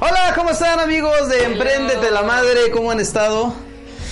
Hola, 0.00 0.32
¿cómo 0.36 0.50
están 0.50 0.78
amigos 0.80 1.28
de 1.28 1.44
Emprendete 1.44 2.10
la 2.10 2.22
Madre? 2.22 2.70
¿Cómo 2.72 2.90
han 2.90 3.00
estado? 3.00 3.52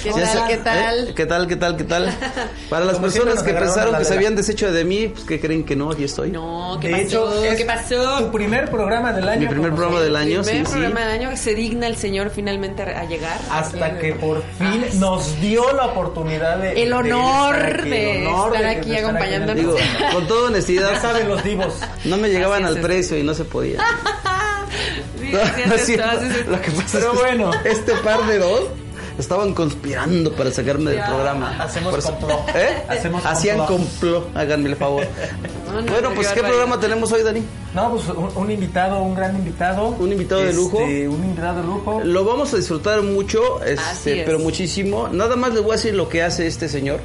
¿Qué 0.02 0.10
Ya 0.12 0.22
tal? 0.32 0.48
¿Qué 0.48 0.56
tal? 0.58 1.08
¿Eh? 1.08 1.14
¿Qué 1.14 1.26
tal? 1.26 1.46
¿Qué 1.48 1.56
tal? 1.56 1.76
¿Qué 1.76 1.84
tal? 1.84 2.14
Para 2.70 2.84
las 2.84 2.96
Como 2.96 3.06
personas 3.08 3.42
que 3.42 3.52
pensaron 3.52 3.96
que 3.96 4.04
se 4.04 4.14
habían 4.14 4.36
deshecho 4.36 4.70
de 4.70 4.84
mí, 4.84 5.08
pues 5.08 5.24
que 5.24 5.40
creen 5.40 5.64
que 5.64 5.74
no, 5.74 5.90
aquí 5.90 6.04
estoy. 6.04 6.30
No, 6.30 6.78
¿qué 6.80 6.88
De 6.88 6.92
pasó? 6.94 7.04
hecho, 7.06 7.44
es 7.44 7.56
¿Qué 7.58 7.64
pasó? 7.64 8.18
Tu 8.24 8.30
primer 8.32 8.70
programa 8.70 9.12
del 9.12 9.28
año. 9.28 9.40
Mi 9.42 9.46
primer 9.48 9.72
programa 9.74 10.00
del 10.00 10.14
año, 10.16 10.42
sí, 10.44 10.50
Primer 10.50 10.66
sí. 10.66 10.72
programa 10.72 11.00
del 11.00 11.10
año 11.10 11.30
que 11.30 11.36
se 11.36 11.54
digna 11.54 11.86
el 11.86 11.96
señor 11.96 12.30
finalmente 12.30 12.82
a 12.82 13.04
llegar. 13.04 13.38
Hasta 13.50 13.98
que 13.98 14.12
por 14.14 14.42
fin 14.58 14.84
nos 15.00 15.40
dio 15.40 15.72
la 15.72 15.86
oportunidad 15.86 16.58
de. 16.58 16.82
El 16.82 16.88
de 16.90 16.94
honor 16.94 17.56
estar 17.56 17.80
aquí, 17.80 17.88
de 17.90 18.24
estar 18.28 18.64
aquí 18.66 18.90
estar 18.94 19.04
acompañándonos. 19.10 19.56
Digo, 19.56 19.76
con 20.12 20.28
toda 20.28 20.40
Ya 20.42 20.46
honestidad, 20.48 21.00
saben 21.00 21.28
los 21.28 21.42
divos. 21.42 21.74
no 22.04 22.16
me 22.16 22.28
llegaban 22.28 22.64
al 22.64 22.80
precio 22.80 23.16
y 23.18 23.22
no 23.22 23.34
se 23.34 23.44
podía. 23.44 23.78
Sí, 25.26 25.32
No, 25.36 25.38
sí, 25.44 25.62
no 25.68 25.74
es 25.74 25.86
cierto. 25.86 26.50
Lo 26.50 26.60
que 26.60 26.70
pasa 26.70 26.98
Pero 26.98 27.12
es 27.12 27.18
que 27.18 27.24
bueno. 27.26 27.50
este 27.64 27.92
par 27.96 28.26
de 28.26 28.38
dos 28.38 28.62
estaban 29.18 29.54
conspirando 29.54 30.30
para 30.32 30.50
sacarme 30.50 30.90
del 30.90 31.02
programa. 31.04 31.56
Hacemos 31.62 31.90
Por 31.90 31.98
eso- 32.00 32.12
complot. 32.12 32.48
¿Eh? 32.54 32.82
Hacemos 32.88 33.24
Hacían 33.24 33.58
complot. 33.58 33.78
complot, 33.88 34.36
háganme 34.36 34.68
el 34.70 34.76
favor. 34.76 35.04
No, 35.66 35.82
no, 35.82 35.92
bueno, 35.92 36.08
no, 36.08 36.14
pues 36.14 36.28
qué 36.28 36.34
¿qué 36.36 36.40
barbaridad. 36.40 36.48
programa 36.48 36.80
tenemos 36.80 37.12
hoy, 37.12 37.22
Dani? 37.22 37.42
No, 37.74 37.90
pues 37.90 38.08
un, 38.08 38.30
un 38.34 38.50
invitado, 38.50 39.02
un 39.02 39.14
gran 39.14 39.36
invitado. 39.36 39.88
Un 39.88 40.10
invitado 40.12 40.40
de 40.42 40.52
lujo. 40.54 40.80
Este, 40.80 41.06
Un 41.08 41.22
invitado 41.24 41.60
de 41.60 41.66
lujo. 41.66 42.00
Lo 42.02 42.24
vamos 42.24 42.54
a 42.54 42.56
disfrutar 42.56 43.02
mucho, 43.02 43.62
este, 43.62 44.20
es. 44.20 44.24
pero 44.24 44.38
muchísimo. 44.38 45.08
Nada 45.08 45.36
más 45.36 45.52
les 45.52 45.62
voy 45.62 45.72
a 45.72 45.76
decir 45.76 45.92
lo 45.94 46.08
que 46.08 46.22
hace 46.22 46.46
este 46.46 46.68
señor. 46.70 47.00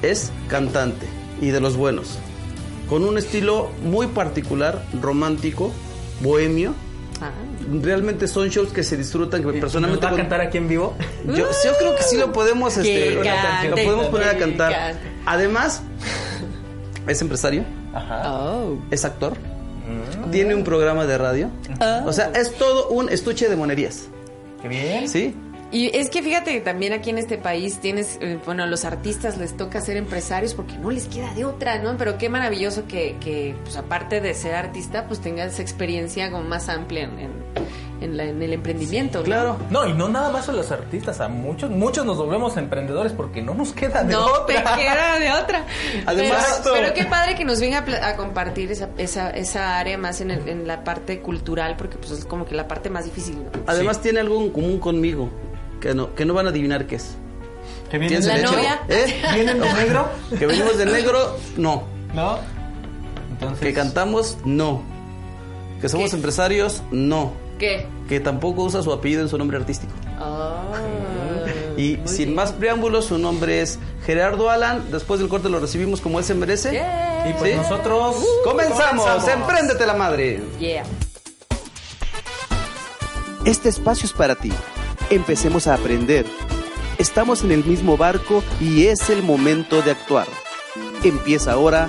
Es 0.00 0.30
cantante 0.48 1.06
y 1.42 1.48
de 1.48 1.60
los 1.60 1.76
buenos. 1.76 2.18
Con 2.88 3.04
un 3.04 3.18
estilo 3.18 3.70
muy 3.82 4.06
particular, 4.06 4.82
romántico, 5.02 5.70
bohemio. 6.22 6.74
Realmente 7.82 8.28
son 8.28 8.48
shows 8.48 8.72
que 8.72 8.82
se 8.82 8.96
disfrutan, 8.96 9.40
que 9.40 9.46
¿Nos 9.46 9.56
personalmente... 9.56 10.04
va 10.04 10.12
a 10.12 10.16
cantar 10.16 10.40
aquí 10.40 10.58
en 10.58 10.68
vivo? 10.68 10.94
Yo, 11.26 11.34
yo 11.34 11.72
creo 11.78 11.96
que 11.96 12.02
sí 12.02 12.16
lo 12.16 12.32
podemos, 12.32 12.76
este, 12.76 13.20
cante, 13.22 13.68
lo 13.68 13.76
podemos 13.76 14.06
poner 14.08 14.28
a 14.28 14.36
cantar. 14.36 14.72
cante. 14.72 15.00
Además, 15.26 15.82
es 17.06 17.20
empresario, 17.22 17.64
Ajá. 17.94 18.32
Oh. 18.32 18.78
es 18.90 19.04
actor, 19.04 19.34
tiene 20.30 20.54
un 20.54 20.64
programa 20.64 21.06
de 21.06 21.18
radio. 21.18 21.50
Oh. 21.80 22.08
O 22.08 22.12
sea, 22.12 22.30
es 22.34 22.54
todo 22.56 22.88
un 22.88 23.08
estuche 23.08 23.48
de 23.48 23.56
monerías. 23.56 24.08
Qué 24.62 24.68
bien. 24.68 25.08
¿Sí? 25.08 25.34
Y 25.74 25.90
es 25.92 26.08
que 26.08 26.22
fíjate 26.22 26.52
que 26.52 26.60
también 26.60 26.92
aquí 26.92 27.10
en 27.10 27.18
este 27.18 27.36
país 27.36 27.78
tienes, 27.80 28.16
eh, 28.20 28.38
bueno, 28.46 28.62
a 28.62 28.66
los 28.66 28.84
artistas 28.84 29.38
les 29.38 29.56
toca 29.56 29.80
ser 29.80 29.96
empresarios 29.96 30.54
porque 30.54 30.78
no 30.78 30.90
les 30.92 31.06
queda 31.06 31.34
de 31.34 31.44
otra, 31.44 31.78
¿no? 31.80 31.96
Pero 31.96 32.16
qué 32.16 32.28
maravilloso 32.28 32.86
que, 32.86 33.16
que 33.18 33.56
pues 33.64 33.76
aparte 33.76 34.20
de 34.20 34.34
ser 34.34 34.54
artista, 34.54 35.06
pues 35.08 35.20
tengas 35.20 35.58
experiencia 35.58 36.30
como 36.30 36.44
más 36.44 36.68
amplia 36.68 37.02
en, 37.04 37.18
en, 37.18 37.32
en 38.00 38.16
la- 38.16 38.24
en 38.24 38.40
el 38.40 38.52
emprendimiento. 38.52 39.18
¿no? 39.18 39.24
Claro. 39.24 39.56
No, 39.70 39.84
y 39.88 39.94
no 39.94 40.08
nada 40.08 40.30
más 40.30 40.48
a 40.48 40.52
los 40.52 40.70
artistas, 40.70 41.20
a 41.20 41.26
muchos, 41.26 41.70
muchos 41.70 42.06
nos 42.06 42.18
volvemos 42.18 42.56
emprendedores 42.56 43.12
porque 43.12 43.42
no 43.42 43.54
nos 43.54 43.72
queda 43.72 44.04
de 44.04 44.12
No 44.12 44.26
te 44.46 44.56
otra. 44.58 44.76
queda 44.76 45.18
de 45.18 45.32
otra. 45.32 45.66
Además- 46.06 46.60
pero, 46.62 46.74
pero 46.76 46.94
qué 46.94 47.04
padre 47.06 47.34
que 47.34 47.44
nos 47.44 47.58
venga 47.60 47.78
a 48.02 48.14
compartir 48.16 48.70
esa, 48.70 48.90
esa, 48.96 49.30
esa 49.30 49.76
área 49.78 49.98
más 49.98 50.20
en, 50.20 50.30
el- 50.30 50.48
en 50.48 50.68
la 50.68 50.84
parte 50.84 51.18
cultural, 51.20 51.74
porque 51.76 51.96
pues 51.98 52.12
es 52.12 52.24
como 52.24 52.46
que 52.46 52.54
la 52.54 52.68
parte 52.68 52.90
más 52.90 53.04
difícil, 53.06 53.42
¿no? 53.42 53.50
Además 53.66 54.00
tiene 54.00 54.20
algo 54.20 54.40
en 54.40 54.50
común 54.50 54.78
conmigo, 54.78 55.30
que 55.84 55.94
no, 55.94 56.14
que 56.14 56.24
no 56.24 56.32
van 56.32 56.46
a 56.46 56.48
adivinar 56.48 56.86
qué 56.86 56.96
es. 56.96 57.14
¿Que 57.90 57.98
¿Quién 57.98 58.22
vienen, 58.22 58.42
novia? 58.42 58.80
¿Eh? 58.88 59.22
¿Vienen 59.34 59.60
de 59.60 59.70
negro? 59.74 60.08
Que 60.38 60.46
venimos 60.46 60.78
de 60.78 60.86
negro, 60.86 61.36
no. 61.58 61.82
¿No? 62.14 62.38
Entonces. 63.30 63.58
Que 63.60 63.74
cantamos, 63.74 64.38
no. 64.46 64.82
Que 65.82 65.90
somos 65.90 66.08
¿Qué? 66.08 66.16
empresarios, 66.16 66.82
no. 66.90 67.34
¿Qué? 67.58 67.86
Que 68.08 68.18
tampoco 68.18 68.62
usa 68.62 68.82
su 68.82 68.94
apellido 68.94 69.20
en 69.20 69.28
su 69.28 69.36
nombre 69.36 69.58
artístico. 69.58 69.92
Ah, 70.18 70.62
Y 71.76 71.98
sin 72.06 72.28
bien. 72.28 72.34
más 72.34 72.52
preámbulos, 72.52 73.04
su 73.04 73.18
nombre 73.18 73.60
es 73.60 73.78
Gerardo 74.06 74.48
Alan. 74.48 74.90
Después 74.90 75.20
del 75.20 75.28
corte 75.28 75.50
lo 75.50 75.60
recibimos 75.60 76.00
como 76.00 76.18
él 76.18 76.24
se 76.24 76.34
merece. 76.34 76.70
Yeah. 76.72 77.28
Y 77.28 77.34
pues 77.34 77.50
¿Sí? 77.52 77.56
nosotros. 77.58 78.16
Comenzamos. 78.42 79.28
Empréndete 79.28 79.84
la 79.84 79.92
madre. 79.94 80.40
Yeah. 80.58 80.84
Este 83.44 83.68
espacio 83.68 84.06
es 84.06 84.14
para 84.14 84.34
ti. 84.34 84.50
Empecemos 85.10 85.66
a 85.66 85.74
aprender. 85.74 86.26
Estamos 86.98 87.44
en 87.44 87.52
el 87.52 87.64
mismo 87.64 87.96
barco 87.96 88.42
y 88.60 88.86
es 88.86 89.10
el 89.10 89.22
momento 89.22 89.82
de 89.82 89.90
actuar. 89.90 90.26
Empieza 91.02 91.52
ahora 91.52 91.88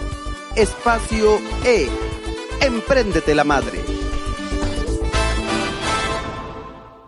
Espacio 0.56 1.40
E. 1.64 1.90
Empréndete 2.62 3.36
la 3.36 3.44
madre. 3.44 3.84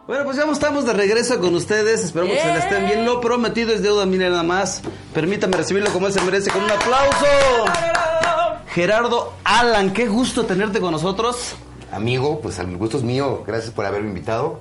Bueno, 0.07 0.23
pues 0.23 0.38
ya 0.38 0.50
estamos 0.50 0.85
de 0.85 0.94
regreso 0.94 1.40
con 1.40 1.53
ustedes. 1.56 2.03
Esperamos 2.03 2.35
que 2.35 2.41
se 2.41 2.47
la 2.47 2.59
estén 2.59 2.85
bien. 2.85 3.06
Lo 3.06 3.19
prometido 3.19 3.73
es 3.73 3.81
deuda, 3.81 4.06
miren 4.06 4.31
nada 4.31 4.44
más. 4.44 4.81
Permítame 5.13 5.57
recibirlo 5.57 5.91
como 5.91 6.07
él 6.07 6.13
se 6.13 6.22
merece 6.22 6.50
con 6.50 6.63
un 6.63 6.72
aplauso. 6.72 7.25
Gerardo 8.73 9.34
Alan, 9.44 9.91
qué 9.91 10.07
gusto 10.07 10.46
tenerte 10.46 10.79
con 10.79 10.94
nosotros. 10.94 11.56
Amigo, 11.91 12.40
pues 12.40 12.59
el 12.59 12.78
gusto 12.78 12.97
es 12.97 13.03
mío. 13.03 13.44
Gracias 13.46 13.73
por 13.73 13.85
haberme 13.85 14.07
invitado. 14.09 14.59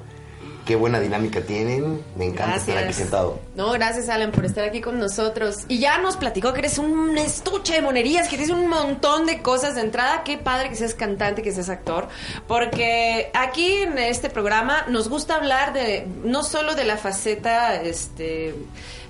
Qué 0.67 0.75
buena 0.75 0.99
dinámica 0.99 1.43
tienen. 1.43 2.03
Me 2.17 2.25
encanta 2.25 2.57
estar 2.57 2.77
aquí 2.77 2.93
sentado. 2.93 3.39
No, 3.55 3.71
gracias 3.71 4.09
Alan 4.09 4.33
por 4.33 4.45
estar 4.45 4.65
aquí 4.65 4.81
con 4.81 4.99
nosotros. 4.99 5.59
Y 5.69 5.79
ya 5.79 5.99
nos 5.99 6.17
platicó 6.17 6.53
que 6.53 6.59
eres 6.59 6.79
un 6.79 7.17
estuche 7.17 7.75
de 7.75 7.83
monerías, 7.83 8.27
que 8.27 8.37
tienes 8.37 8.53
un 8.53 8.69
montón 8.69 9.27
de 9.27 9.43
cosas 9.43 9.77
de 9.77 9.83
entrada. 9.83 10.25
Qué 10.25 10.39
padre 10.39 10.69
que 10.69 10.75
seas 10.75 10.95
cantante, 10.95 11.43
que 11.43 11.53
seas 11.53 11.69
actor. 11.69 12.09
Porque 12.49 13.31
aquí 13.33 13.75
en 13.75 13.97
este 13.97 14.29
programa 14.29 14.85
nos 14.89 15.09
gusta 15.09 15.37
hablar 15.37 15.73
de 15.73 16.05
no 16.25 16.43
solo 16.43 16.75
de 16.75 16.83
la 16.83 16.97
faceta, 16.97 17.81
este 17.81 18.53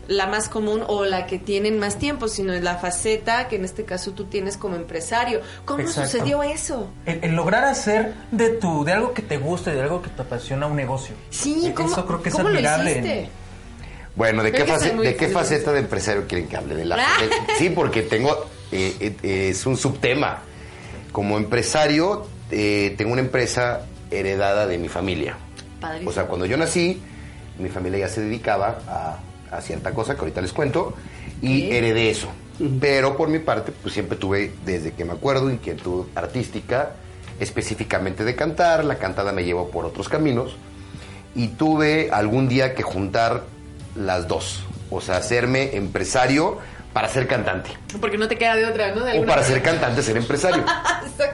la 0.09 0.27
más 0.27 0.49
común 0.49 0.83
o 0.87 1.05
la 1.05 1.27
que 1.27 1.39
tienen 1.39 1.78
más 1.78 1.99
tiempo, 1.99 2.28
sino 2.28 2.53
de 2.53 2.61
la 2.61 2.77
faceta 2.77 3.49
que 3.49 3.56
en 3.56 3.65
este 3.65 3.84
caso 3.84 4.12
tú 4.12 4.25
tienes 4.27 4.56
como 4.56 4.77
empresario. 4.77 5.41
¿Cómo 5.65 5.81
Exacto. 5.81 6.11
sucedió 6.11 6.43
eso? 6.43 6.89
El, 7.06 7.25
el 7.25 7.34
lograr 7.34 7.65
hacer 7.65 8.15
de 8.31 8.50
tu, 8.50 8.84
de 8.84 8.93
algo 8.93 9.12
que 9.15 9.22
te 9.22 9.37
gusta 9.39 9.72
y 9.72 9.75
de 9.77 9.83
algo 9.83 10.03
que 10.03 10.11
te 10.11 10.22
apasiona 10.22 10.67
un 10.67 10.77
negocio. 10.77 11.15
Sí, 11.31 11.67
E- 11.67 11.75
¿cómo, 11.75 11.89
Eso 11.91 12.06
creo 12.06 12.22
que 12.22 12.28
es 12.28 12.34
¿cómo 12.34 12.49
lo 12.49 12.55
admirable. 12.55 12.91
hiciste? 12.93 13.28
Bueno, 14.15 14.43
¿de, 14.43 14.50
Creo 14.53 14.65
qué, 14.65 14.72
que 14.72 14.78
face- 14.78 14.97
¿de 14.97 15.17
qué 15.17 15.28
faceta 15.28 15.72
de 15.72 15.81
empresario 15.81 16.27
quieren 16.27 16.49
que 16.49 16.56
hable? 16.56 16.75
De 16.77 16.84
la, 16.84 16.97
Ah. 16.99 17.21
de- 17.49 17.55
sí, 17.59 17.71
porque 17.71 18.03
tengo. 18.03 18.47
eh, 18.73 18.97
eh, 19.00 19.17
eh, 19.23 19.49
es 19.50 19.67
un 19.67 19.77
subtema. 19.77 20.38
Como 21.12 21.37
empresario, 21.37 22.27
eh, 22.50 22.94
tengo 22.97 23.12
una 23.12 23.21
empresa 23.23 23.83
heredada 24.11 24.67
de 24.67 24.78
mi 24.78 24.88
familia. 24.88 25.37
Padrísimo. 25.81 26.11
O 26.11 26.12
sea, 26.15 26.25
cuando 26.27 26.47
yo 26.47 26.56
nací, 26.56 27.00
mi 27.59 27.69
familia 27.69 28.00
ya 28.00 28.09
se 28.09 28.21
dedicaba 28.23 28.78
a, 28.88 29.19
a 29.50 29.60
cierta 29.60 29.92
cosa 29.92 30.14
que 30.14 30.20
ahorita 30.20 30.40
les 30.40 30.52
cuento 30.52 30.94
y 31.42 31.70
heredé 31.70 32.10
eso. 32.10 32.28
Pero 32.80 33.16
por 33.16 33.28
mi 33.28 33.38
parte, 33.38 33.72
pues 33.82 33.92
siempre 33.94 34.16
tuve, 34.16 34.52
desde 34.64 34.92
que 34.92 35.04
me 35.04 35.12
acuerdo, 35.12 35.50
inquietud 35.50 36.06
artística, 36.14 36.92
específicamente 37.38 38.24
de 38.24 38.34
cantar. 38.34 38.84
La 38.84 38.96
cantada 38.96 39.32
me 39.32 39.44
llevó 39.44 39.68
por 39.70 39.84
otros 39.84 40.08
caminos 40.08 40.56
y 41.34 41.48
tuve 41.48 42.08
algún 42.10 42.48
día 42.48 42.74
que 42.74 42.82
juntar 42.82 43.42
las 43.94 44.26
dos. 44.26 44.62
O 44.90 45.00
sea, 45.00 45.16
hacerme 45.18 45.76
empresario 45.76 46.58
para 46.92 47.08
ser 47.08 47.26
cantante. 47.26 47.70
Porque 48.00 48.16
no 48.16 48.26
te 48.26 48.38
queda 48.38 48.56
de 48.56 48.64
otra, 48.64 48.94
¿no? 48.94 49.04
De 49.04 49.18
O 49.18 49.26
para 49.26 49.42
manera. 49.42 49.44
ser 49.44 49.62
cantante, 49.62 50.02
ser 50.02 50.16
empresario. 50.16 50.64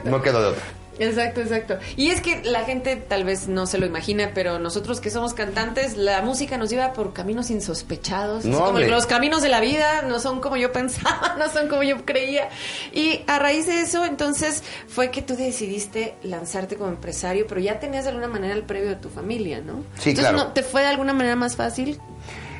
No 0.05 0.21
quedó 0.21 0.41
de 0.41 0.47
otra. 0.49 0.63
Exacto, 1.03 1.41
exacto. 1.41 1.77
Y 1.97 2.09
es 2.09 2.21
que 2.21 2.41
la 2.43 2.63
gente 2.63 2.95
tal 2.95 3.23
vez 3.23 3.47
no 3.47 3.65
se 3.65 3.77
lo 3.77 3.85
imagina, 3.85 4.31
pero 4.33 4.59
nosotros 4.59 4.99
que 4.99 5.09
somos 5.09 5.33
cantantes, 5.33 5.97
la 5.97 6.21
música 6.21 6.57
nos 6.57 6.69
lleva 6.69 6.93
por 6.93 7.13
caminos 7.13 7.49
insospechados. 7.49 8.45
No, 8.45 8.65
como 8.65 8.79
los 8.79 9.05
caminos 9.05 9.41
de 9.41 9.49
la 9.49 9.59
vida 9.59 10.01
no 10.03 10.19
son 10.19 10.39
como 10.41 10.57
yo 10.57 10.71
pensaba, 10.71 11.35
no 11.39 11.49
son 11.49 11.67
como 11.67 11.83
yo 11.83 12.05
creía. 12.05 12.49
Y 12.93 13.21
a 13.27 13.39
raíz 13.39 13.67
de 13.67 13.81
eso, 13.81 14.05
entonces, 14.05 14.63
fue 14.87 15.11
que 15.11 15.21
tú 15.21 15.35
decidiste 15.35 16.15
lanzarte 16.23 16.75
como 16.75 16.89
empresario, 16.89 17.45
pero 17.47 17.59
ya 17.61 17.79
tenías 17.79 18.03
de 18.05 18.11
alguna 18.11 18.27
manera 18.27 18.53
el 18.53 18.63
previo 18.63 18.89
de 18.89 18.95
tu 18.95 19.09
familia, 19.09 19.61
¿no? 19.61 19.83
Sí, 19.99 20.11
entonces, 20.11 20.19
claro. 20.31 20.37
¿no 20.37 20.47
¿te 20.53 20.63
fue 20.63 20.81
de 20.81 20.87
alguna 20.87 21.13
manera 21.13 21.35
más 21.35 21.55
fácil? 21.55 21.99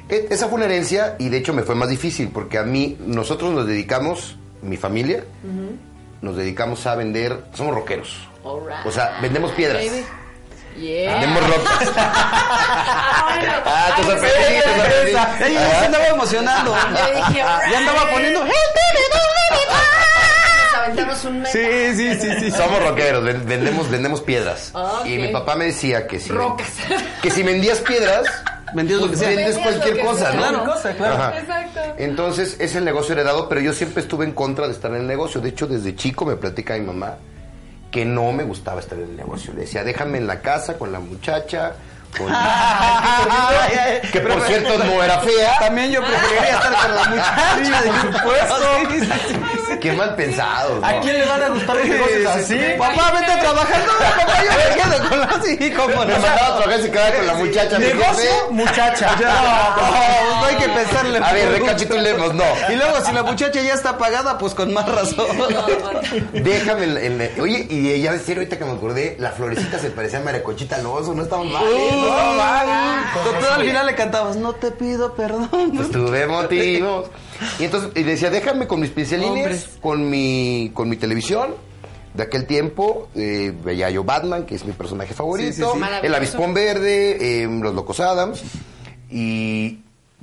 E- 0.09 0.27
Esa 0.29 0.47
fue 0.47 0.55
una 0.57 0.65
herencia 0.65 1.15
y 1.19 1.29
de 1.29 1.37
hecho 1.37 1.53
me 1.53 1.63
fue 1.63 1.75
más 1.75 1.89
difícil 1.89 2.29
porque 2.33 2.57
a 2.57 2.63
mí, 2.63 2.97
nosotros 3.05 3.51
nos 3.53 3.65
dedicamos, 3.65 4.35
mi 4.61 4.77
familia, 4.77 5.23
nos 6.21 6.35
dedicamos 6.37 6.85
a 6.87 6.95
vender, 6.95 7.45
somos 7.53 7.73
rockeros. 7.75 8.27
O 8.43 8.91
sea, 8.91 9.17
vendemos 9.21 9.51
piedras. 9.53 9.83
Baby. 9.85 10.05
Yeah. 10.79 11.11
Vendemos 11.19 11.47
rocas. 11.47 11.91
Ah, 13.65 13.93
te 13.95 14.03
sorprendí, 14.03 14.33
te. 14.37 15.45
Ella 15.47 15.59
ya 15.69 15.79
se 15.79 15.85
andaba 15.85 16.07
emocionando. 16.07 16.75
Yo 16.75 17.15
dije, 17.27 17.39
Ya 17.39 17.77
andaba 17.77 18.09
poniendo. 18.11 18.43
Nos 18.43 18.51
aventamos 20.79 21.25
un 21.25 21.45
Sí, 21.45 21.95
sí, 21.95 22.15
sí, 22.19 22.29
sí. 22.39 22.51
Somos 22.51 22.81
rockeros, 22.83 23.23
ven- 23.23 23.45
vendemos, 23.47 23.89
vendemos 23.89 24.21
piedras. 24.21 24.71
Y 25.05 25.17
mi 25.17 25.27
papá 25.29 25.55
me 25.55 25.65
decía 25.65 26.07
que 26.07 26.19
si, 26.19 26.29
Rocas. 26.31 26.67
que 27.21 27.29
si 27.31 27.43
vendías 27.43 27.79
piedras, 27.79 28.25
Vendías 28.73 29.01
lo 29.01 29.09
que 29.11 29.17
sea. 29.17 29.29
vendes 29.29 29.55
cualquier 29.59 29.99
cosa, 29.99 30.31
sea. 30.31 30.33
¿no? 30.33 30.39
Claro. 30.49 30.65
Cosa, 30.65 30.93
claro. 30.95 31.13
Ajá. 31.13 31.37
Exacto. 31.39 31.79
Entonces 31.99 32.55
es 32.59 32.73
el 32.75 32.83
negocio 32.83 33.13
heredado, 33.13 33.47
pero 33.47 33.61
yo 33.61 33.71
siempre 33.71 34.01
estuve 34.01 34.25
en 34.25 34.31
contra 34.31 34.65
de 34.67 34.73
estar 34.73 34.89
en 34.91 34.97
el 35.01 35.07
negocio. 35.07 35.39
De 35.41 35.49
hecho, 35.49 35.67
desde 35.67 35.95
chico 35.95 36.25
me 36.25 36.35
platica 36.37 36.73
mi 36.73 36.81
mamá 36.81 37.15
que 37.93 38.03
no 38.05 38.31
me 38.31 38.43
gustaba 38.43 38.79
estar 38.79 38.97
en 38.97 39.03
el 39.03 39.15
negocio. 39.15 39.53
Le 39.53 39.61
decía, 39.61 39.83
déjame 39.83 40.17
en 40.17 40.25
la 40.25 40.41
casa 40.41 40.79
con 40.79 40.91
la 40.91 40.99
muchacha. 40.99 41.73
Con... 42.17 42.25
que 44.11 44.19
por 44.19 44.41
cierto 44.41 44.83
no 44.83 45.03
era 45.03 45.19
fea. 45.19 45.59
También 45.59 45.91
yo 45.91 46.01
preferiría 46.03 46.55
estar 46.55 46.73
con 46.73 46.95
la 46.95 47.03
muchacha. 47.05 47.83
por 48.01 48.13
supuesto. 48.13 48.55
Qué 49.83 49.91
mal 49.91 50.15
pensado. 50.15 50.79
¿A 50.83 50.99
quién 51.01 51.19
le 51.19 51.25
van 51.25 51.43
a 51.43 51.49
gustar 51.49 51.75
los 51.75 51.85
negocios 51.87 52.25
así? 52.25 52.57
Papá, 52.77 53.11
vete 53.19 53.31
a 53.31 53.39
trabajar. 53.39 53.81
No, 53.85 53.93
papá, 53.99 54.43
yo 54.43 54.51
me 54.57 54.81
quedo 54.81 55.09
con 55.09 55.19
la 55.19 55.41
sí, 55.43 55.71
cómo 55.71 55.87
Me 56.05 56.13
no. 56.13 56.19
mandaba 56.19 56.47
a 56.47 56.57
trabajar 56.57 56.79
y 56.79 56.83
se 56.83 56.91
quedaba 56.91 57.11
con 57.15 57.27
la 57.27 57.33
muchacha. 57.35 57.79
mi 57.79 57.85
Negocio, 57.85 58.29
muchacha. 58.51 59.15
No, 59.23 60.41
no 60.41 60.45
hay 60.47 60.55
que 60.55 60.69
pensarle. 60.69 61.19
A 61.23 61.33
ver, 61.33 61.49
recapitulemos, 61.51 62.33
no. 62.33 62.43
Y 62.71 62.75
luego, 62.75 63.01
si 63.05 63.11
la 63.11 63.23
muchacha 63.23 63.61
ya 63.61 63.73
está 63.73 63.97
pagada, 63.97 64.37
pues 64.37 64.53
con 64.53 64.73
más 64.73 64.87
razón. 64.87 65.27
Déjame 66.33 66.83
en- 67.05 67.41
Oye, 67.41 67.67
y 67.69 67.91
ella, 67.91 68.13
en 68.13 68.19
serio, 68.19 68.41
ahorita 68.41 68.57
que 68.57 68.65
me 68.65 68.71
acordé, 68.71 69.15
la 69.19 69.31
florecita 69.31 69.79
se 69.79 69.89
parecía 69.89 70.19
a 70.19 70.21
Maricochita 70.23 70.77
Alonso, 70.77 71.13
no 71.13 71.23
estaba 71.23 71.43
mal. 71.43 71.63
¿eh? 71.65 71.89
No 71.91 72.07
estaba 72.07 72.33
mal. 72.35 72.67
Pero 73.41 73.53
al 73.53 73.65
final 73.65 73.85
le 73.85 73.95
cantabas, 73.95 74.35
no 74.37 74.53
te 74.53 74.71
pido 74.71 75.13
perdón. 75.13 75.49
Pues 75.75 75.91
tuve 75.91 76.25
motivos. 76.27 77.07
Y 77.59 77.65
entonces 77.65 77.91
y 77.95 78.03
decía, 78.03 78.29
déjame 78.29 78.67
con 78.67 78.79
mis 78.79 78.89
pincelines, 78.91 79.77
con 79.81 80.09
mi, 80.09 80.71
con 80.73 80.89
mi 80.89 80.97
televisión. 80.97 81.55
De 82.13 82.21
aquel 82.23 82.45
tiempo 82.45 83.09
eh, 83.15 83.51
veía 83.63 83.89
yo 83.89 84.03
Batman, 84.03 84.45
que 84.45 84.53
es 84.53 84.65
mi 84.65 84.71
personaje 84.73 85.15
favorito, 85.15 85.51
Sí, 85.51 85.63
sí, 85.63 85.79
sí. 85.79 86.05
el. 86.05 86.13
Avispón 86.13 86.53
Verde, 86.53 87.43
eh, 87.43 87.47
Los 87.47 87.73
Locos 87.73 87.99
Adams. 87.99 88.41
Y 89.09 89.79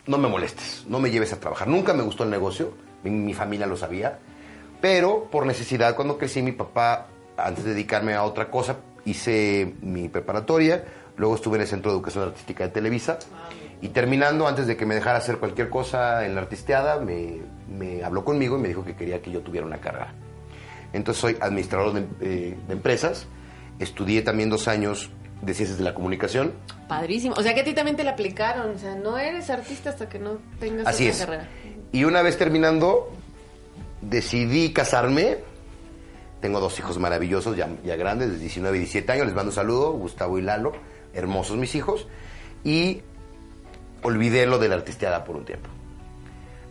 no 0.07 0.19
me 0.19 0.29
molestes, 0.29 0.85
no 0.89 1.01
me 1.01 1.11
lleves 1.11 1.33
a 1.33 1.41
trabajar. 1.41 1.67
Nunca 1.69 1.93
me 1.95 2.03
gustó 2.03 2.25
el 2.25 2.31
negocio, 2.31 2.73
mi, 3.03 3.11
mi 3.11 3.35
familia 3.35 3.67
lo 3.67 3.77
sabía. 3.77 4.19
Pero 4.81 5.25
por 5.31 5.47
necesidad, 5.47 5.95
cuando 5.97 6.17
crecí, 6.17 6.43
mi 6.43 6.53
papá, 6.53 7.09
antes 7.37 7.65
de 7.65 7.71
dedicarme 7.75 8.15
a 8.15 8.23
otra 8.23 8.51
cosa, 8.51 8.77
hice 9.05 9.75
mi 9.83 10.09
preparatoria. 10.09 10.85
Luego 11.17 11.35
estuve 11.35 11.57
en 11.57 11.63
el 11.63 11.69
Centro 11.69 11.91
de 11.91 11.97
Educación 11.99 12.25
Artística 12.25 12.65
de 12.65 12.71
Televisa. 12.71 13.19
Y 13.82 13.88
terminando, 13.88 14.47
antes 14.47 14.67
de 14.67 14.77
que 14.77 14.85
me 14.85 14.94
dejara 14.94 15.19
hacer 15.19 15.38
cualquier 15.38 15.71
cosa 15.71 16.27
en 16.27 16.35
la 16.35 16.43
artisteada, 16.43 17.00
me, 17.00 17.38
me 17.69 18.05
habló 18.05 18.25
conmigo 18.25 18.59
y 18.59 18.61
me 18.61 18.69
dijo 18.69 18.85
que 18.85 18.94
quería 18.94 19.23
que 19.23 19.31
yo 19.31 19.41
tuviera 19.41 19.67
una 19.67 19.79
carrera. 19.79 20.12
Entonces 20.93 21.21
soy 21.21 21.37
administrador 21.41 21.93
de, 21.94 22.00
eh, 22.21 22.59
de 22.67 22.73
empresas. 22.73 23.27
Estudié 23.79 24.23
también 24.23 24.50
dos 24.50 24.69
años 24.69 25.11
de 25.41 25.55
ciencias 25.55 25.79
de 25.79 25.85
la 25.85 25.94
comunicación. 25.94 26.53
Padrísimo. 26.88 27.35
O 27.38 27.43
sea 27.43 27.55
que 27.55 27.61
a 27.61 27.65
ti 27.65 27.73
también 27.73 27.97
te 27.97 28.05
la 28.05 28.11
aplicaron. 28.11 28.75
O 28.75 28.79
sea, 28.79 28.94
no 28.97 29.17
eres 29.17 29.49
artista 29.49 29.91
hasta 29.91 30.09
que 30.09 30.19
no 30.19 30.38
tengas 30.59 30.87
Así 30.87 31.05
otra 31.05 31.15
es. 31.15 31.21
carrera. 31.25 31.49
Y 31.93 32.05
una 32.05 32.21
vez 32.23 32.37
terminando, 32.37 33.11
decidí 34.03 34.73
casarme. 34.73 35.38
Tengo 36.41 36.61
dos 36.61 36.79
hijos 36.79 36.99
maravillosos, 36.99 37.56
ya, 37.56 37.69
ya 37.85 37.97
grandes, 37.97 38.33
de 38.33 38.38
19 38.38 38.76
y 38.76 38.81
17 38.81 39.12
años. 39.12 39.26
Les 39.26 39.35
mando 39.35 39.50
un 39.50 39.55
saludo, 39.55 39.93
Gustavo 39.93 40.38
y 40.38 40.43
Lalo. 40.43 40.73
Hermosos 41.15 41.56
mis 41.56 41.75
hijos. 41.75 42.06
Y 42.65 43.03
olvidé 44.02 44.47
lo 44.47 44.58
de 44.58 44.69
la 44.69 44.76
artisteada 44.76 45.25
por 45.25 45.37
un 45.37 45.44
tiempo. 45.44 45.69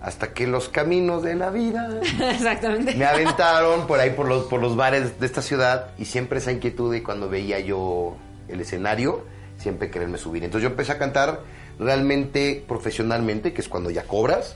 Hasta 0.01 0.31
que 0.33 0.47
los 0.47 0.69
caminos 0.69 1.23
de 1.23 1.35
la 1.35 1.49
vida 1.49 1.99
Exactamente. 2.31 2.95
me 2.95 3.05
aventaron 3.05 3.85
por 3.85 3.99
ahí, 3.99 4.11
por 4.11 4.27
los, 4.27 4.45
por 4.45 4.61
los 4.61 4.75
bares 4.77 5.19
de 5.19 5.25
esta 5.25 5.41
ciudad. 5.41 5.87
Y 5.97 6.05
siempre 6.05 6.39
esa 6.39 6.51
inquietud 6.51 6.91
de 6.91 7.03
cuando 7.03 7.29
veía 7.29 7.59
yo 7.59 8.15
el 8.47 8.61
escenario, 8.61 9.23
siempre 9.57 9.91
quererme 9.91 10.17
subir. 10.17 10.43
Entonces 10.45 10.63
yo 10.63 10.69
empecé 10.69 10.93
a 10.93 10.97
cantar 10.97 11.41
realmente 11.77 12.63
profesionalmente, 12.67 13.51
que 13.53 13.59
es 13.61 13.67
cuando 13.67 13.89
ya 13.89 14.03
cobras. 14.03 14.55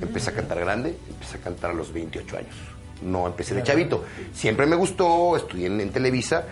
Empecé 0.00 0.30
a 0.30 0.34
cantar 0.34 0.60
grande, 0.60 0.96
empecé 1.10 1.36
a 1.36 1.40
cantar 1.40 1.70
a 1.72 1.74
los 1.74 1.92
28 1.92 2.38
años. 2.38 2.54
No 3.02 3.26
empecé 3.26 3.54
de 3.54 3.62
chavito. 3.64 4.04
Siempre 4.32 4.64
me 4.64 4.76
gustó, 4.76 5.36
estudié 5.36 5.66
en, 5.66 5.78
en 5.80 5.90
Televisa, 5.90 6.44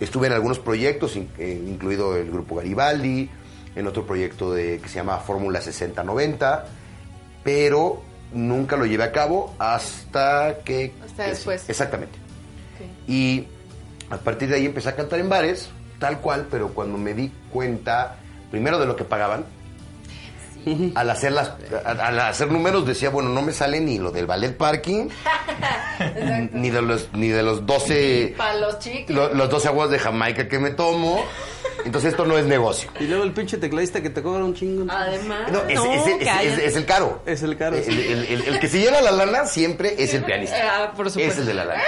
estuve 0.00 0.26
en 0.26 0.32
algunos 0.32 0.58
proyectos, 0.58 1.14
in- 1.14 1.28
eh, 1.38 1.62
incluido 1.68 2.16
el 2.16 2.30
grupo 2.32 2.56
Garibaldi, 2.56 3.30
en 3.76 3.86
otro 3.86 4.06
proyecto 4.06 4.52
de, 4.52 4.78
que 4.80 4.88
se 4.88 4.96
llama 4.96 5.18
Fórmula 5.18 5.60
6090, 5.60 6.66
pero 7.42 8.02
nunca 8.32 8.76
lo 8.76 8.86
llevé 8.86 9.04
a 9.04 9.12
cabo 9.12 9.54
hasta 9.58 10.58
que... 10.64 10.92
Hasta 11.04 11.24
que- 11.24 11.30
después. 11.30 11.68
Exactamente. 11.68 12.18
Y 13.06 13.46
a 14.10 14.16
partir 14.18 14.48
de 14.48 14.56
ahí 14.56 14.66
empecé 14.66 14.88
a 14.90 14.96
cantar 14.96 15.18
en 15.20 15.28
bares, 15.28 15.68
tal 15.98 16.20
cual, 16.20 16.46
pero 16.50 16.68
cuando 16.74 16.98
me 16.98 17.14
di 17.14 17.30
cuenta, 17.52 18.16
primero 18.50 18.78
de 18.78 18.86
lo 18.86 18.96
que 18.96 19.04
pagaban, 19.04 19.44
al, 20.94 21.10
hacer 21.10 21.32
las, 21.32 21.52
al, 21.84 22.20
hacer 22.20 22.50
números 22.50 22.86
decía, 22.86 23.10
bueno, 23.10 23.28
no 23.30 23.42
me 23.42 23.52
sale 23.52 23.80
ni 23.80 23.98
lo 23.98 24.10
del 24.10 24.26
ballet 24.26 24.56
parking, 24.56 25.08
ni 26.52 26.70
de 26.70 26.82
los, 26.82 27.08
ni 27.12 27.28
de 27.28 27.42
los 27.42 27.66
12, 27.66 28.34
Para 28.36 28.54
los 28.58 28.78
chicos. 28.78 29.14
lo- 29.14 29.34
los 29.34 29.48
12 29.50 29.68
aguas 29.68 29.90
de 29.90 29.98
Jamaica 29.98 30.48
que 30.48 30.58
me 30.58 30.70
tomo. 30.70 31.24
Entonces 31.84 32.12
esto 32.12 32.24
no 32.24 32.38
es 32.38 32.46
negocio. 32.46 32.90
Y 32.98 33.04
luego 33.04 33.24
el 33.24 33.32
pinche 33.32 33.58
tecladista 33.58 34.00
que 34.00 34.08
te 34.08 34.22
cobra 34.22 34.42
un 34.42 34.54
chingo. 34.54 34.86
Además. 34.90 35.52
No, 35.52 35.60
es, 35.68 35.74
no, 35.74 35.92
es- 35.92 36.00
es- 36.00 36.06
es- 36.20 36.24
cállate. 36.24 36.66
es 36.66 36.76
el 36.76 36.86
caro. 36.86 37.22
Es 37.26 37.42
el 37.42 37.56
caro, 37.58 37.76
El, 37.76 37.84
sí. 37.84 37.90
el- 37.90 38.24
el- 38.24 38.42
el 38.48 38.58
que 38.60 38.68
se 38.68 38.80
lleva 38.80 39.02
la 39.02 39.10
lana 39.10 39.44
siempre 39.46 39.94
es 39.98 40.14
el 40.14 40.24
pianista. 40.24 40.56
Ah, 40.62 40.92
por 40.96 41.10
supuesto. 41.10 41.32
Es 41.32 41.38
el 41.40 41.46
de 41.46 41.52
la 41.54 41.64
lana. 41.66 41.82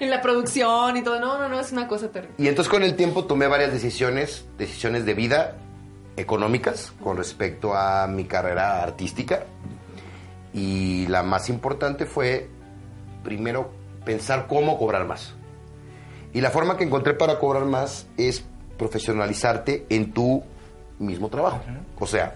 En 0.00 0.08
la 0.10 0.22
producción 0.22 0.96
y 0.96 1.02
todo. 1.02 1.20
No, 1.20 1.38
no, 1.38 1.48
no, 1.50 1.60
es 1.60 1.70
una 1.72 1.86
cosa 1.86 2.08
terrible. 2.10 2.34
Y 2.38 2.48
entonces 2.48 2.70
con 2.70 2.82
el 2.82 2.96
tiempo 2.96 3.24
tomé 3.26 3.46
varias 3.46 3.72
decisiones, 3.72 4.46
decisiones 4.56 5.04
de 5.04 5.12
vida 5.12 5.56
económicas 6.16 6.92
con 7.02 7.16
respecto 7.16 7.74
a 7.74 8.06
mi 8.06 8.24
carrera 8.24 8.82
artística. 8.82 9.44
Y 10.52 11.06
la 11.08 11.22
más 11.22 11.48
importante 11.48 12.06
fue, 12.06 12.48
primero, 13.22 13.72
pensar 14.04 14.46
cómo 14.46 14.78
cobrar 14.78 15.06
más. 15.06 15.34
Y 16.32 16.40
la 16.40 16.50
forma 16.50 16.76
que 16.76 16.84
encontré 16.84 17.14
para 17.14 17.38
cobrar 17.38 17.64
más 17.64 18.06
es 18.16 18.44
profesionalizarte 18.76 19.86
en 19.88 20.12
tu 20.12 20.42
mismo 20.98 21.28
trabajo. 21.28 21.60
O 21.98 22.06
sea, 22.06 22.34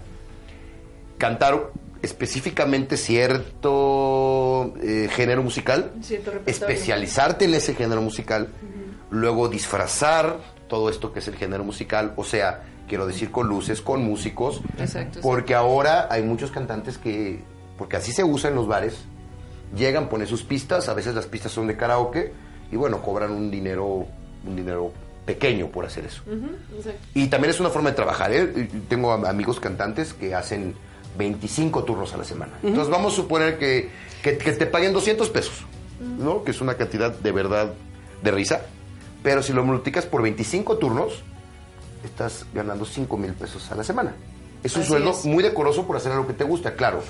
cantar 1.17 1.71
específicamente 2.01 2.97
cierto 2.97 4.73
eh, 4.81 5.09
género 5.11 5.43
musical, 5.43 5.91
Cierto 6.01 6.31
especializarte 6.45 7.45
en 7.45 7.55
ese 7.55 7.75
género 7.75 8.01
musical, 8.01 8.49
luego 9.11 9.49
disfrazar 9.49 10.39
todo 10.69 10.89
esto 10.89 11.11
que 11.11 11.19
es 11.19 11.27
el 11.27 11.35
género 11.35 11.65
musical, 11.65 12.13
o 12.15 12.23
sea, 12.23 12.63
quiero 12.87 13.05
decir 13.05 13.29
con 13.31 13.47
luces, 13.49 13.81
con 13.81 14.01
músicos, 14.03 14.61
Exacto, 14.79 15.19
porque 15.21 15.53
ahora 15.55 16.07
hay 16.09 16.23
muchos 16.23 16.51
cantantes 16.51 16.97
que, 16.97 17.41
porque 17.77 17.97
así 17.97 18.13
se 18.13 18.23
usa 18.23 18.49
en 18.49 18.55
los 18.55 18.67
bares, 18.67 18.95
llegan, 19.75 20.07
ponen 20.07 20.27
sus 20.27 20.43
pistas, 20.43 20.87
a 20.87 20.93
veces 20.93 21.13
las 21.15 21.25
pistas 21.27 21.51
son 21.51 21.67
de 21.67 21.75
karaoke, 21.75 22.31
y 22.71 22.75
bueno, 22.77 23.01
cobran 23.01 23.31
un 23.31 23.51
dinero, 23.51 24.05
un 24.45 24.55
dinero 24.55 24.91
pequeño 25.25 25.67
por 25.67 25.85
hacer 25.85 26.05
eso. 26.05 26.23
Y 27.13 27.27
también 27.27 27.51
es 27.51 27.59
una 27.59 27.69
forma 27.69 27.89
de 27.89 27.95
trabajar. 27.95 28.31
¿eh? 28.33 28.67
Tengo 28.87 29.11
am- 29.11 29.25
amigos 29.25 29.59
cantantes 29.59 30.13
que 30.13 30.33
hacen 30.33 30.73
25 31.17 31.83
turnos 31.83 32.13
a 32.13 32.17
la 32.17 32.23
semana. 32.23 32.53
Entonces 32.63 32.89
vamos 32.89 33.13
a 33.13 33.15
suponer 33.17 33.57
que, 33.59 33.89
que- 34.23 34.37
que 34.37 34.51
te 34.53 34.65
paguen 34.65 34.93
200 34.93 35.29
pesos, 35.29 35.65
¿no? 36.17 36.43
Que 36.43 36.51
es 36.51 36.61
una 36.61 36.75
cantidad 36.75 37.11
de 37.11 37.31
verdad 37.31 37.73
de 38.23 38.31
risa. 38.31 38.61
Pero 39.23 39.43
si 39.43 39.53
lo 39.53 39.63
multiplicas 39.63 40.05
por 40.05 40.21
25 40.21 40.77
turnos, 40.77 41.23
estás 42.03 42.45
ganando 42.53 42.85
5 42.85 43.17
mil 43.17 43.33
pesos 43.33 43.69
a 43.71 43.75
la 43.75 43.83
semana. 43.83 44.13
Es 44.63 44.75
un 44.75 44.81
Así 44.81 44.89
sueldo 44.89 45.11
es. 45.11 45.25
muy 45.25 45.43
decoroso 45.43 45.85
por 45.87 45.95
hacer 45.97 46.11
algo 46.11 46.27
que 46.27 46.33
te 46.33 46.43
gusta, 46.43 46.75
claro. 46.75 47.03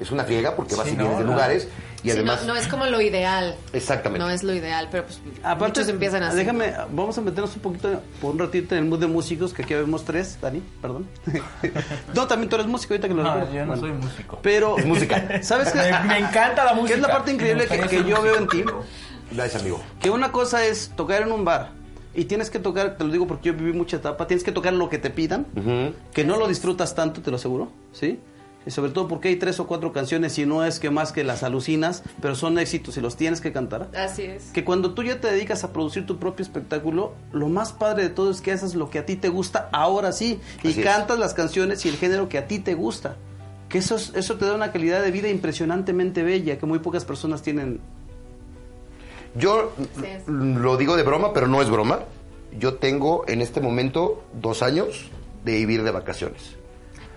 Es 0.00 0.10
una 0.10 0.24
friega 0.24 0.54
porque 0.54 0.74
vas 0.74 0.86
Sí, 0.86 0.92
y 0.92 0.96
vienes 0.96 1.14
no, 1.14 1.18
de 1.20 1.24
no. 1.24 1.32
lugares 1.32 1.68
y 2.02 2.08
Sí, 2.08 2.10
además... 2.10 2.42
no, 2.42 2.52
no 2.52 2.60
es 2.60 2.68
como 2.68 2.84
lo 2.84 3.00
ideal. 3.00 3.56
Exactamente. 3.72 4.22
No 4.22 4.30
es 4.30 4.42
lo 4.42 4.52
ideal, 4.52 4.88
pero 4.90 5.04
pues 5.04 5.18
Aparte, 5.42 5.80
muchos 5.80 5.88
empiezan 5.88 6.22
así. 6.22 6.36
Déjame, 6.36 6.74
vamos 6.92 7.16
a 7.16 7.22
meternos 7.22 7.56
un 7.56 7.62
poquito 7.62 8.02
por 8.20 8.32
un 8.32 8.38
ratito 8.38 8.74
en 8.74 8.84
el 8.84 8.88
mood 8.90 9.00
de 9.00 9.06
músicos, 9.06 9.54
que 9.54 9.62
aquí 9.62 9.72
vemos 9.72 10.04
tres, 10.04 10.38
Dani, 10.40 10.62
perdón. 10.82 11.08
no, 12.14 12.26
también 12.26 12.50
tú 12.50 12.56
eres 12.56 12.66
músico, 12.68 12.92
ahorita 12.92 13.08
que 13.08 13.14
lo 13.14 13.22
No, 13.22 13.32
recuerdo. 13.34 13.54
yo 13.54 13.60
no 13.62 13.66
Bueno, 13.68 13.80
soy 13.80 13.92
músico. 13.92 14.38
Pero, 14.42 14.76
Es 14.78 14.84
música. 14.84 15.26
¿sabes 15.42 15.72
qué? 15.72 15.78
Me, 15.78 16.00
me 16.08 16.18
encanta 16.18 16.62
la 16.64 16.74
música. 16.74 16.88
Que 16.88 17.00
es 17.00 17.06
la 17.06 17.12
parte 17.14 17.32
increíble 17.32 17.66
que, 17.66 18.04
yo 18.04 18.20
veo 18.20 18.36
en 18.36 18.48
ti. 18.48 18.64
Gracias, 19.32 19.62
amigo. 19.62 19.80
Que 20.00 20.10
una 20.10 20.32
cosa 20.32 20.64
es 20.66 20.90
tocar 20.96 21.22
en 21.22 21.32
un 21.32 21.44
bar 21.44 21.70
y 22.14 22.24
tienes 22.24 22.48
que 22.50 22.58
tocar, 22.58 22.96
te 22.96 23.04
lo 23.04 23.12
digo 23.12 23.26
porque 23.26 23.48
yo 23.48 23.54
viví 23.54 23.72
mucha 23.72 23.96
etapa, 23.98 24.26
tienes 24.26 24.44
que 24.44 24.52
tocar 24.52 24.72
lo 24.72 24.88
que 24.88 24.98
te 24.98 25.10
pidan, 25.10 25.46
que 26.12 26.24
no 26.24 26.36
lo 26.36 26.48
disfrutas 26.48 26.94
tanto, 26.94 27.20
te 27.20 27.30
lo 27.30 27.36
aseguro, 27.36 27.70
¿sí? 27.92 28.18
Y 28.66 28.70
sobre 28.72 28.90
todo 28.90 29.06
porque 29.06 29.28
hay 29.28 29.36
tres 29.36 29.60
o 29.60 29.66
cuatro 29.68 29.92
canciones 29.92 30.36
y 30.40 30.46
no 30.46 30.64
es 30.64 30.80
que 30.80 30.90
más 30.90 31.12
que 31.12 31.22
las 31.22 31.44
alucinas, 31.44 32.02
pero 32.20 32.34
son 32.34 32.58
éxitos 32.58 32.96
y 32.96 33.00
los 33.00 33.16
tienes 33.16 33.40
que 33.40 33.52
cantar. 33.52 33.88
Así 33.96 34.22
es. 34.22 34.46
Que 34.46 34.64
cuando 34.64 34.92
tú 34.92 35.04
ya 35.04 35.20
te 35.20 35.30
dedicas 35.30 35.62
a 35.62 35.72
producir 35.72 36.04
tu 36.04 36.18
propio 36.18 36.42
espectáculo, 36.42 37.12
lo 37.32 37.48
más 37.48 37.72
padre 37.72 38.02
de 38.04 38.08
todo 38.08 38.28
es 38.32 38.40
que 38.40 38.50
haces 38.50 38.74
lo 38.74 38.90
que 38.90 38.98
a 38.98 39.06
ti 39.06 39.14
te 39.14 39.28
gusta 39.28 39.68
ahora 39.70 40.10
sí 40.10 40.40
y 40.64 40.70
Así 40.70 40.80
es. 40.80 40.84
cantas 40.84 41.16
las 41.20 41.32
canciones 41.32 41.84
y 41.86 41.90
el 41.90 41.96
género 41.96 42.28
que 42.28 42.38
a 42.38 42.48
ti 42.48 42.58
te 42.58 42.74
gusta. 42.74 43.14
Que 43.68 43.78
eso, 43.78 43.94
es- 43.94 44.12
eso 44.16 44.34
te 44.34 44.46
da 44.46 44.54
una 44.56 44.72
calidad 44.72 45.00
de 45.00 45.12
vida 45.12 45.28
impresionantemente 45.28 46.24
bella 46.24 46.58
que 46.58 46.66
muy 46.66 46.80
pocas 46.80 47.04
personas 47.04 47.42
tienen. 47.42 47.78
Yo 49.36 49.72
lo 50.26 50.76
digo 50.76 50.96
de 50.96 51.02
broma, 51.02 51.32
pero 51.32 51.46
no 51.46 51.62
es 51.62 51.70
broma. 51.70 52.00
Yo 52.58 52.74
tengo 52.74 53.24
en 53.28 53.42
este 53.42 53.60
momento 53.60 54.24
dos 54.32 54.62
años 54.62 55.10
de 55.44 55.52
vivir 55.52 55.82
de 55.82 55.90
vacaciones. 55.90 56.56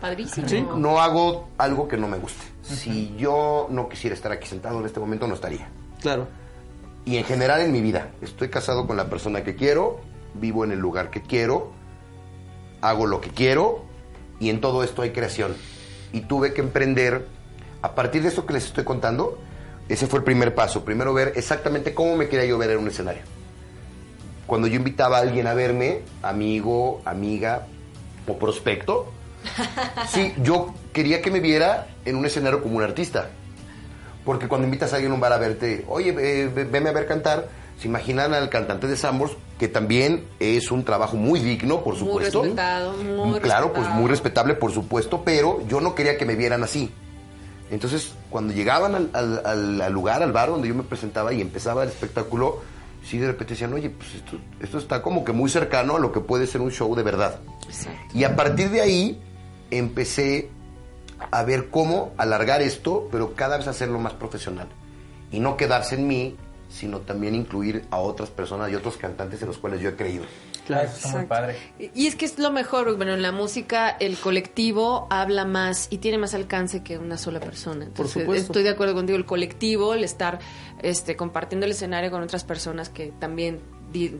Padrísimo. 0.01 0.47
Sí. 0.47 0.65
No 0.75 0.99
hago 1.01 1.49
algo 1.57 1.87
que 1.87 1.97
no 1.97 2.07
me 2.07 2.17
guste. 2.17 2.43
Si 2.61 3.15
yo 3.17 3.67
no 3.69 3.89
quisiera 3.89 4.15
estar 4.15 4.31
aquí 4.31 4.47
sentado 4.47 4.79
en 4.79 4.85
este 4.85 4.99
momento, 4.99 5.27
no 5.27 5.35
estaría. 5.35 5.69
Claro. 6.01 6.27
y 7.05 7.17
en 7.17 7.23
general 7.23 7.61
en 7.61 7.71
mi 7.71 7.81
vida. 7.81 8.09
Estoy 8.21 8.49
casado 8.49 8.85
con 8.85 8.95
la 8.95 9.09
persona 9.09 9.43
que 9.43 9.55
quiero, 9.55 9.99
vivo 10.35 10.63
en 10.63 10.71
el 10.71 10.79
lugar 10.79 11.09
que 11.09 11.21
quiero, 11.21 11.71
hago 12.81 13.07
lo 13.07 13.19
que 13.19 13.31
quiero 13.31 13.83
y 14.39 14.49
en 14.49 14.61
todo 14.61 14.83
esto 14.83 15.01
hay 15.01 15.11
creación. 15.11 15.55
Y 16.13 16.21
tuve 16.21 16.53
que 16.53 16.61
emprender, 16.61 17.27
a 17.81 17.95
partir 17.95 18.21
de 18.21 18.29
esto 18.29 18.45
que 18.45 18.53
les 18.53 18.65
estoy 18.65 18.83
contando, 18.83 19.39
ese 19.89 20.07
fue 20.07 20.19
el 20.19 20.23
primer 20.25 20.55
paso. 20.55 20.85
Primero 20.85 21.13
ver 21.13 21.33
exactamente 21.35 21.93
cómo 21.93 22.15
me 22.15 22.27
quería 22.29 22.45
yo 22.45 22.57
ver 22.57 22.71
en 22.71 22.77
un 22.79 22.87
escenario. 22.87 23.21
Cuando 24.47 24.67
yo 24.67 24.75
invitaba 24.75 25.17
a 25.17 25.21
alguien 25.21 25.45
a 25.47 25.53
verme, 25.53 25.99
amigo, 26.23 27.01
amiga 27.05 27.67
o 28.27 28.37
prospecto, 28.37 29.11
sí, 30.09 30.33
yo 30.41 30.73
quería 30.93 31.21
que 31.21 31.31
me 31.31 31.39
viera 31.39 31.87
en 32.05 32.15
un 32.15 32.25
escenario 32.25 32.61
como 32.61 32.77
un 32.77 32.83
artista. 32.83 33.29
Porque 34.25 34.47
cuando 34.47 34.65
invitas 34.65 34.91
a 34.93 34.95
alguien 34.97 35.11
a 35.11 35.15
un 35.15 35.21
bar 35.21 35.33
a 35.33 35.37
verte, 35.37 35.85
oye, 35.87 36.09
eh, 36.17 36.47
ve- 36.53 36.65
veme 36.65 36.89
a 36.89 36.91
ver 36.91 37.07
cantar, 37.07 37.47
se 37.79 37.87
imaginan 37.87 38.33
al 38.33 38.49
cantante 38.49 38.85
de 38.87 38.97
Sambors, 38.97 39.33
que 39.57 39.67
también 39.67 40.25
es 40.39 40.71
un 40.71 40.83
trabajo 40.83 41.15
muy 41.15 41.39
digno, 41.39 41.81
por 41.83 41.93
Muy 41.95 41.99
supuesto. 41.99 42.41
respetado, 42.43 42.93
muy 42.93 43.39
Claro, 43.39 43.71
pues 43.73 43.87
muy 43.89 44.09
respetable, 44.09 44.53
por 44.55 44.71
supuesto, 44.71 45.23
pero 45.23 45.65
yo 45.67 45.79
no 45.79 45.95
quería 45.95 46.17
que 46.17 46.25
me 46.25 46.35
vieran 46.35 46.63
así. 46.63 46.91
Entonces, 47.71 48.13
cuando 48.29 48.53
llegaban 48.53 48.95
al, 49.13 49.41
al- 49.45 49.93
lugar, 49.93 50.23
al 50.23 50.31
bar 50.31 50.49
donde 50.49 50.67
yo 50.67 50.75
me 50.75 50.83
presentaba 50.83 51.33
y 51.33 51.41
empezaba 51.41 51.83
el 51.83 51.89
espectáculo, 51.89 52.61
sí 53.05 53.17
de 53.17 53.27
repente 53.27 53.53
decían, 53.53 53.73
oye, 53.73 53.89
pues 53.91 54.15
esto, 54.15 54.37
esto 54.59 54.77
está 54.79 55.01
como 55.01 55.23
que 55.23 55.31
muy 55.33 55.49
cercano 55.49 55.97
a 55.97 55.99
lo 55.99 56.11
que 56.11 56.19
puede 56.19 56.47
ser 56.47 56.61
un 56.61 56.71
show 56.71 56.93
de 56.95 57.03
verdad. 57.03 57.39
Exacto. 57.67 58.17
Y 58.17 58.23
a 58.23 58.35
partir 58.35 58.69
de 58.71 58.81
ahí 58.81 59.21
empecé 59.71 60.49
a 61.31 61.43
ver 61.43 61.69
cómo 61.69 62.11
alargar 62.17 62.61
esto, 62.61 63.07
pero 63.11 63.35
cada 63.35 63.57
vez 63.57 63.67
hacerlo 63.67 63.99
más 63.99 64.13
profesional. 64.13 64.67
Y 65.31 65.39
no 65.39 65.57
quedarse 65.57 65.95
en 65.95 66.07
mí, 66.07 66.35
sino 66.69 66.99
también 66.99 67.35
incluir 67.35 67.85
a 67.91 67.97
otras 67.97 68.29
personas 68.29 68.71
y 68.71 68.75
otros 68.75 68.97
cantantes 68.97 69.41
en 69.41 69.47
los 69.47 69.57
cuales 69.57 69.79
yo 69.81 69.89
he 69.89 69.95
creído. 69.95 70.23
Claro, 70.69 70.87
está 70.89 71.07
muy 71.17 71.25
padre. 71.25 71.55
Y 71.95 72.05
es 72.07 72.15
que 72.15 72.25
es 72.25 72.37
lo 72.37 72.51
mejor, 72.51 72.95
bueno, 72.95 73.13
en 73.13 73.21
la 73.21 73.31
música 73.31 73.89
el 73.89 74.17
colectivo 74.17 75.07
habla 75.09 75.43
más 75.45 75.87
y 75.89 75.97
tiene 75.97 76.17
más 76.19 76.33
alcance 76.35 76.83
que 76.83 76.97
una 76.97 77.17
sola 77.17 77.39
persona. 77.39 77.85
Entonces, 77.85 78.21
supuesto. 78.21 78.45
Estoy 78.53 78.63
de 78.63 78.69
acuerdo 78.69 78.93
contigo, 78.93 79.17
el 79.17 79.25
colectivo, 79.25 79.93
el 79.95 80.03
estar 80.03 80.39
este, 80.83 81.15
compartiendo 81.15 81.65
el 81.65 81.71
escenario 81.71 82.11
con 82.11 82.21
otras 82.21 82.43
personas 82.43 82.89
que 82.89 83.11
también 83.19 83.59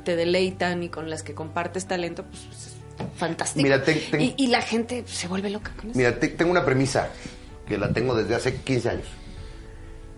te 0.03 0.15
deleitan 0.15 0.82
y 0.82 0.89
con 0.89 1.10
las 1.10 1.22
que 1.22 1.36
compartes 1.36 1.86
talento, 1.86 2.25
pues 2.25 2.41
es 2.51 2.75
fantástico. 3.18 3.62
Mira, 3.63 3.84
te- 3.84 3.94
te- 3.94 4.20
y, 4.22 4.34
y 4.38 4.48
la 4.48 4.62
gente 4.63 5.03
se 5.06 5.27
vuelve 5.27 5.51
loca 5.51 5.72
con 5.79 5.91
eso. 5.91 5.98
Mira, 6.00 6.20
te- 6.20 6.29
tengo 6.29 6.50
una 6.50 6.65
premisa 6.65 7.10
que 7.68 7.77
la 7.77 7.94
tengo 7.94 8.15
desde 8.15 8.34
hace 8.34 8.56
15 8.56 8.89
años. 8.89 9.08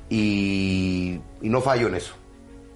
Y, 0.09 1.19
y 1.41 1.49
no 1.49 1.61
fallo 1.61 1.87
en 1.87 1.95
eso. 1.95 2.13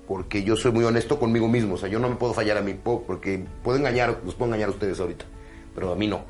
Porque 0.08 0.44
yo 0.44 0.56
soy 0.56 0.72
muy 0.72 0.84
honesto 0.84 1.20
conmigo 1.20 1.48
mismo. 1.48 1.76
O 1.76 1.78
sea, 1.78 1.90
yo 1.90 2.00
no 2.00 2.10
me 2.10 2.16
puedo 2.16 2.34
fallar 2.34 2.58
a 2.58 2.62
mí. 2.62 2.76
Porque 2.82 3.44
puedo 3.64 3.78
engañar, 3.78 4.20
los 4.26 4.36
puedo 4.36 4.48
engañar 4.50 4.70
a 4.70 4.72
ustedes 4.72 5.00
ahorita. 5.00 5.26
Pero 5.74 5.92
a 5.92 5.96
mí 5.96 6.08
no. 6.08 6.24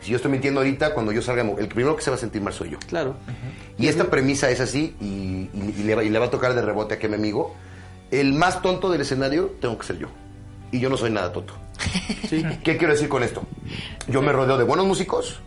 Si 0.00 0.10
yo 0.10 0.16
estoy 0.16 0.30
mintiendo 0.30 0.60
ahorita, 0.60 0.92
cuando 0.92 1.10
yo 1.10 1.22
salga, 1.22 1.42
el 1.42 1.68
primero 1.68 1.96
que 1.96 2.02
se 2.02 2.10
va 2.10 2.16
a 2.16 2.18
sentir 2.18 2.42
mal 2.42 2.52
soy 2.52 2.68
yo. 2.70 2.78
Claro. 2.86 3.14
Y 3.78 3.86
esta 3.86 4.10
premisa 4.10 4.50
es 4.50 4.60
así, 4.60 4.94
y, 5.00 5.04
y- 5.54 5.74
y 5.78 5.82
le, 5.84 5.94
va, 5.94 6.04
y 6.04 6.10
le 6.10 6.18
va 6.18 6.26
a 6.26 6.30
tocar 6.30 6.54
de 6.54 6.60
rebote 6.60 6.98
a 7.02 7.08
mi 7.08 7.14
amigo. 7.14 7.54
El 8.10 8.34
más 8.34 8.60
tonto 8.60 8.90
del 8.90 9.00
escenario 9.00 9.54
tengo 9.62 9.78
que 9.78 9.86
ser 9.86 9.96
yo. 9.98 10.08
Y 10.70 10.80
yo 10.80 10.90
no 10.90 10.98
soy 10.98 11.10
nada 11.12 11.32
tonto. 11.32 11.54
¿Qué 12.28 12.76
quiero 12.76 12.92
decir 12.92 13.08
con 13.08 13.22
esto? 13.22 13.42
Yo 14.06 14.20
me 14.20 14.32
rodeo 14.32 14.58
de 14.58 14.64
buenos 14.64 14.84
músicos 14.86 15.40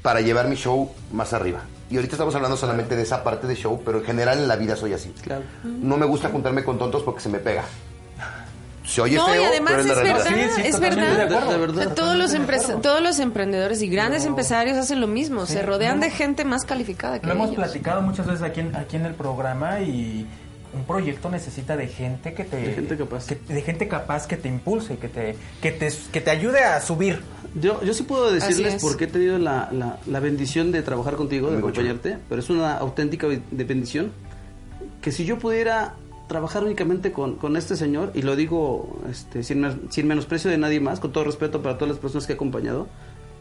para 0.00 0.22
llevar 0.22 0.48
mi 0.48 0.56
show 0.56 0.90
más 1.12 1.34
arriba. 1.34 1.64
Y 1.90 1.96
ahorita 1.96 2.14
estamos 2.14 2.34
hablando 2.34 2.56
solamente 2.56 2.96
de 2.96 3.02
esa 3.02 3.22
parte 3.22 3.46
de 3.46 3.54
show, 3.54 3.80
pero 3.84 3.98
en 3.98 4.04
general 4.04 4.38
en 4.38 4.48
la 4.48 4.56
vida 4.56 4.74
soy 4.76 4.92
así. 4.92 5.10
Claro. 5.22 5.42
No 5.64 5.96
me 5.96 6.04
gusta 6.06 6.28
juntarme 6.30 6.64
con 6.64 6.78
tontos 6.78 7.02
porque 7.02 7.20
se 7.20 7.28
me 7.28 7.38
pega. 7.38 7.62
Se 8.84 9.00
oye 9.00 9.16
no, 9.16 9.26
feo, 9.26 9.42
y 9.42 9.44
además 9.46 9.72
pero 9.76 9.82
es 9.82 9.90
es, 9.90 9.96
la 9.96 10.02
realidad. 10.02 10.24
verdad, 10.24 10.54
Sí, 10.54 10.62
sí, 10.62 10.68
es 10.68 10.80
verdad. 10.80 11.16
de 11.16 11.22
acuerdo. 11.24 11.50
De 11.52 11.58
verdad. 11.58 11.76
O 11.78 11.82
sea, 11.86 11.94
todos, 11.94 12.16
los 12.16 12.34
empres- 12.34 12.80
todos 12.80 13.00
los 13.02 13.18
emprendedores 13.18 13.82
y 13.82 13.88
grandes 13.88 14.24
empresarios 14.26 14.76
hacen 14.78 15.00
lo 15.00 15.08
mismo, 15.08 15.44
se 15.46 15.62
rodean 15.62 15.98
de 15.98 16.10
gente 16.10 16.44
más 16.44 16.64
calificada 16.64 17.20
que 17.20 17.26
Lo 17.26 17.32
hemos 17.32 17.50
platicado 17.54 18.00
muchas 18.02 18.26
veces 18.26 18.42
aquí 18.42 18.60
en, 18.60 18.76
aquí 18.76 18.96
en 18.96 19.06
el 19.06 19.14
programa 19.14 19.80
y 19.80 20.26
un 20.72 20.84
proyecto 20.84 21.30
necesita 21.30 21.76
de 21.76 21.88
gente 21.88 22.32
que 22.34 22.44
te 22.44 22.56
De 22.58 22.74
gente 22.74 22.96
capaz. 22.96 23.26
que- 23.26 23.34
de 23.52 23.62
gente 23.62 23.88
capaz 23.88 24.26
que 24.28 24.36
te 24.36 24.48
impulse, 24.48 24.98
que 24.98 25.08
te 25.08 25.36
que 25.60 25.72
te 25.72 25.92
que 26.12 26.20
te 26.20 26.30
ayude 26.30 26.62
a 26.62 26.80
subir. 26.80 27.22
Yo, 27.60 27.82
yo 27.82 27.94
sí 27.94 28.02
puedo 28.02 28.30
decirles 28.32 28.74
es. 28.74 28.82
porque 28.82 29.04
he 29.04 29.06
tenido 29.06 29.38
la, 29.38 29.68
la- 29.72 29.98
la 30.06 30.20
bendición 30.20 30.72
de 30.72 30.82
trabajar 30.82 31.14
contigo, 31.16 31.50
de 31.50 31.58
acompañarte, 31.58 32.18
pero 32.28 32.40
es 32.40 32.50
una 32.50 32.76
auténtica 32.76 33.26
de 33.28 33.64
bendición 33.64 34.12
que 35.00 35.10
si 35.12 35.24
yo 35.24 35.38
pudiera 35.38 35.94
trabajar 36.28 36.64
únicamente 36.64 37.12
con, 37.12 37.36
con 37.36 37.56
este 37.56 37.76
señor, 37.76 38.10
y 38.14 38.22
lo 38.22 38.34
digo 38.36 38.98
este, 39.10 39.42
sin, 39.42 39.88
sin 39.90 40.06
menosprecio 40.08 40.50
de 40.50 40.58
nadie 40.58 40.80
más, 40.80 40.98
con 41.00 41.12
todo 41.12 41.24
respeto 41.24 41.62
para 41.62 41.76
todas 41.78 41.90
las 41.94 41.98
personas 42.00 42.26
que 42.26 42.32
he 42.32 42.36
acompañado, 42.36 42.88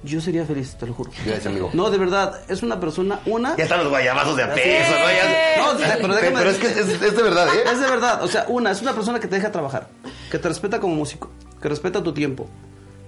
yo 0.03 0.21
sería 0.21 0.45
feliz, 0.45 0.75
te 0.79 0.85
lo 0.85 0.93
juro. 0.93 1.09
Gracias, 1.25 1.47
amigo. 1.47 1.71
No, 1.73 1.89
de 1.89 1.97
verdad, 1.97 2.39
es 2.47 2.61
una 2.61 2.79
persona, 2.79 3.19
una... 3.25 3.57
Ya 3.57 3.63
están 3.63 3.79
los 3.79 3.89
guayabazos 3.89 4.37
de 4.37 4.43
a 4.43 4.53
peso, 4.53 4.91
¿no? 4.91 5.79
Ya- 5.79 5.95
No, 5.97 5.97
pero 6.01 6.15
déjame- 6.15 6.37
pero 6.37 6.49
es 6.51 6.57
que 6.57 6.67
es, 6.67 6.77
es 7.01 7.15
de 7.17 7.23
verdad, 7.23 7.47
¿eh? 7.55 7.63
Es 7.73 7.79
de 7.81 7.87
verdad, 7.89 8.23
o 8.23 8.27
sea, 8.27 8.45
una, 8.49 8.69
es 8.71 8.81
una 8.83 8.93
persona 8.93 9.19
que 9.19 9.27
te 9.27 9.35
deja 9.35 9.51
trabajar, 9.51 9.87
que 10.29 10.37
te 10.37 10.47
respeta 10.47 10.79
como 10.79 10.93
músico, 10.93 11.31
que 11.59 11.67
respeta 11.69 12.03
tu 12.03 12.13
tiempo, 12.13 12.47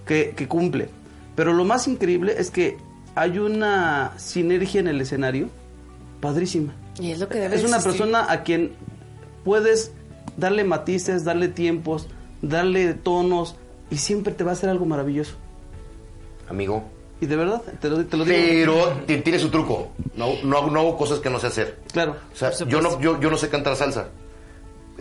que, 0.04 0.34
que 0.36 0.48
cumple. 0.48 0.88
Pero 1.38 1.52
lo 1.52 1.64
más 1.64 1.86
increíble 1.86 2.34
es 2.36 2.50
que 2.50 2.76
hay 3.14 3.38
una 3.38 4.12
sinergia 4.18 4.80
en 4.80 4.88
el 4.88 5.00
escenario 5.00 5.48
padrísima. 6.20 6.74
Y 7.00 7.12
es 7.12 7.20
lo 7.20 7.28
que 7.28 7.38
debe 7.38 7.54
Es 7.54 7.62
una 7.64 7.76
existir. 7.76 7.92
persona 7.92 8.26
a 8.28 8.42
quien 8.42 8.72
puedes 9.44 9.92
darle 10.36 10.64
matices, 10.64 11.22
darle 11.24 11.46
tiempos, 11.46 12.08
darle 12.42 12.92
tonos 12.94 13.54
y 13.88 13.98
siempre 13.98 14.32
te 14.34 14.42
va 14.42 14.50
a 14.50 14.54
hacer 14.54 14.68
algo 14.68 14.84
maravilloso. 14.84 15.34
Amigo, 16.48 16.82
Y 17.20 17.26
de 17.26 17.36
verdad, 17.36 17.62
te 17.80 17.88
lo, 17.88 18.04
te 18.04 18.16
lo 18.16 18.24
digo. 18.24 18.36
Pero 18.36 18.88
ti- 19.06 19.18
tiene 19.18 19.38
su 19.38 19.48
truco. 19.48 19.90
No, 20.16 20.34
no, 20.44 20.56
hago- 20.58 20.70
no 20.70 20.80
hago 20.80 20.96
cosas 20.96 21.18
que 21.20 21.28
no 21.30 21.38
sé 21.40 21.46
hacer. 21.48 21.78
Claro. 21.92 22.16
O 22.32 22.36
sea, 22.36 22.50
yo 22.66 22.80
no, 22.80 23.00
yo, 23.00 23.20
yo 23.20 23.28
no 23.30 23.36
sé 23.36 23.48
cantar 23.48 23.74
salsa. 23.76 24.08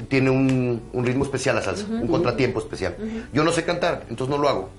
Tiene 0.08 0.30
un, 0.32 0.82
un 0.94 1.06
ritmo 1.06 1.24
especial 1.26 1.56
la 1.56 1.62
salsa, 1.64 1.86
un 1.90 2.08
contratiempo 2.08 2.60
especial. 2.60 2.96
Yo 3.34 3.44
no 3.44 3.52
sé 3.52 3.64
cantar, 3.66 4.06
entonces 4.10 4.36
no 4.36 4.40
lo 4.42 4.50
hago. 4.50 4.70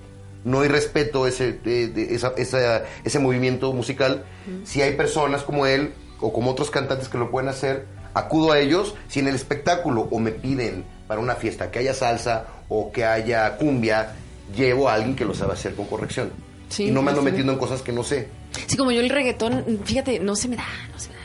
No 0.43 0.61
hay 0.61 0.67
respeto 0.69 1.27
ese, 1.27 1.53
de- 1.53 1.87
de 1.89 2.15
esa- 2.15 2.33
esa- 2.37 2.83
ese 3.03 3.19
movimiento 3.19 3.73
musical. 3.73 4.23
Si 4.63 4.81
hay 4.81 4.95
personas 4.95 5.43
como 5.43 5.65
él 5.65 5.93
o 6.21 6.31
como 6.33 6.51
otros 6.51 6.71
cantantes 6.71 7.09
que 7.09 7.17
lo 7.17 7.29
pueden 7.31 7.49
hacer, 7.49 7.85
acudo 8.13 8.51
a 8.51 8.59
ellos. 8.59 8.95
Si 9.07 9.19
en 9.19 9.27
el 9.27 9.35
espectáculo 9.35 10.07
o 10.11 10.19
me 10.19 10.31
piden 10.31 10.85
para 11.07 11.19
una 11.21 11.35
fiesta 11.35 11.71
que 11.71 11.79
haya 11.79 11.93
salsa 11.93 12.45
o 12.69 12.91
que 12.91 13.03
haya 13.05 13.57
cumbia, 13.57 14.15
llevo 14.55 14.87
a 14.89 14.93
alguien 14.93 15.15
que 15.15 15.25
lo 15.25 15.33
sabe 15.33 15.53
hacer 15.53 15.75
con 15.75 15.85
corrección. 15.87 16.31
Sí, 16.69 16.85
y 16.85 16.91
no 16.91 17.01
me 17.01 17.09
ando 17.09 17.21
sí. 17.21 17.25
metiendo 17.25 17.51
en 17.53 17.59
cosas 17.59 17.81
que 17.81 17.91
no 17.91 18.03
sé. 18.03 18.27
Sí, 18.67 18.77
como 18.77 18.91
yo 18.91 19.01
el 19.01 19.09
reggaetón, 19.09 19.81
fíjate, 19.83 20.19
no 20.19 20.35
se 20.35 20.47
me 20.47 20.55
da, 20.55 20.65
no 20.91 20.99
se 20.99 21.09
me 21.09 21.15
da. 21.15 21.18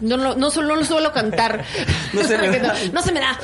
No, 0.00 0.16
no, 0.16 0.34
no, 0.34 0.50
solo, 0.50 0.68
no 0.68 0.76
lo 0.76 0.84
suelo 0.84 1.12
cantar. 1.12 1.64
No 2.12 2.24
se 2.24 2.38
me 2.38 2.58
da. 2.58 2.74
No 2.92 3.02
se 3.02 3.12
me 3.12 3.20
da. 3.20 3.38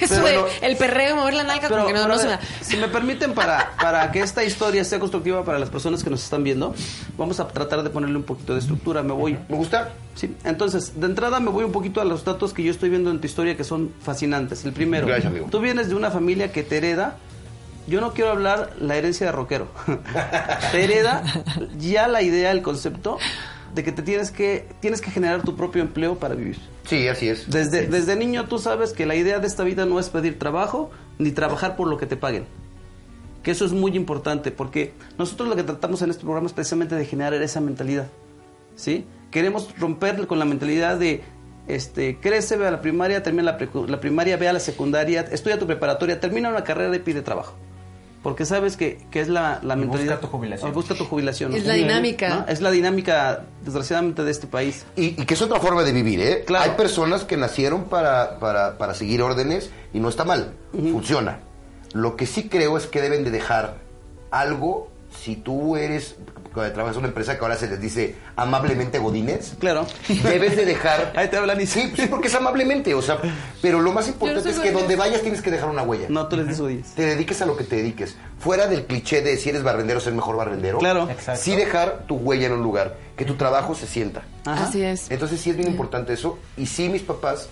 Eso 0.00 0.22
de 0.22 0.38
el 0.62 0.76
perreo, 0.76 1.16
mover 1.16 1.34
la 1.34 1.42
nalga, 1.42 1.68
como 1.68 1.86
que 1.86 1.92
no, 1.92 2.02
pero, 2.02 2.14
no 2.14 2.18
se 2.18 2.26
me 2.26 2.32
da. 2.32 2.40
Si 2.60 2.76
me 2.76 2.88
permiten, 2.88 3.34
para, 3.34 3.72
para 3.80 4.10
que 4.12 4.20
esta 4.20 4.44
historia 4.44 4.84
sea 4.84 4.98
constructiva 4.98 5.44
para 5.44 5.58
las 5.58 5.70
personas 5.70 6.04
que 6.04 6.10
nos 6.10 6.22
están 6.22 6.44
viendo, 6.44 6.74
vamos 7.16 7.40
a 7.40 7.48
tratar 7.48 7.82
de 7.82 7.90
ponerle 7.90 8.16
un 8.16 8.22
poquito 8.22 8.52
de 8.54 8.60
estructura. 8.60 9.02
Me 9.02 9.12
voy. 9.12 9.38
¿Me 9.48 9.56
gusta? 9.56 9.90
Sí, 10.14 10.34
entonces, 10.44 10.98
de 10.98 11.06
entrada 11.06 11.40
me 11.40 11.50
voy 11.50 11.64
un 11.64 11.72
poquito 11.72 12.00
a 12.00 12.04
los 12.04 12.24
datos 12.24 12.52
que 12.52 12.62
yo 12.62 12.70
estoy 12.70 12.88
viendo 12.88 13.10
en 13.10 13.20
tu 13.20 13.26
historia 13.26 13.56
que 13.56 13.64
son 13.64 13.92
fascinantes. 14.00 14.64
El 14.64 14.72
primero, 14.72 15.06
Gracias, 15.06 15.26
amigo. 15.30 15.48
tú 15.50 15.60
vienes 15.60 15.88
de 15.88 15.94
una 15.94 16.10
familia 16.10 16.52
que 16.52 16.62
te 16.62 16.78
hereda. 16.78 17.16
Yo 17.86 18.00
no 18.00 18.12
quiero 18.12 18.30
hablar 18.30 18.72
la 18.80 18.96
herencia 18.96 19.26
de 19.26 19.32
rockero. 19.32 19.68
te 20.72 20.84
hereda 20.84 21.22
ya 21.78 22.08
la 22.08 22.22
idea, 22.22 22.50
el 22.50 22.62
concepto 22.62 23.18
de 23.76 23.84
que 23.84 23.92
te 23.92 24.02
tienes 24.02 24.30
que 24.30 24.66
tienes 24.80 25.02
que 25.02 25.10
generar 25.10 25.42
tu 25.42 25.54
propio 25.54 25.82
empleo 25.82 26.18
para 26.18 26.34
vivir. 26.34 26.56
Sí, 26.84 27.06
así 27.08 27.28
es. 27.28 27.48
Desde, 27.50 27.86
desde 27.86 28.16
niño 28.16 28.46
tú 28.46 28.58
sabes 28.58 28.94
que 28.94 29.04
la 29.04 29.14
idea 29.14 29.38
de 29.38 29.46
esta 29.46 29.64
vida 29.64 29.84
no 29.84 30.00
es 30.00 30.08
pedir 30.08 30.38
trabajo 30.38 30.90
ni 31.18 31.30
trabajar 31.30 31.76
por 31.76 31.86
lo 31.86 31.98
que 31.98 32.06
te 32.06 32.16
paguen. 32.16 32.46
Que 33.42 33.50
eso 33.50 33.66
es 33.66 33.72
muy 33.72 33.94
importante 33.94 34.50
porque 34.50 34.94
nosotros 35.18 35.48
lo 35.48 35.56
que 35.56 35.62
tratamos 35.62 36.00
en 36.00 36.10
este 36.10 36.22
programa 36.22 36.46
es 36.46 36.54
precisamente 36.54 36.94
de 36.94 37.04
generar 37.04 37.34
esa 37.34 37.60
mentalidad. 37.60 38.08
¿Sí? 38.76 39.04
Queremos 39.30 39.78
romper 39.78 40.26
con 40.26 40.38
la 40.38 40.46
mentalidad 40.46 40.96
de 40.98 41.22
este, 41.68 42.18
crece, 42.18 42.56
ve 42.56 42.66
a 42.66 42.70
la 42.70 42.80
primaria, 42.80 43.22
termina 43.22 43.42
la, 43.42 43.58
la 43.86 44.00
primaria, 44.00 44.38
ve 44.38 44.48
a 44.48 44.54
la 44.54 44.60
secundaria, 44.60 45.20
estudia 45.20 45.58
tu 45.58 45.66
preparatoria, 45.66 46.18
termina 46.18 46.48
una 46.48 46.64
carrera 46.64 46.96
y 46.96 47.00
pide 47.00 47.20
trabajo. 47.20 47.54
Porque 48.26 48.44
sabes 48.44 48.76
que, 48.76 48.98
que 49.12 49.20
es 49.20 49.28
la, 49.28 49.60
la 49.62 49.74
Y 49.74 49.76
busca 49.76 49.90
mentalidad. 49.98 50.18
tu 50.18 50.26
jubilación. 50.26 50.72
Busca 50.72 50.96
tu 50.96 51.04
jubilación. 51.04 51.54
Es 51.54 51.62
¿no? 51.62 51.68
la 51.68 51.74
dinámica. 51.74 52.28
¿No? 52.28 52.44
Es 52.48 52.60
la 52.60 52.72
dinámica, 52.72 53.44
desgraciadamente, 53.64 54.24
de 54.24 54.32
este 54.32 54.48
país. 54.48 54.84
Y, 54.96 55.20
y 55.22 55.26
que 55.26 55.34
es 55.34 55.42
otra 55.42 55.60
forma 55.60 55.84
de 55.84 55.92
vivir, 55.92 56.18
¿eh? 56.20 56.42
Claro. 56.44 56.68
Hay 56.68 56.76
personas 56.76 57.22
que 57.22 57.36
nacieron 57.36 57.84
para, 57.84 58.40
para, 58.40 58.78
para 58.78 58.94
seguir 58.94 59.22
órdenes 59.22 59.70
y 59.94 60.00
no 60.00 60.08
está 60.08 60.24
mal, 60.24 60.54
funciona. 60.72 61.38
Lo 61.92 62.16
que 62.16 62.26
sí 62.26 62.48
creo 62.48 62.76
es 62.76 62.88
que 62.88 63.00
deben 63.00 63.22
de 63.22 63.30
dejar 63.30 63.76
algo 64.32 64.90
si 65.22 65.36
tú 65.36 65.76
eres, 65.76 66.16
cuando 66.56 66.72
trabajas 66.72 66.96
en 66.96 67.00
una 67.00 67.08
empresa 67.08 67.36
que 67.36 67.42
ahora 67.44 67.56
se 67.56 67.68
les 67.68 67.80
dice 67.80 68.14
amablemente 68.34 68.98
godines, 68.98 69.54
Claro. 69.60 69.86
debes 70.08 70.56
de 70.56 70.64
dejar... 70.64 71.12
Ahí 71.16 71.28
te 71.28 71.36
hablan 71.36 71.60
y 71.60 71.66
Sí, 71.66 71.92
sí, 71.94 72.06
porque 72.06 72.28
es 72.28 72.34
amablemente, 72.34 72.94
o 72.94 73.02
sea, 73.02 73.18
pero 73.60 73.80
lo 73.80 73.92
más 73.92 74.08
importante 74.08 74.40
es 74.48 74.54
que 74.56 74.70
godines. 74.70 74.74
donde 74.80 74.96
vayas 74.96 75.20
tienes 75.22 75.42
que 75.42 75.50
dejar 75.50 75.68
una 75.68 75.82
huella. 75.82 76.06
No, 76.08 76.26
tú 76.28 76.36
les 76.36 76.46
dices 76.46 76.60
odies. 76.60 76.86
Te 76.94 77.02
dediques 77.02 77.42
a 77.42 77.46
lo 77.46 77.56
que 77.56 77.64
te 77.64 77.76
dediques. 77.76 78.16
Fuera 78.38 78.66
del 78.66 78.86
cliché 78.86 79.20
de 79.22 79.36
si 79.36 79.50
eres 79.50 79.62
barrendero, 79.62 80.00
ser 80.00 80.14
mejor 80.14 80.36
barrendero. 80.36 80.78
Claro. 80.78 81.08
Exacto. 81.10 81.40
Sí 81.42 81.54
dejar 81.54 82.04
tu 82.06 82.16
huella 82.16 82.46
en 82.46 82.52
un 82.54 82.62
lugar, 82.62 82.96
que 83.16 83.24
tu 83.26 83.34
trabajo 83.34 83.74
se 83.74 83.86
sienta. 83.86 84.22
Ajá. 84.46 84.64
Así 84.64 84.82
es. 84.82 85.10
Entonces 85.10 85.40
sí 85.40 85.50
es 85.50 85.56
bien 85.56 85.68
importante 85.68 86.14
eso. 86.14 86.38
Y 86.56 86.66
sí, 86.66 86.88
mis 86.88 87.02
papás 87.02 87.48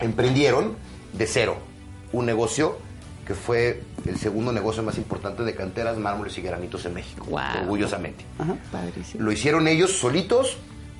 emprendieron 0.00 0.76
de 1.12 1.26
cero 1.26 1.56
un 2.12 2.26
negocio 2.26 2.78
que 3.32 3.38
fue 3.38 3.80
el 4.04 4.18
segundo 4.18 4.52
negocio 4.52 4.82
más 4.82 4.98
importante 4.98 5.42
de 5.42 5.54
canteras, 5.54 5.96
mármoles 5.96 6.36
y 6.36 6.42
granitos 6.42 6.84
en 6.84 6.92
México. 6.94 7.24
Guau. 7.28 7.62
Orgullosamente. 7.62 8.24
Ajá. 8.38 8.56
Padrísimo. 8.70 9.24
Lo 9.24 9.32
hicieron 9.32 9.66
ellos 9.68 9.92
solitos, 9.92 10.58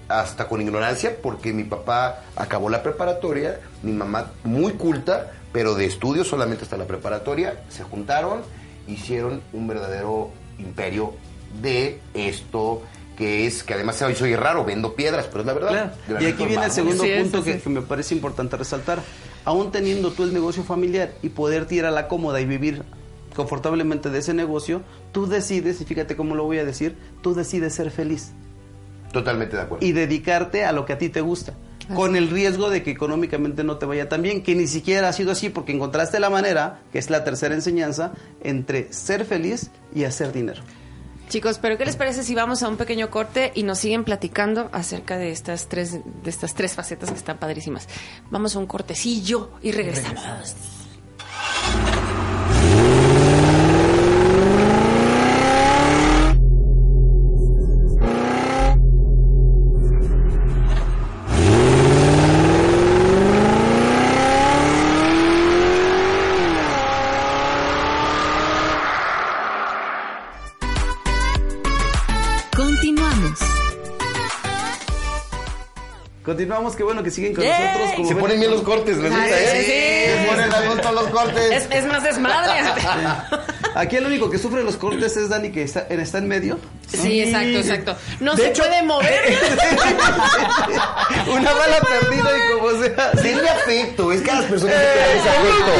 hasta 0.09 0.49
con 0.49 0.61
ignorancia, 0.63 1.17
porque 1.23 1.53
mi 1.53 1.65
papá 1.65 2.21
acabó 2.37 2.71
la 2.71 2.83
preparatoria, 2.83 3.61
mi 3.83 3.93
mamá 3.93 4.33
muy 4.45 4.73
culta, 4.73 5.33
pero 5.53 5.75
de 5.75 5.85
estudio 5.85 6.25
solamente 6.25 6.65
hasta 6.65 6.77
la 6.79 6.87
preparatoria, 6.87 7.63
se 7.69 7.83
juntaron, 7.83 8.41
hicieron 8.89 9.43
un 9.53 9.69
verdadero 9.69 10.31
imperio 10.59 11.15
de 11.61 12.01
esto 12.15 12.83
que 13.17 13.47
es, 13.47 13.63
que 13.63 13.75
además 13.75 14.01
hoy 14.01 14.15
soy 14.15 14.35
raro, 14.37 14.65
vendo 14.65 14.95
piedras, 14.95 15.27
pero 15.27 15.41
es 15.41 15.47
la 15.47 15.53
verdad. 15.53 15.95
Claro. 16.07 16.25
Y 16.25 16.27
aquí 16.29 16.47
viene 16.47 16.65
el 16.65 16.73
segundo 16.73 17.05
Sí, 17.05 17.11
punto 17.21 17.39
sí, 17.39 17.45
que, 17.45 17.53
sí. 17.59 17.61
que 17.61 17.69
me 17.71 17.83
parece 17.83 18.15
importante 18.15 18.57
resaltar. 18.57 19.01
Aún 19.45 19.73
teniendo 19.73 20.13
tú 20.13 20.23
el 20.23 20.33
negocio 20.33 20.63
familiar 20.63 21.13
y 21.23 21.29
poderte 21.31 21.75
ir 21.75 21.85
a 21.85 21.91
la 21.91 22.09
cómoda 22.09 22.41
y 22.41 22.47
vivir 22.47 22.83
confortablemente 23.35 24.11
de 24.11 24.19
ese 24.19 24.35
negocio, 24.35 24.83
tú 25.11 25.27
decides, 25.27 25.81
y 25.81 25.85
fíjate 25.85 26.17
cómo 26.17 26.35
lo 26.35 26.45
voy 26.45 26.59
a 26.59 26.65
decir, 26.65 26.97
tú 27.23 27.35
decides 27.35 27.75
ser 27.75 27.91
feliz 27.91 28.33
Totalmente 29.13 29.57
de 29.57 29.63
acuerdo. 29.63 29.85
y 29.87 29.93
dedicarte 29.93 30.65
a 30.65 30.73
lo 30.73 30.85
que 30.87 30.93
a 30.93 30.99
ti 30.99 31.09
te 31.09 31.21
gusta. 31.21 31.55
Con 31.97 32.15
el 32.15 32.31
riesgo 32.31 32.71
de 32.71 32.83
que 32.85 32.93
económicamente 32.93 33.65
no 33.65 33.77
te 33.77 33.87
vaya 33.87 34.09
tan 34.09 34.23
bien, 34.23 34.43
que 34.43 34.55
ni 34.55 34.69
siquiera 34.69 35.09
ha 35.09 35.13
sido 35.13 35.33
así 35.33 35.49
porque 35.49 35.73
encontraste 35.73 36.21
la 36.21 36.31
manera, 36.31 36.81
que 36.93 36.99
es 37.01 37.11
la 37.11 37.25
tercera 37.25 37.55
enseñanza, 37.55 38.13
entre 38.43 38.93
ser 38.93 39.25
feliz 39.25 39.71
y 39.95 40.05
hacer 40.05 40.33
dinero. 40.33 40.63
Chicos, 41.29 41.59
pero 41.59 41.79
¿qué 41.79 41.87
les 41.87 41.97
parece 41.97 42.25
si 42.25 42.35
vamos 42.35 42.63
a 42.63 42.69
un 42.69 42.77
pequeño 42.77 43.11
corte 43.11 43.53
y 43.55 43.63
nos 43.63 43.79
siguen 43.79 44.05
platicando 44.05 44.69
acerca 44.73 45.17
de 45.17 45.31
estas 45.31 45.69
tres, 45.69 46.01
de 46.05 46.31
estas 46.31 46.55
tres 46.55 46.75
facetas 46.75 47.11
que 47.11 47.17
están 47.17 47.39
padrísimas? 47.39 47.89
Vamos 48.31 48.55
a 48.55 48.59
un 48.59 48.67
cortecillo 48.67 49.51
y 49.63 49.73
regresamos. 49.73 50.23
Continuamos. 50.23 52.12
Continuamos, 76.25 76.77
qué 76.77 76.85
bueno 76.85 77.03
que 77.03 77.11
siguen 77.11 77.35
con 77.35 77.43
¡Yay! 77.43 77.51
nosotros. 77.65 77.91
como 77.97 78.09
Se 78.09 78.15
ven- 78.15 78.21
ponen 78.23 78.39
bien 78.41 78.51
los 78.53 78.63
cortes, 78.63 78.97
Ay, 79.03 79.31
¿eh? 79.33 80.07
sí. 80.15 80.23
Se 80.23 80.29
ponen 80.29 80.55
a 80.55 80.61
gusto 80.73 80.93
los 80.93 81.07
cortes. 81.09 81.51
Es, 81.53 81.69
es 81.71 81.87
más 81.87 82.03
desmadre. 82.05 82.61
Aquí 83.75 83.97
el 83.97 84.07
único 84.07 84.29
que 84.31 84.39
sufre 84.39 84.63
los 84.65 84.77
cortes 84.77 85.17
es 85.17 85.29
Dani, 85.29 85.51
que 85.51 85.63
está, 85.63 85.81
está 85.89 86.19
en 86.19 86.29
medio. 86.29 86.59
Sí, 86.89 87.23
exacto, 87.23 87.59
exacto. 87.59 87.97
No 88.21 88.35
De 88.35 88.43
se 88.43 88.49
hecho- 88.51 88.63
puede 88.65 88.83
mover. 88.83 89.39
Una 91.29 91.53
bala 91.53 91.81
perdida 91.81 92.31
y 92.37 92.53
como 92.59 92.71
sea. 92.83 93.11
Denle 93.23 93.49
afecto, 93.49 94.13
es 94.13 94.21
que 94.23 94.31
a 94.31 94.35
las 94.37 94.45
personas 94.45 94.77
hay 94.77 94.83
que 94.83 94.99
darles 94.99 95.27
afecto. 95.27 95.73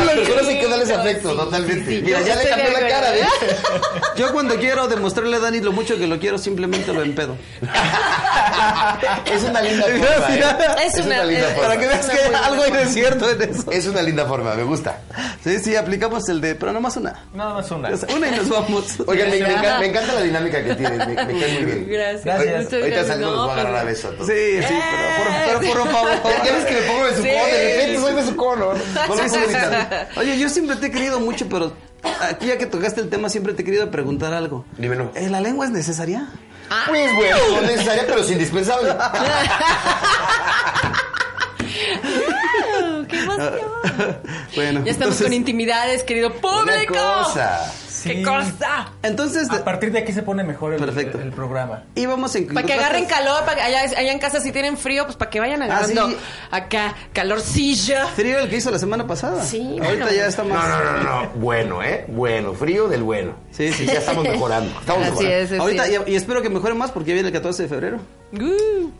A 0.00 0.04
las 0.04 0.14
personas 0.16 0.48
hay 0.48 0.60
que 0.60 0.68
darles 0.68 0.90
afecto, 0.90 1.34
totalmente. 1.36 2.00
Mira, 2.02 2.20
ya 2.22 2.36
le 2.36 2.48
cambió 2.48 2.70
la 2.72 2.88
cara. 2.88 3.10
¿ves? 3.10 3.24
Yo 4.16 4.32
cuando 4.32 4.56
quiero 4.56 4.88
demostrarle 4.88 5.36
a 5.36 5.40
Dani 5.40 5.60
lo 5.60 5.72
mucho 5.72 5.96
que 5.98 6.06
lo 6.06 6.18
quiero, 6.18 6.38
simplemente 6.38 6.92
lo 6.92 7.02
empedo. 7.02 7.36
Es 9.30 9.42
una 9.44 9.60
linda 9.62 9.84
forma, 9.86 10.34
¿eh? 10.36 10.86
Es 10.86 10.94
una- 11.04 11.24
linda 11.24 11.48
es- 11.48 11.54
forma. 11.54 11.68
Para 11.68 11.80
que 11.80 11.86
veas 11.86 12.06
que 12.08 12.18
algo 12.36 12.62
hay 12.62 12.70
de 12.72 12.86
cierto 12.86 13.30
en 13.30 13.42
eso. 13.42 13.70
Es 13.70 13.86
una 13.86 14.02
linda 14.02 14.26
forma, 14.26 14.54
me 14.54 14.64
gusta. 14.64 15.00
Sí, 15.44 15.58
sí, 15.58 15.76
aplicamos 15.76 16.28
el 16.28 16.40
de, 16.40 16.54
pero 16.54 16.72
nomás 16.72 16.96
una. 16.96 17.09
Nada 17.34 17.54
más 17.54 17.70
una. 17.70 17.90
Una 18.16 18.28
y 18.28 18.30
nos 18.36 18.48
vamos. 18.48 18.84
Oigan, 19.06 19.30
me, 19.30 19.38
me 19.40 19.48
encanta, 19.50 19.78
me 19.78 19.86
encanta 19.86 20.12
la 20.14 20.22
dinámica 20.22 20.62
que 20.64 20.74
tienes, 20.74 20.98
me, 20.98 21.06
me 21.06 21.14
cae 21.16 21.32
muy 21.32 21.64
bien. 21.64 21.86
Gracias. 21.88 22.24
Gracias. 22.24 22.64
Muchas 22.64 22.80
Ahorita 22.80 23.04
salimos, 23.04 23.32
nos 23.34 23.44
No, 23.46 23.50
a 23.50 23.52
agarrar 23.54 23.74
a 23.76 23.82
pues- 23.82 23.94
beso 23.96 24.08
a 24.08 24.10
todos. 24.12 24.26
Sí, 24.26 24.62
sí, 24.62 24.74
pero, 24.90 25.60
por, 25.60 25.60
pero 25.60 25.74
por 25.82 25.92
favor. 25.92 26.10
Ya, 26.44 26.52
ves 26.52 26.64
que 26.64 26.74
me 26.74 26.80
pongo 26.82 27.04
de 27.06 27.16
su 27.16 27.22
Sí. 27.22 27.28
cono, 27.28 27.46
de 27.46 27.74
repente 27.76 28.00
soy 28.00 28.14
de 28.14 28.24
su 28.24 28.36
cono. 28.36 28.72
No 29.08 29.44
evitar. 29.44 30.08
Oye, 30.16 30.38
yo 30.38 30.48
siempre 30.48 30.76
te 30.76 30.86
he 30.86 30.90
querido 30.90 31.20
mucho, 31.20 31.46
pero 31.48 31.72
aquí 32.28 32.46
ya 32.46 32.58
que 32.58 32.66
tocaste 32.66 33.00
el 33.00 33.08
tema, 33.10 33.28
siempre 33.28 33.52
te 33.54 33.62
he 33.62 33.64
querido 33.64 33.90
preguntar 33.90 34.32
algo. 34.34 34.64
Dímelo. 34.78 35.12
¿Eh, 35.14 35.28
¿La 35.30 35.40
lengua 35.40 35.66
es 35.66 35.70
necesaria? 35.72 36.28
Pues 36.86 37.12
bueno, 37.14 37.36
no 37.56 37.60
necesaria, 37.62 38.04
pero 38.06 38.20
es 38.22 38.30
indispensable. 38.30 38.90
Bueno, 44.56 44.84
Ya 44.84 44.90
estamos 44.92 45.14
entonces, 45.14 45.22
con 45.26 45.32
intimidades, 45.32 46.02
querido 46.04 46.28
Una 46.30 46.40
público. 46.40 46.94
cosa. 46.94 47.72
¡Qué 48.02 48.22
cosa! 48.22 48.92
entonces 49.02 49.50
A 49.50 49.62
partir 49.62 49.92
de 49.92 49.98
aquí 49.98 50.12
se 50.14 50.22
pone 50.22 50.42
mejor 50.42 50.72
el, 50.72 50.80
Perfecto. 50.80 51.18
el, 51.18 51.24
el 51.26 51.32
programa. 51.32 51.82
íbamos 51.94 52.34
en 52.34 52.46
Para 52.46 52.66
que 52.66 52.72
agarren 52.72 53.04
calor, 53.04 53.44
para 53.44 53.56
que 53.56 53.60
allá, 53.60 53.80
allá 53.82 54.10
en 54.12 54.18
casa 54.18 54.40
si 54.40 54.52
tienen 54.52 54.78
frío, 54.78 55.04
pues 55.04 55.16
para 55.16 55.30
que 55.30 55.38
vayan 55.38 55.60
agarrando 55.62 56.08
sí. 56.08 56.16
acá 56.50 56.94
calorcilla. 57.12 58.06
Frío 58.06 58.38
el 58.38 58.48
que 58.48 58.56
hizo 58.56 58.70
la 58.70 58.78
semana 58.78 59.06
pasada. 59.06 59.44
Sí, 59.44 59.60
Ahorita 59.82 59.84
bueno. 60.06 60.10
ya 60.12 60.26
está 60.28 60.44
No, 60.44 60.54
más. 60.54 60.66
no, 60.68 60.92
no, 60.92 61.02
no. 61.24 61.30
Bueno, 61.34 61.82
¿eh? 61.82 62.06
Bueno, 62.08 62.54
frío 62.54 62.88
del 62.88 63.02
bueno. 63.02 63.34
Sí, 63.50 63.70
sí. 63.70 63.84
Ya 63.84 63.98
estamos 63.98 64.24
mejorando. 64.24 64.70
Estamos 64.80 65.02
Así 65.02 65.10
mejorando. 65.10 65.36
es, 65.36 65.50
así 65.52 65.60
Ahorita, 65.60 65.86
es. 65.86 66.00
y, 66.06 66.12
y 66.12 66.14
espero 66.16 66.40
que 66.40 66.48
mejore 66.48 66.72
más 66.72 66.90
porque 66.92 67.08
ya 67.10 67.14
viene 67.14 67.28
el 67.28 67.34
14 67.34 67.64
de 67.64 67.68
febrero. 67.68 67.98
Uh. 68.32 68.90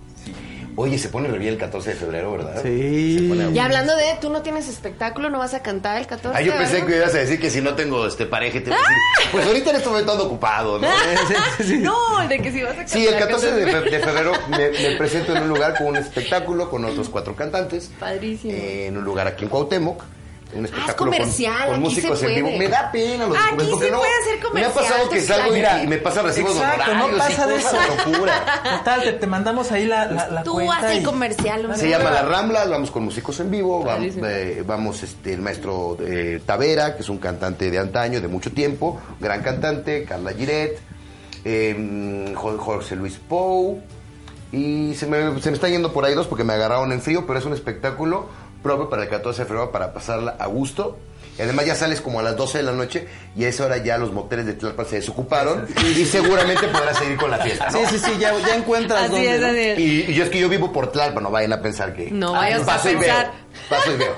Oye, 0.77 0.99
se 0.99 1.09
pone 1.09 1.29
re 1.29 1.39
bien 1.39 1.53
el 1.55 1.59
14 1.59 1.91
de 1.91 1.97
febrero, 1.97 2.33
¿verdad? 2.33 2.63
Sí. 2.63 3.19
Se 3.19 3.29
pone 3.29 3.51
Y 3.51 3.59
hablando 3.59 3.95
de, 3.97 4.05
tú 4.21 4.31
no 4.31 4.43
tienes 4.43 4.69
espectáculo, 4.69 5.29
no 5.31 5.39
vas 5.39 5.53
a 5.55 5.63
cantar 5.63 5.99
el 5.99 6.07
14. 6.07 6.37
Ah, 6.39 6.43
yo 6.43 6.53
pensé 6.57 6.75
¿verdad? 6.75 6.87
que 6.89 6.97
ibas 6.97 7.15
a 7.15 7.19
decir 7.19 7.41
que 7.41 7.51
si 7.51 7.61
no 7.61 7.75
tengo 7.75 8.07
este 8.07 8.27
pareja, 8.27 8.55
te 8.61 8.71
decir, 8.71 8.85
pues 9.33 9.47
ahorita 9.47 9.71
en 9.71 9.77
este 9.77 9.89
momento 9.89 10.13
ando 10.13 10.27
ocupado, 10.27 10.79
¿no? 10.79 10.89
Sí. 11.65 11.79
No, 11.79 11.97
de 12.29 12.39
que 12.41 12.53
si 12.53 12.63
vas 12.63 12.73
a 12.73 12.77
cantar. 12.77 12.89
Sí, 12.89 13.07
el 13.07 13.19
14 13.19 13.53
de, 13.53 13.67
fe- 13.71 13.91
de 13.91 14.01
febrero 14.01 14.33
me, 14.49 14.71
me 14.71 14.97
presento 14.97 15.37
en 15.37 15.43
un 15.43 15.49
lugar 15.49 15.77
con 15.77 15.89
un 15.89 15.97
espectáculo 15.97 16.71
con 16.71 16.85
otros 16.85 17.09
cuatro 17.09 17.35
cantantes. 17.37 17.91
Padrísimo. 17.99 18.53
Eh, 18.55 18.87
en 18.87 18.97
un 18.97 19.05
lugar 19.05 19.27
aquí 19.27 19.45
en 19.45 19.51
Cuauhtémoc. 19.51 20.03
Un 20.53 20.65
espectáculo 20.65 21.11
con- 21.13 21.19
comercial, 21.19 21.67
con, 21.67 21.75
aquí 21.77 21.81
músicos 21.85 22.19
se 22.19 22.27
en 22.29 22.35
vivo. 22.45 22.59
Me 22.59 22.69
da 22.69 22.91
pena 22.91 23.27
los 23.27 23.37
Aquí 23.37 23.61
se 23.61 23.67
puede 23.77 23.87
hacer 23.87 24.01
Me 24.35 24.39
ha 24.39 24.43
comercial, 24.43 24.73
pasado 24.75 25.09
que 25.11 25.21
tú 25.21 25.27
salgo 25.27 25.57
y, 25.57 25.61
sabes. 25.63 25.85
y 25.85 25.87
me 25.87 25.99
pasan 25.99 26.25
recibos 26.27 26.55
de 26.55 26.61
Exacto, 26.61 26.95
no 26.95 27.19
pasa 27.19 27.47
de 27.47 27.57
eso. 27.57 27.77
locura. 28.07 28.63
Total, 28.79 29.03
te, 29.03 29.13
te 29.13 29.27
mandamos 29.29 29.71
ahí 29.73 29.87
la, 29.87 30.07
la, 30.07 30.29
la 30.29 30.43
Tú 30.43 30.55
cuenta. 30.55 30.77
haz 30.79 30.85
el 30.93 31.01
y- 31.01 31.05
comercial. 31.05 31.71
Se 31.77 31.89
llama 31.89 32.11
La 32.11 32.23
Rambla, 32.23 32.65
vamos 32.67 32.91
con 32.91 33.05
músicos 33.05 33.39
en 33.41 33.51
vivo, 33.51 33.85
vamos, 33.85 34.15
eh, 34.25 34.65
vamos, 34.67 35.03
este, 35.05 35.35
el 35.35 35.41
maestro 35.41 35.97
eh, 36.01 36.41
Tavera, 36.45 36.97
que 36.97 37.03
es 37.03 37.09
un 37.09 37.19
cantante 37.19 37.71
de 37.71 37.79
antaño, 37.79 38.21
de 38.21 38.29
mucho 38.29 38.51
tiempo, 38.53 39.01
gran 39.21 39.43
cantante, 39.43 40.05
Carla 40.05 40.33
Giret, 40.33 40.79
eh, 41.45 42.33
Jo- 42.35 42.59
Jorge 42.59 42.97
Luis 42.97 43.17
Pou, 43.17 43.81
y 44.53 44.95
se 44.97 45.07
me, 45.07 45.41
se 45.41 45.51
me 45.51 45.55
está 45.55 45.69
yendo 45.69 45.93
por 45.93 46.05
ahí 46.05 46.15
dos 46.15 46.27
porque 46.27 46.43
me 46.43 46.53
agarraron 46.55 46.91
en 46.93 47.01
frío, 47.01 47.25
pero 47.27 47.39
es 47.39 47.45
un 47.45 47.53
espectáculo 47.53 48.27
propio 48.63 48.89
para 48.89 49.03
el 49.05 49.09
14 49.09 49.43
de 49.43 49.47
febrero 49.47 49.71
para 49.73 49.93
pasarla 49.93 50.37
a 50.39 50.47
gusto. 50.47 50.99
Y 51.39 51.43
además 51.43 51.65
ya 51.65 51.75
sales 51.75 52.03
como 52.03 52.21
a 52.21 52.23
las 52.23 52.37
12 52.37 52.59
de 52.59 52.65
la 52.65 52.73
noche 52.73 53.07
y 53.35 53.45
a 53.45 53.49
esa 53.49 53.65
hora 53.65 53.79
ya 53.79 53.97
los 53.97 54.13
moteles 54.13 54.45
de 54.45 54.53
Tlalpan 54.53 54.85
se 54.85 54.97
desocuparon 54.97 55.67
y 55.97 56.05
seguramente 56.05 56.69
podrás 56.69 56.99
seguir 56.99 57.17
con 57.17 57.31
la 57.31 57.39
fiesta. 57.39 57.71
¿no? 57.71 57.79
Sí, 57.79 57.85
sí, 57.93 57.99
sí, 57.99 58.19
ya, 58.19 58.39
ya 58.47 58.57
encuentras 58.57 59.05
Así 59.05 59.13
dónde, 59.13 59.35
es, 59.35 59.41
¿no? 59.41 59.47
así 59.47 59.59
es. 59.59 59.79
Y, 59.79 60.11
y 60.11 60.15
yo 60.15 60.25
es 60.25 60.29
que 60.31 60.39
yo 60.39 60.51
vivo 60.51 60.71
por 60.71 60.93
Tlalpan, 60.93 61.23
no 61.23 61.31
vayan 61.31 61.55
a 61.55 61.63
pensar 61.63 61.95
que... 61.95 62.11
No 62.11 62.33
vayas 62.33 62.69
a 62.69 62.83
pensar. 62.83 63.33
Paso 63.69 63.93
y 63.93 63.97
veo. 63.97 64.17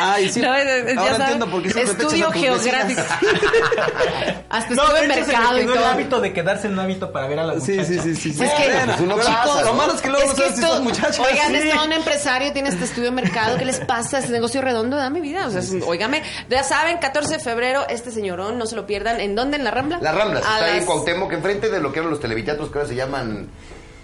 Ay, 0.00 0.30
sí. 0.32 0.40
No, 0.50 0.54
es- 0.54 0.96
Ahora 0.96 1.16
entiendo 1.16 1.50
por 1.50 1.62
qué 1.62 1.70
siempre 1.70 1.94
te 1.94 2.02
Estudio 2.02 2.26
tus 2.30 2.34
geográfico. 2.40 3.02
Hasta 4.50 4.74
No, 4.74 4.82
estuve 4.82 4.98
de 5.00 5.04
en 5.04 5.10
hecho, 5.12 5.24
se 5.24 5.32
mercado 5.32 5.52
me 5.54 5.58
y 5.58 5.62
quedó 5.62 5.72
el 5.74 5.78
todo. 5.80 5.88
hábito 5.90 6.20
de 6.20 6.32
quedarse 6.32 6.66
en 6.66 6.72
un 6.74 6.78
hábito 6.80 7.12
para 7.12 7.26
ver 7.28 7.38
a 7.38 7.44
las 7.44 7.62
Sí, 7.64 7.72
muchachas. 7.72 7.88
sí, 7.88 8.00
sí, 8.00 8.14
sí. 8.16 8.32
sí. 8.34 8.44
Es 8.44 8.50
que, 8.52 8.64
Bueno, 8.68 8.84
pues 8.86 9.00
uno 9.00 9.14
chicos, 9.20 9.26
pasa, 9.34 9.62
lo 9.62 9.74
malo 9.74 9.94
es 9.94 10.00
que 10.00 10.08
luego 10.08 10.24
Es 10.24 10.30
no 10.30 10.36
sabes 10.36 10.54
si 10.56 10.62
son 10.62 10.84
muchachas. 10.84 11.18
oigan, 11.20 11.48
Sí. 11.52 11.68
está 11.68 11.82
un 11.84 11.92
empresario, 11.92 12.52
tiene 12.52 12.68
este 12.70 12.84
estudio 12.84 13.04
de 13.06 13.10
mercado, 13.12 13.56
¿qué 13.58 13.64
les 13.64 13.80
pasa? 13.80 14.18
Es 14.18 14.28
negocio 14.30 14.60
redondo, 14.60 14.96
dame 14.96 15.20
vida. 15.20 15.46
O 15.46 15.50
sea, 15.50 15.60
es- 15.60 15.72
óigame, 15.86 16.22
ya 16.48 16.64
saben, 16.64 16.98
14 16.98 17.34
de 17.34 17.38
febrero, 17.40 17.86
este 17.88 18.10
señorón, 18.10 18.58
no 18.58 18.66
se 18.66 18.74
lo 18.76 18.86
pierdan. 18.86 19.20
¿En 19.20 19.34
dónde? 19.34 19.56
¿En 19.56 19.64
la 19.64 19.70
Rambla? 19.70 19.98
La 20.00 20.12
Rambla, 20.12 20.38
A 20.40 20.42
está 20.42 20.64
ahí 20.64 20.70
en 20.72 20.76
las- 20.78 20.84
Cuauhtémoc, 20.86 21.32
enfrente 21.32 21.68
de 21.68 21.80
lo 21.80 21.92
que 21.92 22.00
eran 22.00 22.10
los 22.10 22.20
televiteatros 22.20 22.70
que 22.70 22.78
ahora 22.78 22.88
se 22.88 22.96
llaman 22.96 23.48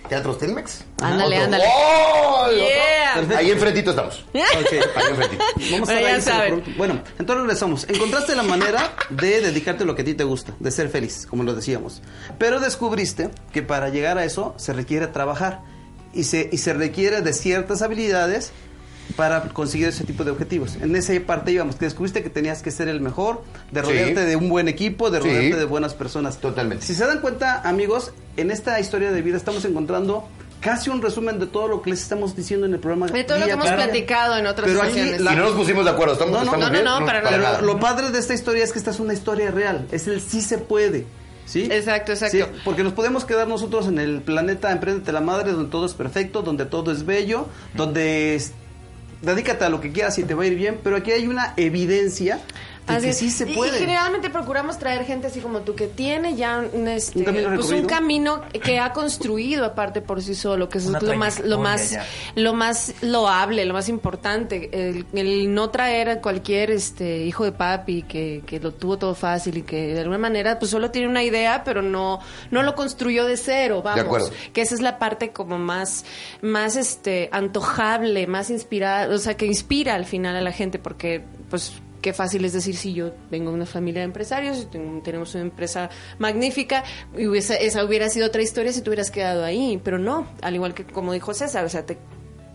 Teatros 0.09 0.39
Telmex. 0.39 0.85
Ándale, 1.03 1.37
ándale. 1.39 1.65
¡Oh! 1.67 2.49
Yeah. 2.51 3.39
Ahí 3.39 3.51
enfrentito 3.51 3.91
estamos. 3.91 4.25
Ok. 4.35 4.73
Ahí 4.73 5.07
enfrentito. 5.11 5.45
Vamos 5.73 5.89
Bueno, 5.89 6.07
a 6.07 6.11
ya 6.11 6.21
saben. 6.21 6.75
Bueno, 6.77 7.01
entonces 7.19 7.43
regresamos. 7.43 7.87
Encontraste 7.89 8.35
la 8.35 8.43
manera 8.43 8.93
de 9.11 9.41
dedicarte 9.41 9.85
a 9.85 9.87
lo 9.87 9.95
que 9.95 10.03
a 10.03 10.05
ti 10.05 10.15
te 10.15 10.25
gusta, 10.25 10.53
de 10.59 10.71
ser 10.71 10.89
feliz, 10.89 11.27
como 11.29 11.43
lo 11.43 11.55
decíamos. 11.55 12.03
Pero 12.39 12.61
descubriste 12.61 13.31
que 13.53 13.63
para 13.63 13.89
llegar 13.89 14.19
a 14.19 14.25
eso 14.25 14.55
se 14.57 14.73
requiere 14.73 15.07
trabajar 15.09 15.63
y 16.13 16.25
se, 16.25 16.49
y 16.53 16.59
se 16.59 16.73
requiere 16.73 17.21
de 17.23 17.33
ciertas 17.33 17.83
habilidades 17.83 18.53
para 19.15 19.43
conseguir 19.49 19.89
ese 19.89 20.05
tipo 20.05 20.25
de 20.25 20.31
objetivos. 20.33 20.77
En 20.81 20.95
esa 20.97 21.13
parte 21.27 21.53
íbamos, 21.53 21.77
que 21.77 21.85
descubriste 21.85 22.23
que 22.23 22.31
tenías 22.31 22.63
que 22.63 22.71
ser 22.71 22.89
el 22.89 23.01
mejor, 23.01 23.43
de 23.71 23.81
Sí. 23.81 23.87
rodearte 23.87 24.25
de 24.25 24.37
un 24.37 24.49
buen 24.49 24.69
equipo, 24.69 25.11
de 25.11 25.21
Sí. 25.23 25.29
rodearte 25.29 25.57
de 25.57 25.65
buenas 25.65 25.95
personas. 25.95 26.39
Totalmente. 26.39 26.85
Si 26.85 26.95
se 26.95 27.07
dan 27.07 27.21
cuenta, 27.21 27.61
amigos, 27.69 28.13
en 28.37 28.51
esta 28.51 28.79
historia 28.81 29.13
de 29.13 29.23
vida 29.23 29.37
estamos 29.37 29.65
encontrando 29.65 30.29
casi 30.61 30.91
un 30.91 31.01
resumen 31.01 31.39
de 31.39 31.47
todo 31.47 31.69
lo 31.69 31.83
que 31.83 31.91
les 31.91 32.03
estamos 32.03 32.35
diciendo 32.35 32.67
en 32.67 32.75
el 32.75 32.81
programa. 32.81 33.07
De 33.07 33.23
todo 33.25 33.39
lo 33.39 33.45
que 33.47 33.53
hemos 33.53 33.71
platicado 33.71 34.37
en 34.37 34.47
otras 34.47 34.67
Pero 34.69 34.83
aquí 34.83 34.93
ocasiones. 34.93 35.21
la- 35.21 35.33
Y 35.33 35.37
no 35.37 35.43
nos 35.45 35.53
pusimos 35.53 35.85
de 35.85 35.91
acuerdo. 35.93 36.15
¿Estamos, 36.15 36.33
No, 36.33 36.39
no, 36.41 36.45
estamos 36.45 36.67
no, 36.67 36.73
bien? 36.73 36.85
no, 36.85 37.07
para 37.07 37.19
nada. 37.21 37.31
Pero 37.31 37.43
nada. 37.43 37.61
lo 37.63 37.79
padre 37.79 38.11
de 38.11 38.19
esta 38.19 38.35
historia 38.35 38.65
es 38.65 38.73
que 38.73 38.79
esta 38.79 38.91
es 38.91 38.99
una 38.99 39.13
historia 39.13 39.51
real. 39.53 39.87
Es 39.93 40.09
el 40.09 40.21
sí 40.21 40.41
se 40.41 40.59
puede. 40.59 41.07
¿Sí? 41.45 41.69
Exacto, 41.71 42.11
exacto. 42.11 42.37
Sí, 42.39 42.43
porque 42.65 42.83
nos 42.83 42.93
podemos 42.93 43.25
quedar 43.25 43.47
nosotros 43.47 43.87
en 43.87 44.01
el 44.01 44.21
planeta 44.23 44.73
Emprendete 44.73 45.13
la 45.13 45.21
Madre, 45.21 45.53
donde 45.53 45.71
todo 45.71 45.87
es 45.87 45.95
perfecto, 45.95 46.43
donde 46.43 46.67
todo 46.67 46.91
es 46.91 47.07
bello, 47.07 47.47
donde 47.75 48.35
dedícate 49.27 49.65
a 49.65 49.69
lo 49.69 49.81
que 49.81 49.93
quieras 49.93 50.19
y 50.19 50.25
te 50.25 50.35
va 50.35 50.45
a 50.45 50.47
ir 50.47 50.55
bien, 50.55 50.81
pero 50.83 50.97
aquí 50.97 51.13
hay 51.13 51.27
una 51.27 51.53
evidencia 51.57 52.41
de 52.87 52.95
Así 52.95 53.05
que 53.05 53.11
es. 53.11 53.19
sí 53.19 53.31
se 53.31 53.51
Y- 53.51 53.55
puede. 53.55 53.77
Y, 53.77 53.81
generalmente 53.81 54.31
procuramos 54.31 54.79
traer 54.79 55.05
gente 55.05 55.27
así 55.27 55.41
como 55.41 55.61
tú 55.61 55.75
que 55.75 55.87
tiene 55.89 56.37
ya 56.37 56.65
un, 56.73 56.87
este, 56.89 57.19
Un 57.19 57.25
camino 57.25 57.55
pues 57.57 57.71
un 57.71 57.87
camino 57.87 58.43
que 58.63 58.79
ha 58.79 58.93
construido 58.93 59.65
aparte 59.65 60.01
por 60.01 60.23
sí 60.23 60.35
solo, 60.35 60.69
que 60.69 60.79
Una 60.79 60.99
es 60.99 61.03
lo 61.05 61.17
más, 61.17 61.41
lo 61.41 61.59
más, 61.59 61.99
lo 62.37 62.55
más 62.55 62.95
loable, 63.03 63.65
lo 63.65 63.75
más 63.75 63.89
importante, 63.89 64.71
el, 64.73 65.07
el 65.15 65.53
no 65.53 65.71
traer 65.71 66.09
a 66.11 66.21
cualquier 66.21 66.71
este 66.71 67.25
hijo 67.25 67.45
de 67.45 67.53
papi 67.53 68.03
que, 68.03 68.43
que 68.47 68.61
lo 68.61 68.73
tuvo 68.73 68.99
todo 68.99 69.15
fácil 69.15 69.59
y 69.59 69.63
que 69.63 69.95
de 69.95 70.01
alguna 70.01 70.19
manera 70.19 70.59
pues 70.59 70.71
solo 70.71 70.91
tiene 70.91 71.09
una 71.09 71.23
idea 71.25 71.63
pero 71.65 71.83
no, 71.83 72.21
no 72.51 72.63
lo 72.63 72.75
construyó 72.75 73.25
de 73.27 73.37
cero, 73.37 73.83
vamos. 73.83 74.01
acuerdo. 74.05 74.31
Que 74.53 74.61
esa 74.63 74.75
es 74.75 74.81
la 74.81 74.99
parte 74.99 75.33
como 75.33 75.59
más, 75.59 76.05
más 76.43 76.77
este 76.77 77.29
antojable, 77.33 78.27
más 78.27 78.51
inspirada, 78.51 79.13
o 79.15 79.19
sea 79.19 79.37
que 79.37 79.47
inspira 79.47 79.95
al 79.95 80.05
final 80.05 80.37
a 80.37 80.41
la 80.41 80.53
gente 80.53 80.79
porque 80.79 81.25
pues 81.51 81.73
qué 82.01 82.13
fácil 82.13 82.45
es 82.45 82.53
decir 82.53 82.77
si 82.77 82.93
yo 82.95 83.11
vengo 83.31 83.51
de 83.51 83.57
una 83.57 83.67
familia 83.67 84.01
de 84.01 84.07
empresarios 84.07 84.59
y 84.63 84.67
tengo- 84.67 85.03
tenemos 85.03 85.35
una 85.35 85.43
empresa 85.45 85.91
magnífica 86.19 86.85
y 87.17 87.27
hubiese- 87.27 87.65
esa 87.65 87.85
hubiera 87.85 88.09
sido 88.09 88.27
otra 88.27 88.43
historia 88.43 88.73
si 88.73 88.83
te 88.83 88.89
hubieras 88.91 89.11
quedado 89.11 89.45
ahí, 89.45 89.81
pero 89.83 89.99
no, 89.99 90.27
al 90.43 90.55
igual 90.55 90.75
que 90.75 90.85
como 90.85 91.13
dijo 91.13 91.35
César, 91.35 91.65
o 91.65 91.69
sea, 91.69 91.85
te 91.87 91.99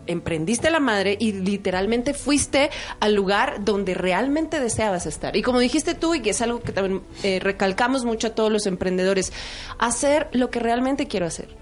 emprendiste 0.08 0.68
la 0.70 0.80
madre 0.80 1.16
y 1.20 1.32
literalmente 1.32 2.12
fuiste 2.12 2.70
al 2.98 3.14
lugar 3.14 3.64
donde 3.64 3.94
realmente 3.94 4.58
deseabas 4.58 5.06
estar. 5.06 5.36
Y 5.36 5.42
como 5.42 5.60
dijiste 5.60 5.94
tú, 5.94 6.14
y 6.16 6.20
que 6.22 6.30
es 6.30 6.42
algo 6.42 6.60
que 6.60 6.72
también 6.72 7.02
eh, 7.22 7.38
recalcamos 7.40 8.04
mucho 8.04 8.26
a 8.28 8.30
todos 8.30 8.50
los 8.50 8.66
emprendedores, 8.66 9.32
hacer 9.78 10.28
lo 10.32 10.50
que 10.50 10.58
realmente 10.58 11.06
quiero 11.06 11.26
hacer. 11.26 11.61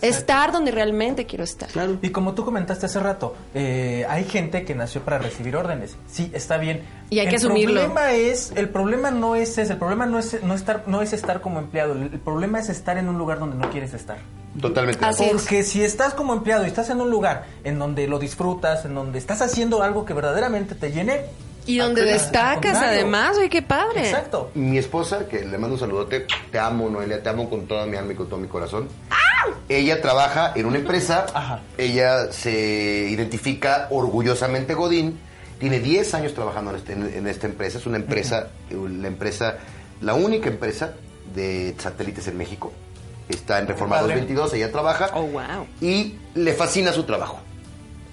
Estar 0.00 0.52
donde 0.52 0.70
realmente 0.70 1.26
quiero 1.26 1.44
estar. 1.44 1.68
Claro. 1.68 1.98
Y 2.02 2.10
como 2.10 2.34
tú 2.34 2.44
comentaste 2.44 2.86
hace 2.86 3.00
rato, 3.00 3.34
eh, 3.54 4.06
hay 4.08 4.24
gente 4.24 4.64
que 4.64 4.74
nació 4.74 5.02
para 5.02 5.18
recibir 5.18 5.56
órdenes. 5.56 5.96
Sí, 6.08 6.30
está 6.32 6.56
bien. 6.56 6.82
Y 7.10 7.18
hay 7.18 7.26
el 7.26 7.30
que 7.30 7.36
asumirlo. 7.36 7.80
Problema 7.80 8.12
es, 8.12 8.52
el 8.54 8.68
problema 8.68 9.10
no 9.10 9.34
es 9.34 9.58
ese, 9.58 9.72
el 9.72 9.78
problema 9.78 10.06
no 10.06 10.18
es, 10.18 10.42
no, 10.42 10.54
estar, 10.54 10.84
no 10.86 11.02
es 11.02 11.12
estar 11.12 11.40
como 11.40 11.58
empleado, 11.58 11.94
el, 11.94 12.02
el 12.02 12.20
problema 12.20 12.60
es 12.60 12.68
estar 12.68 12.96
en 12.96 13.08
un 13.08 13.18
lugar 13.18 13.38
donde 13.38 13.56
no 13.56 13.70
quieres 13.70 13.92
estar. 13.92 14.18
Totalmente. 14.60 15.04
Así 15.04 15.24
es. 15.24 15.32
Porque 15.32 15.62
si 15.62 15.82
estás 15.82 16.14
como 16.14 16.32
empleado 16.32 16.64
y 16.64 16.68
estás 16.68 16.90
en 16.90 17.00
un 17.00 17.10
lugar 17.10 17.46
en 17.64 17.78
donde 17.78 18.06
lo 18.06 18.18
disfrutas, 18.18 18.84
en 18.84 18.94
donde 18.94 19.18
estás 19.18 19.42
haciendo 19.42 19.82
algo 19.82 20.04
que 20.04 20.14
verdaderamente 20.14 20.74
te 20.74 20.92
llene. 20.92 21.22
Y 21.66 21.78
donde 21.78 22.02
destacas 22.04 22.76
además, 22.76 23.36
oye, 23.38 23.48
qué 23.48 23.62
padre. 23.62 24.00
Exacto. 24.08 24.50
Mi 24.54 24.78
esposa, 24.78 25.28
que 25.28 25.44
le 25.44 25.58
mando 25.58 25.74
un 25.74 25.80
saludote, 25.80 26.26
te 26.50 26.58
amo, 26.58 26.88
Noelia, 26.90 27.22
te 27.22 27.28
amo 27.28 27.48
con 27.48 27.66
toda 27.66 27.86
mi 27.86 27.96
alma 27.96 28.12
y 28.12 28.16
con 28.16 28.28
todo 28.28 28.38
mi 28.40 28.48
corazón. 28.48 28.88
Ella 29.68 30.00
trabaja 30.02 30.52
en 30.54 30.66
una 30.66 30.78
empresa, 30.78 31.26
Ajá. 31.34 31.60
ella 31.78 32.32
se 32.32 33.08
identifica 33.10 33.88
orgullosamente 33.90 34.74
Godín, 34.74 35.18
tiene 35.58 35.78
10 35.80 36.14
años 36.14 36.34
trabajando 36.34 36.70
en, 36.72 36.76
este- 36.76 36.92
en 37.18 37.26
esta 37.28 37.46
empresa, 37.46 37.78
es 37.78 37.86
una 37.86 37.96
empresa, 37.96 38.48
la 38.70 39.08
empresa, 39.08 39.58
la 40.00 40.14
única 40.14 40.48
empresa 40.48 40.94
de 41.34 41.74
satélites 41.78 42.26
en 42.28 42.36
México, 42.38 42.72
está 43.28 43.58
en 43.60 43.68
Reforma 43.68 43.96
Padre. 43.96 44.14
222, 44.20 44.54
ella 44.54 44.72
trabaja 44.72 45.10
Oh, 45.14 45.22
wow. 45.22 45.66
y 45.80 46.16
le 46.34 46.52
fascina 46.54 46.92
su 46.92 47.04
trabajo. 47.04 47.40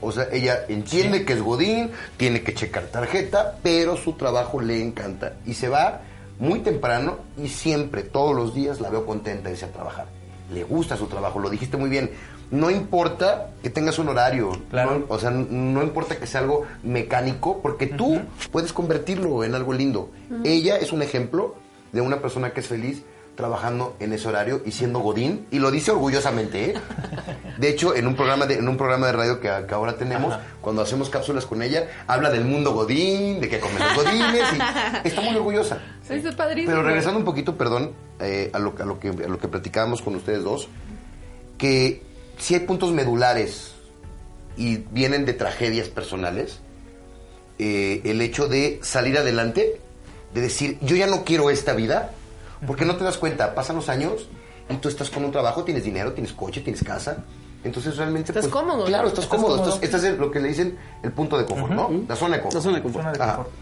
O 0.01 0.11
sea, 0.11 0.27
ella 0.31 0.59
entiende 0.69 1.25
que 1.25 1.33
es 1.33 1.41
Godín, 1.41 1.91
tiene 2.17 2.41
que 2.41 2.53
checar 2.53 2.85
tarjeta, 2.85 3.57
pero 3.61 3.97
su 3.97 4.13
trabajo 4.13 4.61
le 4.61 4.81
encanta. 4.81 5.33
Y 5.45 5.53
se 5.55 5.67
va 5.69 6.01
muy 6.39 6.59
temprano 6.59 7.17
y 7.37 7.49
siempre, 7.49 8.03
todos 8.03 8.35
los 8.35 8.53
días, 8.55 8.79
la 8.79 8.89
veo 8.89 9.05
contenta 9.05 9.49
de 9.49 9.55
irse 9.55 9.65
a 9.65 9.71
trabajar. 9.71 10.05
Le 10.53 10.63
gusta 10.63 10.95
su 10.97 11.07
trabajo, 11.07 11.39
lo 11.39 11.49
dijiste 11.49 11.75
muy 11.77 11.89
bien. 11.89 12.11
No 12.49 12.71
importa 12.71 13.51
que 13.61 13.69
tengas 13.69 13.99
un 13.99 14.07
horario, 14.09 14.51
Claro. 14.71 14.99
no- 14.99 15.05
o 15.09 15.19
sea, 15.19 15.29
no 15.29 15.83
importa 15.83 16.17
que 16.17 16.25
sea 16.25 16.41
algo 16.41 16.63
mecánico, 16.81 17.61
porque 17.61 17.85
tú 17.87 18.19
puedes 18.51 18.73
convertirlo 18.73 19.43
en 19.43 19.53
algo 19.53 19.73
lindo. 19.73 20.09
Ella 20.43 20.77
es 20.77 20.91
un 20.91 21.01
ejemplo 21.03 21.55
de 21.91 22.01
una 22.01 22.21
persona 22.21 22.51
que 22.51 22.61
es 22.61 22.67
feliz 22.67 23.03
trabajando 23.39 23.95
en 24.01 24.11
ese 24.11 24.27
horario 24.27 24.61
y 24.65 24.71
siendo 24.73 24.99
Godín, 24.99 25.47
y 25.49 25.59
lo 25.59 25.71
dice 25.71 25.91
orgullosamente, 25.91 26.71
¿eh? 26.71 26.73
De 27.57 27.69
hecho, 27.69 27.95
en 27.95 28.05
un 28.05 28.13
programa 28.17 28.45
de, 28.45 28.55
en 28.55 28.67
un 28.67 28.75
programa 28.75 29.07
de 29.07 29.13
radio 29.13 29.39
que, 29.39 29.49
que 29.65 29.73
ahora 29.73 29.95
tenemos, 29.95 30.33
Ajá. 30.33 30.43
cuando 30.59 30.81
hacemos 30.81 31.09
cápsulas 31.09 31.45
con 31.45 31.63
ella, 31.63 31.87
habla 32.05 32.31
del 32.31 32.43
mundo 32.43 32.73
Godín, 32.73 33.39
de 33.39 33.47
que 33.47 33.61
comen 33.61 33.79
los 33.79 33.95
Godines, 33.95 34.43
y 35.05 35.07
está 35.07 35.21
muy 35.21 35.37
orgullosa. 35.37 35.81
Eso 36.09 36.27
es 36.27 36.35
padrísimo. 36.35 36.73
Pero 36.73 36.83
regresando 36.83 37.17
un 37.17 37.23
poquito, 37.23 37.55
perdón, 37.55 37.93
eh, 38.19 38.49
a, 38.51 38.59
lo, 38.59 38.75
a, 38.77 38.83
lo 38.83 38.99
que, 38.99 39.07
a 39.07 39.29
lo 39.29 39.37
que 39.37 39.47
platicábamos 39.47 40.01
con 40.01 40.15
ustedes 40.15 40.43
dos, 40.43 40.67
que 41.57 42.03
si 42.37 42.55
hay 42.55 42.59
puntos 42.61 42.91
medulares 42.91 43.71
y 44.57 44.79
vienen 44.91 45.23
de 45.23 45.31
tragedias 45.31 45.87
personales, 45.87 46.59
eh, 47.57 48.01
el 48.03 48.21
hecho 48.21 48.49
de 48.49 48.79
salir 48.83 49.17
adelante, 49.17 49.79
de 50.33 50.41
decir, 50.41 50.77
yo 50.81 50.97
ya 50.97 51.07
no 51.07 51.23
quiero 51.23 51.49
esta 51.49 51.71
vida, 51.73 52.11
porque 52.65 52.85
no 52.85 52.95
te 52.95 53.03
das 53.03 53.17
cuenta, 53.17 53.53
pasan 53.55 53.75
los 53.75 53.89
años 53.89 54.27
y 54.69 54.75
tú 54.75 54.89
estás 54.89 55.09
con 55.09 55.23
un 55.25 55.31
trabajo, 55.31 55.63
tienes 55.63 55.83
dinero, 55.83 56.13
tienes 56.13 56.33
coche, 56.33 56.61
tienes 56.61 56.83
casa. 56.83 57.23
Entonces 57.63 57.97
realmente... 57.97 58.31
Estás 58.31 58.47
cómodo, 58.47 58.85
Claro, 58.85 59.07
estás, 59.09 59.25
Estás 59.25 59.37
cómodo. 59.39 59.57
cómodo. 59.57 59.73
Estás- 59.75 59.93
este 59.95 60.09
es 60.13 60.17
lo 60.17 60.31
que 60.31 60.39
le 60.39 60.47
dicen 60.49 60.77
el 61.03 61.11
punto 61.11 61.37
de 61.37 61.45
confort, 61.45 61.71
¿no? 61.73 61.89
La 62.07 62.15
zona 62.15 62.37
de 62.37 62.41
confort. 62.43 62.55
La 62.55 62.61
zona 62.61 62.77
de 62.77 62.83
confort. 62.83 63.05
Zona 63.05 63.17
de 63.17 63.23
Ajá. 63.23 63.35
confort. 63.37 63.55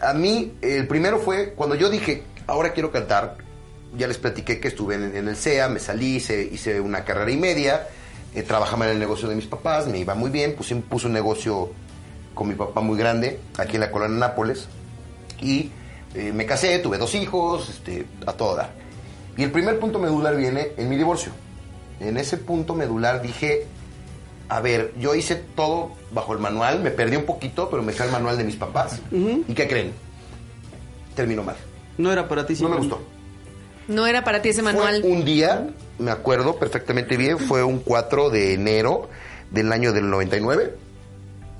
A 0.00 0.14
mí, 0.14 0.52
el 0.62 0.86
primero 0.86 1.18
fue 1.18 1.52
cuando 1.54 1.74
yo 1.74 1.90
dije, 1.90 2.22
ahora 2.46 2.72
quiero 2.72 2.90
cantar. 2.92 3.36
Ya 3.96 4.06
les 4.06 4.18
platiqué 4.18 4.60
que 4.60 4.68
estuve 4.68 4.94
en, 4.94 5.16
en 5.16 5.26
el 5.28 5.34
CEA, 5.36 5.68
me 5.68 5.80
salí, 5.80 6.16
hice, 6.16 6.42
hice 6.44 6.80
una 6.80 7.04
carrera 7.04 7.30
y 7.32 7.36
media, 7.36 7.88
eh, 8.36 8.42
trabajaba 8.44 8.84
en 8.86 8.92
el 8.92 8.98
negocio 9.00 9.28
de 9.28 9.34
mis 9.34 9.46
papás, 9.46 9.88
me 9.88 9.98
iba 9.98 10.14
muy 10.14 10.30
bien, 10.30 10.54
puse, 10.54 10.76
puse 10.76 11.08
un 11.08 11.12
negocio 11.12 11.70
con 12.32 12.48
mi 12.48 12.54
papá 12.54 12.80
muy 12.82 12.96
grande, 12.96 13.40
aquí 13.58 13.74
en 13.74 13.80
la 13.80 13.90
colonia 13.90 14.16
Nápoles, 14.16 14.68
y 15.40 15.70
eh, 16.14 16.32
me 16.32 16.46
casé, 16.46 16.78
tuve 16.78 16.98
dos 16.98 17.14
hijos, 17.14 17.68
este, 17.68 18.06
a 18.26 18.32
todo 18.32 18.56
dar. 18.56 18.72
Y 19.36 19.42
el 19.42 19.52
primer 19.52 19.78
punto 19.78 19.98
medular 19.98 20.36
viene 20.36 20.72
en 20.76 20.88
mi 20.88 20.96
divorcio. 20.96 21.32
En 22.00 22.16
ese 22.16 22.36
punto 22.36 22.74
medular 22.74 23.22
dije, 23.22 23.66
a 24.48 24.60
ver, 24.60 24.92
yo 24.98 25.14
hice 25.14 25.36
todo 25.36 25.92
bajo 26.10 26.32
el 26.32 26.40
manual, 26.40 26.80
me 26.80 26.90
perdí 26.90 27.16
un 27.16 27.24
poquito, 27.24 27.70
pero 27.70 27.82
me 27.82 27.92
fui 27.92 28.04
al 28.04 28.12
manual 28.12 28.36
de 28.36 28.44
mis 28.44 28.56
papás. 28.56 29.00
¿Y 29.12 29.54
qué 29.54 29.68
creen? 29.68 29.92
Terminó 31.14 31.42
mal. 31.42 31.56
No 31.98 32.10
era 32.10 32.26
para 32.26 32.46
ti. 32.46 32.56
No 32.60 32.68
me 32.68 32.76
gustó. 32.76 33.00
No 33.86 34.06
era 34.06 34.24
para 34.24 34.42
ti 34.42 34.50
ese 34.50 34.62
manual. 34.62 35.02
Fue 35.02 35.10
un 35.10 35.24
día, 35.24 35.68
me 35.98 36.10
acuerdo 36.10 36.56
perfectamente 36.56 37.16
bien, 37.16 37.38
fue 37.38 37.62
un 37.62 37.78
4 37.80 38.30
de 38.30 38.54
enero 38.54 39.08
del 39.50 39.72
año 39.72 39.92
del 39.92 40.08
99, 40.10 40.76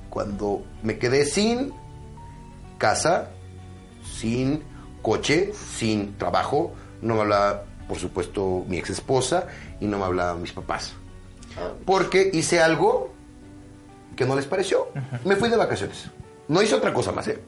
cuando 0.09 0.63
me 0.81 0.97
quedé 0.97 1.25
sin 1.25 1.73
casa, 2.77 3.29
sin 4.21 4.61
coche, 5.01 5.51
sin 5.53 6.15
trabajo, 6.17 6.73
no 7.01 7.15
me 7.15 7.21
hablaba, 7.21 7.63
por 7.87 7.97
supuesto, 7.97 8.63
mi 8.67 8.77
ex 8.77 8.91
esposa 8.91 9.47
y 9.79 9.85
no 9.85 9.97
me 9.97 10.05
hablaban 10.05 10.41
mis 10.41 10.51
papás. 10.51 10.93
Porque 11.85 12.29
hice 12.31 12.61
algo 12.61 13.11
que 14.15 14.25
no 14.25 14.35
les 14.35 14.45
pareció. 14.45 14.89
Me 15.25 15.35
fui 15.35 15.49
de 15.49 15.57
vacaciones. 15.57 16.05
No 16.47 16.61
hice 16.61 16.75
otra 16.75 16.93
cosa 16.93 17.11
más, 17.11 17.27
¿eh? 17.27 17.39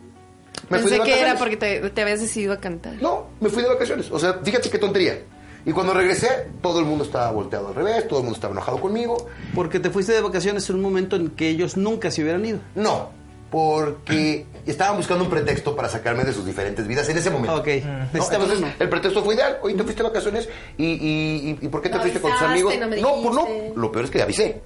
Me 0.69 0.79
fui 0.79 0.89
Pensé 0.89 1.03
de 1.03 1.03
que 1.03 1.21
era 1.21 1.37
porque 1.37 1.57
te, 1.57 1.89
te 1.89 2.01
habías 2.01 2.21
decidido 2.21 2.53
a 2.53 2.57
cantar. 2.57 2.95
No, 3.01 3.27
me 3.39 3.49
fui 3.49 3.61
de 3.61 3.69
vacaciones. 3.69 4.09
O 4.11 4.17
sea, 4.17 4.39
fíjate 4.43 4.69
qué 4.69 4.79
tontería. 4.79 5.19
Y 5.65 5.71
cuando 5.71 5.93
regresé, 5.93 6.49
todo 6.61 6.79
el 6.79 6.85
mundo 6.85 7.05
estaba 7.05 7.31
volteado 7.31 7.69
al 7.69 7.75
revés, 7.75 8.07
todo 8.07 8.19
el 8.19 8.25
mundo 8.25 8.35
estaba 8.35 8.53
enojado 8.53 8.81
conmigo. 8.81 9.27
Porque 9.53 9.79
te 9.79 9.89
fuiste 9.89 10.11
de 10.11 10.21
vacaciones 10.21 10.69
en 10.69 10.77
un 10.77 10.81
momento 10.81 11.15
en 11.15 11.29
que 11.29 11.47
ellos 11.49 11.77
nunca 11.77 12.11
se 12.11 12.21
hubieran 12.21 12.45
ido. 12.45 12.59
No, 12.75 13.11
porque 13.53 14.47
estaban 14.65 14.97
buscando 14.97 15.23
un 15.25 15.29
pretexto 15.29 15.75
para 15.75 15.87
sacarme 15.87 16.23
de 16.23 16.33
sus 16.33 16.43
diferentes 16.43 16.87
vidas 16.87 17.07
en 17.09 17.17
ese 17.19 17.29
momento. 17.29 17.53
Ok, 17.57 17.67
¿no? 17.85 18.07
Entonces, 18.19 18.59
el 18.79 18.89
pretexto 18.89 19.23
fue 19.23 19.35
ideal. 19.35 19.59
Oye, 19.61 19.75
te 19.75 19.83
fuiste 19.83 20.01
de 20.01 20.09
vacaciones 20.09 20.49
y, 20.75 20.85
y, 20.85 21.49
y- 21.51 21.59
¿y 21.61 21.67
por 21.67 21.83
qué 21.83 21.89
te 21.89 21.95
No 21.97 22.01
fuiste 22.01 22.19
con 22.19 22.31
tus 22.31 22.41
amigos? 22.41 22.73
no 22.79 22.87
me 22.87 22.97
no, 22.99 23.21
pues 23.21 23.35
no. 23.35 23.47
Lo 23.75 23.91
peor 23.91 24.05
es 24.05 24.11
que 24.11 24.23
avisé. 24.23 24.59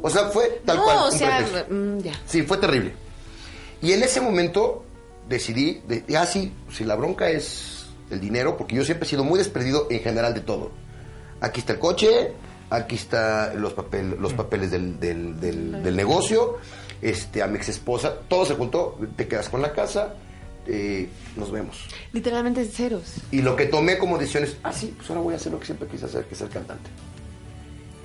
O 0.00 0.08
sea, 0.08 0.24
fue 0.30 0.62
tal 0.64 0.78
no, 0.78 0.84
cual. 0.84 0.96
o 0.96 1.04
un 1.06 1.12
sea, 1.12 1.36
pretexto. 1.38 1.74
mm, 1.74 1.98
ya. 1.98 2.12
Sí, 2.26 2.42
fue 2.42 2.56
terrible. 2.56 2.94
Y 3.82 3.92
en 3.92 4.02
ese 4.02 4.22
momento 4.22 4.82
decidí, 5.28 5.82
de, 5.86 6.02
ah, 6.16 6.24
sí, 6.24 6.52
si 6.72 6.84
la 6.84 6.94
bronca 6.94 7.28
es 7.28 7.84
el 8.10 8.18
dinero, 8.18 8.56
porque 8.56 8.76
yo 8.76 8.84
siempre 8.84 9.06
he 9.06 9.10
sido 9.10 9.24
muy 9.24 9.38
desprendido 9.38 9.88
en 9.90 10.00
general 10.00 10.32
de 10.32 10.40
todo. 10.40 10.70
Aquí 11.42 11.60
está 11.60 11.74
el 11.74 11.78
coche, 11.78 12.32
aquí 12.74 12.96
está 12.96 13.52
los, 13.54 13.72
papel, 13.74 14.16
los 14.20 14.32
papeles 14.32 14.70
del, 14.70 14.98
del- 14.98 15.38
del- 15.40 15.82
del 15.82 15.96
negocio, 15.96 16.58
este, 17.00 17.42
a 17.42 17.46
mi 17.46 17.56
ex 17.56 17.68
esposa, 17.68 18.14
todo 18.28 18.44
se 18.46 18.54
juntó, 18.54 18.98
te 19.16 19.26
quedas 19.28 19.48
con 19.48 19.60
la 19.62 19.72
casa, 19.72 20.14
eh, 20.66 21.08
nos 21.36 21.50
vemos. 21.50 21.86
Literalmente 22.12 22.64
ceros. 22.64 23.14
Y 23.30 23.42
lo 23.42 23.56
que 23.56 23.66
tomé 23.66 23.98
como 23.98 24.16
decisión 24.18 24.44
es, 24.44 24.56
ah, 24.62 24.72
sí, 24.72 24.94
pues 24.96 25.08
ahora 25.10 25.22
voy 25.22 25.34
a 25.34 25.36
hacer 25.36 25.52
lo 25.52 25.58
que 25.60 25.66
siempre 25.66 25.88
quise 25.88 26.06
hacer, 26.06 26.24
que 26.24 26.34
es 26.34 26.38
ser 26.38 26.48
cantante. 26.48 26.88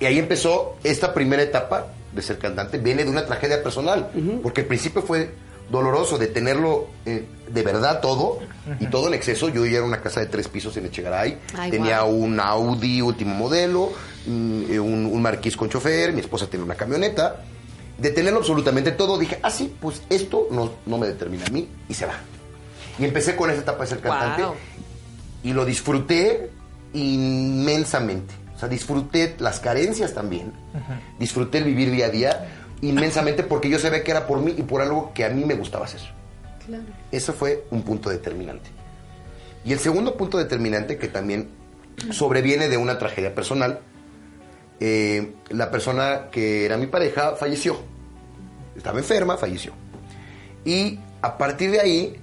Y 0.00 0.04
ahí 0.04 0.18
empezó 0.18 0.76
esta 0.84 1.12
primera 1.14 1.42
etapa 1.42 1.86
de 2.12 2.22
ser 2.22 2.38
cantante. 2.38 2.78
Viene 2.78 3.04
de 3.04 3.10
una 3.10 3.26
tragedia 3.26 3.62
personal, 3.62 4.10
porque 4.42 4.60
al 4.62 4.66
principio 4.68 5.02
fue 5.02 5.30
doloroso 5.70 6.16
de 6.18 6.26
tenerlo 6.28 6.88
eh, 7.04 7.26
de 7.50 7.62
verdad 7.62 8.00
todo 8.00 8.38
y 8.80 8.86
todo 8.86 9.08
en 9.08 9.14
exceso. 9.14 9.48
Yo 9.48 9.64
ya 9.66 9.78
era 9.78 9.84
una 9.84 10.00
casa 10.00 10.20
de 10.20 10.26
tres 10.26 10.48
pisos 10.48 10.76
en 10.76 10.86
Echegaray, 10.86 11.38
Ay, 11.56 11.70
tenía 11.70 12.00
guau. 12.02 12.14
un 12.16 12.40
Audi 12.40 13.00
último 13.02 13.34
modelo, 13.34 13.92
mm, 14.26 14.62
eh, 14.70 14.80
un, 14.80 15.06
un 15.06 15.22
marquís 15.22 15.56
con 15.56 15.68
chofer, 15.68 16.12
mi 16.12 16.20
esposa 16.20 16.46
tenía 16.48 16.64
una 16.64 16.74
camioneta. 16.74 17.42
De 17.98 18.10
tenerlo 18.10 18.38
absolutamente 18.38 18.92
todo, 18.92 19.18
dije, 19.18 19.40
ah, 19.42 19.50
sí, 19.50 19.74
pues 19.80 20.02
esto 20.08 20.46
no, 20.52 20.70
no 20.86 20.98
me 20.98 21.08
determina 21.08 21.44
a 21.46 21.50
mí 21.50 21.68
y 21.88 21.94
se 21.94 22.06
va. 22.06 22.14
Y 22.98 23.04
empecé 23.04 23.34
con 23.34 23.50
esa 23.50 23.60
etapa 23.62 23.82
de 23.84 23.90
ser 23.90 24.00
cantante 24.00 24.42
Guau. 24.42 24.54
y 25.42 25.52
lo 25.52 25.64
disfruté 25.64 26.50
inmensamente. 26.94 28.34
O 28.54 28.58
sea, 28.58 28.68
disfruté 28.68 29.36
las 29.38 29.60
carencias 29.60 30.14
también. 30.14 30.52
Disfruté 31.18 31.58
el 31.58 31.64
vivir 31.64 31.90
día 31.90 32.06
a 32.06 32.10
día 32.10 32.57
inmensamente 32.82 33.42
porque 33.42 33.68
yo 33.68 33.78
sabía 33.78 34.04
que 34.04 34.10
era 34.10 34.26
por 34.26 34.40
mí 34.40 34.54
y 34.56 34.62
por 34.62 34.80
algo 34.82 35.12
que 35.14 35.24
a 35.24 35.30
mí 35.30 35.44
me 35.44 35.54
gustaba 35.54 35.84
hacer. 35.86 36.00
Claro. 36.66 36.84
Eso 37.10 37.32
fue 37.32 37.64
un 37.70 37.82
punto 37.82 38.10
determinante. 38.10 38.70
Y 39.64 39.72
el 39.72 39.78
segundo 39.78 40.16
punto 40.16 40.38
determinante 40.38 40.96
que 40.98 41.08
también 41.08 41.48
sobreviene 42.10 42.68
de 42.68 42.76
una 42.76 42.98
tragedia 42.98 43.34
personal, 43.34 43.80
eh, 44.80 45.32
la 45.50 45.70
persona 45.70 46.28
que 46.30 46.64
era 46.64 46.76
mi 46.76 46.86
pareja 46.86 47.34
falleció. 47.36 47.76
Estaba 48.76 48.98
enferma, 48.98 49.36
falleció. 49.36 49.72
Y 50.64 51.00
a 51.22 51.36
partir 51.38 51.70
de 51.72 51.80
ahí 51.80 52.16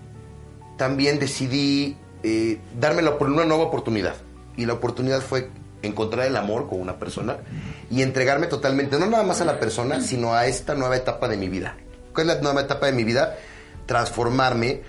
también 0.78 1.20
decidí 1.20 1.98
eh, 2.24 2.60
darme 2.80 3.02
la- 3.02 3.12
una 3.15 3.46
nueva 3.46 3.65
oportunidad. 3.65 4.15
Y 4.58 4.65
la 4.65 4.74
oportunidad 4.74 5.22
fue 5.22 5.50
encontrar 5.86 6.26
el 6.28 6.36
amor 6.36 6.67
con 6.67 6.80
una 6.82 6.98
persona 6.98 7.38
y 7.89 8.02
entregarme 8.02 8.48
totalmente, 8.48 8.98
no 9.00 9.06
nada 9.06 9.24
más 9.24 9.41
a 9.41 9.45
la 9.45 9.60
persona, 9.60 10.02
sino 10.02 10.34
a 10.34 10.45
esta 10.48 10.76
nueva 10.76 10.95
etapa 10.95 11.28
de 11.28 11.38
mi 11.38 11.50
vida. 11.50 11.76
¿Cuál 12.13 12.30
es 12.30 12.36
la 12.38 12.41
nueva 12.41 12.62
etapa 12.62 12.86
de 12.88 12.91
mi 12.93 13.04
vida? 13.04 13.36
Transformarme 13.86 14.82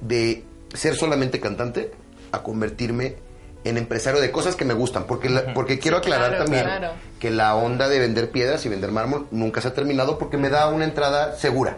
de 0.00 0.44
ser 0.74 0.94
solamente 0.96 1.40
cantante 1.40 1.90
a 2.32 2.42
convertirme 2.42 3.16
en 3.64 3.78
empresario 3.78 4.20
de 4.20 4.30
cosas 4.32 4.56
que 4.56 4.64
me 4.64 4.74
gustan. 4.74 5.04
Porque, 5.04 5.28
la- 5.30 5.54
porque 5.54 5.78
quiero 5.78 5.96
aclarar 5.98 6.30
claro, 6.30 6.44
también 6.44 6.64
claro. 6.64 6.92
que 7.20 7.30
la 7.30 7.54
onda 7.54 7.88
de 7.88 7.98
vender 8.00 8.30
piedras 8.30 8.64
y 8.66 8.68
vender 8.68 8.90
mármol 8.90 9.28
nunca 9.30 9.60
se 9.60 9.68
ha 9.68 9.74
terminado 9.74 10.18
porque 10.18 10.36
me 10.36 10.48
da 10.48 10.68
una 10.68 10.84
entrada 10.84 11.36
segura. 11.36 11.76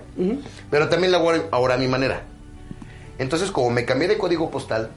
Pero 0.70 0.88
también 0.88 1.12
la 1.12 1.18
hago 1.18 1.32
ahora 1.50 1.74
a 1.74 1.78
mi 1.78 1.87
manera. 1.88 2.22
Entonces, 3.18 3.50
como 3.50 3.70
me 3.70 3.84
cambié 3.84 4.08
de 4.08 4.18
código 4.18 4.50
postal, 4.50 4.90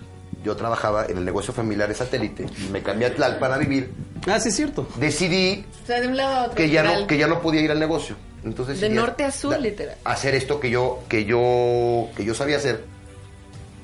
yo 0.47 0.55
trabajaba 0.55 1.05
en 1.05 1.17
el 1.17 1.25
negocio 1.25 1.53
familiar 1.53 1.87
de 1.87 1.93
satélite 1.95 2.45
y 2.67 2.69
me 2.71 2.81
cambié 2.81 3.07
a 3.07 3.13
Tlalpan 3.13 3.51
a 3.53 3.57
vivir, 3.57 3.91
Ah, 4.25 4.39
sí, 4.39 4.49
es 4.49 4.55
cierto. 4.55 4.87
decidí 4.97 5.65
O 5.83 5.85
sea, 5.85 6.01
de 6.01 6.07
un 6.07 6.17
lado 6.17 6.35
a 6.35 6.41
otro. 6.45 6.55
que 6.55 6.69
ya 6.69 6.81
no 6.83 7.05
que 7.07 7.17
ya 7.17 7.27
no 7.27 7.41
podía 7.41 7.61
ir 7.61 7.71
al 7.71 7.79
negocio. 7.79 8.15
Entonces 8.43 8.79
De 8.81 8.89
norte 8.89 9.23
a 9.23 9.31
sur, 9.31 9.59
literal. 9.59 9.95
Hacer 10.03 10.33
esto 10.35 10.59
que 10.59 10.69
yo 10.69 11.03
que 11.09 11.25
yo 11.25 12.07
que 12.15 12.23
yo 12.25 12.33
sabía 12.33 12.57
hacer 12.57 12.83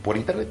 por 0.04 0.18
internet. 0.18 0.50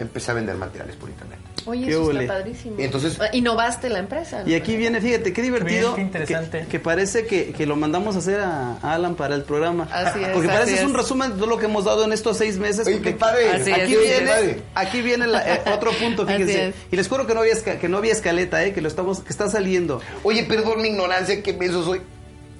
Empecé 0.00 0.30
a 0.30 0.34
vender 0.34 0.56
materiales 0.56 0.96
por 0.96 1.08
internet. 1.10 1.38
Oye, 1.66 1.84
Qué 1.84 1.90
eso 1.92 2.04
ole. 2.06 2.22
está 2.22 2.34
padrísimo. 2.34 2.76
Y 2.80 2.84
entonces- 2.84 3.18
Innovaste 3.32 3.90
la 3.90 3.98
empresa. 3.98 4.42
¿no? 4.42 4.48
Y 4.48 4.54
aquí 4.54 4.76
viene, 4.76 4.98
fíjate, 5.00 5.32
qué 5.32 5.42
divertido. 5.42 5.94
Bien, 5.94 5.94
qué 5.96 6.18
interesante. 6.18 6.60
Que, 6.62 6.66
que 6.66 6.80
parece 6.80 7.26
que, 7.26 7.52
que 7.52 7.66
lo 7.66 7.76
mandamos 7.76 8.16
a 8.16 8.20
hacer 8.20 8.40
a, 8.40 8.78
Alan 8.82 9.14
para 9.14 9.34
el 9.34 9.42
programa. 9.42 9.86
Así 9.92 10.20
es, 10.22 10.28
Porque 10.30 10.48
así 10.48 10.56
parece 10.56 10.72
es 10.74 10.80
es. 10.80 10.86
un 10.86 10.94
resumen 10.94 11.30
de 11.32 11.36
todo 11.36 11.46
lo 11.46 11.58
que 11.58 11.66
hemos 11.66 11.84
dado 11.84 12.04
en 12.04 12.12
estos 12.14 12.38
seis 12.38 12.56
meses. 12.58 12.86
Oye, 12.86 12.96
porque 12.96 13.10
qué 13.12 13.16
padre. 13.18 13.50
Así 13.50 13.72
aquí, 13.72 13.92
es, 13.94 14.00
viene, 14.00 14.26
padre. 14.30 14.62
aquí 14.74 15.02
viene 15.02 15.26
la- 15.26 15.54
eh, 15.56 15.60
otro 15.74 15.90
punto, 15.92 16.26
fíjense. 16.26 16.72
Y 16.90 16.96
les 16.96 17.06
juro 17.06 17.26
que 17.26 17.34
no 17.34 17.40
había, 17.40 17.54
que 17.78 17.88
no 17.88 17.98
había 17.98 18.12
escaleta, 18.12 18.64
eh, 18.64 18.72
que 18.72 18.80
lo 18.80 18.88
estamos, 18.88 19.20
que 19.20 19.28
está 19.30 19.48
saliendo. 19.50 20.00
Oye, 20.22 20.44
perdón 20.44 20.80
mi 20.80 20.88
ignorancia, 20.88 21.42
qué 21.42 21.52
menso 21.52 21.84
soy. 21.84 22.00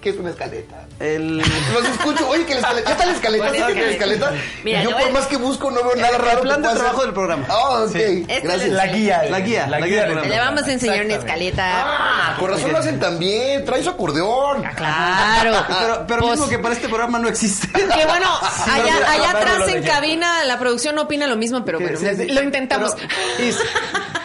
¿Qué 0.00 0.10
es 0.10 0.16
una 0.16 0.30
escaleta? 0.30 0.86
El, 0.98 1.38
Los 1.74 1.88
escucho, 1.90 2.26
oye, 2.28 2.46
que 2.46 2.54
la 2.54 2.60
escaleta. 2.60 2.88
¿Ya 2.88 2.92
está 2.92 3.06
la 3.06 3.12
escaleta? 3.12 3.44
Buena 3.48 3.58
¿Sabes 3.58 3.74
qué 3.74 3.82
la 3.82 3.90
escaleta. 3.92 4.32
Mira, 4.64 4.82
yo 4.82 4.90
por 4.96 5.12
más 5.12 5.26
que 5.26 5.36
busco 5.36 5.70
no 5.70 5.84
veo 5.84 5.96
nada 5.96 6.16
raro. 6.16 6.38
el 6.38 6.40
plan 6.40 6.62
de 6.62 6.68
trabajo 6.70 6.88
hacer. 6.88 7.04
del 7.04 7.12
programa. 7.14 7.46
Ah, 7.50 7.84
ok. 7.84 7.92
Sí. 7.92 8.26
Gracias. 8.42 8.70
La 8.70 8.86
guía. 8.86 9.22
La 9.30 9.40
guía, 9.40 9.66
la 9.66 9.80
guía 9.80 9.96
del 10.02 10.12
programa. 10.12 10.34
Le 10.34 10.38
vamos 10.40 10.62
a 10.62 10.72
enseñar 10.72 11.04
una 11.04 11.14
escaleta. 11.16 11.64
Ah, 11.66 12.36
con 12.38 12.50
razón 12.50 12.72
lo 12.72 12.78
hacen 12.78 12.98
también. 12.98 13.64
Trae 13.66 13.82
su 13.82 13.90
acordeón. 13.90 14.62
Claro. 14.74 15.66
pero 15.68 16.04
pero 16.06 16.20
Pues, 16.22 16.30
mismo 16.32 16.48
que 16.48 16.58
para 16.58 16.74
este 16.74 16.88
programa 16.88 17.18
no 17.18 17.28
existe. 17.28 17.68
Que 18.00 18.06
bueno, 18.06 18.28
allá, 18.72 19.30
atrás 19.30 19.68
en 19.68 19.82
cabina 19.82 20.44
la 20.44 20.58
producción 20.58 20.94
no 20.94 21.02
opina 21.02 21.26
lo 21.26 21.36
mismo, 21.36 21.64
pero 21.64 21.78
bueno, 21.80 21.98
sí, 21.98 22.06
sí. 22.16 22.28
lo 22.28 22.42
intentamos. 22.42 22.94
Pero, 22.94 23.48
Is, 23.48 23.58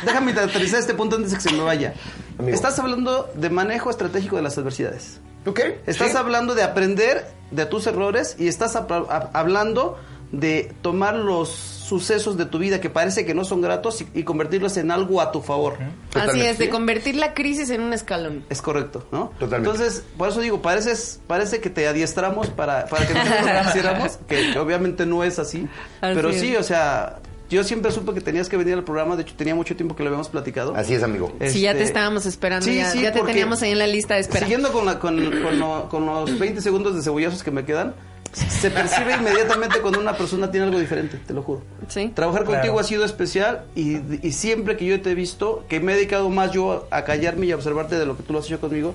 déjame 0.05 0.31
aterrizar 0.31 0.79
este 0.79 0.93
punto 0.93 1.15
antes 1.17 1.31
de 1.31 1.37
que 1.37 1.43
se 1.43 1.51
me 1.51 1.63
vaya. 1.63 1.93
Amigo. 2.37 2.55
Estás 2.55 2.77
hablando 2.79 3.29
de 3.33 3.49
manejo 3.49 3.89
estratégico 3.89 4.35
de 4.35 4.43
las 4.43 4.57
adversidades. 4.57 5.19
¿Ok? 5.45 5.59
Estás 5.85 6.11
Sí. 6.11 6.17
hablando 6.17 6.55
de 6.55 6.63
aprender 6.63 7.25
de 7.51 7.65
tus 7.65 7.87
errores 7.87 8.35
y 8.39 8.47
estás 8.47 8.75
hab- 8.75 8.87
hab- 9.07 9.29
hablando 9.33 9.97
de 10.31 10.73
tomar 10.81 11.15
los 11.15 11.49
sucesos 11.49 12.35
de 12.35 12.45
tu 12.47 12.57
vida 12.57 12.81
que 12.81 12.89
parece 12.89 13.25
que 13.27 13.35
no 13.35 13.45
son 13.45 13.61
gratos 13.61 14.01
y, 14.01 14.07
y 14.15 14.23
convertirlos 14.23 14.75
en 14.77 14.89
algo 14.89 15.21
a 15.21 15.31
tu 15.31 15.41
favor. 15.41 15.77
Así 16.15 16.41
es, 16.41 16.57
de 16.57 16.67
convertir 16.69 17.15
la 17.15 17.35
crisis 17.35 17.69
en 17.69 17.81
un 17.81 17.93
escalón. 17.93 18.43
Es 18.49 18.59
correcto, 18.61 19.05
¿no? 19.11 19.31
Totalmente. 19.39 19.69
Entonces, 19.83 20.03
por 20.17 20.29
eso 20.29 20.41
digo, 20.41 20.61
pareces, 20.63 21.19
parece 21.27 21.61
que 21.61 21.69
te 21.69 21.87
adiestramos 21.87 22.47
para, 22.49 22.85
para 22.87 23.05
que 23.07 23.13
nosotros 23.13 23.45
lo 23.45 23.69
hiciéramos, 23.69 24.17
que, 24.27 24.51
que 24.51 24.59
obviamente 24.59 25.05
no 25.05 25.23
es 25.23 25.37
así. 25.37 25.67
Así 26.01 26.15
pero 26.15 26.29
es. 26.31 26.39
sí, 26.41 26.55
o 26.55 26.63
sea, 26.63 27.19
yo 27.49 27.63
siempre 27.63 27.91
supe 27.91 28.13
que 28.13 28.21
tenías 28.21 28.49
que 28.49 28.57
venir 28.57 28.73
al 28.75 28.83
programa, 28.83 29.15
de 29.15 29.21
hecho 29.23 29.35
tenía 29.35 29.55
mucho 29.55 29.75
tiempo 29.75 29.95
que 29.95 30.03
lo 30.03 30.09
habíamos 30.09 30.29
platicado. 30.29 30.75
Así 30.75 30.93
es, 30.93 31.03
amigo. 31.03 31.31
Si 31.47 31.61
ya 31.61 31.71
te 31.73 31.77
Este, 31.79 31.83
estábamos 31.83 32.25
esperando, 32.25 32.65
sí, 32.65 32.75
ya, 32.75 32.89
sí, 32.91 33.01
ya 33.01 33.11
te 33.11 33.21
teníamos 33.21 33.61
ahí 33.61 33.71
en 33.71 33.79
la 33.79 33.87
lista 33.87 34.15
de 34.15 34.21
espera. 34.21 34.39
Siguiendo 34.41 34.71
con, 34.71 34.85
la- 34.85 34.99
con, 34.99 35.15
con 35.41 35.59
lo- 35.59 35.87
con 35.89 36.05
los 36.05 36.37
20 36.39 36.61
segundos 36.61 36.95
de 36.95 37.01
cebollazos 37.03 37.43
que 37.43 37.51
me 37.51 37.63
quedan, 37.65 37.93
se 38.33 38.69
percibe 38.69 39.13
inmediatamente 39.13 39.79
cuando 39.79 39.99
una 39.99 40.17
persona 40.17 40.51
tiene 40.51 40.65
algo 40.65 40.77
diferente, 40.79 41.17
te 41.25 41.33
lo 41.33 41.41
juro. 41.41 41.61
Sí. 41.87 42.11
Trabajar 42.13 42.43
Claro. 42.43 42.59
contigo 42.59 42.79
ha 42.79 42.83
sido 42.83 43.05
especial 43.05 43.63
y, 43.75 43.97
y 44.27 44.31
siempre 44.33 44.75
que 44.75 44.85
yo 44.85 44.99
te 45.01 45.11
he 45.11 45.15
visto, 45.15 45.63
que 45.69 45.79
me 45.79 45.93
he 45.93 45.95
dedicado 45.95 46.29
más 46.29 46.51
yo 46.51 46.85
a 46.91 47.03
callarme 47.05 47.45
y 47.45 47.51
a 47.53 47.55
observarte 47.55 47.97
de 47.97 48.05
lo 48.05 48.17
que 48.17 48.23
tú 48.23 48.33
lo 48.33 48.39
has 48.39 48.45
hecho 48.45 48.59
conmigo, 48.59 48.93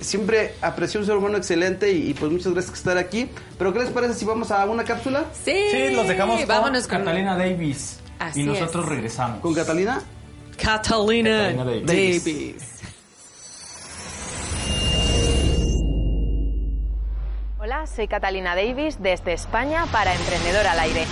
siempre 0.00 0.54
aprecio 0.62 1.00
un 1.00 1.06
ser 1.06 1.16
humano 1.16 1.36
excelente 1.36 1.92
y, 1.92 2.10
y 2.10 2.14
pues 2.14 2.30
muchas 2.32 2.52
gracias 2.52 2.70
por 2.70 2.78
estar 2.78 2.98
aquí. 2.98 3.28
Pero 3.58 3.72
¿qué 3.72 3.80
les 3.80 3.90
parece 3.90 4.14
si 4.14 4.24
vamos 4.24 4.50
a 4.50 4.64
una 4.66 4.84
cápsula 4.84 5.24
Sí, 5.44 5.52
Sí, 5.70 5.90
los 5.94 6.06
dejamos 6.08 6.38
con 6.40 6.48
Vámonos 6.48 6.86
con 6.88 6.98
Catalina 6.98 7.36
Davis. 7.36 7.98
Así 8.18 8.40
y 8.42 8.44
nosotros 8.44 8.84
es. 8.84 8.90
regresamos. 8.90 9.40
con 9.40 9.54
Catalina? 9.54 10.02
Catalina, 10.56 11.52
Catalina 11.56 11.64
Davis. 11.86 12.24
Davis. 12.24 12.66
Hola, 17.58 17.86
soy 17.86 18.08
Catalina 18.08 18.54
Davis 18.56 18.96
desde 19.00 19.32
España 19.32 19.86
para 19.92 20.14
Emprendedor 20.14 20.66
al 20.66 20.80
Aire. 20.80 21.04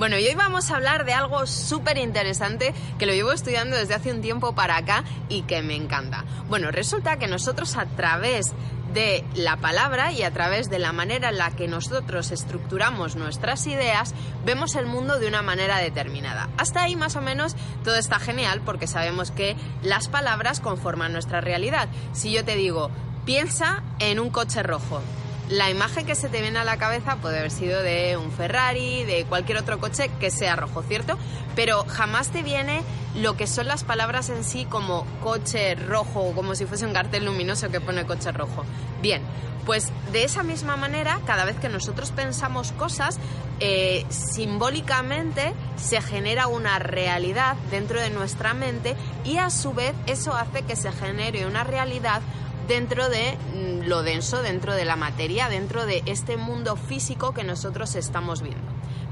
Bueno, 0.00 0.16
y 0.16 0.26
hoy 0.26 0.34
vamos 0.34 0.70
a 0.70 0.76
hablar 0.76 1.04
de 1.04 1.12
algo 1.12 1.46
súper 1.46 1.98
interesante 1.98 2.72
que 2.98 3.04
lo 3.04 3.12
llevo 3.12 3.32
estudiando 3.32 3.76
desde 3.76 3.92
hace 3.92 4.10
un 4.10 4.22
tiempo 4.22 4.54
para 4.54 4.78
acá 4.78 5.04
y 5.28 5.42
que 5.42 5.60
me 5.60 5.76
encanta. 5.76 6.24
Bueno, 6.48 6.70
resulta 6.70 7.18
que 7.18 7.26
nosotros 7.26 7.76
a 7.76 7.84
través 7.84 8.54
de 8.94 9.26
la 9.34 9.58
palabra 9.58 10.10
y 10.10 10.22
a 10.22 10.30
través 10.30 10.70
de 10.70 10.78
la 10.78 10.92
manera 10.92 11.28
en 11.28 11.36
la 11.36 11.50
que 11.50 11.68
nosotros 11.68 12.30
estructuramos 12.30 13.16
nuestras 13.16 13.66
ideas, 13.66 14.14
vemos 14.42 14.74
el 14.74 14.86
mundo 14.86 15.18
de 15.18 15.28
una 15.28 15.42
manera 15.42 15.76
determinada. 15.76 16.48
Hasta 16.56 16.82
ahí 16.82 16.96
más 16.96 17.16
o 17.16 17.20
menos 17.20 17.54
todo 17.84 17.96
está 17.96 18.18
genial 18.18 18.62
porque 18.64 18.86
sabemos 18.86 19.30
que 19.30 19.54
las 19.82 20.08
palabras 20.08 20.60
conforman 20.60 21.12
nuestra 21.12 21.42
realidad. 21.42 21.90
Si 22.14 22.32
yo 22.32 22.42
te 22.42 22.56
digo, 22.56 22.90
piensa 23.26 23.82
en 23.98 24.18
un 24.18 24.30
coche 24.30 24.62
rojo, 24.62 25.02
la 25.50 25.68
imagen 25.68 26.06
que 26.06 26.14
se 26.14 26.28
te 26.28 26.40
viene 26.40 26.60
a 26.60 26.64
la 26.64 26.76
cabeza 26.76 27.16
puede 27.16 27.38
haber 27.38 27.50
sido 27.50 27.82
de 27.82 28.16
un 28.16 28.30
Ferrari, 28.30 29.04
de 29.04 29.24
cualquier 29.24 29.58
otro 29.58 29.80
coche 29.80 30.08
que 30.20 30.30
sea 30.30 30.54
rojo, 30.54 30.82
¿cierto? 30.82 31.18
Pero 31.56 31.84
jamás 31.88 32.28
te 32.28 32.42
viene 32.42 32.82
lo 33.16 33.36
que 33.36 33.48
son 33.48 33.66
las 33.66 33.82
palabras 33.82 34.30
en 34.30 34.44
sí 34.44 34.64
como 34.64 35.04
coche 35.20 35.74
rojo 35.74 36.32
como 36.36 36.54
si 36.54 36.66
fuese 36.66 36.86
un 36.86 36.92
cartel 36.92 37.24
luminoso 37.24 37.68
que 37.68 37.80
pone 37.80 38.06
coche 38.06 38.30
rojo. 38.30 38.64
Bien, 39.02 39.22
pues 39.66 39.92
de 40.12 40.22
esa 40.22 40.44
misma 40.44 40.76
manera, 40.76 41.20
cada 41.26 41.44
vez 41.44 41.56
que 41.56 41.68
nosotros 41.68 42.12
pensamos 42.12 42.70
cosas, 42.72 43.18
eh, 43.58 44.06
simbólicamente 44.08 45.52
se 45.76 46.00
genera 46.00 46.46
una 46.46 46.78
realidad 46.78 47.56
dentro 47.72 48.00
de 48.00 48.10
nuestra 48.10 48.54
mente 48.54 48.94
y 49.24 49.38
a 49.38 49.50
su 49.50 49.72
vez 49.72 49.94
eso 50.06 50.32
hace 50.32 50.62
que 50.62 50.76
se 50.76 50.92
genere 50.92 51.44
una 51.44 51.64
realidad 51.64 52.22
dentro 52.70 53.08
de 53.08 53.36
mm, 53.36 53.88
lo 53.88 54.04
denso, 54.04 54.42
dentro 54.42 54.74
de 54.74 54.84
la 54.84 54.94
materia, 54.94 55.48
dentro 55.48 55.86
de 55.86 56.04
este 56.06 56.36
mundo 56.36 56.76
físico 56.76 57.34
que 57.34 57.42
nosotros 57.42 57.96
estamos 57.96 58.42
viendo. 58.42 58.62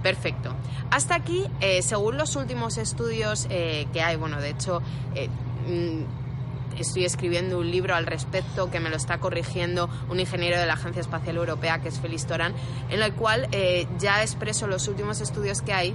Perfecto. 0.00 0.54
Hasta 0.92 1.16
aquí, 1.16 1.44
eh, 1.60 1.82
según 1.82 2.16
los 2.16 2.36
últimos 2.36 2.78
estudios 2.78 3.48
eh, 3.50 3.88
que 3.92 4.00
hay, 4.00 4.14
bueno, 4.14 4.40
de 4.40 4.50
hecho, 4.50 4.80
eh, 5.16 5.28
mm, 5.66 6.78
estoy 6.78 7.04
escribiendo 7.04 7.58
un 7.58 7.68
libro 7.68 7.96
al 7.96 8.06
respecto 8.06 8.70
que 8.70 8.78
me 8.78 8.90
lo 8.90 8.96
está 8.96 9.18
corrigiendo 9.18 9.90
un 10.08 10.20
ingeniero 10.20 10.60
de 10.60 10.66
la 10.66 10.74
Agencia 10.74 11.00
Espacial 11.00 11.34
Europea, 11.36 11.80
que 11.80 11.88
es 11.88 11.98
Félix 11.98 12.26
Torán, 12.26 12.54
en 12.90 13.02
el 13.02 13.12
cual 13.14 13.48
ya 13.98 14.22
expreso 14.22 14.68
los 14.68 14.86
últimos 14.86 15.20
estudios 15.20 15.62
que 15.62 15.72
hay 15.72 15.94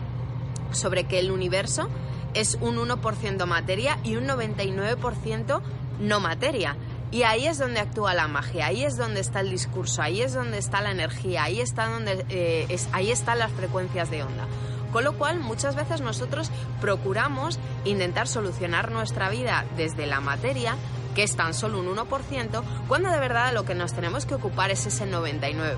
sobre 0.74 1.06
que 1.06 1.20
el 1.20 1.32
universo 1.32 1.88
es 2.34 2.58
un 2.60 2.76
1% 2.76 3.46
materia 3.46 4.00
y 4.04 4.18
un 4.18 4.28
99% 4.28 5.62
no 6.02 6.20
materia. 6.20 6.76
Y 7.14 7.22
ahí 7.22 7.46
es 7.46 7.60
donde 7.60 7.80
actúa 7.80 8.16
la 8.16 8.28
magia, 8.28 8.66
ahí 8.66 8.84
es 8.84 8.98
donde 8.98 9.20
está 9.20 9.42
el 9.42 9.52
discurso, 9.52 10.02
ahí 10.02 10.24
es 10.24 10.34
donde 10.34 10.58
está 10.58 10.82
la 10.82 10.90
energía, 10.90 11.44
ahí, 11.44 11.62
está 11.62 11.86
donde, 11.86 12.26
eh, 12.30 12.66
es, 12.70 12.90
ahí 12.92 13.12
están 13.12 13.38
las 13.38 13.52
frecuencias 13.52 14.10
de 14.10 14.24
onda. 14.24 14.48
Con 14.92 15.04
lo 15.04 15.14
cual, 15.14 15.40
muchas 15.40 15.76
veces 15.76 16.02
nosotros 16.02 16.50
procuramos 16.82 17.60
intentar 17.86 18.28
solucionar 18.28 18.92
nuestra 18.92 19.30
vida 19.30 19.64
desde 19.78 20.08
la 20.08 20.22
materia 20.22 20.76
que 21.14 21.24
es 21.24 21.36
tan 21.36 21.54
solo 21.54 21.80
un 21.80 21.88
1%, 21.96 22.64
cuando 22.88 23.10
de 23.10 23.20
verdad 23.20 23.54
lo 23.54 23.66
que 23.66 23.76
nos 23.76 23.94
tenemos 23.94 24.26
que 24.26 24.36
ocupar 24.36 24.72
es 24.72 24.86
ese 24.86 25.06
99%. 25.06 25.78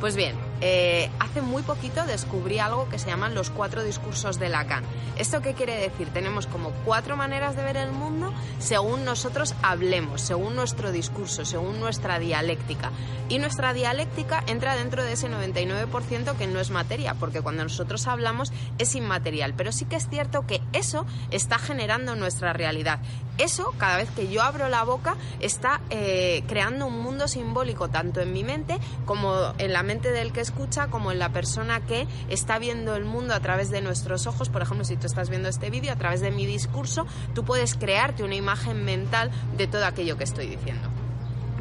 Pues 0.00 0.16
bien, 0.16 0.36
eh, 0.60 1.10
hace 1.18 1.42
muy 1.42 1.62
poquito 1.62 2.04
descubrí 2.06 2.58
algo 2.58 2.88
que 2.88 2.98
se 2.98 3.08
llaman 3.08 3.34
los 3.34 3.50
cuatro 3.50 3.82
discursos 3.82 4.38
de 4.38 4.48
Lacan. 4.48 4.84
¿Esto 5.16 5.40
qué 5.40 5.54
quiere 5.54 5.76
decir? 5.76 6.08
Tenemos 6.08 6.46
como 6.46 6.70
cuatro 6.84 7.16
maneras 7.16 7.56
de 7.56 7.62
ver 7.62 7.76
el 7.76 7.92
mundo 7.92 8.32
según 8.58 9.04
nosotros 9.04 9.54
hablemos, 9.62 10.20
según 10.20 10.56
nuestro 10.56 10.92
discurso, 10.92 11.44
según 11.44 11.80
nuestra 11.80 12.18
dialéctica. 12.18 12.90
Y 13.28 13.38
nuestra 13.38 13.72
dialéctica 13.72 14.44
entra 14.46 14.76
dentro 14.76 15.02
de 15.02 15.14
ese 15.14 15.28
99% 15.30 16.36
que 16.36 16.46
no 16.46 16.60
es 16.60 16.70
materia, 16.70 17.14
porque 17.14 17.40
cuando 17.40 17.62
nosotros 17.62 18.06
hablamos 18.06 18.52
es 18.78 18.94
inmaterial. 18.94 19.54
Pero 19.56 19.72
sí 19.72 19.86
que 19.86 19.96
es 19.96 20.08
cierto 20.08 20.46
que 20.46 20.60
eso 20.72 21.06
está 21.30 21.58
generando 21.58 22.16
nuestra 22.16 22.52
realidad. 22.52 23.00
Eso, 23.38 23.74
cada 23.78 23.96
vez 23.96 24.10
que 24.10 24.28
yo 24.28 24.42
abro 24.44 24.68
la 24.68 24.84
boca, 24.84 25.16
está 25.40 25.80
eh, 25.90 26.44
creando 26.46 26.86
un 26.86 27.00
mundo 27.00 27.28
simbólico 27.28 27.88
tanto 27.88 28.20
en 28.20 28.32
mi 28.32 28.44
mente 28.44 28.78
como 29.04 29.54
en 29.58 29.72
la 29.72 29.82
mente 29.82 30.10
del 30.10 30.32
que 30.32 30.40
escucha, 30.40 30.88
como 30.88 31.12
en 31.12 31.18
la 31.18 31.30
persona 31.30 31.80
que 31.80 32.06
está 32.28 32.58
viendo 32.58 32.94
el 32.96 33.04
mundo 33.04 33.34
a 33.34 33.40
través 33.40 33.70
de 33.70 33.80
nuestros 33.80 34.26
ojos. 34.26 34.48
Por 34.48 34.62
ejemplo, 34.62 34.84
si 34.84 34.96
tú 34.96 35.06
estás 35.06 35.30
viendo 35.30 35.48
este 35.48 35.70
vídeo 35.70 35.92
a 35.92 35.96
través 35.96 36.20
de 36.20 36.30
mi 36.30 36.46
discurso, 36.46 37.06
tú 37.34 37.44
puedes 37.44 37.74
crearte 37.74 38.22
una 38.22 38.34
imagen 38.34 38.84
mental 38.84 39.30
de 39.56 39.66
todo 39.66 39.84
aquello 39.84 40.16
que 40.16 40.24
estoy 40.24 40.46
diciendo 40.46 40.93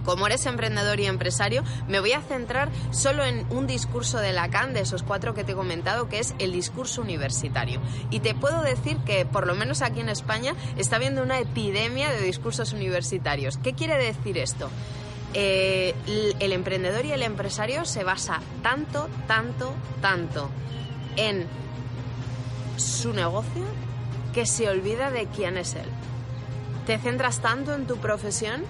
como 0.04 0.28
eres 0.28 0.46
emprendedor 0.46 1.00
y 1.00 1.06
empresario, 1.06 1.64
me 1.88 2.00
voy 2.00 2.14
a 2.14 2.22
centrar 2.22 2.70
solo 2.92 3.24
en 3.24 3.46
un 3.50 3.68
discurso 3.68 4.20
de 4.20 4.34
Lacan, 4.34 4.74
de 4.74 4.82
esos 4.82 5.04
cuatro 5.04 5.34
que 5.34 5.44
te 5.44 5.54
he 5.54 5.56
comentado, 5.56 6.10
que 6.10 6.20
es 6.20 6.36
el 6.40 6.52
discurso 6.52 7.02
universitario. 7.02 7.82
Y 8.10 8.20
te 8.20 8.36
puedo 8.36 8.62
decir 8.62 8.98
que, 9.06 9.26
por 9.26 9.48
lo 9.48 9.56
menos 9.56 9.82
aquí 9.82 10.00
en 10.00 10.10
España, 10.10 10.56
está 10.78 10.98
habiendo 10.98 11.24
una 11.24 11.40
epidemia 11.40 12.12
de 12.12 12.22
discursos 12.22 12.74
universitarios. 12.74 13.58
¿Qué 13.58 13.74
quiere 13.74 13.98
decir 13.98 14.38
esto? 14.38 14.70
Eh, 15.34 15.96
el 16.40 16.54
emprendedor 16.54 17.06
y 17.06 17.12
el 17.12 17.24
empresario 17.24 17.86
se 17.86 18.04
basa 18.04 18.40
tanto, 18.62 19.10
tanto, 19.28 19.74
tanto 20.00 20.50
en 21.16 21.48
su 22.78 23.14
negocio 23.14 23.64
que 24.34 24.46
se 24.46 24.70
olvida 24.70 25.10
de 25.12 25.28
quién 25.28 25.58
es 25.58 25.76
él. 25.76 25.88
Te 26.86 26.98
centras 26.98 27.40
tanto 27.40 27.74
en 27.74 27.88
tu 27.88 27.98
profesión 27.98 28.64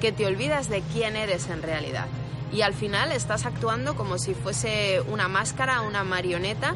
que 0.00 0.12
te 0.12 0.26
olvidas 0.26 0.68
de 0.68 0.82
quién 0.92 1.16
eres 1.16 1.48
en 1.48 1.62
realidad. 1.62 2.06
Y 2.52 2.62
al 2.62 2.74
final 2.74 3.12
estás 3.12 3.46
actuando 3.46 3.94
como 3.94 4.18
si 4.18 4.34
fuese 4.34 5.00
una 5.02 5.28
máscara, 5.28 5.82
una 5.82 6.02
marioneta. 6.02 6.74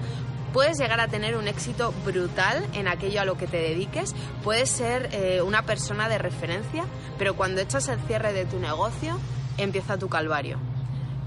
Puedes 0.52 0.78
llegar 0.78 1.00
a 1.00 1.08
tener 1.08 1.36
un 1.36 1.48
éxito 1.48 1.92
brutal 2.04 2.64
en 2.74 2.86
aquello 2.86 3.20
a 3.20 3.24
lo 3.24 3.36
que 3.36 3.48
te 3.48 3.56
dediques, 3.56 4.14
puedes 4.44 4.70
ser 4.70 5.08
eh, 5.10 5.42
una 5.42 5.62
persona 5.62 6.08
de 6.08 6.18
referencia, 6.18 6.84
pero 7.18 7.34
cuando 7.34 7.60
echas 7.60 7.88
el 7.88 7.98
cierre 8.06 8.32
de 8.32 8.44
tu 8.44 8.60
negocio, 8.60 9.18
empieza 9.58 9.98
tu 9.98 10.08
calvario. 10.08 10.58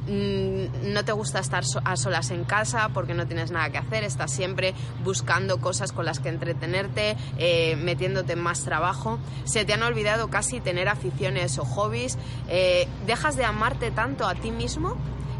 Mm, 0.07 0.93
no 0.93 1.03
te 1.03 1.11
gusta 1.11 1.39
estar 1.39 1.63
a 1.83 1.97
solas 1.97 2.31
en 2.31 2.45
casa 2.45 2.89
porque 2.93 3.13
no 3.13 3.27
tienes 3.27 3.51
nada 3.51 3.69
que 3.69 3.77
hacer, 3.77 4.05
estás 4.05 4.31
siempre 4.31 4.73
buscando 5.03 5.59
cosas 5.59 5.91
con 5.91 6.05
las 6.05 6.19
que 6.19 6.29
entretenerte, 6.29 7.17
eh, 7.37 7.75
metiéndote 7.75 8.33
en 8.33 8.39
más 8.39 8.63
trabajo, 8.63 9.19
se 9.43 9.65
te 9.65 9.73
han 9.73 9.83
olvidado 9.83 10.29
casi 10.29 10.61
tener 10.61 10.87
aficiones 10.87 11.57
o 11.59 11.65
hobbies, 11.65 12.17
eh, 12.47 12.87
dejas 13.05 13.35
de 13.35 13.43
amarte 13.43 13.91
tanto 13.91 14.25
a 14.25 14.35
ti 14.35 14.51
mismo 14.51 14.95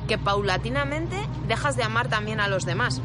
que 0.08 0.18
paulatinamente 0.18 1.16
dejas 1.48 1.78
de 1.78 1.84
amar 1.84 2.10
también 2.10 2.42
a 2.42 2.50
los 2.50 2.66
demás. 2.66 3.02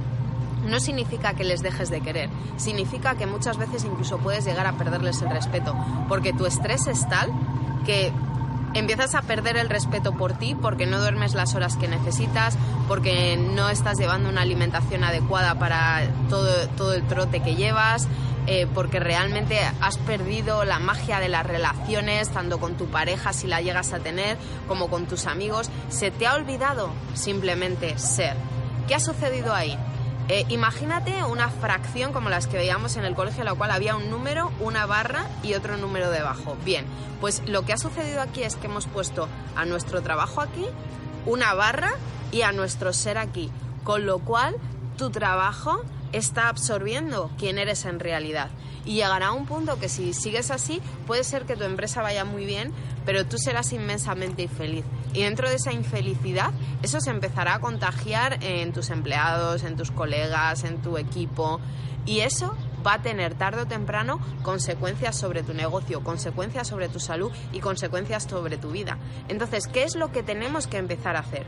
No 0.67 0.81
significa 0.81 1.35
que 1.35 1.45
les 1.45 1.63
dejes 1.63 1.91
de 1.91 2.01
querer, 2.01 2.29
significa 2.57 3.17
que 3.17 3.27
muchas 3.27 3.57
veces 3.57 3.85
incluso 3.85 4.19
puedes 4.19 4.45
llegar 4.45 4.67
a 4.67 4.73
perderles 4.73 5.23
el 5.23 5.31
respeto, 5.31 5.77
porque 6.09 6.33
tu 6.33 6.47
estrés 6.47 6.87
es 6.89 7.09
tal 7.09 7.31
que 7.85 8.13
empiezas 8.75 9.15
a 9.15 9.23
perder 9.23 9.57
el 9.57 9.69
respeto 9.69 10.13
por 10.13 10.33
ti 10.35 10.55
porque 10.55 10.87
no 10.87 11.01
duermes 11.01 11.35
las 11.35 11.55
horas 11.55 11.77
que 11.77 11.89
necesitas, 11.89 12.57
porque 12.89 13.37
no 13.37 13.69
estás 13.69 13.99
llevando 13.99 14.29
una 14.29 14.43
alimentación 14.43 15.05
adecuada 15.05 15.59
para 15.59 16.03
todo, 16.29 16.69
todo 16.77 16.95
el 16.95 17.03
trote 17.07 17.43
que 17.43 17.55
llevas, 17.55 18.09
eh, 18.47 18.67
porque 18.75 18.99
realmente 18.99 19.61
has 19.81 19.99
perdido 19.99 20.65
la 20.65 20.79
magia 20.79 21.21
de 21.21 21.29
las 21.29 21.47
relaciones, 21.47 22.29
tanto 22.31 22.59
con 22.59 22.75
tu 22.77 22.87
pareja 22.87 23.33
si 23.33 23.47
la 23.47 23.61
llegas 23.61 23.93
a 23.93 24.01
tener, 24.01 24.37
como 24.67 24.89
con 24.89 25.07
tus 25.07 25.27
amigos. 25.27 25.71
Se 25.89 26.11
te 26.11 26.27
ha 26.27 26.35
olvidado 26.35 26.91
simplemente 27.15 27.99
ser. 27.99 28.37
¿Qué 28.89 28.97
ha 28.97 29.01
sucedido 29.01 29.55
ahí? 29.55 29.79
Eh, 30.29 30.47
imagínate 30.49 31.25
una 31.25 31.49
fracción 31.51 32.13
como 32.13 32.29
las 32.29 32.47
que 32.47 32.57
veíamos 32.57 32.97
en 32.97 33.05
el 33.05 33.15
colegio, 33.15 33.41
en 33.41 33.47
la 33.47 33.55
cual 33.55 33.71
había 33.71 33.97
un 33.97 34.09
número, 34.09 34.53
una 34.61 34.87
barra 34.87 35.27
y 35.43 35.55
otro 35.55 35.77
número 35.77 36.11
debajo. 36.11 36.57
Bien, 36.65 36.87
pues 37.21 37.43
lo 37.47 37.63
que 37.63 37.73
ha 37.73 37.79
sucedido 37.79 38.21
aquí 38.21 38.43
es 38.43 38.57
que 38.57 38.67
hemos 38.67 38.87
puesto 38.87 39.29
a 39.57 39.65
nuestro 39.65 40.01
trabajo 40.03 40.41
aquí, 40.41 40.65
una 41.27 41.55
barra 41.55 41.93
y 42.31 42.43
a 42.43 42.53
nuestro 42.53 42.93
ser 42.93 43.19
aquí. 43.19 43.51
Con 43.85 44.07
lo 44.07 44.21
cual, 44.21 44.55
tu 44.97 45.11
trabajo 45.11 45.83
está 46.13 46.49
absorbiendo 46.49 47.31
quién 47.39 47.59
eres 47.59 47.85
en 47.85 47.99
realidad. 47.99 48.51
Y 48.85 48.95
llegará 48.95 49.29
a 49.29 49.33
un 49.33 49.47
punto 49.47 49.79
que 49.79 49.89
si 49.89 50.13
sigues 50.13 50.51
así, 50.51 50.81
puede 51.07 51.25
ser 51.25 51.45
que 51.45 51.57
tu 51.57 51.65
empresa 51.65 52.03
vaya 52.03 52.25
muy 52.25 52.47
bien, 52.47 52.73
pero 53.05 53.27
tú 53.27 53.39
serás 53.39 53.73
inmensamente 53.73 54.43
infeliz. 54.43 54.85
Y 55.15 55.23
dentro 55.23 55.49
de 55.49 55.57
esa 55.57 55.73
infelicidad, 55.73 56.53
eso 56.83 57.01
se 57.01 57.11
empezará 57.11 57.55
a 57.55 57.61
contagiar 57.61 58.43
en 58.43 58.73
tus 58.73 58.91
empleados, 58.91 59.63
en 59.63 59.77
tus 59.77 59.91
colegas, 59.91 60.65
en 60.65 60.81
tu 60.81 60.97
equipo. 60.97 61.61
Y 62.07 62.21
eso 62.21 62.57
va 62.85 62.95
a 62.95 63.03
tener 63.03 63.35
tarde 63.35 63.63
o 63.63 63.67
temprano 63.67 64.21
consecuencias 64.43 65.17
sobre 65.17 65.43
tu 65.43 65.55
negocio, 65.55 66.03
consecuencias 66.03 66.67
sobre 66.69 66.89
tu 66.89 66.99
salud 66.99 67.31
y 67.53 67.61
consecuencias 67.61 68.25
sobre 68.25 68.57
tu 68.59 68.71
vida. 68.71 68.99
Entonces, 69.29 69.69
¿qué 69.69 69.85
es 69.85 69.95
lo 69.95 70.11
que 70.11 70.23
tenemos 70.23 70.67
que 70.67 70.79
empezar 70.79 71.17
a 71.17 71.21
hacer? 71.21 71.47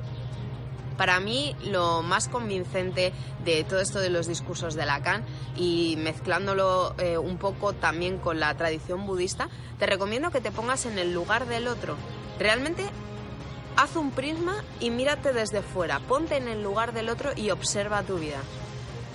Para 0.97 1.19
mí 1.19 1.57
lo 1.65 2.03
más 2.03 2.29
convincente 2.29 3.13
de 3.45 3.65
todo 3.65 3.81
esto 3.81 3.99
de 3.99 4.11
los 4.11 4.29
discursos 4.29 4.75
de 4.75 4.87
Lacan 4.87 5.25
y 5.57 5.97
mezclándolo 5.99 6.95
eh, 6.99 7.19
un 7.19 7.37
poco 7.37 7.73
también 7.73 8.19
con 8.19 8.39
la 8.39 8.55
tradición 8.57 9.05
budista, 9.05 9.49
te 9.81 9.87
recomiendo 9.87 10.31
que 10.31 10.41
te 10.41 10.53
pongas 10.53 10.87
en 10.87 10.99
el 10.99 11.13
lugar 11.13 11.47
del 11.47 11.67
otro. 11.67 11.97
Realmente 12.39 12.85
haz 13.77 13.97
un 13.97 14.11
prisma 14.11 14.63
y 14.81 14.91
mírate 14.91 15.33
desde 15.33 15.63
fuera, 15.63 15.99
ponte 16.01 16.37
en 16.37 16.49
el 16.49 16.63
lugar 16.63 16.93
del 16.93 17.09
otro 17.09 17.31
y 17.37 17.51
observa 17.51 18.03
tu 18.03 18.19
vida. 18.19 18.39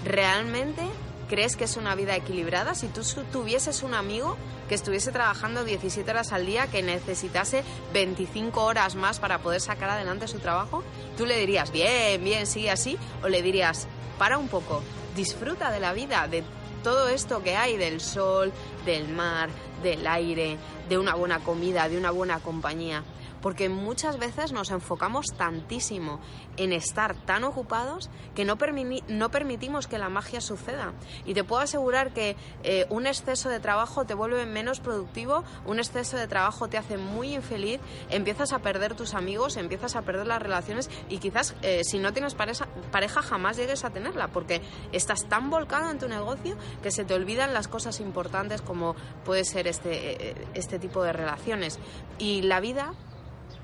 ¿Realmente 0.06 0.84
crees 1.30 1.56
que 1.56 1.66
es 1.66 1.78
una 1.78 1.96
vida 1.96 2.16
equilibrada? 2.16 2.76
Si 2.76 2.88
tú 2.88 3.02
tuvieses 3.32 3.84
un 3.84 3.94
amigo 3.94 4.38
que 4.68 4.76
estuviese 4.76 5.12
trabajando 5.12 5.64
17 5.64 6.10
horas 6.10 6.32
al 6.32 6.46
día, 6.46 6.68
que 6.68 6.84
necesitase 6.84 7.64
25 7.94 8.64
horas 8.64 8.96
más 8.96 9.20
para 9.20 9.40
poder 9.40 9.62
sacar 9.62 9.90
adelante 9.90 10.28
su 10.28 10.40
trabajo, 10.40 10.84
tú 11.18 11.26
le 11.26 11.38
dirías, 11.40 11.72
bien, 11.72 12.24
bien, 12.24 12.46
sigue 12.46 12.72
así, 12.72 12.98
o 13.24 13.28
le 13.30 13.42
dirías, 13.42 13.88
para 14.18 14.38
un 14.38 14.48
poco, 14.48 14.84
disfruta 15.16 15.72
de 15.72 15.80
la 15.80 15.94
vida, 15.94 16.28
de 16.28 16.44
todo 16.84 17.10
esto 17.10 17.42
que 17.44 17.56
hay, 17.56 17.78
del 17.78 18.00
sol, 18.00 18.52
del 18.86 19.08
mar, 19.10 19.50
del 19.84 20.06
aire, 20.08 20.58
de 20.88 20.98
una 20.98 21.16
buena 21.16 21.40
comida, 21.40 21.90
de 21.90 21.98
una 21.98 22.12
buena 22.12 22.40
compañía. 22.40 23.04
Porque 23.42 23.70
muchas 23.70 24.18
veces 24.18 24.52
nos 24.52 24.72
enfocamos 24.72 25.28
tantísimo 25.38 26.20
en 26.58 26.74
estar 26.74 27.16
tan 27.26 27.44
ocupados 27.44 28.10
que 28.36 28.46
no, 28.46 28.58
permi- 28.58 29.04
no 29.08 29.30
permitimos 29.32 29.88
que 29.88 29.98
la 29.98 30.10
magia 30.10 30.42
suceda. 30.42 30.94
Y 31.26 31.34
te 31.34 31.44
puedo 31.44 31.62
asegurar 31.62 32.14
que 32.14 32.36
eh, 32.64 32.86
un 32.90 33.08
exceso 33.08 33.50
de 33.50 33.60
trabajo 33.60 34.06
te 34.06 34.14
vuelve 34.14 34.46
menos 34.46 34.80
productivo, 34.80 35.44
un 35.66 35.80
exceso 35.80 36.18
de 36.18 36.28
trabajo 36.28 36.68
te 36.68 36.78
hace 36.78 36.98
muy 36.98 37.34
infeliz, 37.36 37.80
empiezas 38.10 38.54
a 38.54 38.60
perder 38.60 38.96
tus 38.96 39.14
amigos, 39.14 39.58
empiezas 39.58 39.96
a 39.96 40.02
perder 40.02 40.28
las 40.28 40.42
relaciones 40.42 40.90
y 41.10 41.20
quizás 41.20 41.56
eh, 41.62 41.84
si 41.84 42.00
no 42.00 42.14
tienes 42.14 42.36
pareja, 42.36 42.68
pareja 42.92 43.22
jamás 43.22 43.58
llegues 43.58 43.84
a 43.86 43.90
tenerla 43.90 44.28
porque 44.28 44.62
estás 44.92 45.26
tan 45.28 45.50
volcado 45.50 45.90
en 45.92 46.00
tu 46.00 46.08
negocio 46.08 46.58
que 46.84 46.92
se 46.92 47.06
te 47.06 47.14
olvidan 47.14 47.54
las 47.54 47.68
cosas 47.68 48.00
importantes 48.00 48.62
como 48.62 48.96
puede 49.26 49.46
ser 49.46 49.68
este, 49.68 50.30
eh, 50.32 50.48
este 50.54 50.80
tipo 50.80 51.04
de 51.04 51.14
relaciones. 51.14 51.80
Y 52.18 52.42
la 52.42 52.60
vida 52.60 52.94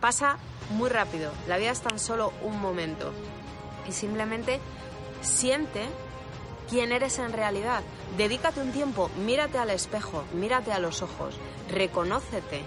pasa 0.05 0.37
muy 0.69 0.87
rápido, 0.91 1.31
la 1.47 1.57
vida 1.57 1.71
es 1.71 1.81
tan 1.81 1.97
solo 1.97 2.31
un 2.43 2.61
momento. 2.61 3.11
Y 3.89 3.91
simplemente 3.91 4.59
siente 5.21 5.81
quién 6.69 6.91
eres 6.91 7.17
en 7.17 7.33
realidad. 7.33 7.81
Dedícate 8.15 8.61
un 8.61 8.71
tiempo, 8.71 9.09
mírate 9.25 9.57
al 9.57 9.71
espejo, 9.71 10.23
mírate 10.31 10.71
a 10.71 10.77
los 10.77 11.01
ojos, 11.01 11.33
reconócete, 11.71 12.61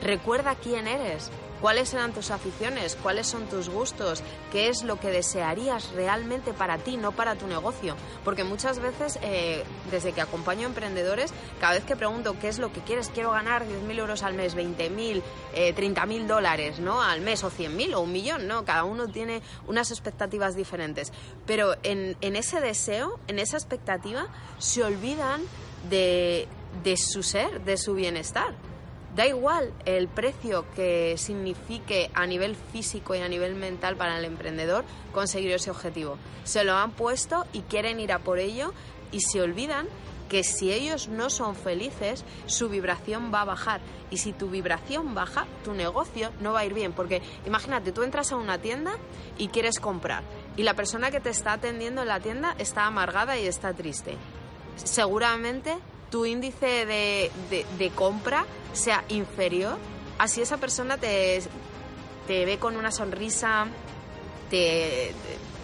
recuerda 0.00 0.54
quién 0.54 0.86
eres, 0.86 1.32
cuáles 1.60 1.92
eran 1.94 2.12
tus 2.12 2.30
aficiones, 2.30 2.96
cuáles 3.02 3.26
son 3.26 3.46
tus 3.46 3.68
gustos, 3.68 4.22
qué 4.52 4.68
es 4.68 4.82
lo 4.82 4.98
que 4.98 5.10
desearías 5.10 5.90
realmente 5.92 6.52
para 6.52 6.78
ti, 6.78 6.96
no 6.96 7.12
para 7.12 7.36
tu 7.36 7.46
negocio. 7.46 7.96
Porque 8.24 8.44
muchas 8.44 8.78
veces, 8.78 9.18
eh, 9.22 9.64
desde 9.90 10.12
que 10.12 10.20
acompaño 10.20 10.62
a 10.62 10.70
emprendedores, 10.70 11.32
cada 11.60 11.74
vez 11.74 11.84
que 11.84 11.96
pregunto 11.96 12.36
qué 12.40 12.48
es 12.48 12.58
lo 12.58 12.72
que 12.72 12.80
quieres, 12.80 13.10
quiero 13.12 13.30
ganar 13.30 13.64
10.000 13.66 13.98
euros 13.98 14.22
al 14.22 14.34
mes, 14.34 14.56
20.000, 14.56 15.22
eh, 15.54 15.74
30.000 15.74 16.26
dólares 16.26 16.78
¿no? 16.78 17.02
al 17.02 17.20
mes 17.20 17.44
o 17.44 17.50
100.000 17.50 17.94
o 17.94 18.00
un 18.00 18.12
millón, 18.12 18.46
¿no? 18.46 18.64
Cada 18.64 18.84
uno 18.84 19.08
tiene 19.08 19.42
unas 19.66 19.90
expectativas 19.90 20.56
diferentes. 20.56 21.12
Pero 21.46 21.74
en, 21.82 22.16
en 22.20 22.36
ese 22.36 22.60
deseo, 22.60 23.18
en 23.28 23.38
esa 23.38 23.56
expectativa, 23.56 24.26
se 24.58 24.82
olvidan 24.82 25.42
de, 25.88 26.48
de 26.82 26.96
su 26.96 27.22
ser, 27.22 27.64
de 27.64 27.76
su 27.76 27.94
bienestar. 27.94 28.54
Da 29.16 29.26
igual 29.26 29.72
el 29.86 30.08
precio 30.08 30.66
que 30.74 31.16
signifique 31.16 32.10
a 32.12 32.26
nivel 32.26 32.54
físico 32.54 33.14
y 33.14 33.20
a 33.20 33.28
nivel 33.28 33.54
mental 33.54 33.96
para 33.96 34.18
el 34.18 34.26
emprendedor 34.26 34.84
conseguir 35.14 35.52
ese 35.52 35.70
objetivo. 35.70 36.18
Se 36.44 36.64
lo 36.64 36.74
han 36.74 36.90
puesto 36.90 37.46
y 37.54 37.62
quieren 37.62 37.98
ir 37.98 38.12
a 38.12 38.18
por 38.18 38.38
ello 38.38 38.74
y 39.12 39.20
se 39.20 39.40
olvidan 39.40 39.88
que 40.28 40.44
si 40.44 40.70
ellos 40.70 41.08
no 41.08 41.30
son 41.30 41.56
felices, 41.56 42.26
su 42.44 42.68
vibración 42.68 43.32
va 43.32 43.40
a 43.40 43.44
bajar. 43.46 43.80
Y 44.10 44.18
si 44.18 44.34
tu 44.34 44.50
vibración 44.50 45.14
baja, 45.14 45.46
tu 45.64 45.72
negocio 45.72 46.30
no 46.40 46.52
va 46.52 46.60
a 46.60 46.66
ir 46.66 46.74
bien. 46.74 46.92
Porque 46.92 47.22
imagínate, 47.46 47.92
tú 47.92 48.02
entras 48.02 48.32
a 48.32 48.36
una 48.36 48.58
tienda 48.58 48.98
y 49.38 49.48
quieres 49.48 49.80
comprar. 49.80 50.24
Y 50.58 50.62
la 50.62 50.74
persona 50.74 51.10
que 51.10 51.20
te 51.20 51.30
está 51.30 51.54
atendiendo 51.54 52.02
en 52.02 52.08
la 52.08 52.20
tienda 52.20 52.54
está 52.58 52.84
amargada 52.84 53.38
y 53.38 53.46
está 53.46 53.72
triste. 53.72 54.18
Seguramente 54.76 55.78
tu 56.10 56.24
índice 56.26 56.86
de, 56.86 57.30
de- 57.78 57.90
compra 57.90 58.44
sea 58.72 59.04
inferior, 59.08 59.78
así 60.18 60.40
esa 60.42 60.56
persona 60.58 60.96
te, 60.98 61.42
te 62.26 62.44
ve 62.44 62.58
con 62.58 62.76
una 62.76 62.90
sonrisa, 62.90 63.66
te, 64.50 65.12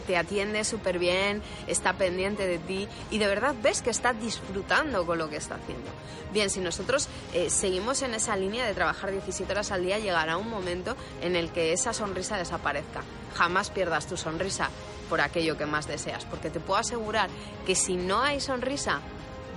te 0.06 0.16
atiende 0.16 0.64
súper 0.64 0.98
bien, 0.98 1.42
está 1.66 1.92
pendiente 1.92 2.46
de 2.46 2.58
ti 2.58 2.88
y 3.10 3.18
de 3.18 3.26
verdad 3.26 3.54
ves 3.62 3.82
que 3.82 3.90
está 3.90 4.12
disfrutando 4.12 5.06
con 5.06 5.18
lo 5.18 5.28
que 5.28 5.36
está 5.36 5.56
haciendo. 5.56 5.90
Bien, 6.32 6.48
si 6.48 6.60
nosotros 6.60 7.08
eh, 7.34 7.50
seguimos 7.50 8.00
en 8.02 8.14
esa 8.14 8.34
línea 8.36 8.64
de 8.66 8.72
trabajar 8.74 9.10
17 9.12 9.52
horas 9.52 9.70
al 9.70 9.82
día, 9.84 9.98
llegará 9.98 10.38
un 10.38 10.48
momento 10.48 10.96
en 11.20 11.36
el 11.36 11.50
que 11.50 11.72
esa 11.72 11.92
sonrisa 11.92 12.38
desaparezca. 12.38 13.02
Jamás 13.34 13.70
pierdas 13.70 14.06
tu 14.06 14.16
sonrisa 14.16 14.70
por 15.10 15.20
aquello 15.20 15.58
que 15.58 15.66
más 15.66 15.86
deseas, 15.86 16.24
porque 16.24 16.48
te 16.48 16.58
puedo 16.58 16.80
asegurar 16.80 17.28
que 17.66 17.74
si 17.74 17.96
no 17.96 18.22
hay 18.22 18.40
sonrisa, 18.40 19.00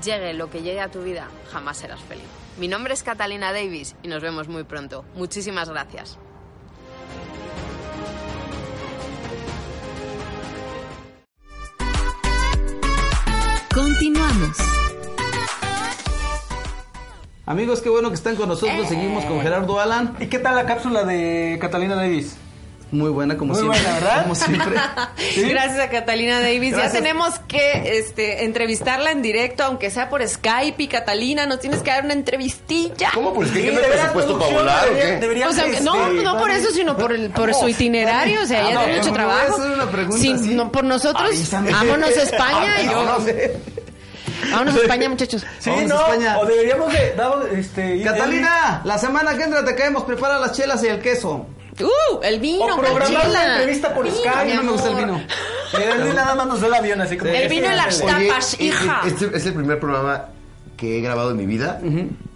llegue 0.04 0.34
lo 0.34 0.50
que 0.50 0.62
llegue 0.62 0.82
a 0.82 0.90
tu 0.90 1.02
vida, 1.02 1.28
jamás 1.52 1.78
serás 1.78 2.02
feliz. 2.02 2.26
Mi 2.58 2.68
nombre 2.68 2.94
es 2.94 3.04
Catalina 3.04 3.52
Davis 3.52 3.96
y 4.04 4.08
nos 4.08 4.22
vemos 4.22 4.48
muy 4.48 4.64
pronto. 4.64 5.04
Muchísimas 5.16 5.70
gracias. 5.70 6.18
Continuamos. 13.74 14.58
Amigos, 17.46 17.82
qué 17.82 17.90
bueno 17.90 18.10
que 18.10 18.16
están 18.16 18.36
con 18.36 18.48
nosotros. 18.48 18.88
Seguimos 18.88 19.26
con 19.26 19.42
Gerardo 19.42 19.80
Alan. 19.80 20.16
¿Y 20.20 20.28
qué 20.28 20.40
tal 20.40 20.56
la 20.56 20.66
cápsula 20.66 21.04
de 21.04 21.58
Catalina 21.60 21.96
Davis? 21.96 22.38
Muy 22.96 23.10
buena, 23.10 23.38
como 23.38 23.54
Muy 23.54 23.62
siempre. 23.62 23.82
buena, 23.82 24.00
¿verdad? 24.00 24.22
Como 24.24 24.36
siempre. 24.36 24.76
Gracias 25.50 25.80
a 25.80 25.90
Catalina 25.90 26.40
Davis. 26.40 26.72
Gracias. 26.72 26.94
Ya 26.94 27.00
tenemos 27.00 27.40
que 27.48 27.98
este, 28.00 28.46
entrevistarla 28.46 29.12
en 29.12 29.22
directo, 29.22 29.64
aunque 29.64 29.90
sea 29.92 30.10
por 30.10 30.26
Skype. 30.28 30.82
Y 30.82 30.88
Catalina, 30.88 31.46
nos 31.46 31.60
tienes 31.60 31.82
que 31.82 31.92
dar 31.92 32.06
una 32.06 32.14
entrevistilla. 32.14 33.10
¿Cómo? 33.14 33.34
Pues 33.34 33.52
que 33.52 33.60
Sí, 33.60 33.66
¿qué 33.66 33.72
no 33.74 33.78
hay 33.80 33.84
de 33.84 33.90
veras, 33.90 34.12
presupuesto 34.12 34.40
para 34.40 34.54
volar 34.58 34.88
o 34.90 34.94
debería- 35.20 35.50
O 35.50 35.52
sea, 35.54 35.66
este, 35.66 35.84
no, 35.84 36.08
no 36.12 36.38
por 36.38 36.52
eso, 36.52 36.72
sino 36.72 36.96
por, 36.98 37.12
el, 37.12 37.30
por 37.32 37.54
su 37.54 37.68
itinerario. 37.70 38.42
O 38.42 38.46
sea, 38.46 38.62
ella 38.62 38.70
Ah, 38.72 38.74
no, 38.76 38.84
tiene 38.86 39.00
mucho 39.00 39.14
trabajo. 39.14 39.56
una 39.58 39.92
pregunta 39.92 40.18
Sí, 40.22 40.34
no, 40.34 40.72
por 40.72 40.84
nosotros, 40.86 41.30
Avísame. 41.30 41.72
vámonos 41.72 42.10
a 42.18 42.22
España. 42.24 42.82
y 42.82 42.86
yo- 42.86 42.92
Vámonos. 43.06 43.24
vámonos 44.52 44.76
a 44.76 44.80
España, 44.80 45.10
muchachos. 45.10 45.46
Sí, 45.60 45.70
a 45.70 45.82
no, 45.84 46.00
España. 46.00 46.38
o 46.40 46.46
deberíamos 46.46 46.92
de... 46.94 47.60
este, 47.60 48.02
Catalina, 48.04 48.82
la 48.84 48.98
semana 48.98 49.36
que 49.36 49.44
entra 49.44 49.66
te 49.66 49.76
caemos. 49.76 50.04
Prepara 50.04 50.40
las 50.40 50.54
chelas 50.54 50.84
y 50.84 50.88
el 50.88 51.00
queso. 51.02 51.46
Uh, 51.84 52.20
el 52.24 52.40
vino, 52.40 52.66
O 52.66 52.78
programar 52.78 53.30
una 53.30 53.56
entrevista 53.56 53.94
por 53.94 54.06
Vino, 54.06 54.16
Skype. 54.16 54.30
A 54.40 54.44
mí 54.46 54.52
mi 54.52 54.58
no 54.58 54.64
me 54.64 54.72
gusta 54.72 54.90
el 54.90 54.96
vino. 54.96 55.22
Luis 56.00 56.16
nada 56.16 56.36
más 56.36 56.48
nos 56.48 56.60
dio 56.60 56.68
el 56.68 56.74
avión, 56.74 57.02
así 57.02 57.18
como... 57.18 57.32
El 57.32 57.50
vino 57.50 57.68
en 57.68 57.78
las 57.78 58.00
tapas, 58.00 58.60
hija. 58.60 59.02
Este 59.06 59.36
es 59.36 59.46
el 59.46 59.54
primer 59.54 59.80
programa 59.80 60.26
que 60.78 60.98
he 60.98 61.02
grabado 61.02 61.32
en 61.32 61.38
mi 61.38 61.46
vida. 61.46 61.82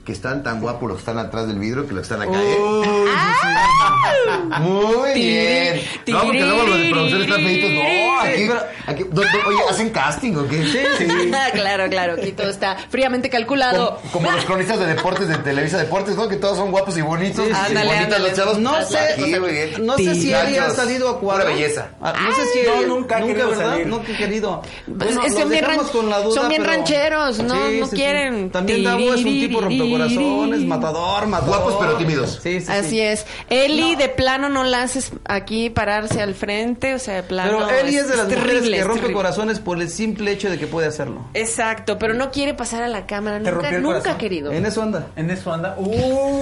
Que 0.05 0.13
están 0.13 0.41
tan 0.43 0.59
guapos 0.59 0.87
los 0.89 0.97
que 0.97 1.01
están 1.01 1.19
atrás 1.19 1.47
del 1.47 1.59
vidrio 1.59 1.87
que 1.87 1.93
los 1.93 2.07
que 2.07 2.13
están 2.15 2.27
acá. 2.27 2.41
¿eh? 2.41 2.57
Muy 4.61 5.13
bien. 5.13 5.81
Tiri, 6.03 6.17
No, 6.17 6.23
porque 6.23 6.39
luego 6.41 6.63
los 6.63 6.79
de 6.79 6.89
producción 6.89 7.21
están 7.23 7.41
feitos. 7.43 7.69
No, 7.71 8.19
aquí, 8.21 8.37
Sí, 8.37 8.45
pero- 8.47 8.61
aquí- 8.87 9.03
do- 9.03 9.21
do- 9.21 9.47
oye, 9.47 9.59
¿hacen 9.69 9.89
casting 9.91 10.35
o 10.35 10.47
qué? 10.47 10.63
Sí, 10.65 10.79
claro, 11.53 11.89
claro, 11.89 12.13
aquí 12.13 12.31
todo 12.31 12.49
está 12.49 12.75
fríamente 12.89 13.29
calculado. 13.29 13.99
Como, 14.11 14.25
como 14.25 14.31
los 14.31 14.45
cronistas 14.45 14.79
de 14.79 14.85
deportes 14.87 15.27
de 15.27 15.37
Televisa 15.37 15.77
Deportes, 15.77 16.15
¿no? 16.15 16.27
Que 16.27 16.37
todos 16.37 16.57
son 16.57 16.71
guapos 16.71 16.97
y 16.97 17.01
bonitos. 17.01 17.45
Sí, 17.45 17.51
y 17.51 17.53
sí. 17.53 17.59
Ándale, 17.67 17.85
bonitas 17.87 18.03
ándale. 18.05 18.27
los 18.29 18.37
chavos. 18.37 18.57
No 18.59 18.83
sé, 18.85 18.97
aquí, 18.97 19.21
o 19.23 19.27
sea, 19.27 19.39
muy 19.39 19.51
bien. 19.51 19.85
no 19.85 19.97
sé 19.97 20.15
si 20.15 20.33
Eli 20.33 20.57
ha 20.57 20.61
Gachos, 20.63 20.75
salido 20.75 21.09
a 21.09 21.19
cuadro. 21.19 21.43
Pura 21.43 21.55
belleza. 21.55 21.89
Ah, 22.01 22.13
no 22.19 22.35
sé 22.35 22.41
si 22.53 22.59
no, 22.67 22.87
nunca 22.95 23.17
ha 23.17 23.21
querido 23.21 23.49
¿verdad? 23.49 23.69
salir. 23.71 23.87
Nunca 23.87 24.11
he 24.11 24.17
querido. 24.17 24.61
Pues 24.85 24.97
Bueno, 25.15 25.23
es- 25.23 25.33
son 25.33 25.49
bien 25.49 25.61
dejamos 25.65 25.85
ran- 25.85 25.91
con 25.93 26.09
la 26.09 26.19
duda, 26.21 26.41
son 26.41 26.49
bien 26.49 26.61
pero- 26.63 26.73
rancheros, 26.73 27.39
no- 27.39 27.69
no 27.71 27.89
quieren. 27.89 28.49
También 28.49 28.83
Davo 28.83 29.13
es 29.13 29.23
un 29.23 29.39
tipo 29.39 29.61
rompecorazones, 29.99 30.61
matador, 30.65 31.27
matador. 31.27 31.55
Guapos 31.57 31.75
pero 31.79 31.95
tímidos. 31.97 32.39
Sí, 32.41 32.59
sí, 32.59 32.65
sí. 32.65 32.71
Así 32.71 32.99
es. 33.01 33.25
Eli 33.49 33.95
de 33.95 34.09
plano 34.09 34.49
no 34.49 34.63
la 34.63 34.83
haces 34.83 35.11
aquí 35.25 35.69
pararse 35.69 36.21
al 36.21 36.35
frente, 36.35 36.93
o 36.95 36.99
sea, 36.99 37.15
de 37.15 37.23
plano. 37.23 37.65
Pero 37.67 37.79
Eli 37.79 37.95
es 37.97 38.07
de 38.07 38.15
las 38.17 38.25
mujeres 38.25 38.45
terrible, 38.45 38.71
que 38.71 38.77
es 38.79 38.83
rompe 38.85 38.99
terrible. 39.01 39.15
corazones 39.17 39.59
por 39.59 39.81
el 39.81 39.89
simple 39.89 40.31
hecho 40.31 40.49
de 40.49 40.57
que 40.59 40.67
puede 40.67 40.87
hacerlo. 40.87 41.25
Exacto, 41.33 41.97
pero 41.99 42.13
no 42.13 42.31
quiere 42.31 42.53
pasar 42.53 42.83
a 42.83 42.87
la 42.87 43.05
cámara, 43.05 43.39
¿Te 43.41 43.51
nunca, 43.51 43.71
nunca 43.79 44.17
querido. 44.17 44.51
En 44.51 44.65
eso 44.65 44.81
anda. 44.81 45.07
En 45.15 45.29
eso 45.29 45.51
anda. 45.53 45.75
Uh, 45.77 46.39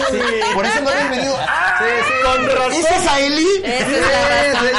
Por 0.53 0.65
eso 0.65 0.81
no 0.81 0.89
habían 0.89 1.11
venido. 1.11 1.35
¡Ah! 1.47 1.63
Sí, 1.77 1.85
sí. 2.07 2.13
Con 2.23 2.45
razón. 2.47 2.71
¿Esa 2.73 2.95
es 2.95 3.07
a 3.07 3.19
Eli? 3.19 3.47
Esa 3.63 3.85
es 3.85 4.01
la 4.01 4.53
razón. 4.53 4.69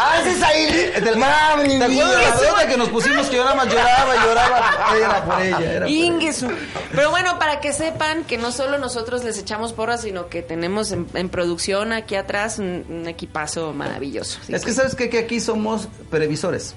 ¡Ah, 0.00 0.18
esa 0.20 0.30
es 0.30 0.42
a 0.42 0.52
Eli! 0.52 1.18
¡Madre 1.18 1.78
¿Te 1.78 1.88
mía! 1.88 2.06
acuerdas 2.06 2.42
la 2.56 2.66
que 2.68 2.76
nos 2.76 2.88
pusimos 2.88 3.26
que 3.28 3.36
yo 3.36 3.44
nada 3.44 3.56
más 3.56 3.66
lloraba 3.68 4.14
lloraba? 4.24 4.96
Era 4.96 5.24
por 5.24 5.40
ella, 5.42 5.72
era 5.72 5.86
por 5.86 5.88
ella. 5.88 6.48
Pero 6.92 7.10
bueno, 7.10 7.27
para 7.38 7.60
que 7.60 7.72
sepan 7.72 8.24
que 8.24 8.38
no 8.38 8.52
solo 8.52 8.78
nosotros 8.78 9.24
les 9.24 9.38
echamos 9.38 9.72
porras, 9.72 10.02
sino 10.02 10.28
que 10.28 10.42
tenemos 10.42 10.92
en, 10.92 11.06
en 11.14 11.28
producción 11.28 11.92
aquí 11.92 12.14
atrás 12.14 12.58
un, 12.58 12.84
un 12.88 13.08
equipazo 13.08 13.72
maravilloso. 13.72 14.38
Es 14.48 14.64
que 14.64 14.72
sabes 14.72 14.94
qué? 14.94 15.08
que 15.10 15.18
aquí 15.18 15.40
somos 15.40 15.88
previsores. 16.10 16.74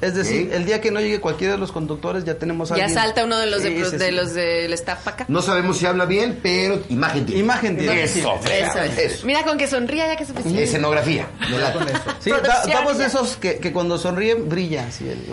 Es 0.00 0.14
decir, 0.14 0.48
Sí. 0.50 0.56
el 0.56 0.64
día 0.66 0.80
que 0.80 0.90
no 0.90 1.00
llegue 1.00 1.20
cualquiera 1.20 1.54
de 1.54 1.58
los 1.58 1.72
conductores 1.72 2.24
ya 2.24 2.34
tenemos 2.34 2.70
a 2.72 2.76
ya 2.76 2.84
alguien. 2.84 3.00
salta 3.02 3.24
uno 3.24 3.38
de 3.38 3.46
los, 3.46 3.62
de, 3.62 3.70
Sí, 3.70 3.84
sí, 3.90 3.96
de 3.96 4.06
sí. 4.06 4.10
los 4.12 4.34
del 4.34 4.72
staff 4.74 5.00
para 5.04 5.14
acá. 5.16 5.24
No 5.28 5.40
sabemos 5.42 5.78
si 5.78 5.86
habla 5.86 6.04
bien, 6.04 6.38
pero 6.42 6.80
imagen 6.88 7.24
tiene. 7.26 7.40
Imagen 7.40 7.76
tiene. 7.78 8.02
Eso, 8.02 8.38
Eso 8.44 8.78
es. 8.80 8.98
eso. 8.98 9.26
Mira 9.26 9.42
con 9.44 9.56
que 9.56 9.66
sonría 9.66 10.06
ya 10.08 10.16
que 10.16 10.24
se 10.24 10.32
Escenografía. 10.62 11.26
Me 11.50 11.58
late. 11.58 11.78
Sí, 12.20 12.30
da- 12.30 12.64
damos 12.66 12.98
de 12.98 13.06
esos 13.06 13.36
que, 13.36 13.58
que 13.58 13.72
cuando 13.72 13.96
sonríen 13.98 14.48
brilla. 14.48 14.86
así 14.88 15.08
el- 15.08 15.24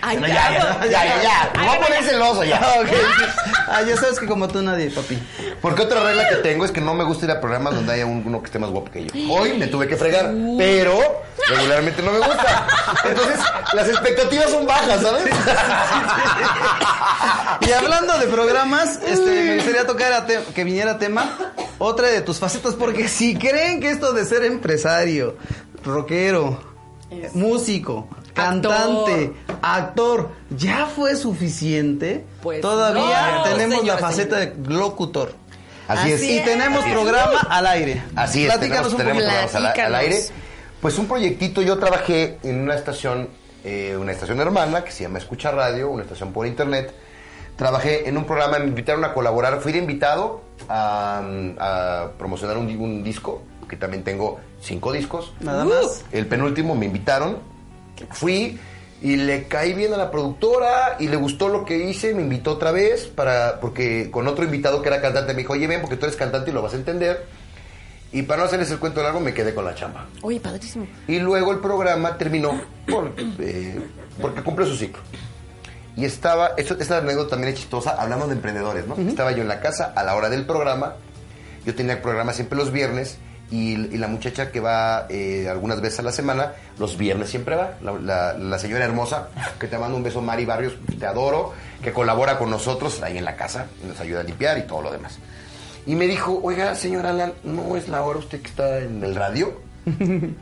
Ay, 0.00 0.16
Bueno, 0.18 0.34
ya, 0.34 0.50
ya, 0.52 0.84
ya, 0.86 0.90
ya, 1.04 1.22
ya. 1.22 1.52
Me 1.60 1.66
voy 1.66 1.76
a 1.76 1.80
poner 1.80 2.04
celoso 2.04 2.44
ya. 2.44 2.60
Ah, 2.62 2.80
ok. 2.80 2.88
Ah, 3.68 3.82
ya 3.82 3.96
sabes 3.96 4.18
que 4.18 4.26
como 4.26 4.48
tú 4.48 4.62
nadie, 4.62 4.90
papi. 4.90 5.18
Porque 5.60 5.82
otra 5.82 6.02
regla 6.02 6.28
que 6.28 6.36
tengo 6.36 6.64
es 6.64 6.70
que 6.70 6.80
no 6.80 6.94
me 6.94 7.04
gusta 7.04 7.24
ir 7.26 7.30
a 7.32 7.40
programas 7.40 7.74
donde 7.74 7.92
haya 7.92 8.06
un- 8.06 8.22
uno 8.24 8.40
que 8.40 8.46
esté 8.46 8.58
más 8.58 8.70
guapo 8.70 8.90
que 8.90 9.04
yo. 9.06 9.10
Hoy 9.32 9.54
me 9.58 9.66
tuve 9.66 9.86
que 9.88 9.96
fregar, 9.96 10.32
pero 10.56 10.98
regularmente 11.48 12.02
no 12.02 12.12
me 12.12 12.18
gusta. 12.18 12.66
Entonces, 13.08 13.40
las 13.72 13.88
expectativas 13.88 14.50
son 14.50 14.66
bajas, 14.66 15.02
¿sabes? 15.02 15.24
Y 17.60 17.72
hablando 17.72 18.18
de 18.18 18.26
programas, 18.26 19.00
este, 19.06 19.42
me 19.44 19.54
gustaría 19.56 19.86
tocar 19.86 20.12
a 20.12 20.26
que 20.26 20.64
viniera 20.64 20.98
tema 20.98 21.52
otra 21.78 22.08
de 22.08 22.20
tus 22.20 22.38
facetas, 22.38 22.74
porque 22.74 23.08
si 23.08 23.36
creen 23.36 23.80
que 23.80 23.90
esto 23.90 24.12
de 24.12 24.24
ser 24.24 24.44
empresario, 24.44 25.36
rockero, 25.84 26.60
músico, 27.34 28.08
cantante, 28.34 29.32
actor, 29.62 30.30
ya 30.50 30.86
fue 30.86 31.16
suficiente, 31.16 32.24
Pues 32.42 32.60
todavía 32.60 33.32
no, 33.36 33.42
tenemos 33.44 33.84
la 33.84 33.98
faceta 33.98 34.36
de 34.36 34.54
locutor. 34.68 35.34
Así, 35.88 36.12
es. 36.12 36.22
Y 36.22 36.40
tenemos 36.40 36.84
programa 36.84 37.40
al 37.48 37.66
aire. 37.66 38.02
Así 38.14 38.44
es, 38.44 38.52
Platícanos 38.52 38.94
tenemos, 38.94 39.22
un 39.22 39.24
tenemos 39.24 39.50
programas 39.50 39.78
al, 39.78 39.86
al 39.86 39.94
aire. 39.94 40.24
Pues 40.80 40.98
un 40.98 41.06
proyectito, 41.08 41.60
yo 41.62 41.78
trabajé 41.78 42.38
en 42.44 42.60
una 42.60 42.74
estación, 42.74 43.28
eh, 43.64 43.96
una 43.98 44.12
estación 44.12 44.40
hermana 44.40 44.84
que 44.84 44.92
se 44.92 45.02
llama 45.02 45.18
Escucha 45.18 45.50
Radio, 45.50 45.90
una 45.90 46.02
estación 46.04 46.32
por 46.32 46.46
internet. 46.46 46.92
Trabajé 47.56 48.08
en 48.08 48.16
un 48.16 48.24
programa, 48.24 48.58
me 48.60 48.66
invitaron 48.66 49.04
a 49.04 49.12
colaborar, 49.12 49.60
fui 49.60 49.72
de 49.72 49.78
invitado 49.78 50.42
a, 50.68 51.22
a 51.58 52.08
promocionar 52.16 52.56
un, 52.56 52.68
di- 52.68 52.76
un 52.76 53.02
disco, 53.02 53.42
que 53.68 53.76
también 53.76 54.04
tengo 54.04 54.38
cinco 54.60 54.92
discos. 54.92 55.32
Nada 55.40 55.64
más. 55.64 56.04
El 56.12 56.26
penúltimo 56.26 56.76
me 56.76 56.86
invitaron, 56.86 57.38
fui 58.10 58.60
y 59.02 59.16
le 59.16 59.48
caí 59.48 59.74
bien 59.74 59.92
a 59.94 59.96
la 59.96 60.10
productora 60.12 60.96
y 61.00 61.08
le 61.08 61.16
gustó 61.16 61.48
lo 61.48 61.64
que 61.64 61.76
hice, 61.88 62.14
me 62.14 62.22
invitó 62.22 62.52
otra 62.52 62.70
vez 62.70 63.06
para 63.06 63.58
porque 63.60 64.10
con 64.12 64.26
otro 64.28 64.44
invitado 64.44 64.80
que 64.82 64.88
era 64.88 65.00
cantante 65.00 65.32
me 65.34 65.40
dijo, 65.40 65.52
oye 65.54 65.66
ven 65.66 65.80
porque 65.80 65.96
tú 65.96 66.06
eres 66.06 66.16
cantante 66.16 66.50
y 66.50 66.54
lo 66.54 66.62
vas 66.62 66.74
a 66.74 66.76
entender. 66.76 67.26
Y 68.12 68.22
para 68.22 68.40
no 68.40 68.46
hacerles 68.46 68.70
el 68.70 68.78
cuento 68.78 69.02
largo 69.02 69.20
me 69.20 69.34
quedé 69.34 69.54
con 69.54 69.64
la 69.64 69.74
chamba. 69.74 70.06
Oye, 70.22 70.40
padrísimo. 70.40 70.86
Y 71.06 71.18
luego 71.18 71.52
el 71.52 71.58
programa 71.58 72.16
terminó 72.16 72.58
por, 72.88 73.12
eh, 73.38 73.80
porque 74.20 74.42
cumple 74.42 74.64
su 74.66 74.76
ciclo. 74.76 75.02
Y 75.96 76.04
estaba, 76.04 76.52
esto, 76.56 76.76
esta 76.78 76.98
anécdota 76.98 77.30
también 77.30 77.52
es 77.52 77.58
chistosa, 77.60 77.90
hablamos 78.00 78.28
de 78.28 78.34
emprendedores, 78.34 78.86
¿no? 78.86 78.94
Estaba 78.96 79.32
yo 79.32 79.42
en 79.42 79.48
la 79.48 79.60
casa 79.60 79.92
a 79.96 80.04
la 80.04 80.14
hora 80.14 80.30
del 80.30 80.46
programa, 80.46 80.94
yo 81.66 81.74
tenía 81.74 81.94
el 81.94 82.00
programa 82.00 82.32
siempre 82.32 82.56
los 82.56 82.70
viernes 82.70 83.18
y, 83.50 83.72
y 83.72 83.98
la 83.98 84.06
muchacha 84.06 84.52
que 84.52 84.60
va 84.60 85.06
eh, 85.08 85.48
algunas 85.50 85.80
veces 85.80 85.98
a 85.98 86.02
la 86.02 86.12
semana, 86.12 86.52
los 86.78 86.96
viernes 86.96 87.28
siempre 87.30 87.56
va, 87.56 87.72
la, 87.82 87.92
la- 87.94 88.32
la 88.38 88.58
señora 88.60 88.84
hermosa, 88.84 89.28
que 89.58 89.66
te 89.66 89.76
manda 89.76 89.96
un 89.96 90.02
beso, 90.04 90.22
Mari 90.22 90.44
Barrios, 90.46 90.74
te 90.98 91.04
adoro, 91.04 91.52
que 91.82 91.92
colabora 91.92 92.38
con 92.38 92.48
nosotros 92.48 93.02
ahí 93.02 93.18
en 93.18 93.24
la 93.24 93.34
casa, 93.34 93.66
nos 93.86 93.98
ayuda 94.00 94.20
a 94.20 94.22
limpiar 94.22 94.56
y 94.56 94.62
todo 94.62 94.80
lo 94.82 94.92
demás. 94.92 95.18
Y 95.88 95.94
me 95.94 96.06
dijo, 96.06 96.38
oiga, 96.42 96.74
señor 96.74 97.06
Alan, 97.06 97.32
¿no 97.44 97.74
es 97.74 97.88
la 97.88 98.02
hora 98.02 98.18
usted 98.18 98.42
que 98.42 98.48
está 98.48 98.80
en 98.80 99.02
el 99.02 99.14
radio? 99.14 99.58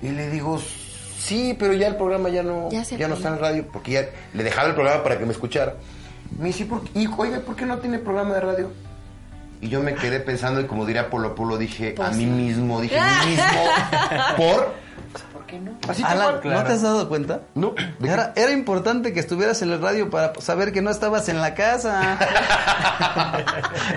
y 0.03 0.09
le 0.09 0.29
digo, 0.29 0.61
sí, 1.21 1.55
pero 1.57 1.73
ya 1.73 1.87
el 1.87 1.95
programa 1.95 2.31
ya 2.31 2.43
no, 2.43 2.69
Ya 2.69 2.83
ya, 2.83 3.07
no 3.07 3.15
está 3.15 3.29
en 3.29 3.35
el 3.35 3.41
radio, 3.41 3.67
porque 3.73 3.93
ya 3.93 4.09
le 4.35 4.43
dejaba 4.43 4.67
el 4.67 4.75
programa 4.75 5.05
para 5.05 5.21
que 5.21 5.25
me 5.25 5.31
escuchara. 5.31 5.77
Me 6.37 6.49
dice, 6.49 6.67
¿por 6.67 6.83
qué? 6.83 6.99
Y, 6.99 7.09
oiga, 7.17 7.39
¿por 7.39 7.55
qué 7.55 7.65
no 7.65 7.79
tiene 7.79 8.01
programa 8.01 8.35
de 8.35 8.41
radio? 8.41 8.71
Y 9.61 9.69
yo 9.69 9.81
me 9.85 9.95
quedé 9.95 10.19
pensando, 10.19 10.61
y 10.61 10.65
como 10.65 10.85
diría 10.85 11.11
Polo 11.11 11.37
Polo, 11.37 11.57
dije 11.59 11.95
a 11.97 12.11
mí 12.11 12.27
mismo, 12.27 12.81
dije 12.81 12.99
a 12.99 13.25
mí 13.25 13.31
mismo, 13.31 13.47
¿por? 14.37 14.75
¿Por 15.57 15.65
qué 15.65 15.71
no? 15.71 15.79
Así 15.89 16.03
cual. 16.03 16.41
¿no 16.45 16.65
te 16.65 16.73
has 16.73 16.83
dado 16.83 17.09
cuenta? 17.09 17.43
No. 17.55 17.75
¿de 17.99 18.09
Era, 18.09 18.33
era 18.37 18.53
importante 18.53 19.13
que 19.13 19.21
estuvieras 19.21 19.63
en 19.63 19.71
el 19.73 19.81
radio 19.81 20.11
para 20.11 20.35
saber 20.41 20.73
que 20.73 20.83
no 20.83 20.91
estabas 20.91 21.29
en 21.29 21.41
la 21.41 21.55
casa. 21.55 22.19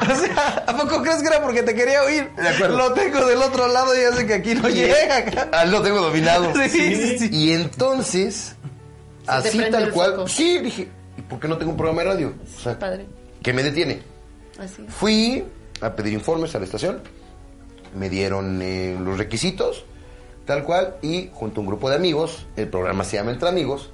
o 0.01 0.15
sea, 0.15 0.63
¿a 0.67 0.77
poco 0.77 1.01
crees 1.01 1.21
que 1.21 1.27
era 1.27 1.41
porque 1.41 1.63
te 1.63 1.73
quería 1.73 2.03
oír? 2.03 2.29
De 2.35 2.49
acuerdo. 2.49 2.77
Lo 2.77 2.93
tengo 2.93 3.25
del 3.25 3.41
otro 3.41 3.67
lado 3.67 3.93
y 3.95 4.15
sé 4.15 4.25
que 4.25 4.33
aquí 4.35 4.55
no 4.55 4.69
llega. 4.69 5.49
Ah, 5.51 5.65
lo 5.65 5.81
tengo 5.81 6.01
dominado. 6.01 6.53
Sí, 6.53 6.69
sí, 6.69 7.19
sí. 7.19 7.29
Y 7.31 7.51
entonces, 7.51 8.55
así 9.27 9.59
tal 9.71 9.91
cual, 9.91 10.27
sí, 10.27 10.59
dije, 10.59 10.89
¿y 11.17 11.21
por 11.21 11.39
qué 11.39 11.47
no 11.47 11.57
tengo 11.57 11.71
un 11.71 11.77
programa 11.77 12.01
de 12.03 12.07
radio? 12.09 12.33
O 12.57 12.59
sea, 12.61 12.77
Padre. 12.77 13.07
¿qué 13.41 13.53
me 13.53 13.63
detiene? 13.63 14.01
Así. 14.59 14.85
Fui 14.87 15.43
a 15.81 15.95
pedir 15.95 16.13
informes 16.13 16.53
a 16.55 16.59
la 16.59 16.65
estación, 16.65 17.01
me 17.95 18.09
dieron 18.09 18.61
eh, 18.61 18.97
los 18.99 19.17
requisitos, 19.17 19.85
tal 20.49 20.63
cual, 20.63 20.95
y 21.03 21.29
junto 21.33 21.59
a 21.59 21.61
un 21.61 21.67
grupo 21.67 21.89
de 21.89 21.95
amigos, 21.95 22.45
el 22.57 22.67
programa 22.67 23.03
se 23.03 23.17
llama 23.17 23.31
Entre 23.31 23.47
Amigos, 23.47 23.91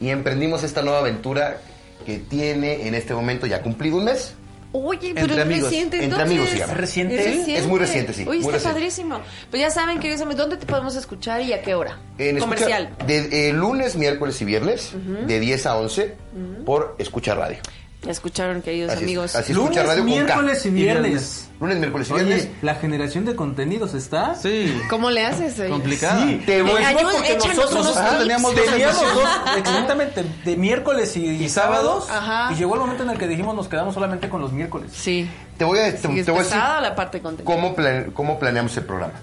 y 0.00 0.08
emprendimos 0.10 0.64
esta 0.64 0.82
nueva 0.82 0.98
aventura 0.98 1.58
que 2.04 2.18
tiene 2.18 2.88
en 2.88 2.94
este 2.96 3.14
momento 3.14 3.46
ya 3.46 3.62
cumplido 3.62 3.96
un 3.98 4.04
mes. 4.04 4.34
Oye, 4.74 5.12
pero 5.14 5.26
Entre 5.26 5.36
es 5.36 5.42
amigos. 5.42 5.64
reciente, 5.70 6.02
Entre 6.02 6.22
amigos 6.22 6.48
se 6.48 6.58
llama. 6.58 6.72
¿Es 6.72 6.78
reciente? 6.78 7.56
Es 7.58 7.66
muy 7.66 7.78
reciente, 7.78 8.12
sí, 8.14 8.22
Oye, 8.22 8.28
muy 8.30 8.38
está 8.38 8.52
reciente. 8.52 8.74
padrísimo. 8.74 9.20
Pues 9.50 9.60
ya 9.62 9.70
saben, 9.70 10.00
queridos 10.00 10.22
amigos, 10.22 10.38
¿dónde 10.38 10.56
te 10.56 10.66
podemos 10.66 10.96
escuchar 10.96 11.42
y 11.42 11.52
a 11.52 11.62
qué 11.62 11.74
hora? 11.74 11.98
En 12.18 12.38
Comercial. 12.38 12.84
Escucha- 12.90 13.06
de, 13.06 13.48
eh, 13.48 13.52
lunes, 13.52 13.96
miércoles 13.96 14.40
y 14.40 14.44
viernes, 14.46 14.92
de 15.26 15.38
10 15.40 15.66
a 15.66 15.76
11, 15.76 16.16
por 16.64 16.96
Escucha 16.98 17.34
Radio. 17.34 17.58
Ya 18.04 18.10
escucharon, 18.10 18.62
queridos 18.62 18.90
Así 18.90 18.98
es, 18.98 19.04
amigos. 19.04 19.34
así 19.36 19.52
es. 19.52 19.56
Lunes, 19.56 19.70
Escucha 19.76 19.88
radio 19.88 20.02
miércoles 20.04 20.66
y 20.66 20.70
viernes. 20.70 21.48
Lunes, 21.60 21.78
miércoles 21.78 22.10
y 22.10 22.12
viernes. 22.14 22.40
Oye, 22.42 22.50
la 22.62 22.74
generación 22.74 23.24
de 23.24 23.36
contenidos 23.36 23.94
está. 23.94 24.34
Sí. 24.34 24.76
¿Cómo 24.90 25.08
le 25.10 25.24
haces? 25.24 25.56
oye? 25.60 25.68
Complicada. 25.68 26.20
Sí, 26.26 26.42
te 26.44 26.58
Eh, 26.58 26.62
voy 26.62 26.82
ayúdanos, 26.82 27.14
porque 27.14 27.36
nosotros 27.36 27.94
teníamos 28.18 28.54
dos 28.56 28.64
teníamos 28.64 29.14
dos, 29.14 29.28
exactamente, 29.56 30.24
de 30.44 30.56
miércoles 30.56 31.16
y, 31.16 31.26
y 31.26 31.48
sábados. 31.48 32.10
Ajá. 32.10 32.52
Y 32.52 32.56
llegó 32.56 32.74
el 32.74 32.80
momento 32.80 33.04
en 33.04 33.10
el 33.10 33.18
que 33.18 33.28
dijimos 33.28 33.54
nos 33.54 33.68
quedamos 33.68 33.94
solamente 33.94 34.28
con 34.28 34.40
los 34.40 34.50
miércoles. 34.52 34.90
Sí. 34.92 35.30
Te 35.56 35.64
voy 35.64 35.78
a, 35.78 35.84
te, 35.94 35.98
Sí, 36.08 36.18
es 36.18 36.26
te 36.26 36.32
voy 36.32 36.40
a 36.40 36.42
decir 36.42 36.58
la 36.58 36.94
parte 36.96 37.18
de 37.18 37.22
contenido. 37.22 37.54
cómo, 37.54 37.76
plane- 37.76 38.12
cómo 38.12 38.40
planeamos 38.40 38.76
el 38.76 38.84
programa. 38.84 39.14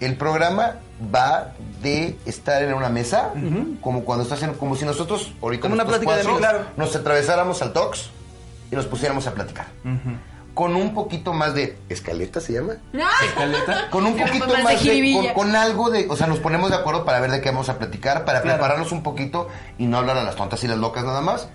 El 0.00 0.16
programa 0.16 0.76
va 1.14 1.52
de 1.82 2.16
estar 2.26 2.62
en 2.62 2.72
una 2.74 2.88
mesa, 2.88 3.32
como 3.80 4.04
cuando 4.04 4.24
estás 4.24 4.42
en, 4.42 4.54
como 4.54 4.74
si 4.76 4.84
nosotros 4.84 5.32
ahorita 5.42 5.62
Como 5.62 5.74
una 5.74 5.84
plática 5.84 6.16
de 6.16 6.24
nos 6.76 6.94
atravesáramos 6.96 7.62
al 7.62 7.72
Tox 7.72 8.10
y 8.70 8.76
nos 8.76 8.86
pusiéramos 8.86 9.26
a 9.26 9.32
platicar. 9.34 9.66
Con 10.54 10.74
un 10.74 10.92
poquito 10.92 11.32
más 11.32 11.54
de 11.54 11.78
escaleta 11.88 12.40
se 12.40 12.54
llama. 12.54 12.74
Escaleta. 13.24 13.90
Con 13.90 14.06
un 14.06 14.16
poquito 14.16 14.46
de 14.46 14.62
más 14.64 14.72
de, 14.72 14.78
jiribilla. 14.78 15.32
con, 15.32 15.46
con 15.46 15.56
algo 15.56 15.88
de, 15.90 16.06
o 16.10 16.16
sea, 16.16 16.26
nos 16.26 16.40
ponemos 16.40 16.70
de 16.70 16.76
acuerdo 16.76 17.04
para 17.04 17.20
ver 17.20 17.30
de 17.30 17.40
qué 17.40 17.50
vamos 17.50 17.68
a 17.68 17.78
platicar, 17.78 18.24
para 18.24 18.42
Claro. 18.42 18.56
prepararnos 18.58 18.90
un 18.90 19.04
poquito 19.04 19.48
y 19.78 19.86
no 19.86 19.98
hablar 19.98 20.16
a 20.18 20.24
las 20.24 20.34
tontas 20.34 20.62
y 20.64 20.68
las 20.68 20.78
locas 20.78 21.04
nada 21.04 21.20
más. 21.20 21.48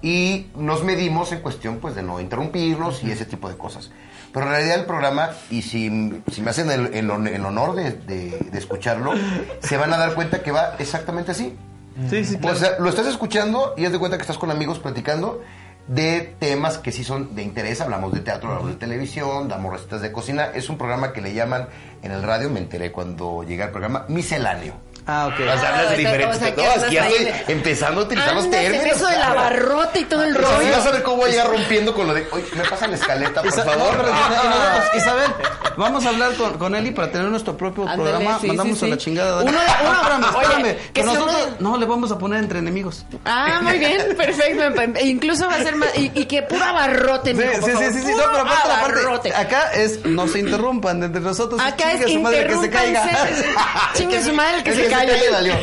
Y 0.00 0.46
nos 0.56 0.84
medimos 0.84 1.32
en 1.32 1.40
cuestión, 1.40 1.78
pues, 1.78 1.94
de 1.94 2.02
no 2.02 2.18
interrumpirnos 2.20 3.02
y 3.04 3.10
ese 3.10 3.26
tipo 3.26 3.48
de 3.50 3.56
cosas. 3.58 3.90
Pero 4.36 4.48
en 4.48 4.52
realidad 4.52 4.80
el 4.80 4.84
programa, 4.84 5.30
y 5.48 5.62
si, 5.62 6.22
si 6.30 6.42
me 6.42 6.50
hacen 6.50 6.70
el, 6.70 6.92
el 6.92 7.10
el 7.26 7.44
honor 7.46 7.74
de, 7.74 7.92
de- 7.92 8.38
de 8.52 8.58
escucharlo, 8.58 9.14
se 9.60 9.78
van 9.78 9.94
a 9.94 9.96
dar 9.96 10.12
cuenta 10.14 10.42
que 10.42 10.52
va 10.52 10.74
exactamente 10.78 11.30
así. 11.30 11.56
Sí, 12.10 12.22
sí, 12.22 12.38
O 12.42 12.54
sea, 12.54 12.72
lo 12.78 12.90
estás 12.90 13.06
escuchando 13.06 13.72
y 13.78 13.86
haz 13.86 13.92
de 13.92 13.98
cuenta 13.98 14.18
que 14.18 14.20
estás 14.20 14.36
con 14.36 14.50
amigos 14.50 14.78
platicando 14.78 15.40
de 15.88 16.34
temas 16.38 16.76
que 16.76 16.92
sí 16.92 17.02
son 17.02 17.34
de 17.34 17.42
interés. 17.44 17.80
Hablamos 17.80 18.12
de 18.12 18.20
teatro, 18.20 18.50
hablamos 18.50 18.72
de 18.72 18.76
televisión, 18.76 19.48
damos 19.48 19.72
recetas 19.72 20.02
de 20.02 20.12
cocina. 20.12 20.50
Es 20.54 20.68
un 20.68 20.76
programa 20.76 21.14
que 21.14 21.22
le 21.22 21.32
llaman 21.32 21.68
en 22.02 22.12
el 22.12 22.22
radio, 22.22 22.50
me 22.50 22.60
enteré 22.60 22.92
cuando 22.92 23.42
llegué 23.42 23.62
al 23.62 23.70
programa, 23.70 24.04
misceláneo. 24.08 24.74
Ah, 25.08 25.26
ok. 25.28 25.34
O 25.34 25.36
sea, 25.36 25.68
hablas 25.68 25.96
de 25.96 26.06
Ah, 26.06 26.28
o 26.30 26.34
sea, 26.34 26.50
no, 26.50 26.62
es 26.62 26.68
andas 26.74 26.88
que 26.88 26.94
ya 26.94 27.06
estoy 27.08 27.24
de- 27.24 27.44
empezando 27.48 28.00
a 28.00 28.04
utilizar 28.04 28.34
los 28.34 28.44
en 28.46 28.50
términos. 28.50 28.96
eso 28.96 29.06
del 29.06 29.22
abarrote 29.22 30.00
y 30.00 30.04
todo 30.04 30.24
el 30.24 30.34
rollo. 30.34 30.70
vas 30.72 30.86
a 30.86 30.90
ver 30.90 31.02
cómo 31.04 31.16
voy 31.18 31.28
a 31.28 31.32
llegar 31.32 31.48
rompiendo 31.48 31.94
con 31.94 32.06
lo 32.08 32.14
de, 32.14 32.26
oye, 32.32 32.44
¿me 32.56 32.64
pasan 32.64 32.90
la 32.90 32.96
escaleta, 32.96 33.40
por 33.42 33.50
Isa- 33.52 33.64
favor? 33.64 33.92
no, 33.96 34.02
pero- 34.02 34.08
y 34.08 34.48
nosotros, 34.48 34.84
Isabel, 34.96 35.30
vamos 35.76 36.04
a 36.06 36.08
hablar 36.08 36.34
con, 36.34 36.58
con 36.58 36.74
Eli 36.74 36.90
para 36.90 37.12
tener 37.12 37.28
nuestro 37.28 37.56
propio 37.56 37.84
programa. 37.84 38.38
sí, 38.40 38.48
Mandamos 38.48 38.78
sí, 38.78 38.84
a 38.84 38.88
la 38.88 38.96
chingada. 38.98 39.42
Uno 39.44 39.52
de- 39.52 39.58
No, 39.58 39.62
uno- 39.90 40.00
espérame, 40.00 40.24
oye, 40.34 40.42
espérame. 40.46 40.76
que 40.76 40.92
Que 40.92 41.02
nosotros 41.04 41.34
uno 41.36 41.44
de- 41.46 41.52
no 41.60 41.76
le 41.76 41.86
vamos 41.86 42.10
a 42.10 42.18
poner 42.18 42.40
entre 42.40 42.58
enemigos. 42.58 43.04
Ah, 43.24 43.60
muy 43.62 43.78
bien, 43.78 44.08
perfecto. 44.16 44.82
E 44.96 45.06
incluso 45.06 45.46
va 45.46 45.54
a 45.54 45.62
ser 45.62 45.76
más. 45.76 45.96
Y, 45.96 46.10
y 46.14 46.24
que 46.24 46.42
puro 46.42 46.64
abarrote, 46.64 47.30
Sí, 47.30 47.36
mijo, 47.36 47.64
sí, 47.64 47.72
sí, 47.78 47.92
sí, 47.92 48.02
sí, 48.06 48.10
no, 48.12 48.24
pero 48.32 48.42
aparte 48.42 48.68
la 48.68 48.78
abarrote. 48.80 49.30
parte, 49.30 49.34
acá 49.34 49.72
es 49.72 50.04
no 50.04 50.26
se 50.26 50.40
interrumpan 50.40 51.00
entre 51.02 51.20
nosotros. 51.20 51.60
Acá 51.60 51.92
es 51.92 51.98
chingue 52.06 52.12
su 52.14 52.20
madre 52.22 52.46
que 52.48 52.56
se 52.58 52.70
caiga. 52.70 53.04
Chingue 53.94 54.22
su 54.24 54.32
madre 54.32 54.56
el 54.58 54.62
que 54.64 54.74
se 54.74 54.88
calle. 55.04 55.30
valió. 55.30 55.54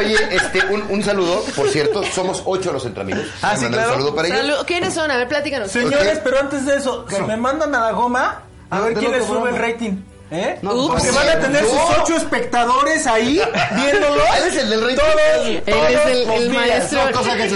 Oye, 0.00 0.16
este, 0.30 0.64
un, 0.66 0.82
un 0.90 1.02
saludo, 1.02 1.42
por 1.56 1.68
cierto, 1.68 2.02
somos 2.04 2.42
ocho 2.44 2.72
los 2.72 2.84
entre 2.86 3.02
amigos. 3.02 3.24
Ah, 3.42 3.56
sí, 3.56 3.66
claro. 3.66 3.88
Un 3.88 3.94
saludo 3.94 4.14
para 4.14 4.28
ellos. 4.28 4.38
Salud. 4.40 4.56
¿Quiénes 4.66 4.94
son? 4.94 5.10
A 5.10 5.16
ver, 5.16 5.28
platícanos. 5.28 5.70
Señores, 5.70 6.20
pero 6.24 6.40
antes 6.40 6.64
de 6.66 6.76
eso, 6.76 7.06
me 7.26 7.36
mandan 7.36 7.74
a 7.74 7.80
la 7.80 7.90
goma 7.92 8.42
a 8.70 8.76
Ah, 8.76 8.80
ver 8.80 8.94
quién 8.94 9.12
que 9.12 9.22
sube 9.22 9.50
el 9.50 9.56
rating. 9.58 9.96
¿Eh? 10.30 10.58
No, 10.62 10.72
Ups. 10.74 10.94
Porque 10.94 11.10
van 11.10 11.28
a 11.28 11.38
tener 11.38 11.62
no. 11.62 11.68
sus 11.68 11.78
ocho 12.00 12.16
espectadores 12.16 13.06
ahí 13.06 13.40
viéndolo. 13.76 14.22
Él 14.36 14.44
es 14.48 14.56
el 14.56 14.70
del 14.70 14.80
rating. 14.82 14.96
Todos, 14.96 15.46
Él 15.46 15.62
todos 15.64 15.90
es 15.90 16.06
el, 16.06 16.50
maestro. 16.50 17.00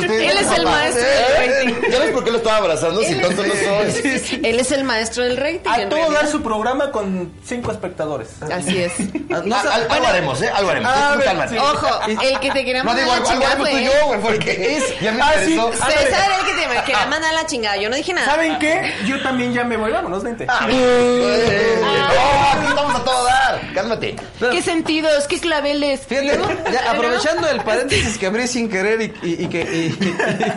Que 0.07 0.31
Él 0.31 0.39
es 0.39 0.51
el 0.53 0.65
maestro 0.65 1.03
¿eh? 1.03 1.09
del 1.49 1.67
rating. 1.75 1.91
¿Ya 1.91 1.99
ves 1.99 2.11
por 2.13 2.25
qué 2.25 2.31
lo 2.31 2.37
estaba 2.39 2.57
abrazando 2.59 3.03
si 3.03 3.15
tonto 3.17 3.43
no 3.43 3.55
soy? 3.55 4.41
Él 4.45 4.61
es 4.61 4.71
el 4.73 4.85
maestro 4.85 5.25
del 5.25 5.37
rating. 5.37 5.69
A 5.71 5.89
todo 5.89 5.99
realidad. 5.99 6.21
dar 6.23 6.29
su 6.31 6.43
programa 6.43 6.91
con 6.93 7.33
cinco 7.45 7.73
espectadores. 7.73 8.29
Así 8.43 8.79
es. 8.83 8.93
Ah, 9.33 9.43
no 9.45 9.57
Ah, 9.57 9.79
algo 9.91 10.07
haremos, 10.07 10.43
¿eh? 10.43 10.51
Algo 10.55 10.71
haremos. 10.71 10.93
A 10.93 11.13
Tú 11.13 11.19
ver, 11.19 11.27
cálmate. 11.27 11.55
sí. 11.55 11.59
Ojo, 11.59 12.01
el 12.23 12.41
que 12.41 12.51
te 12.53 12.65
quería 12.65 12.83
No 12.85 12.93
mandar 12.93 13.05
digo 13.07 13.17
la 13.17 13.23
chingada 13.33 13.57
fue 13.57 13.85
yo, 13.85 13.91
güey, 14.07 14.21
porque 14.21 14.77
es, 14.77 15.01
ya 15.01 15.13
me 15.13 15.23
Ah, 15.23 15.33
sí. 15.45 15.59
César 15.73 16.31
el 16.41 16.47
que 16.47 16.53
te 16.53 16.83
quería 16.85 17.07
mandar 17.07 17.35
la 17.35 17.47
chingada. 17.47 17.77
Yo 17.79 17.89
no 17.89 17.97
dije 17.97 18.13
nada. 18.13 18.27
¿Saben 18.27 18.59
qué? 18.59 18.93
Yo 19.07 19.21
también 19.23 19.53
ya 19.53 19.65
me 19.65 19.77
voy. 19.77 19.91
Vámonos, 19.91 20.23
vente. 20.23 20.47
Eh, 20.71 21.79
No, 21.81 22.58
aquí 22.59 22.69
estamos 22.69 22.95
a 22.95 23.05
todo 23.05 23.25
dar. 23.25 23.73
Cálmate. 23.75 24.17
¿Qué 24.39 24.63
sentidos? 24.63 25.27
¿Qué 25.27 25.41
claveles? 25.41 26.01
Fíjate, 26.07 26.39
ya 26.73 26.91
aprovechando 26.93 27.49
el 27.49 27.61
paréntesis 27.63 28.19
que 28.19 28.27
abrí 28.27 28.47
sin 28.47 28.69
querer 28.69 29.01
y, 29.01 29.15
y- 29.23 29.45
y 29.45 29.49
que, 29.49 29.61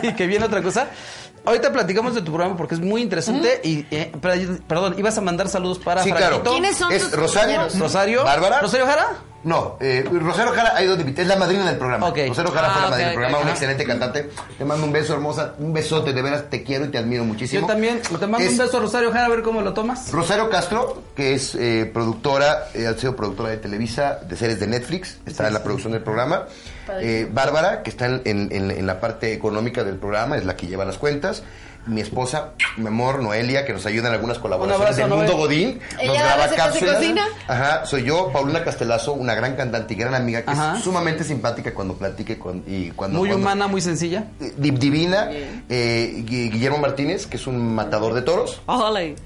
y- 0.02 0.06
y 0.08 0.12
que 0.14 0.26
viene 0.26 0.44
otra 0.44 0.62
cosa, 0.62 0.88
ahorita 1.44 1.72
platicamos 1.72 2.14
de 2.14 2.22
tu 2.22 2.32
programa 2.32 2.56
porque 2.56 2.74
es 2.74 2.80
muy 2.80 3.02
interesante 3.02 3.60
y, 3.64 3.84
eh, 3.90 4.12
perdón, 4.68 4.94
ibas 4.98 5.16
a 5.18 5.20
mandar 5.20 5.48
saludos 5.48 5.78
para 5.78 6.02
Sí, 6.02 6.12
claro. 6.12 6.42
¿Quiénes 6.42 6.76
son 6.76 6.92
Es 6.92 7.02
tus 7.02 7.12
Rosario, 7.12 7.56
compañeros? 7.56 7.78
Rosario. 7.78 8.24
Bárbara. 8.24 8.60
Rosario 8.60 8.86
Jara. 8.86 9.06
No, 9.44 9.76
eh, 9.80 10.04
Rosario 10.08 10.52
Jara 10.52 10.76
ha 10.76 10.82
ido 10.84 10.96
de 10.96 11.20
es 11.20 11.26
la 11.26 11.36
madrina 11.36 11.66
del 11.66 11.76
programa. 11.76 12.06
Ok. 12.08 12.18
Rosario 12.28 12.52
Jara 12.52 12.70
fue 12.70 12.76
Ah, 12.76 12.80
la 12.80 12.84
ok, 12.86 12.90
madrina 12.90 13.08
del 13.08 13.14
programa, 13.18 13.38
una 13.42 13.50
excelente 13.50 13.84
cantante. 13.84 14.30
Te 14.56 14.64
mando 14.64 14.86
un 14.86 14.92
beso, 14.92 15.14
hermosa, 15.14 15.54
un 15.58 15.72
besote, 15.72 16.12
de 16.12 16.22
veras 16.22 16.44
te 16.48 16.62
quiero 16.62 16.84
y 16.84 16.88
te 16.88 16.98
admiro 16.98 17.24
muchísimo. 17.24 17.62
Yo 17.62 17.66
también. 17.66 18.00
Te 18.02 18.26
mando 18.26 18.38
Es 18.38 18.52
un 18.52 18.58
beso, 18.58 18.78
Rosario 18.80 19.10
Jara, 19.10 19.26
a 19.26 19.28
ver 19.30 19.42
cómo 19.42 19.60
lo 19.62 19.72
tomas. 19.74 20.12
Rosario 20.12 20.48
Castro, 20.48 21.02
que 21.16 21.34
es 21.34 21.54
eh, 21.56 21.90
productora, 21.92 22.68
eh, 22.74 22.86
ha 22.86 22.94
sido 22.94 23.16
productora 23.16 23.48
de 23.50 23.56
Televisa, 23.56 24.20
de 24.26 24.36
series 24.36 24.60
de 24.60 24.66
Netflix, 24.68 25.18
está 25.26 25.48
en 25.48 25.54
la 25.54 25.62
producción 25.64 25.92
del 25.92 26.02
programa. 26.02 26.46
Eh, 27.00 27.28
Bárbara, 27.30 27.82
que 27.82 27.90
está 27.90 28.06
en, 28.06 28.22
en- 28.24 28.48
en- 28.52 28.70
en 28.70 28.86
la 28.86 29.00
parte 29.00 29.32
económica 29.32 29.82
del 29.84 29.96
programa, 29.96 30.36
es 30.36 30.44
la 30.44 30.56
que 30.56 30.66
lleva 30.66 30.84
las 30.84 30.98
cuentas. 30.98 31.42
Mi 31.84 32.00
esposa, 32.00 32.50
mi 32.76 32.86
amor, 32.86 33.20
Noelia, 33.20 33.64
que 33.66 33.72
nos 33.72 33.84
ayuda 33.86 34.06
en 34.08 34.14
algunas 34.14 34.38
colaboraciones 34.38 34.96
del. 34.96 35.08
Mundo 35.08 35.36
Godín. 35.36 35.80
Nos 35.94 36.02
¿Ella 36.02 36.22
graba 36.36 36.48
cápsulas. 36.54 36.94
cocina? 36.96 37.24
Ajá, 37.48 37.84
soy 37.86 38.04
yo, 38.04 38.30
Paulina 38.32 38.62
Castelazo, 38.62 39.14
una 39.14 39.34
gran 39.34 39.56
cantante 39.56 39.94
y 39.94 39.96
gran 39.96 40.14
amiga, 40.14 40.42
que 40.42 40.50
Ajá. 40.52 40.76
es 40.78 40.84
sumamente 40.84 41.24
simpática 41.24 41.74
cuando 41.74 41.94
platique 41.94 42.38
con- 42.38 42.62
y 42.68 42.90
cuando... 42.92 43.18
Muy 43.18 43.30
cuando- 43.30 43.44
humana, 43.44 43.66
muy 43.66 43.80
sencilla. 43.80 44.26
eh, 44.40 44.54
di- 44.56 44.70
divina, 44.70 45.28
eh, 45.68 46.22
Gui- 46.24 46.50
Guillermo 46.52 46.78
Martínez, 46.78 47.26
que 47.26 47.36
es 47.36 47.46
un 47.48 47.74
matador 47.74 48.14
de 48.14 48.22
toros. 48.22 48.62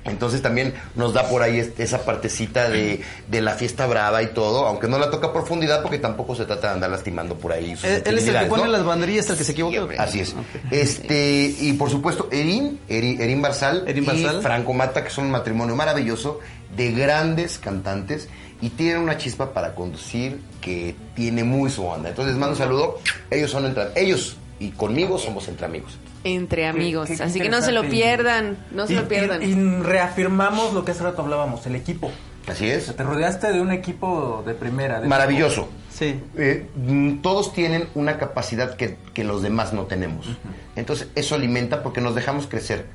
Entonces 0.04 0.40
también 0.40 0.72
nos 0.94 1.12
da 1.12 1.28
por 1.28 1.42
ahí 1.42 1.72
esa 1.76 2.04
partecita 2.06 2.70
de, 2.70 3.02
de 3.28 3.40
la 3.42 3.52
fiesta 3.52 3.86
brava 3.86 4.22
y 4.22 4.28
todo, 4.28 4.66
aunque 4.66 4.88
no 4.88 4.98
la 4.98 5.10
toca 5.10 5.26
a 5.26 5.32
profundidad 5.34 5.82
porque 5.82 5.98
tampoco 5.98 6.34
se 6.34 6.46
trata 6.46 6.68
de 6.68 6.72
andar 6.74 6.88
lastimando 6.90 7.34
por 7.34 7.52
ahí. 7.52 7.76
sus 7.76 7.84
Él, 7.84 8.02
él 8.06 8.18
es 8.18 8.28
el 8.28 8.38
que 8.38 8.46
pone 8.46 8.64
¿no? 8.64 8.70
las 8.70 8.84
banderillas, 8.84 9.28
el 9.28 9.36
que 9.36 9.44
se 9.44 9.52
equivoca. 9.52 9.76
Así 9.98 10.20
es. 10.20 10.34
Este, 10.70 11.54
y 11.60 11.74
por 11.74 11.90
supuesto, 11.90 12.28
Erin, 12.48 12.80
Erin, 12.88 13.20
Erin 13.20 13.42
Barzal 13.42 13.84
Erin 13.86 14.04
y 14.04 14.06
Barzal. 14.06 14.42
Franco 14.42 14.72
Mata, 14.72 15.02
que 15.04 15.10
son 15.10 15.26
un 15.26 15.30
matrimonio 15.30 15.74
maravilloso 15.76 16.40
de 16.76 16.92
grandes 16.92 17.58
cantantes 17.58 18.28
y 18.60 18.70
tienen 18.70 18.98
una 19.02 19.16
chispa 19.18 19.52
para 19.52 19.74
conducir 19.74 20.40
que 20.60 20.94
tiene 21.14 21.44
muy 21.44 21.70
su 21.70 21.84
onda. 21.84 22.08
Entonces 22.10 22.32
les 22.34 22.40
mando 22.40 22.52
un 22.54 22.58
saludo. 22.58 22.98
Ellos 23.30 23.50
son 23.50 23.66
entre 23.66 23.84
ellos 23.96 24.36
y 24.58 24.70
conmigo 24.70 25.18
somos 25.18 25.48
entre 25.48 25.66
amigos. 25.66 25.98
Entre 26.24 26.66
amigos. 26.66 27.08
qué- 27.08 27.16
qué 27.16 27.22
Así 27.22 27.38
que 27.40 27.48
no 27.48 27.62
se 27.62 27.70
lo 27.72 27.82
pierdan. 27.88 28.56
No 28.72 28.86
se 28.86 28.94
Y- 28.94 28.96
lo 28.96 29.06
pierdan. 29.08 29.42
Y, 29.42 29.46
y 29.46 29.82
reafirmamos 29.82 30.72
lo 30.72 30.84
que 30.84 30.92
hace 30.92 31.02
rato 31.02 31.22
hablábamos, 31.22 31.66
el 31.66 31.76
equipo. 31.76 32.10
Así 32.48 32.68
es. 32.68 32.94
Te 32.94 33.02
rodeaste 33.02 33.52
de 33.52 33.60
un 33.60 33.72
equipo 33.72 34.42
de 34.46 34.54
primera. 34.54 35.00
de 35.00 35.08
Maravilloso. 35.08 35.68
Sí. 35.96 36.20
Eh, 36.36 36.68
mm, 36.76 37.22
todos 37.22 37.54
tienen 37.54 37.88
una 37.94 38.18
capacidad 38.18 38.76
que, 38.76 38.98
que 39.14 39.24
los 39.24 39.40
demás 39.40 39.72
no 39.72 39.84
tenemos. 39.84 40.28
Entonces, 40.74 41.08
eso 41.14 41.34
alimenta 41.34 41.82
porque 41.82 42.02
nos 42.02 42.14
dejamos 42.14 42.46
crecer. 42.46 42.86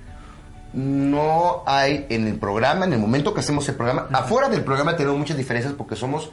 No 0.73 1.63
hay 1.65 2.05
en 2.09 2.27
el 2.27 2.35
programa, 2.35 2.85
en 2.85 2.93
el 2.93 2.99
momento 2.99 3.33
que 3.33 3.39
hacemos 3.39 3.67
el 3.69 3.75
programa, 3.75 4.07
afuera 4.11 4.49
del 4.49 4.63
programa 4.63 4.95
tenemos 4.95 5.17
muchas 5.17 5.35
diferencias 5.35 5.73
porque 5.73 5.95
somos 5.95 6.31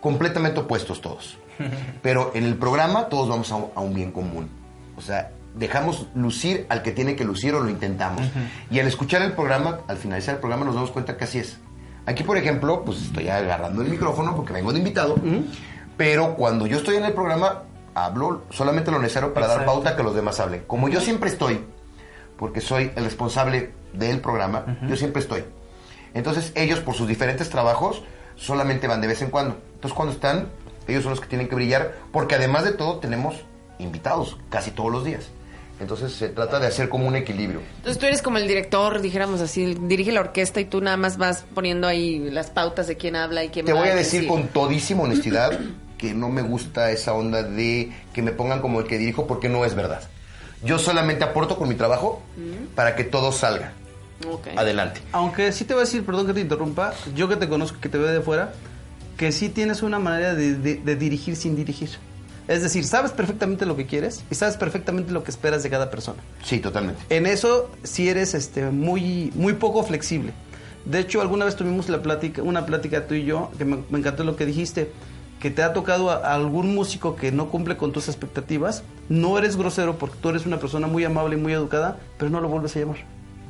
completamente 0.00 0.58
opuestos 0.58 1.00
todos. 1.00 1.38
Pero 2.02 2.32
en 2.34 2.44
el 2.44 2.56
programa 2.56 3.08
todos 3.08 3.28
vamos 3.28 3.52
a 3.52 3.54
un, 3.54 3.66
a 3.76 3.80
un 3.80 3.94
bien 3.94 4.10
común. 4.10 4.48
O 4.96 5.00
sea, 5.00 5.30
dejamos 5.54 6.08
lucir 6.16 6.66
al 6.68 6.82
que 6.82 6.90
tiene 6.90 7.14
que 7.14 7.24
lucir 7.24 7.54
o 7.54 7.60
lo 7.60 7.70
intentamos. 7.70 8.22
Y 8.70 8.80
al 8.80 8.88
escuchar 8.88 9.22
el 9.22 9.32
programa, 9.32 9.78
al 9.86 9.96
finalizar 9.96 10.34
el 10.34 10.40
programa 10.40 10.64
nos 10.64 10.74
damos 10.74 10.90
cuenta 10.90 11.16
que 11.16 11.24
así 11.24 11.38
es. 11.38 11.58
Aquí, 12.06 12.22
por 12.22 12.36
ejemplo, 12.36 12.84
pues 12.84 13.02
estoy 13.02 13.28
agarrando 13.28 13.82
el 13.82 13.88
micrófono 13.88 14.36
porque 14.36 14.52
vengo 14.52 14.72
de 14.72 14.78
invitado, 14.78 15.16
pero 15.96 16.34
cuando 16.34 16.66
yo 16.66 16.76
estoy 16.78 16.96
en 16.96 17.04
el 17.04 17.12
programa, 17.12 17.62
hablo 17.94 18.42
solamente 18.50 18.90
lo 18.90 18.98
necesario 18.98 19.32
para 19.32 19.46
dar 19.46 19.64
pauta 19.64 19.90
a 19.90 19.96
que 19.96 20.02
los 20.02 20.14
demás 20.14 20.38
hablen. 20.40 20.64
Como 20.66 20.88
yo 20.88 21.00
siempre 21.00 21.30
estoy, 21.30 21.64
porque 22.38 22.60
soy 22.60 22.92
el 22.96 23.04
responsable 23.04 23.72
del 23.92 24.20
programa, 24.20 24.78
yo 24.88 24.96
siempre 24.96 25.22
estoy. 25.22 25.44
Entonces 26.14 26.52
ellos 26.54 26.80
por 26.80 26.94
sus 26.94 27.08
diferentes 27.08 27.48
trabajos 27.50 28.02
solamente 28.36 28.86
van 28.86 29.00
de 29.00 29.06
vez 29.06 29.22
en 29.22 29.30
cuando. 29.30 29.56
Entonces 29.74 29.94
cuando 29.94 30.12
están, 30.12 30.48
ellos 30.86 31.02
son 31.02 31.10
los 31.10 31.20
que 31.20 31.26
tienen 31.26 31.48
que 31.48 31.54
brillar, 31.54 31.94
porque 32.12 32.34
además 32.34 32.64
de 32.64 32.72
todo 32.72 32.98
tenemos 32.98 33.36
invitados 33.78 34.36
casi 34.50 34.70
todos 34.70 34.92
los 34.92 35.04
días. 35.04 35.28
Entonces 35.78 36.12
se 36.12 36.28
trata 36.30 36.58
de 36.58 36.66
hacer 36.66 36.88
como 36.88 37.06
un 37.06 37.16
equilibrio. 37.16 37.60
Entonces 37.76 37.98
tú 37.98 38.06
eres 38.06 38.22
como 38.22 38.38
el 38.38 38.48
director, 38.48 39.02
dijéramos 39.02 39.42
así, 39.42 39.74
dirige 39.74 40.10
la 40.10 40.20
orquesta 40.20 40.58
y 40.60 40.64
tú 40.64 40.80
nada 40.80 40.96
más 40.96 41.18
vas 41.18 41.44
poniendo 41.54 41.86
ahí 41.86 42.30
las 42.30 42.50
pautas 42.50 42.86
de 42.86 42.96
quién 42.96 43.14
habla 43.14 43.44
y 43.44 43.50
quién 43.50 43.66
Te 43.66 43.72
va 43.72 43.80
voy 43.80 43.88
a 43.90 43.94
decir 43.94 44.26
con 44.26 44.48
todísima 44.48 45.02
honestidad 45.02 45.58
que 45.98 46.14
no 46.14 46.28
me 46.28 46.42
gusta 46.42 46.90
esa 46.90 47.14
onda 47.14 47.42
de 47.42 47.92
que 48.12 48.22
me 48.22 48.32
pongan 48.32 48.60
como 48.60 48.80
el 48.80 48.86
que 48.86 48.98
dirijo 48.98 49.26
porque 49.26 49.48
no 49.48 49.64
es 49.64 49.74
verdad. 49.74 50.02
Yo 50.64 50.78
solamente 50.78 51.24
aporto 51.24 51.56
con 51.56 51.68
mi 51.68 51.74
trabajo 51.74 52.22
para 52.74 52.96
que 52.96 53.04
todo 53.04 53.32
salga 53.32 53.72
Ok. 54.30 54.48
adelante. 54.56 55.00
Aunque 55.12 55.52
sí 55.52 55.64
te 55.64 55.74
voy 55.74 55.82
a 55.82 55.84
decir, 55.84 56.04
perdón 56.04 56.26
que 56.26 56.32
te 56.34 56.40
interrumpa, 56.40 56.92
yo 57.14 57.28
que 57.28 57.36
te 57.36 57.48
conozco, 57.48 57.78
que 57.80 57.88
te 57.88 57.98
veo 57.98 58.08
de 58.08 58.20
fuera, 58.20 58.52
que 59.16 59.32
sí 59.32 59.48
tienes 59.48 59.82
una 59.82 59.98
manera 59.98 60.34
de, 60.34 60.54
de- 60.54 60.76
de 60.76 60.96
dirigir 60.96 61.36
sin 61.36 61.56
dirigir. 61.56 61.90
Es 62.48 62.62
decir, 62.62 62.84
sabes 62.84 63.10
perfectamente 63.10 63.66
lo 63.66 63.76
que 63.76 63.86
quieres 63.86 64.22
y 64.30 64.34
sabes 64.36 64.56
perfectamente 64.56 65.10
lo 65.12 65.24
que 65.24 65.30
esperas 65.30 65.62
de 65.62 65.70
cada 65.70 65.90
persona. 65.90 66.22
Sí, 66.44 66.60
totalmente. 66.60 67.02
En 67.14 67.26
eso 67.26 67.70
sí 67.82 68.08
eres 68.08 68.34
este, 68.34 68.66
muy, 68.70 69.32
muy 69.34 69.54
poco 69.54 69.82
flexible. 69.82 70.32
De 70.84 71.00
hecho, 71.00 71.20
alguna 71.20 71.44
vez 71.44 71.56
tuvimos 71.56 71.88
la 71.88 72.00
plática, 72.02 72.42
una 72.42 72.64
plática 72.64 73.06
tú 73.08 73.14
y 73.14 73.24
yo, 73.24 73.50
que 73.58 73.64
me, 73.64 73.78
me 73.90 73.98
encantó 73.98 74.22
lo 74.22 74.36
que 74.36 74.46
dijiste, 74.46 74.92
que 75.46 75.52
te 75.52 75.62
ha 75.62 75.72
tocado 75.72 76.10
a, 76.10 76.34
algún 76.34 76.74
músico 76.74 77.14
que 77.14 77.30
no 77.30 77.50
cumple 77.50 77.76
con 77.76 77.92
tus 77.92 78.08
expectativas, 78.08 78.82
no 79.08 79.38
eres 79.38 79.56
grosero 79.56 79.96
porque 79.96 80.16
tú 80.20 80.30
eres 80.30 80.44
una 80.44 80.58
persona 80.58 80.88
muy 80.88 81.04
amable 81.04 81.36
y 81.36 81.40
muy 81.40 81.52
educada, 81.52 81.98
pero 82.18 82.32
no 82.32 82.40
lo 82.40 82.48
vuelves 82.48 82.74
a 82.74 82.80
llamar. 82.80 82.96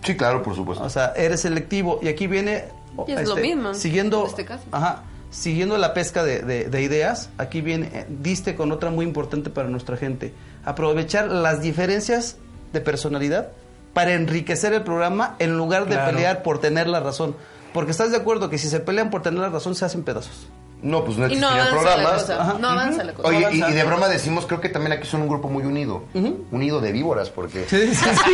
Sí, 0.05 0.15
claro, 0.15 0.43
por 0.43 0.55
supuesto. 0.55 0.85
O 0.85 0.91
sea, 0.91 1.15
eres 1.17 1.41
selectivo. 1.41 1.99
Y 2.03 2.09
aquí 2.09 2.27
viene. 2.27 2.67
Y 3.09 3.13
es 3.13 3.27
lo 3.27 3.37
mismo, 3.37 3.73
Siguiendo. 3.73 4.21
en 4.25 4.27
este 4.27 4.45
caso. 4.45 4.65
Ajá. 4.73 5.05
Siguiendo 5.31 5.79
la 5.79 5.95
pesca 5.95 6.23
de, 6.23 6.43
de- 6.43 6.65
de 6.69 6.83
ideas, 6.83 7.31
aquí 7.39 7.63
viene. 7.63 7.89
eh, 7.95 8.07
diste 8.09 8.55
con 8.57 8.73
otra 8.73 8.91
muy 8.91 9.07
importante 9.07 9.49
para 9.49 9.71
nuestra 9.71 9.97
gente. 9.97 10.35
Aprovechar 10.67 11.29
las 11.33 11.63
diferencias 11.63 12.37
de 12.75 12.81
personalidad 12.83 13.49
para 13.95 14.13
enriquecer 14.13 14.75
el 14.75 14.83
programa 14.83 15.35
en 15.39 15.57
lugar 15.57 15.87
de 15.87 15.95
Claro. 15.95 16.13
pelear 16.13 16.43
por 16.43 16.59
tener 16.59 16.89
la 16.89 17.01
razón. 17.01 17.35
Porque 17.73 17.91
estás 17.93 18.11
de 18.11 18.19
acuerdo 18.19 18.51
que 18.51 18.59
si 18.59 18.69
se 18.69 18.81
pelean 18.81 19.09
por 19.09 19.23
tener 19.23 19.41
la 19.41 19.49
razón, 19.49 19.75
se 19.75 19.87
hacen 19.87 20.03
pedazos. 20.03 20.47
No, 20.83 21.05
pues 21.05 21.17
no 21.17 21.27
Y 21.27 21.37
no 21.37 21.49
existirían 21.49 21.65
la 21.65 21.71
programas. 21.71 22.61
No 22.61 22.69
avanza 22.69 23.05
la 23.05 23.15
cosa. 23.15 23.29
Oye, 23.29 23.41
y, 23.41 23.45
avanza. 23.45 23.71
y 23.71 23.73
de 23.73 23.85
broma 23.85 24.09
decimos, 24.09 24.47
creo 24.47 24.61
que 24.61 24.69
también 24.69 24.93
aquí 24.93 25.07
son 25.07 25.23
un 25.23 25.29
grupo 25.29 25.49
muy 25.49 25.65
unido. 25.65 26.05
Unido 26.51 26.81
de 26.81 26.93
víboras, 26.93 27.31
porque... 27.31 27.65
Sí, 27.69 27.95
sí, 27.95 28.05
sí. 28.05 28.31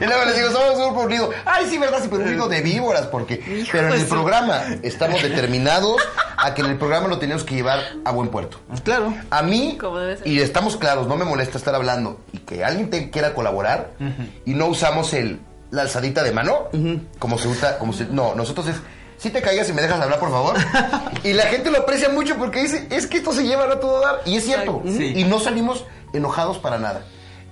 y 0.00 0.04
luego 0.04 0.24
les 0.24 0.36
digo, 0.36 0.50
somos 0.50 0.76
un 0.76 0.84
grupo 0.86 1.00
unido. 1.02 1.30
Ay, 1.44 1.66
sí, 1.68 1.78
verdad, 1.78 1.98
sí, 2.02 2.08
pero 2.10 2.22
unido 2.22 2.48
de 2.48 2.60
víboras, 2.62 3.06
porque... 3.06 3.66
Pero 3.70 3.88
en 3.88 4.00
el 4.00 4.06
programa 4.06 4.62
estamos 4.82 5.22
determinados 5.28 6.00
a 6.36 6.54
que 6.54 6.62
en 6.62 6.68
el 6.68 6.78
programa 6.78 7.08
lo 7.08 7.18
tenemos 7.18 7.44
que 7.44 7.56
llevar 7.56 7.80
a 8.04 8.12
buen 8.12 8.28
puerto. 8.28 8.58
Claro. 8.84 9.12
A 9.30 9.42
mí, 9.42 9.76
Como 9.78 9.98
debe 9.98 10.18
ser. 10.18 10.26
y 10.26 10.40
estamos 10.40 10.76
claros, 10.76 11.08
no 11.08 11.16
me 11.16 11.24
molesta 11.24 11.58
estar 11.58 11.74
hablando, 11.74 12.20
y 12.32 12.38
que 12.38 12.64
alguien 12.64 12.90
te 12.90 13.10
quiera 13.10 13.34
colaborar, 13.34 13.90
y 14.44 14.54
no 14.54 14.66
usamos 14.66 15.12
el 15.14 15.40
la 15.70 15.82
alzadita 15.82 16.22
de 16.22 16.32
mano, 16.32 16.68
como 17.18 17.38
se 17.38 17.48
usa, 17.48 17.78
como 17.78 17.92
se, 17.92 18.06
no, 18.06 18.34
nosotros 18.34 18.68
es, 18.68 18.76
si 19.18 19.30
te 19.30 19.42
caigas 19.42 19.68
y 19.68 19.72
me 19.72 19.82
dejas 19.82 20.00
hablar, 20.00 20.18
por 20.18 20.30
favor. 20.30 20.56
y 21.24 21.32
la 21.34 21.44
gente 21.44 21.70
lo 21.70 21.78
aprecia 21.78 22.08
mucho 22.08 22.36
porque 22.36 22.62
dice, 22.62 22.86
es 22.90 23.06
que 23.06 23.18
esto 23.18 23.32
se 23.32 23.44
lleva 23.44 23.64
a 23.64 23.80
todo 23.80 24.00
dar, 24.00 24.20
y 24.24 24.36
es 24.36 24.44
cierto, 24.44 24.82
Sí. 24.86 25.12
y 25.16 25.24
no 25.24 25.38
salimos 25.40 25.84
enojados 26.12 26.58
para 26.58 26.78
nada. 26.78 27.02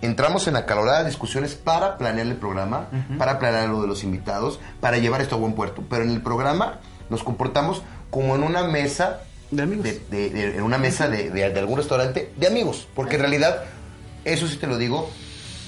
Entramos 0.03 0.47
en 0.47 0.57
acaloradas 0.57 1.07
discusiones 1.07 1.55
para 1.55 1.97
planear 1.99 2.27
el 2.27 2.37
programa, 2.37 2.89
para 3.19 3.39
planear 3.39 3.69
lo 3.69 3.81
de 3.83 3.89
los 3.89 4.05
invitados, 4.05 4.61
para 4.81 4.99
llevar 4.99 5.21
esto 5.23 5.35
a 5.37 5.39
buen 5.39 5.55
puerto. 5.55 5.83
Pero 5.89 6.03
en 6.05 6.11
el 6.11 6.23
programa 6.23 6.81
nos 7.11 7.23
comportamos 7.23 7.83
como 8.11 8.35
en 8.37 8.43
una 8.43 8.63
mesa 8.65 9.21
De 9.51 9.63
amigos. 9.63 9.85
de- 9.85 10.01
de- 10.11 10.31
de- 10.31 10.57
en 10.59 10.63
una 10.63 10.77
mesa 10.79 11.09
de 11.09 11.45
algún 11.59 11.79
restaurante 11.79 12.31
de 12.37 12.47
amigos. 12.47 12.87
Porque 12.95 13.15
en 13.17 13.23
realidad, 13.23 13.65
eso 14.25 14.47
sí 14.47 14.57
te 14.57 14.67
lo 14.67 14.77
digo 14.77 15.09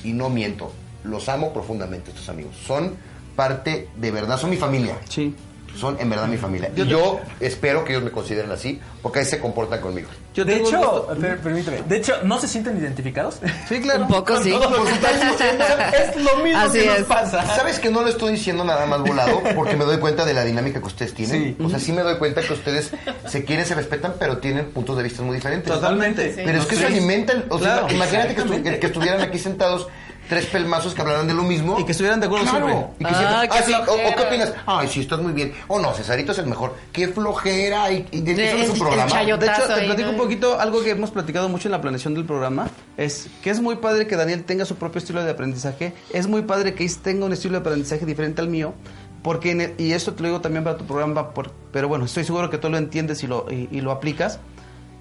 y 0.05 0.12
no 0.12 0.28
miento. 0.28 0.72
Los 1.05 1.28
amo 1.30 1.53
profundamente, 1.55 2.11
estos 2.11 2.28
amigos. 2.28 2.55
Son 2.66 2.96
parte 3.34 3.88
de 3.96 4.11
verdad, 4.11 4.36
son 4.38 4.51
mi 4.51 4.57
familia. 4.57 4.96
Sí. 5.09 5.34
Son 5.76 5.96
en 6.00 6.10
verdad 6.10 6.26
mi 6.26 6.36
familia. 6.36 6.70
Yo 6.74 6.84
y 6.84 6.86
te- 6.86 6.92
yo 6.92 7.20
espero 7.40 7.84
que 7.84 7.92
ellos 7.92 8.02
me 8.04 8.10
consideren 8.10 8.50
así, 8.50 8.80
porque 9.02 9.20
ahí 9.20 9.24
se 9.24 9.38
comportan 9.38 9.80
conmigo. 9.80 10.08
Yo 10.34 10.44
de 10.44 10.56
hecho, 10.56 11.06
per- 11.20 11.38
permíteme, 11.38 11.82
de 11.82 11.96
hecho, 11.96 12.14
¿no 12.24 12.38
se 12.40 12.48
sienten 12.48 12.78
identificados? 12.78 13.38
Sí, 13.68 13.80
claro. 13.80 14.02
Un 14.02 14.08
poco, 14.08 14.40
sí. 14.42 14.50
Todo 14.50 14.70
lo 14.70 14.84
que 14.84 14.92
es 14.92 16.16
lo 16.16 16.36
mismo 16.42 16.58
Así 16.60 16.78
que 16.80 16.86
nos 16.86 16.98
pasa. 17.02 17.44
¿Sabes 17.56 17.78
que 17.78 17.90
no 17.90 18.02
lo 18.02 18.08
estoy 18.08 18.32
diciendo 18.32 18.64
nada 18.64 18.86
más 18.86 19.00
volado? 19.02 19.40
Porque 19.54 19.76
me 19.76 19.84
doy 19.84 19.98
cuenta 19.98 20.24
de 20.24 20.34
la 20.34 20.44
dinámica 20.44 20.80
que 20.80 20.86
ustedes 20.86 21.14
tienen. 21.14 21.56
Sí. 21.58 21.64
O 21.64 21.68
sea, 21.68 21.78
sí 21.78 21.92
me 21.92 22.02
doy 22.02 22.16
cuenta 22.18 22.40
que 22.42 22.52
ustedes 22.52 22.90
se 23.26 23.44
quieren, 23.44 23.64
se 23.66 23.74
respetan, 23.74 24.14
pero 24.18 24.38
tienen 24.38 24.66
puntos 24.70 24.96
de 24.96 25.02
vista 25.02 25.22
muy 25.22 25.36
diferentes. 25.36 25.72
Totalmente. 25.72 26.34
Sí. 26.34 26.42
Pero 26.44 26.58
es 26.60 26.66
que 26.66 26.74
eso 26.74 26.86
Sí. 26.86 26.92
alimenta, 26.94 27.32
el- 27.32 27.44
o 27.48 27.58
sea, 27.58 27.80
Claro. 27.80 27.94
imagínate 27.94 28.28
que, 28.34 28.40
estu- 28.40 28.44
Exactamente. 28.44 28.80
que 28.80 28.86
estuvieran 28.86 29.20
aquí 29.20 29.38
sentados 29.38 29.88
tres 30.28 30.46
pelmazos 30.46 30.94
que 30.94 31.00
hablaran 31.00 31.26
de 31.26 31.34
lo 31.34 31.42
mismo. 31.42 31.78
Y 31.80 31.84
que 31.84 31.92
estuvieran 31.92 32.20
de 32.20 32.26
acuerdo 32.26 32.46
Claro. 32.50 32.66
siempre. 32.66 32.94
Y 32.98 33.04
que 33.04 33.10
Ah, 33.10 33.18
siempre, 33.18 33.48
qué 33.48 33.58
ah, 33.58 33.62
sí, 33.66 33.72
o- 33.90 34.16
qué 34.16 34.22
opinas? 34.26 34.52
Ay, 34.66 34.88
sí, 34.88 35.00
estás 35.00 35.20
muy 35.20 35.32
bien. 35.32 35.52
O 35.68 35.78
no, 35.78 35.92
Cesarito 35.94 36.32
es 36.32 36.38
el 36.38 36.46
mejor. 36.46 36.74
Qué 36.92 37.08
flojera. 37.08 37.90
Y, 37.92 38.06
y 38.12 38.18
eso 38.30 38.40
El- 38.40 38.60
es 38.62 38.66
su 38.68 38.78
programa. 38.78 39.12
De 39.14 39.22
hecho, 39.24 39.38
te 39.38 39.46
platico 39.86 40.06
¿no? 40.06 40.10
un 40.10 40.16
poquito 40.16 40.60
algo 40.60 40.82
que 40.82 40.90
hemos 40.90 41.10
platicado 41.10 41.48
mucho 41.48 41.68
en 41.68 41.72
la 41.72 41.80
planeación 41.80 42.14
del 42.14 42.24
programa. 42.24 42.68
Es 42.96 43.28
que 43.42 43.50
es 43.50 43.60
muy 43.60 43.76
padre 43.76 44.06
que 44.06 44.16
Daniel 44.16 44.44
tenga 44.44 44.64
su 44.64 44.76
propio 44.76 44.98
estilo 44.98 45.22
de 45.24 45.30
aprendizaje. 45.30 45.94
Es 46.12 46.26
muy 46.26 46.42
padre 46.42 46.74
que 46.74 46.84
Is 46.84 46.98
tenga 46.98 47.24
un 47.26 47.32
estilo 47.32 47.52
de 47.54 47.60
aprendizaje 47.60 48.04
diferente 48.06 48.40
al 48.40 48.48
mío. 48.48 48.74
Porque, 49.22 49.50
en 49.50 49.60
el- 49.60 49.74
y 49.78 49.92
esto 49.92 50.14
te 50.14 50.22
lo 50.22 50.28
digo 50.28 50.40
también 50.40 50.62
para 50.64 50.76
tu 50.78 50.84
programa, 50.86 51.30
por- 51.34 51.50
pero 51.72 51.88
bueno, 51.88 52.04
estoy 52.04 52.24
seguro 52.24 52.50
que 52.50 52.58
tú 52.58 52.70
lo 52.70 52.78
entiendes 52.78 53.22
y 53.24 53.26
lo, 53.26 53.46
y, 53.50 53.68
y 53.72 53.80
lo 53.80 53.90
aplicas. 53.90 54.38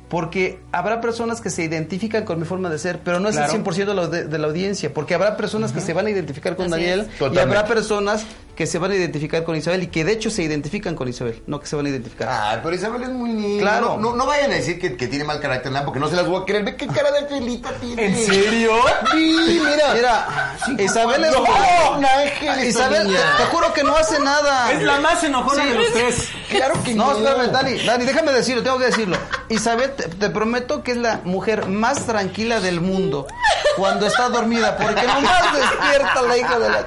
Porque 0.10 0.62
habrá 0.72 1.01
personas 1.01 1.41
que 1.41 1.49
se 1.49 1.64
identifican 1.64 2.24
con 2.24 2.39
mi 2.39 2.45
forma 2.45 2.70
de 2.70 2.80
ser, 2.80 2.99
pero 3.03 3.20
no 3.20 3.28
es 3.28 3.36
Claro. 3.36 3.51
el 3.51 3.64
100% 3.64 3.86
de 3.86 3.93
la, 3.93 4.08
de, 4.08 4.38
la 4.38 4.47
audiencia. 4.47 4.93
Porque 4.93 5.14
habrá 5.16 5.36
personas 5.36 5.74
que 5.74 5.82
se 5.82 5.91
van 5.93 6.05
a 6.08 6.10
identificar 6.10 6.55
con 6.55 6.68
Así 6.74 6.82
Daniel 6.86 7.10
y 7.34 7.38
habrá 7.38 7.66
personas 7.66 8.24
que 8.55 8.66
se 8.66 8.80
van 8.80 8.91
a 8.91 8.95
identificar 8.95 9.43
con 9.43 9.55
Isabel 9.55 9.84
y 9.84 9.88
que 9.88 10.03
de 10.05 10.14
hecho 10.14 10.32
se 10.32 10.41
identifican 10.43 10.95
con 10.95 11.08
Isabel, 11.08 11.43
no 11.45 11.60
que 11.60 11.68
se 11.68 11.76
van 11.76 11.86
a 11.86 11.89
identificar. 11.89 12.28
Ay, 12.32 12.60
pero 12.64 12.74
Isabel 12.76 13.03
es 13.03 13.10
muy 13.10 13.32
linda. 13.34 13.62
Claro. 13.62 13.97
No, 13.99 14.12
no, 14.12 14.16
no 14.16 14.26
vayan 14.26 14.49
a 14.51 14.55
decir 14.55 14.80
que, 14.80 14.95
que 14.95 15.08
tiene 15.08 15.26
mal 15.26 15.39
carácter, 15.39 15.72
nada, 15.72 15.86
porque 15.86 15.99
no 15.99 16.08
se 16.10 16.16
las 16.16 16.26
voy 16.26 16.41
a 16.41 16.45
creer. 16.45 16.64
Ve 16.64 16.76
qué 16.76 16.88
cara 16.88 17.12
de 17.12 17.20
angelita 17.20 17.72
tiene. 17.80 18.05
¿En 18.08 18.16
serio? 18.16 18.72
Sí, 19.12 19.60
mira. 19.64 19.93
Mira, 19.93 20.55
Isabel 20.80 21.24
es 21.26 21.32
No, 21.34 21.43
ángel 21.45 22.68
Isabel, 22.68 23.08
te, 23.38 23.43
juro 23.51 23.74
que 23.74 23.84
no 23.84 23.95
hace 23.95 24.20
nada. 24.22 24.72
Es 24.72 24.82
la 24.82 24.99
más 25.01 25.24
enojona 25.24 25.64
Sí. 25.64 25.70
de 25.70 25.76
los 25.76 25.93
tres. 25.93 26.30
Claro 26.50 26.76
que 26.84 26.93
No, 26.93 27.12
no. 27.14 27.18
espérame, 27.18 27.52
Dani, 27.52 27.78
Dani, 27.86 28.06
déjame 28.06 28.32
decirlo, 28.32 28.64
tengo 28.64 28.78
que 28.80 28.86
decirlo. 28.86 29.18
Isabel, 29.50 29.91
te, 29.91 30.04
te 30.08 30.30
prometo 30.30 30.82
que 30.84 30.91
es 30.91 30.98
la 30.98 31.22
mujer 31.24 31.68
más 31.68 32.06
tranquila 32.06 32.60
del 32.60 32.80
mundo 32.82 33.28
cuando 33.76 34.08
está 34.08 34.30
dormida, 34.30 34.78
porque 34.78 35.02
nomás 35.06 35.54
despierta 35.54 36.22
la 36.22 36.38
hija 36.38 36.60
de 36.60 36.70
la... 36.70 36.86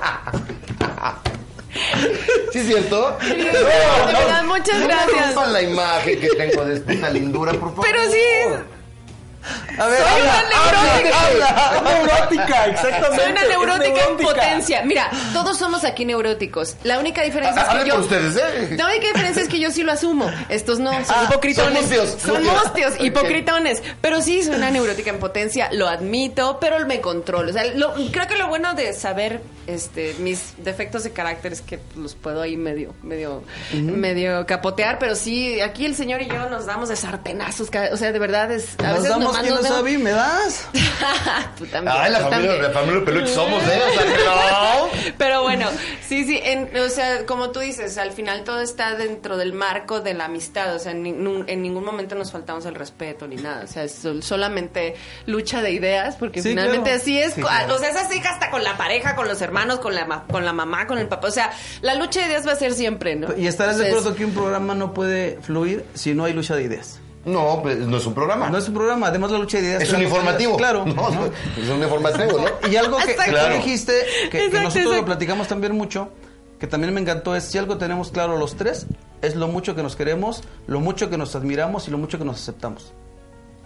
¿Sí 2.52 2.58
es 2.58 2.66
cierto? 2.66 3.16
de 3.20 3.34
verdad, 3.44 4.42
muchas 4.44 4.78
no 4.80 4.86
gracias. 4.88 5.14
Me 5.14 5.26
rompan 5.26 5.52
la 5.52 5.62
imagen 5.62 6.20
que 6.20 6.28
tengo 6.30 6.64
de 6.64 6.76
esta 6.94 7.10
lindura, 7.10 7.52
por 7.52 7.70
favor. 7.70 7.84
Pero 7.86 8.00
sí, 8.10 8.64
A 9.78 9.86
ver, 9.86 9.98
Soy 9.98 10.08
habla, 10.20 11.80
una 11.80 11.90
neurótica. 11.92 12.66
exactamente. 12.66 13.22
soy 13.22 13.32
una 13.32 13.44
neurótica 13.44 14.00
en 14.08 14.16
potencia. 14.18 14.82
Mira, 14.84 15.10
todos 15.32 15.56
somos 15.58 15.84
aquí 15.84 16.04
neuróticos. 16.04 16.76
La 16.84 16.98
única 16.98 17.22
diferencia 17.22 17.62
es 17.62 17.68
que 17.68 17.72
Hablen 17.72 17.86
yo... 17.86 17.94
por 17.94 18.02
ustedes, 18.04 18.36
¿eh? 18.36 18.74
La 18.76 18.86
única 18.86 19.06
diferencia 19.06 19.42
es 19.42 19.48
que 19.48 19.58
yo 19.60 19.70
sí 19.70 19.82
lo 19.82 19.92
asumo. 19.92 20.30
Estos 20.48 20.78
no, 20.78 20.92
son 20.92 21.04
Ah, 21.08 21.24
hipocritones. 21.28 21.72
son 21.72 21.82
mustios, 21.82 22.16
Son 22.20 22.36
Ok. 22.96 23.00
hipocritones. 23.00 23.82
Pero 24.00 24.20
sí, 24.22 24.42
soy 24.42 24.56
una 24.56 24.70
neurótica 24.70 25.10
en 25.10 25.18
potencia, 25.18 25.68
lo 25.72 25.88
admito, 25.88 26.58
pero 26.60 26.84
me 26.86 27.00
controlo. 27.00 27.50
O 27.50 27.52
sea, 27.52 27.64
lo- 27.74 27.94
creo 28.12 28.26
que 28.26 28.36
lo 28.36 28.48
bueno 28.48 28.74
de 28.74 28.92
saber 28.92 29.40
este 29.66 30.14
mis 30.18 30.54
defectos 30.58 31.04
de 31.04 31.12
carácter 31.12 31.52
es 31.52 31.60
que 31.60 31.78
los 31.96 32.14
puedo 32.14 32.42
ahí 32.42 32.56
medio, 32.56 32.92
medio, 33.02 33.42
medio 33.72 34.44
capotear, 34.46 34.98
pero 34.98 35.14
sí, 35.14 35.60
aquí 35.60 35.86
el 35.86 35.94
señor 35.94 36.22
y 36.22 36.28
yo 36.28 36.48
nos 36.48 36.66
damos 36.66 36.88
de 36.88 36.96
sartenazos. 36.96 37.68
O 37.92 37.96
sea, 37.96 38.12
de 38.12 38.18
verdad 38.18 38.50
es. 38.52 38.74
A 38.78 38.82
Nos 38.84 38.92
veces 38.94 39.08
damos 39.10 39.29
nomás 39.32 39.42
que 39.42 39.50
no 39.50 39.62
sabe, 39.62 39.98
¿me 39.98 40.10
das? 40.10 40.66
Tú 41.58 41.66
también. 41.66 41.96
Ay, 41.98 42.10
la 42.12 42.20
familia, 42.20 42.50
también. 42.52 42.62
la 42.62 42.70
familia 42.70 43.04
Peluche 43.04 43.34
somos, 43.34 43.62
¿eh? 43.64 43.80
O 43.88 43.92
sea, 43.94 44.02
que 44.04 44.24
no. 44.24 45.12
Pero 45.18 45.42
bueno, 45.42 45.68
sí, 46.06 46.24
sí, 46.24 46.40
en- 46.42 46.70
o 46.78 46.88
sea, 46.88 47.26
como 47.26 47.50
tú 47.50 47.60
dices, 47.60 47.96
al 47.98 48.12
final 48.12 48.44
todo 48.44 48.60
está 48.60 48.94
dentro 48.96 49.36
del 49.36 49.52
marco 49.52 50.00
de 50.00 50.14
la 50.14 50.26
amistad, 50.26 50.74
o 50.74 50.78
sea, 50.78 50.92
en, 50.92 51.06
en 51.46 51.62
ningún 51.62 51.84
momento 51.84 52.14
nos 52.14 52.30
faltamos 52.32 52.64
el 52.66 52.74
respeto 52.74 53.26
ni 53.26 53.36
nada, 53.36 53.64
o 53.64 53.66
sea, 53.66 53.84
es 53.84 53.92
sol- 53.94 54.22
solamente 54.22 54.94
lucha 55.26 55.62
de 55.62 55.72
ideas, 55.72 56.16
porque 56.16 56.42
Sí, 56.42 56.50
finalmente 56.50 56.90
claro. 56.90 57.00
así 57.02 57.18
es, 57.18 57.34
Sí, 57.34 57.42
claro. 57.42 57.74
o 57.74 57.78
sea, 57.78 57.90
es 57.90 57.96
así 57.96 58.20
hasta 58.24 58.50
con 58.50 58.64
la 58.64 58.76
pareja, 58.76 59.14
con 59.16 59.28
los 59.28 59.40
hermanos, 59.42 59.80
con 59.80 59.94
la, 59.94 60.24
con 60.30 60.44
la 60.44 60.52
mamá, 60.52 60.86
con 60.86 60.98
el 60.98 61.08
papá, 61.08 61.28
o 61.28 61.32
sea, 61.32 61.50
la 61.82 61.94
lucha 61.94 62.20
de 62.20 62.26
ideas 62.26 62.46
va 62.46 62.52
a 62.52 62.56
ser 62.56 62.72
siempre, 62.74 63.16
¿no? 63.16 63.36
Y 63.36 63.46
estarás 63.46 63.78
de 63.78 63.88
acuerdo 63.88 64.14
que 64.14 64.24
un 64.24 64.32
programa 64.32 64.74
no 64.74 64.94
puede 64.94 65.38
fluir 65.42 65.84
si 65.94 66.14
no 66.14 66.24
hay 66.24 66.32
lucha 66.32 66.54
de 66.56 66.62
ideas. 66.62 67.00
No, 67.24 67.60
pues 67.62 67.78
no 67.78 67.96
es 67.98 68.06
un 68.06 68.14
programa. 68.14 68.48
No 68.48 68.56
es 68.58 68.66
un 68.68 68.74
programa, 68.74 69.08
además 69.08 69.30
la 69.30 69.38
lucha 69.38 69.58
de 69.58 69.64
ideas... 69.64 69.82
es 69.82 69.92
un 69.92 70.02
informativo. 70.02 70.52
ideas, 70.58 70.58
Claro. 70.58 70.86
No, 70.86 71.08
es 71.62 71.68
un 71.68 71.82
informativo, 71.82 72.38
¿no? 72.40 72.68
Y 72.70 72.76
algo 72.76 72.96
que, 72.98 73.14
que 73.14 73.30
Claro. 73.30 73.54
dijiste, 73.56 73.92
que, 74.24 74.30
que 74.30 74.44
Exacto, 74.46 74.62
nosotros 74.62 74.96
lo 74.96 75.04
platicamos 75.04 75.46
también 75.48 75.76
mucho, 75.76 76.10
que 76.58 76.66
también 76.66 76.94
me 76.94 77.00
encantó, 77.00 77.36
es 77.36 77.44
si 77.44 77.58
algo 77.58 77.76
tenemos 77.76 78.10
claro 78.10 78.38
los 78.38 78.56
tres, 78.56 78.86
es 79.20 79.34
lo 79.36 79.48
mucho 79.48 79.74
que 79.74 79.82
nos 79.82 79.96
queremos, 79.96 80.42
lo 80.66 80.80
mucho 80.80 81.10
que 81.10 81.18
nos 81.18 81.34
admiramos 81.36 81.88
y 81.88 81.90
lo 81.90 81.98
mucho 81.98 82.18
que 82.18 82.24
nos 82.24 82.40
aceptamos. 82.40 82.94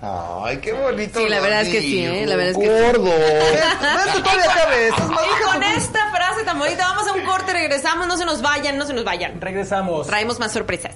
Ay, 0.03 0.59
qué 0.59 0.73
bonito. 0.73 1.19
Sí, 1.21 1.29
la 1.29 1.41
verdad 1.41 1.63
es 1.63 1.69
que 1.69 1.81
sí. 1.81 2.05
¿eh? 2.05 2.27
La 2.27 2.37
verdad 2.37 2.51
es 2.51 2.59
que 2.59 2.77
sí. 2.77 2.85
Gordo. 2.85 3.05
Todavía 3.11 4.55
cabe, 4.55 4.89
estás 4.89 5.09
más 5.09 5.25
Y 5.25 5.45
con 5.45 5.63
esta 5.63 6.11
frase 6.11 6.45
tan 6.45 6.59
bonita, 6.59 6.87
vamos 6.89 7.07
a 7.09 7.13
un 7.13 7.25
corte, 7.25 7.53
regresamos, 7.53 8.07
no 8.07 8.17
se 8.19 8.25
nos 8.27 8.43
vayan, 8.43 8.77
no 8.77 8.85
se 8.85 8.93
nos 8.93 9.05
vayan. 9.05 9.41
Regresamos. 9.41 10.07
Traemos 10.07 10.39
más 10.39 10.53
sorpresas. 10.53 10.95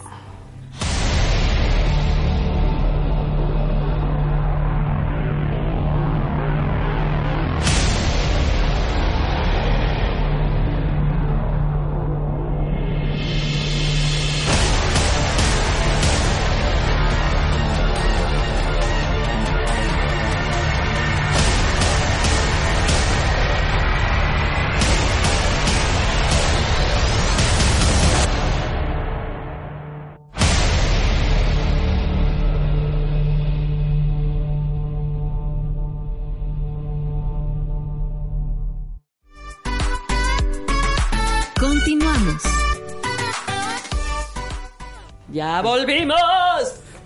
Volvimos! 45.63 46.38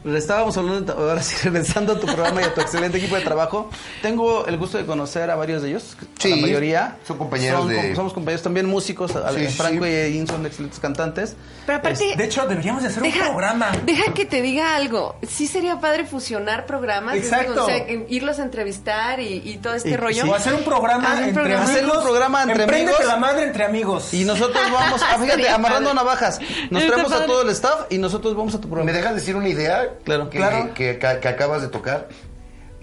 Le 0.04 0.18
estábamos 0.18 0.56
hablando, 0.56 0.92
ahora 0.94 1.22
sí, 1.22 1.36
regresando 1.44 1.92
a 1.92 2.00
tu 2.00 2.06
programa 2.06 2.40
y 2.40 2.44
a 2.44 2.54
tu 2.54 2.60
excelente 2.60 2.98
equipo 2.98 3.14
de 3.14 3.22
trabajo. 3.22 3.70
Tengo 4.02 4.46
el 4.46 4.56
gusto 4.58 4.76
de 4.78 4.84
conocer 4.84 5.30
a 5.30 5.36
varios 5.36 5.62
de 5.62 5.68
ellos, 5.70 5.96
a 6.24 6.28
la 6.28 6.36
mayoría. 6.36 6.96
son 7.06 7.18
compañeros 7.18 7.68
de- 7.68 7.76
com- 7.76 7.94
Somos 7.96 8.12
compañeros 8.12 8.42
también 8.42 8.66
músicos, 8.66 9.12
Sí, 9.12 9.46
Franco 9.48 9.84
sí. 9.84 9.90
y 9.90 9.94
Edín 9.94 10.26
son 10.26 10.44
excelentes 10.44 10.80
cantantes. 10.80 11.36
Pero 11.66 11.78
aparte, 11.78 12.16
De 12.16 12.24
hecho, 12.24 12.44
deberíamos 12.48 12.82
de 12.82 12.88
hacer 12.88 13.02
un 13.02 13.12
programa. 13.12 13.70
Deja 13.86 14.12
que 14.12 14.24
te 14.24 14.42
diga 14.42 14.74
algo. 14.74 15.14
Sí 15.28 15.46
sería 15.46 15.78
padre 15.78 16.04
fusionar 16.04 16.66
programas. 16.66 17.14
Exacto. 17.16 17.62
O 17.62 17.66
sea, 17.66 17.86
irlos 18.08 18.40
a 18.40 18.42
entrevistar 18.42 19.20
y, 19.20 19.40
y 19.44 19.58
todo 19.58 19.74
este 19.74 19.90
Y- 19.90 19.96
rollo. 19.96 20.24
sí. 20.24 20.28
O 20.30 20.34
hacer 20.34 20.54
un 20.54 20.64
programa 20.64 21.12
Hacer 21.12 21.28
entre 21.28 21.34
programa. 21.34 21.62
amigos. 21.64 21.76
Hacer 21.82 21.96
un 21.96 22.02
programa 22.02 22.42
entre 22.42 22.64
amigos. 22.64 23.04
la 23.06 23.16
madre 23.16 23.42
entre 23.44 23.64
amigos. 23.64 24.12
Y 24.14 24.24
nosotros 24.24 24.62
vamos, 24.72 25.00
ah, 25.04 25.16
fíjate, 25.20 25.48
amarrando 25.48 25.90
padre. 25.90 26.04
navajas. 26.04 26.40
Nos 26.70 26.82
Está 26.82 26.94
traemos 26.94 27.12
a 27.12 27.26
todo 27.26 27.42
el 27.42 27.50
staff 27.50 27.82
y 27.90 27.98
nosotros 27.98 28.34
vamos 28.34 28.54
a 28.54 28.60
tu 28.60 28.68
programa. 28.68 28.90
¿Me 28.90 28.98
dejas 28.98 29.14
decir 29.14 29.36
una 29.36 29.48
idea? 29.48 29.90
Claro. 30.04 30.30
que, 30.30 30.38
Claro. 30.38 30.74
Que, 30.74 30.98
que- 30.98 31.18
que 31.20 31.28
acabas 31.28 31.62
de 31.62 31.68
tocar. 31.68 32.08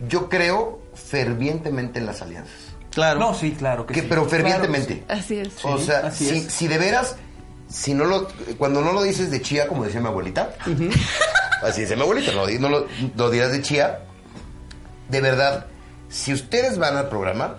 Yo 0.07 0.29
creo 0.29 0.81
fervientemente 0.93 1.99
en 1.99 2.05
las 2.05 2.21
alianzas. 2.21 2.55
Claro. 2.91 3.19
No, 3.19 3.33
sí, 3.33 3.51
claro 3.57 3.85
que, 3.85 3.93
Que, 3.93 4.01
sí. 4.01 4.07
pero 4.09 4.25
fervientemente. 4.25 5.03
Así 5.07 5.37
es. 5.39 5.53
o 5.63 5.77
sea, 5.77 5.99
así 6.07 6.25
si, 6.27 6.37
es. 6.37 6.51
si 6.53 6.67
de 6.67 6.77
veras, 6.77 7.15
si 7.67 7.93
no 7.93 8.05
lo, 8.05 8.27
cuando 8.57 8.81
no 8.81 8.93
lo 8.93 9.03
dices 9.03 9.29
de 9.31 9.41
chía, 9.41 9.67
como 9.67 9.83
decía 9.83 9.99
mi 10.01 10.07
abuelita, 10.07 10.55
así 11.61 11.81
decía 11.81 11.95
mi 11.95 12.01
abuelita, 12.01 12.31
no, 12.31 12.47
no 12.47 12.69
lo, 12.69 12.87
lo 13.15 13.29
dirás 13.29 13.51
de 13.51 13.61
chía, 13.61 13.99
de 15.09 15.21
verdad, 15.21 15.67
si 16.09 16.33
ustedes 16.33 16.77
van 16.79 16.97
al 16.97 17.09
programa 17.09 17.57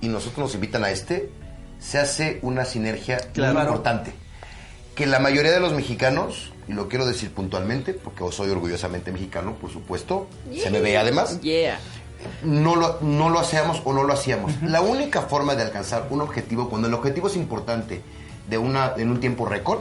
y 0.00 0.08
nosotros 0.08 0.38
nos 0.38 0.54
invitan 0.54 0.84
a 0.84 0.90
este, 0.90 1.30
se 1.78 1.98
hace 1.98 2.38
una 2.42 2.64
sinergia 2.64 3.18
Claro. 3.32 3.54
muy 3.54 3.62
importante. 3.62 4.12
Que 4.94 5.06
la 5.06 5.20
mayoría 5.20 5.52
de 5.52 5.60
los 5.60 5.72
mexicanos, 5.72 6.52
y 6.68 6.72
lo 6.72 6.88
quiero 6.88 7.06
decir 7.06 7.32
puntualmente, 7.32 7.94
porque 7.94 8.24
soy 8.30 8.50
orgullosamente 8.50 9.10
mexicano, 9.12 9.54
por 9.54 9.70
supuesto, 9.72 10.26
se 10.54 10.70
me 10.70 10.80
ve 10.80 10.98
además, 10.98 11.40
Yeah. 11.40 11.78
no 12.42 12.76
lo, 12.76 12.98
no 13.00 13.30
lo 13.30 13.38
hacíamos 13.38 13.80
o 13.84 13.92
no 13.92 14.02
lo 14.04 14.12
hacíamos. 14.12 14.52
La 14.62 14.80
única 14.82 15.22
forma 15.22 15.54
de 15.54 15.62
alcanzar 15.62 16.06
un 16.10 16.20
objetivo, 16.20 16.68
cuando 16.68 16.88
el 16.88 16.94
objetivo 16.94 17.28
es 17.28 17.36
importante 17.36 18.02
de 18.48 18.58
una, 18.58 18.92
en 18.96 19.10
un 19.10 19.20
tiempo 19.20 19.46
récord, 19.46 19.80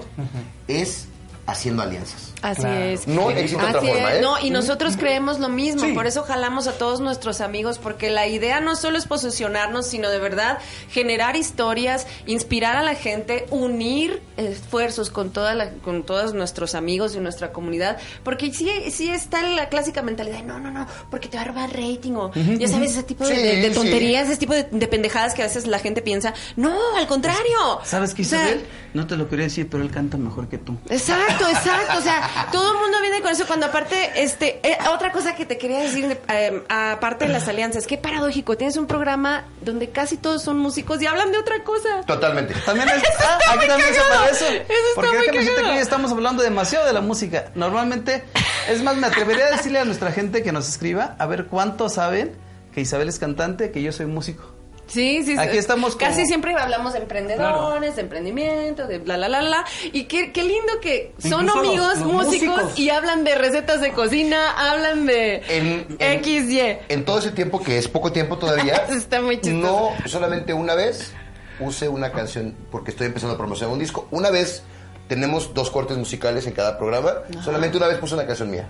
es 0.68 1.08
haciendo 1.46 1.82
alianzas. 1.84 2.34
Así 2.42 2.62
Claro. 2.62 2.84
es. 2.84 3.08
No 3.08 3.32
existe 3.32 3.56
otra 3.56 3.82
forma. 3.82 4.14
¿eh? 4.14 4.22
No, 4.22 4.40
y 4.40 4.52
nosotros 4.52 4.96
creemos 4.96 5.40
lo 5.40 5.50
mismo, 5.50 5.82
Sí. 5.86 5.94
por 5.94 6.06
eso 6.06 6.22
jalamos 6.24 6.68
a 6.68 6.74
todos 6.74 7.00
nuestros 7.00 7.42
amigos, 7.42 7.80
porque 7.80 8.10
la 8.12 8.28
idea 8.28 8.60
no 8.60 8.76
solo 8.76 8.98
es 9.00 9.06
posicionarnos, 9.08 9.88
sino 9.88 10.10
de 10.10 10.20
verdad 10.20 10.60
generar 10.92 11.36
historias, 11.36 12.06
inspirar 12.28 12.76
a 12.78 12.84
la 12.84 12.94
gente, 12.96 13.48
unir 13.50 14.22
esfuerzos 14.38 15.10
con 15.10 15.32
toda 15.32 15.56
la, 15.56 15.72
con 15.72 16.04
todos 16.04 16.34
nuestros 16.36 16.76
amigos 16.76 17.16
y 17.16 17.20
nuestra 17.20 17.52
comunidad, 17.52 17.98
porque 18.24 18.54
sí, 18.54 18.70
sí 18.92 19.10
está 19.10 19.42
la 19.42 19.70
clásica 19.70 20.02
mentalidad, 20.04 20.38
de, 20.38 20.44
no, 20.44 20.60
no, 20.60 20.70
no, 20.72 20.86
porque 21.10 21.28
te 21.28 21.38
va 21.38 21.44
a 21.44 21.48
robar 21.48 21.70
rating 21.72 22.14
o 22.14 22.32
ya 22.34 22.68
sabes 22.68 22.92
ese 22.92 23.04
tipo 23.04 23.28
de, 23.28 23.36
Sí, 23.36 23.42
de- 23.42 23.56
de 23.62 23.70
sí. 23.70 23.74
tonterías, 23.76 24.28
ese 24.30 24.38
tipo 24.38 24.54
de, 24.54 24.64
de 24.64 24.88
pendejadas 24.88 25.34
que 25.34 25.42
a 25.42 25.46
veces 25.46 25.66
la 25.68 25.80
gente 25.80 26.02
piensa, 26.04 26.34
no, 26.56 26.76
al 26.98 27.08
contrario. 27.08 27.80
¿Sabes 27.84 28.14
qué 28.14 28.22
O 28.22 28.26
sea, 28.26 28.44
Isabel? 28.46 28.66
No 28.94 29.06
te 29.08 29.16
lo 29.16 29.28
quería 29.30 29.46
decir, 29.46 29.68
pero 29.70 29.84
él 29.84 29.92
canta 29.92 30.18
mejor 30.18 30.48
que 30.50 30.58
tú. 30.58 30.76
Exacto, 30.90 31.48
exacto. 31.48 31.98
O 31.98 32.02
sea, 32.02 32.27
todo 32.52 32.74
el 32.74 32.80
mundo 32.80 32.98
viene 33.02 33.22
con 33.22 33.32
eso. 33.32 33.46
Cuando 33.48 33.68
aparte, 33.68 34.24
este, 34.24 34.60
eh, 34.68 34.78
otra 34.94 35.12
cosa 35.12 35.36
que 35.36 35.46
te 35.46 35.58
quería 35.58 35.80
decir, 35.80 36.20
eh, 36.30 36.64
aparte 36.70 37.28
de 37.28 37.34
las 37.34 37.48
alianzas, 37.48 37.88
qué 37.88 37.98
paradójico. 37.98 38.58
Tienes 38.58 38.78
un 38.78 38.88
programa 38.88 39.46
donde 39.62 39.90
casi 39.90 40.18
todos 40.18 40.44
son 40.44 40.58
músicos 40.60 41.02
y 41.02 41.08
hablan 41.08 41.32
de 41.32 41.38
otra 41.38 41.64
cosa. 41.64 42.02
Totalmente. 42.06 42.54
También 42.66 42.90
es, 42.90 43.04
ah, 43.20 43.40
aquí 43.54 43.68
también 43.68 43.94
se 43.94 44.02
para 44.02 44.30
eso. 44.30 44.46
Eso 44.46 44.56
está 44.58 44.96
Porque 44.96 45.18
muy 45.18 45.28
que 45.28 45.62
hoy 45.62 45.78
estamos 45.78 46.12
hablando 46.12 46.44
demasiado 46.44 46.86
de 46.86 46.94
la 46.94 47.02
música. 47.02 47.52
Normalmente, 47.56 48.24
es 48.70 48.82
más, 48.84 48.96
me 48.96 49.08
atrevería 49.08 49.48
a 49.48 49.52
decirle 49.52 49.80
a 49.80 49.86
nuestra 49.86 50.12
gente 50.12 50.44
que 50.44 50.52
nos 50.52 50.68
escriba 50.68 51.16
a 51.20 51.26
ver 51.26 51.46
cuántos 51.46 51.94
saben 51.94 52.36
que 52.74 52.82
Isabel 52.82 53.10
es 53.10 53.20
cantante, 53.20 53.72
que 53.72 53.82
yo 53.82 53.92
soy 53.92 54.06
músico. 54.06 54.57
Sí, 54.88 55.24
sí. 55.24 55.34
sí. 55.34 55.38
Aquí 55.38 55.58
estamos 55.58 55.96
como- 55.96 56.06
Casi 56.08 56.26
siempre 56.26 56.54
hablamos 56.56 56.94
de 56.94 57.00
emprendedores, 57.00 57.96
de 57.96 58.02
emprendimiento, 58.02 58.88
de 58.88 59.00
bla, 59.00 59.18
la, 59.18 59.28
la, 59.30 59.42
la. 59.42 59.66
Y 59.92 60.06
qué, 60.06 60.32
qué 60.32 60.44
lindo 60.44 60.80
que 60.82 61.14
son 61.20 61.46
Incluso 61.46 61.60
amigos 61.60 62.00
los 62.00 62.08
músicos 62.12 62.56
músicos. 62.64 62.80
y 62.80 62.90
hablan 62.90 63.24
de 63.24 63.36
recetas 63.36 63.82
de 63.82 63.92
cocina, 63.92 64.52
hablan 64.72 65.06
de 65.06 65.36
En- 65.50 65.98
en- 66.00 66.24
XY. 66.24 66.78
En 66.90 67.06
todo 67.06 67.20
ese 67.20 67.32
tiempo, 67.32 67.62
que 67.62 67.78
es 67.78 67.88
poco 67.88 68.12
tiempo 68.12 68.38
todavía, 68.38 68.76
Está 68.90 69.22
muy 69.22 69.40
chistoso. 69.42 69.92
no 70.02 70.08
solamente 70.08 70.54
una 70.54 70.74
vez 70.76 71.12
use 71.60 71.90
una 71.90 72.12
canción, 72.12 72.56
porque 72.72 72.92
estoy 72.92 73.08
empezando 73.08 73.36
a 73.36 73.38
promocionar 73.38 73.74
un 73.74 73.80
disco. 73.80 74.08
Una 74.12 74.30
vez 74.30 74.64
tenemos 75.08 75.54
dos 75.54 75.70
cortes 75.72 75.98
musicales 75.98 76.46
en 76.48 76.54
cada 76.54 76.78
programa. 76.78 77.14
Solamente 77.44 77.78
una 77.78 77.88
vez 77.88 77.98
puse 77.98 78.14
una 78.14 78.26
canción 78.28 78.52
mía. 78.52 78.68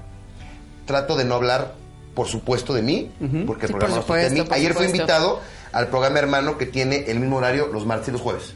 Trato 0.86 1.16
de 1.16 1.26
no 1.26 1.36
hablar, 1.36 1.74
por 2.18 2.28
supuesto, 2.28 2.74
de 2.74 2.82
mí, 2.82 3.12
porque 3.46 3.68
el 3.68 3.72
Sí, 3.72 3.78
programa 3.78 4.04
de 4.18 4.30
mí. 4.32 4.40
Ayer 4.50 4.74
fui 4.74 4.86
supuesto. 4.88 4.96
invitado 4.98 5.40
al 5.72 5.88
programa 5.90 6.18
hermano 6.18 6.58
que 6.58 6.66
tiene 6.66 7.06
el 7.08 7.20
mismo 7.20 7.38
horario 7.38 7.68
los 7.72 7.86
martes 7.86 8.08
y 8.08 8.12
los 8.12 8.22
jueves. 8.22 8.54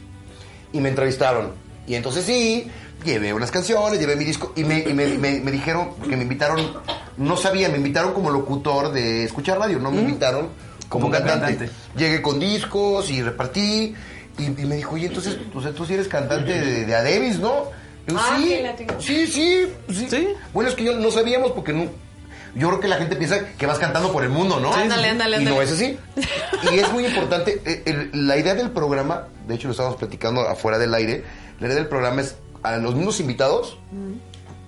Y 0.72 0.80
me 0.80 0.88
entrevistaron. 0.88 1.52
Y 1.86 1.94
entonces 1.94 2.24
sí, 2.24 2.66
llevé 3.04 3.32
unas 3.32 3.52
canciones, 3.52 4.00
llevé 4.00 4.16
mi 4.16 4.24
disco 4.24 4.52
y 4.56 4.64
me, 4.64 4.80
y 4.80 4.92
me, 4.92 5.06
me- 5.16 5.38
me 5.40 5.52
dijeron 5.52 5.90
que 6.08 6.16
me 6.16 6.24
invitaron, 6.24 6.72
no 7.18 7.36
sabía, 7.36 7.68
me 7.68 7.76
invitaron 7.76 8.12
como 8.14 8.30
locutor 8.30 8.90
de 8.92 9.22
escuchar 9.22 9.58
radio, 9.60 9.78
no 9.78 9.92
me 9.92 10.00
invitaron 10.00 10.48
como, 10.88 11.04
Como 11.06 11.10
cantante. 11.12 11.46
cantante. 11.56 11.72
Llegué 11.96 12.20
con 12.20 12.40
discos 12.40 13.10
y 13.12 13.22
repartí 13.22 13.94
y, 14.38 14.44
y 14.44 14.66
me 14.66 14.74
dijo, 14.74 14.96
oye, 14.96 15.06
entonces, 15.06 15.36
o 15.54 15.62
sea, 15.62 15.70
tú 15.72 15.86
sí 15.86 15.94
eres 15.94 16.08
cantante 16.08 16.52
de, 16.52 16.84
de 16.84 16.94
Adebis, 16.96 17.38
¿no? 17.38 17.66
Yo, 18.08 18.16
Ah, 18.18 18.36
sí, 18.36 18.58
sí, 18.98 19.26
sí, 19.28 19.66
sí, 19.88 20.06
¿Sí? 20.10 20.28
Bueno, 20.52 20.68
es 20.68 20.74
que 20.74 20.82
yo 20.82 20.96
no 20.98 21.10
sabíamos 21.12 21.52
porque 21.52 21.72
no... 21.72 21.86
Yo 22.54 22.68
creo 22.68 22.80
que 22.80 22.88
la 22.88 22.96
gente 22.96 23.16
piensa 23.16 23.46
que 23.56 23.66
vas 23.66 23.78
cantando 23.78 24.12
por 24.12 24.22
el 24.24 24.28
mundo, 24.28 24.60
¿no? 24.60 24.74
Ándale, 24.74 25.08
ándale, 25.08 25.40
Y 25.40 25.44
no 25.44 25.50
ándale. 25.52 25.64
es 25.70 25.72
así. 25.72 25.98
Y 26.74 26.78
es 26.78 26.92
muy 26.92 27.06
importante. 27.06 27.60
eh, 27.64 27.82
el- 27.86 28.26
la 28.26 28.36
idea 28.36 28.54
del 28.54 28.70
programa, 28.70 29.28
de 29.48 29.54
hecho 29.54 29.68
lo 29.68 29.72
estábamos 29.72 29.98
platicando 29.98 30.42
afuera 30.42 30.78
del 30.78 30.92
aire, 30.94 31.24
la 31.60 31.66
idea 31.66 31.76
del 31.76 31.88
programa 31.88 32.20
es 32.20 32.36
a 32.62 32.76
los 32.76 32.94
mismos 32.94 33.20
invitados. 33.20 33.78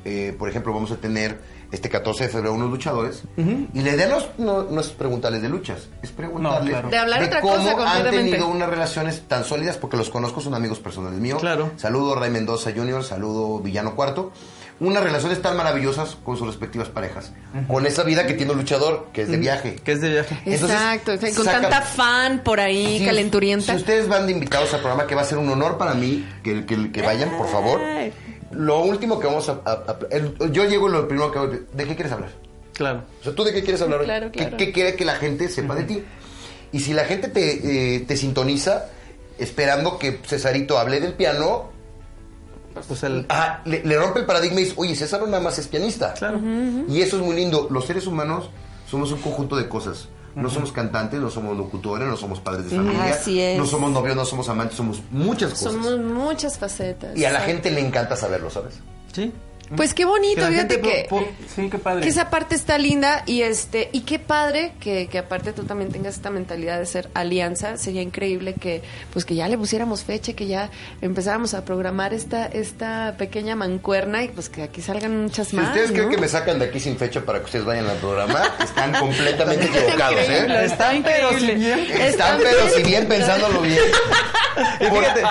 eh, 0.07 0.35
por 0.39 0.49
ejemplo, 0.49 0.73
vamos 0.73 0.91
a 0.93 0.97
tener 0.97 1.39
este 1.75 1.91
14 1.91 2.25
de 2.25 2.31
febrero 2.31 2.55
unos 2.55 2.71
luchadores. 2.71 3.23
Y 3.37 3.81
la 3.83 3.91
idea 3.93 4.07
no 4.09 4.19
es, 4.19 4.25
no- 4.39 4.63
no 4.65 4.81
es 4.81 4.89
preguntarles 4.89 5.43
de 5.43 5.49
luchas, 5.49 5.89
es 6.03 6.11
preguntarles 6.11 6.71
claro. 6.71 6.89
De 6.89 6.97
hablar 6.99 7.23
otra 7.25 7.41
cómo 7.41 7.55
cosa 7.77 7.97
han 7.99 8.11
tenido 8.11 8.49
unas 8.49 8.69
relaciones 8.69 9.23
tan 9.29 9.45
sólidas, 9.45 9.77
porque 9.77 9.97
los 9.97 10.09
conozco, 10.11 10.41
son 10.41 10.55
amigos 10.55 10.79
personales 10.79 11.19
míos. 11.21 11.41
Claro. 11.41 11.73
Saludo 11.77 12.17
a 12.17 12.21
Ray 12.21 12.31
Mendoza 12.31 12.71
Jr., 12.75 13.03
saludo 13.05 13.59
Villano 13.61 13.95
Cuarto. 13.95 14.33
Unas 14.81 15.05
relaciones 15.05 15.41
tan 15.41 15.57
maravillosas 15.57 16.17
con 16.25 16.37
sus 16.37 16.49
respectivas 16.49 16.89
parejas. 16.89 17.33
Con 17.69 17.87
esa 17.87 18.03
vida 18.03 18.27
que 18.27 18.35
tiene 18.35 18.51
un 18.53 18.59
luchador, 18.59 19.07
que 19.13 19.23
es 19.23 19.29
de 19.29 19.37
viaje. 19.37 19.77
Que 19.77 19.93
es 19.93 20.01
de 20.01 20.11
viaje. 20.11 20.37
Entonces, 20.45 20.71
Exacto, 20.77 21.13
o 21.13 21.17
sea, 21.17 21.33
con 21.35 21.45
saca- 21.45 21.61
tanta 21.61 21.83
fan 21.83 22.41
por 22.43 22.59
ahí, 22.59 22.99
Si- 22.99 23.05
calenturienta. 23.05 23.73
Si 23.73 23.79
ustedes 23.79 24.09
van 24.09 24.27
de 24.27 24.33
invitados 24.33 24.75
al 24.75 24.81
programa, 24.81 25.07
que 25.07 25.15
va 25.15 25.23
a 25.23 25.25
ser 25.27 25.39
un 25.39 25.49
honor 25.49 25.79
para 25.79 25.95
mí 25.95 26.27
que, 26.43 26.67
que, 26.67 26.91
que 26.91 27.03
vayan, 27.03 27.31
por 27.39 27.49
favor. 27.49 27.81
Ay. 27.83 28.13
Lo 28.57 28.81
último 28.83 29.19
que 29.21 29.27
vamos 29.27 29.49
a... 29.49 29.61
a- 29.65 29.73
a- 29.73 29.99
el- 30.11 30.37
yo 30.53 30.65
llego 30.65 30.89
lo 30.89 31.07
primero 31.09 31.31
que... 31.33 31.63
¿De 31.73 31.85
qué 31.87 31.95
quieres 31.95 32.13
hablar? 32.13 32.31
Claro. 32.73 33.03
O 33.21 33.25
sea, 33.25 33.35
¿tú 33.35 33.45
de 33.45 33.53
qué 33.53 33.63
quieres 33.63 33.81
hablar 33.83 34.01
hoy? 34.01 34.07
Claro, 34.07 34.31
¿Qué- 34.33 34.39
claro. 34.41 34.57
¿Qué, 34.57 34.73
quiere 34.73 34.97
que 34.97 35.05
la 35.05 35.17
gente 35.17 35.49
sepa 35.49 35.75
de 35.75 35.85
ti? 35.85 36.03
Y 36.73 36.81
si 36.81 36.93
la 36.93 37.05
gente 37.05 37.29
te, 37.29 37.97
eh, 37.97 38.01
te 38.01 38.17
sintoniza 38.17 38.87
esperando 39.39 39.99
que 39.99 40.21
Cesarito 40.27 40.79
hable 40.79 41.01
del 41.01 41.13
piano, 41.15 41.71
Pues 42.89 43.03
el, 43.05 43.27
ah, 43.29 43.61
le, 43.65 43.85
le 43.85 43.97
rompe 43.97 44.19
el 44.21 44.27
paradigma 44.27 44.61
y 44.61 44.65
dice, 44.65 44.75
oye, 44.77 44.97
César 44.97 45.21
no 45.21 45.27
nada 45.29 45.43
más 45.43 45.57
es 45.59 45.69
pianista. 45.69 46.15
Claro. 46.15 46.41
Y 46.89 47.01
eso 47.01 47.17
es 47.19 47.23
muy 47.23 47.37
lindo. 47.37 47.69
Los 47.71 47.87
seres 47.87 48.07
humanos 48.09 48.51
somos 48.91 49.13
un 49.13 49.21
conjunto 49.21 49.57
de 49.57 49.69
cosas. 49.69 50.09
No 50.35 50.51
somos 50.51 50.73
cantantes, 50.73 51.21
no 51.21 51.31
somos 51.31 51.57
locutores, 51.57 52.09
no 52.09 52.17
somos 52.17 52.41
padres 52.41 52.71
de 52.71 52.77
familia, 52.77 53.05
Así 53.05 53.41
es. 53.41 53.57
no 53.59 53.67
somos 53.67 53.93
novios, 53.93 54.17
no 54.17 54.25
somos 54.25 54.49
amantes, 54.49 54.77
somos 54.77 55.01
muchas 55.11 55.51
cosas. 55.53 55.73
Somos 55.73 55.99
muchas 55.99 56.59
facetas. 56.59 57.17
Y 57.17 57.25
a 57.25 57.31
la 57.31 57.41
gente 57.41 57.71
le 57.71 57.81
encanta 57.81 58.17
saberlo, 58.17 58.51
¿sabes? 58.51 58.75
Sí. 59.13 59.33
Pues 59.77 59.95
qué 59.95 60.05
bonito, 60.05 60.43
Que 60.43 60.49
fíjate 60.53 60.81
que, 60.81 61.07
po- 61.09 61.21
po- 61.21 61.29
Sí, 61.55 61.69
qué 61.71 61.79
padre. 61.79 62.03
que 62.03 62.09
esa 62.09 62.29
parte 62.31 62.55
está 62.55 62.77
linda 62.79 63.23
y 63.27 63.43
este 63.43 63.89
y 63.93 64.01
qué 64.01 64.19
padre 64.19 64.73
que, 64.81 65.09
que 65.09 65.19
aparte 65.19 65.53
tú 65.53 65.65
también 65.65 65.91
tengas 65.91 66.15
esta 66.15 66.31
mentalidad 66.31 66.79
de 66.79 66.87
ser 66.87 67.09
alianza. 67.15 67.77
Sería 67.77 68.03
increíble 68.03 68.55
que 68.55 68.83
pues 69.13 69.25
que 69.25 69.35
ya 69.35 69.49
le 69.49 69.57
pusiéramos 69.57 70.05
fecha, 70.05 70.35
que 70.35 70.47
ya 70.47 70.71
empezáramos 71.01 71.55
a 71.55 71.65
programar 71.65 72.13
esta 72.13 72.47
esta 72.47 73.15
pequeña 73.19 73.57
mancuerna 73.57 74.23
y 74.23 74.29
pues 74.29 74.49
que 74.49 74.63
aquí 74.63 74.83
salgan 74.83 75.23
muchas 75.23 75.49
Si 75.49 75.57
más. 75.57 75.69
ustedes 75.69 75.91
creen 75.93 76.07
¿no? 76.07 76.11
que 76.11 76.19
me 76.19 76.29
sacan 76.29 76.59
de 76.59 76.67
aquí 76.67 76.81
sin 76.81 76.97
fecha 76.99 77.23
para 77.23 77.39
que 77.41 77.47
ustedes 77.47 77.65
vayan 77.65 77.87
al 77.87 77.97
programa, 77.99 78.43
están 78.63 78.93
completamente 78.95 79.65
equivocados, 79.75 80.29
¿eh? 80.29 80.65
Está 80.65 80.93
pero 81.03 81.31
si 81.31 81.35
increíble. 81.37 81.55
bien. 81.55 81.79
Están, 82.03 82.39
Está 82.39 82.39
pero 82.39 82.69
si 82.69 82.83
bien 82.83 83.07
pensándolo 83.09 83.61
bien. 83.63 83.79
Y 84.81 84.85
fíjate, 84.85 85.23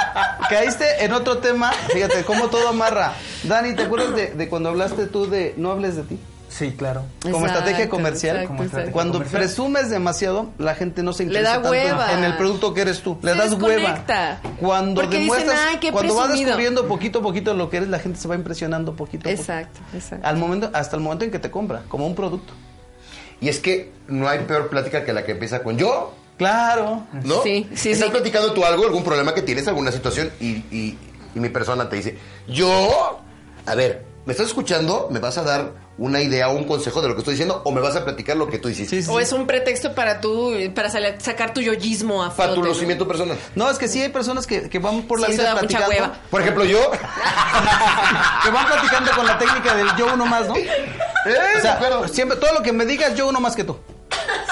caíste 0.49 1.05
en 1.05 1.13
otro 1.13 1.37
tema, 1.37 1.71
fíjate 1.93 2.23
cómo 2.23 2.49
todo 2.49 2.67
amarra. 2.69 3.13
Dani, 3.43 3.73
¿te 3.75 3.83
acuerdas 3.83 4.15
de, 4.15 4.22
de 4.27 4.49
cuando 4.49 4.69
hablaste 4.69 5.07
tú 5.07 5.29
de 5.29 5.53
no 5.57 5.71
hables 5.71 5.95
de 5.95 6.03
ti? 6.03 6.19
Sí, 6.49 6.71
claro. 6.77 7.01
Como 7.23 7.37
Exacto, 7.37 7.57
estrategia 7.59 7.89
comercial, 7.89 8.35
exacto, 8.35 8.47
como 8.49 8.63
estrategia 8.63 8.79
exacto. 8.89 8.93
Cuando 8.93 9.13
comercial. 9.13 9.41
presumes 9.41 9.89
demasiado, 9.89 10.49
la 10.59 10.75
gente 10.75 11.01
no 11.01 11.11
se 11.11 11.23
Le 11.23 11.29
interesa 11.29 11.49
da 11.49 11.55
tanto 11.63 11.69
hueva. 11.71 12.13
en 12.13 12.23
el 12.23 12.37
producto 12.37 12.73
que 12.75 12.81
eres 12.81 13.01
tú. 13.01 13.17
Le 13.23 13.31
Se 13.31 13.37
das 13.39 13.53
hueva. 13.53 14.03
Cuando 14.59 15.01
Porque 15.01 15.17
demuestras, 15.17 15.59
"Ay, 15.67 15.77
qué 15.79 15.91
cuando 15.91 16.13
vas 16.13 16.25
presumido". 16.27 16.49
descubriendo 16.49 16.87
poquito 16.87 17.19
a 17.19 17.21
poquito 17.23 17.53
lo 17.55 17.71
que 17.71 17.77
eres, 17.77 17.89
la 17.89 17.97
gente 17.97 18.19
se 18.19 18.27
va 18.27 18.35
impresionando 18.35 18.95
poquito 18.95 19.21
a 19.27 19.31
poquito. 19.31 19.41
Exacto, 19.41 19.79
exacto. 19.95 20.27
Al 20.27 20.37
momento, 20.37 20.69
hasta 20.73 20.95
el 20.95 21.01
momento 21.01 21.25
en 21.25 21.31
que 21.31 21.39
te 21.39 21.49
compra, 21.49 21.83
como 21.87 22.05
un 22.05 22.13
producto. 22.13 22.53
Y 23.41 23.49
es 23.49 23.57
que 23.59 23.91
no 24.07 24.27
hay 24.29 24.39
peor 24.41 24.69
plática 24.69 25.03
que 25.03 25.11
la 25.11 25.23
que 25.25 25.31
empieza 25.31 25.63
con 25.63 25.77
yo, 25.77 26.13
Claro. 26.37 27.03
¿no? 27.23 27.41
Sí, 27.41 27.67
sí, 27.73 27.91
Estás 27.91 28.07
sí. 28.07 28.11
platicando 28.11 28.53
tú 28.53 28.63
algo, 28.63 28.85
algún 28.85 29.03
problema 29.03 29.33
que 29.33 29.41
tienes, 29.41 29.67
alguna 29.67 29.91
situación, 29.91 30.29
y, 30.39 30.47
y- 30.71 30.97
y 31.33 31.39
mi 31.39 31.49
persona 31.49 31.89
te 31.89 31.95
dice, 31.95 32.17
yo, 32.47 33.21
a 33.65 33.73
ver, 33.75 34.03
¿me 34.25 34.31
estás 34.33 34.47
escuchando? 34.47 35.07
¿Me 35.11 35.19
vas 35.19 35.37
a 35.37 35.43
dar 35.43 35.71
una 35.97 36.21
idea 36.21 36.49
o 36.49 36.53
un 36.53 36.63
consejo 36.63 37.01
de 37.01 37.07
lo 37.09 37.13
que 37.13 37.19
estoy 37.19 37.33
diciendo? 37.33 37.61
¿O 37.65 37.71
me 37.71 37.79
vas 37.81 37.95
a 37.95 38.03
platicar 38.03 38.35
lo 38.37 38.47
que 38.49 38.57
tú 38.57 38.69
hiciste? 38.69 38.95
Sí, 38.97 39.03
sí. 39.03 39.09
O 39.11 39.19
es 39.19 39.31
un 39.31 39.45
pretexto 39.45 39.93
para 39.93 40.21
tú, 40.21 40.53
para 40.73 40.89
sacar 40.89 41.53
tu 41.53 41.61
yoyismo 41.61 42.23
a 42.23 42.29
Para 42.35 42.49
tu 42.49 42.55
flote, 42.55 42.67
¿no? 42.69 42.73
lucimiento 42.73 43.07
personal. 43.07 43.37
No, 43.55 43.69
es 43.69 43.77
que 43.77 43.87
sí 43.87 44.01
hay 44.01 44.09
personas 44.09 44.47
que, 44.47 44.69
que 44.69 44.79
van 44.79 45.03
por 45.03 45.19
la 45.19 45.27
Sí, 45.27 45.33
eso 45.33 45.41
vida 45.43 45.53
da 45.55 45.61
mucha 45.61 45.77
platicando. 45.77 46.03
hueva. 46.03 46.21
Por 46.29 46.41
ejemplo, 46.41 46.65
yo... 46.65 46.79
que 48.43 48.49
van 48.51 48.65
platicando 48.67 49.11
con 49.11 49.25
la 49.25 49.37
técnica 49.37 49.75
del 49.75 49.87
yo 49.97 50.13
uno 50.13 50.25
más, 50.25 50.47
¿no? 50.47 50.55
Eh, 51.25 51.37
O 51.57 51.61
sea, 51.61 51.77
claro. 51.77 52.05
siempre, 52.09 52.37
todo 52.37 52.51
lo 52.53 52.61
que 52.61 52.73
me 52.73 52.85
digas, 52.85 53.15
yo 53.15 53.27
uno 53.29 53.39
más 53.39 53.55
que 53.55 53.63
tú. 53.63 53.77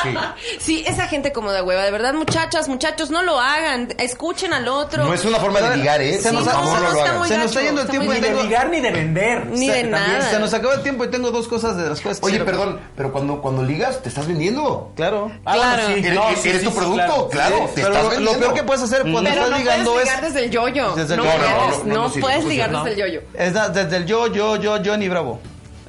Sí. 0.04 0.16
Sí, 0.60 0.84
esa 0.88 1.08
gente 1.08 1.32
como 1.32 1.52
de 1.52 1.62
hueva, 1.62 1.84
de 1.84 1.92
verdad, 1.92 2.14
muchachas, 2.14 2.68
muchachos, 2.68 3.10
no 3.10 3.22
lo 3.24 3.40
hagan, 3.40 3.90
escuchen 4.00 4.54
al 4.54 4.68
otro. 4.68 5.06
No 5.06 5.14
es 5.14 5.24
una 5.26 5.38
forma 5.40 5.62
de 5.62 5.78
ligar, 5.78 6.02
¿eh? 6.02 6.18
Se 6.20 6.30
Sí, 6.30 6.36
nos 6.36 6.46
no, 6.46 6.52
no, 6.54 6.64
no 6.64 6.80
lo 6.80 6.88
está 6.88 7.04
hagan. 7.04 7.18
muy 7.20 7.28
Se 7.28 7.38
nos 7.38 7.44
gacho, 7.48 7.60
está 7.60 7.62
yendo 7.62 7.82
el 7.82 7.88
está 7.88 7.92
tiempo 7.92 8.14
Ni 8.14 8.20
de 8.20 8.44
ligar 8.44 8.70
ni 8.70 8.80
de 8.80 8.92
vender. 8.92 9.46
Ni 9.48 9.70
O 9.70 9.74
sea, 9.74 9.84
de 9.84 9.90
nada. 9.90 10.30
Se 10.30 10.40
nos 10.40 10.54
acabó 10.54 10.74
el 10.74 10.82
tiempo 10.84 11.04
y 11.06 11.10
tengo 11.10 11.32
dos 11.32 11.48
cosas 11.48 11.78
de 11.78 11.90
las 11.90 12.00
cosas. 12.02 12.20
Oye, 12.22 12.40
perdón, 12.42 12.80
pero 12.96 13.12
cuando, 13.12 13.42
cuando 13.42 13.64
ligas, 13.64 14.02
te 14.02 14.10
estás 14.10 14.28
vendiendo. 14.28 14.92
Claro. 14.96 15.32
Ah, 15.46 15.54
Claro. 15.54 15.84
sí, 15.88 16.48
Eres, 16.50 16.64
tu 16.64 16.70
sí, 16.72 16.76
producto, 16.78 17.30
claro. 17.30 17.56
Sí, 17.70 17.76
te 17.76 17.82
pero 17.82 17.88
estás 17.88 18.04
lo- 18.04 18.10
vendiendo. 18.10 18.34
lo 18.34 18.40
peor 18.40 18.54
que 18.54 18.64
puedes 18.64 18.82
hacer 18.84 19.02
cuando 19.02 19.22
Pero 19.22 19.34
estás 19.34 19.50
no 19.52 19.58
ligando 19.58 20.00
es... 20.00 20.06
ligar 20.06 20.22
desde 20.22 20.44
el 20.46 20.52
yoyo. 20.52 20.96
Desde 20.96 21.14
el 21.14 21.20
no, 21.20 21.26
yoyo. 21.26 22.22
puedes, 22.22 22.46
ligar 22.46 22.72
desde 22.72 22.92
el 22.92 22.96
yoyo. 22.98 23.22
desde 23.34 23.98
el 23.98 24.06
yo, 24.06 24.28
yo, 24.28 24.56
yo, 24.58 24.78
Johnny 24.84 25.08
Bravo. 25.10 25.40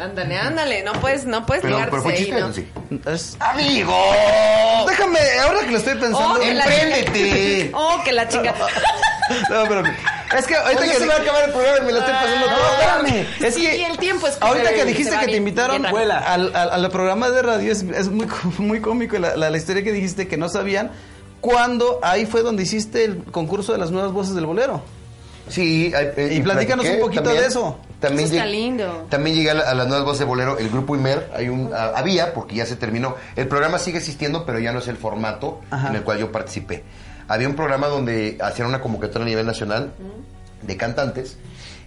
Ándale, 0.02 0.36
ándale, 0.36 0.82
no 0.82 0.92
puedes, 0.94 1.24
no 1.26 1.46
puedes 1.46 1.62
Pero, 1.62 1.78
pero 1.90 2.02
fue 2.02 2.14
chiste, 2.14 2.34
ahí, 2.34 2.52
sí. 2.54 3.36
¡Amigo! 3.40 3.96
Déjame, 4.88 5.18
ahora 5.44 5.60
que 5.60 5.70
lo 5.70 5.78
estoy 5.78 5.94
pensando... 5.94 6.18
Oh. 6.18 6.38
Oh, 7.74 8.02
que 8.04 8.12
la 8.12 8.28
chinga. 8.28 8.54
No, 9.50 9.64
pero 9.68 9.82
Es 10.36 10.46
que 10.46 10.56
ahorita 10.56 10.82
Oye, 10.82 10.90
que 10.92 10.98
se 10.98 11.06
va 11.06 11.14
a 11.14 11.18
acabar 11.18 11.44
el 11.44 11.52
programa 11.52 11.78
y 11.78 11.82
me 11.86 11.92
lo 11.92 11.98
estoy 12.00 12.14
pasando 12.14 12.46
No, 12.46 12.52
todo. 12.56 12.66
espérame. 13.02 13.26
Es 13.46 13.54
Sí, 13.54 13.62
que 13.62 13.76
y 13.76 13.84
el 13.84 13.98
tiempo 13.98 14.26
es 14.26 14.36
ahorita 14.40 14.68
se- 14.70 14.74
que 14.74 14.84
dijiste 14.84 15.18
que 15.18 15.26
te 15.26 15.36
invitaron 15.36 15.86
al, 15.86 16.54
al, 16.56 16.70
al 16.70 16.90
programa 16.90 17.30
de 17.30 17.42
radio 17.42 17.72
es, 17.72 17.82
es 17.82 18.08
muy, 18.08 18.26
muy 18.58 18.80
cómico 18.80 19.18
la, 19.18 19.36
la, 19.36 19.50
la 19.50 19.56
historia 19.56 19.82
que 19.84 19.92
dijiste 19.92 20.26
que 20.28 20.36
no 20.36 20.48
sabían 20.48 20.90
cuando 21.40 22.00
ahí 22.02 22.26
fue 22.26 22.42
donde 22.42 22.62
hiciste 22.62 23.04
el 23.04 23.22
concurso 23.24 23.72
de 23.72 23.78
las 23.78 23.90
nuevas 23.90 24.12
voces 24.12 24.34
del 24.34 24.46
bolero. 24.46 24.82
Sí, 25.48 25.92
eh, 25.94 26.14
eh, 26.16 26.34
Y 26.34 26.40
platícanos 26.42 26.86
un 26.86 27.00
poquito 27.00 27.30
de 27.30 27.46
eso. 27.46 27.78
También 28.00 28.26
Eso 28.26 28.34
está 28.36 28.46
lleg- 28.46 28.50
lindo. 28.50 29.06
También 29.10 29.36
llegué 29.36 29.50
a, 29.50 29.54
la- 29.54 29.62
a 29.70 29.74
las 29.74 29.86
nuevas 29.86 30.04
voces 30.04 30.20
de 30.20 30.24
bolero, 30.24 30.58
el 30.58 30.70
grupo 30.70 30.96
Imer, 30.96 31.30
hay 31.34 31.48
un, 31.48 31.72
a- 31.72 31.96
había, 31.98 32.32
porque 32.34 32.54
ya 32.56 32.66
se 32.66 32.76
terminó. 32.76 33.16
El 33.36 33.46
programa 33.48 33.78
sigue 33.78 33.98
existiendo, 33.98 34.44
pero 34.46 34.58
ya 34.58 34.72
no 34.72 34.78
es 34.80 34.88
el 34.88 34.96
formato 34.96 35.60
Ajá. 35.70 35.88
en 35.90 35.96
el 35.96 36.02
cual 36.02 36.18
yo 36.18 36.32
participé. 36.32 36.82
Había 37.28 37.48
un 37.48 37.54
programa 37.54 37.86
donde 37.88 38.38
hacían 38.40 38.68
una 38.68 38.80
convocatoria 38.80 39.24
a 39.24 39.28
nivel 39.28 39.46
nacional 39.46 39.92
de 40.62 40.76
cantantes 40.76 41.36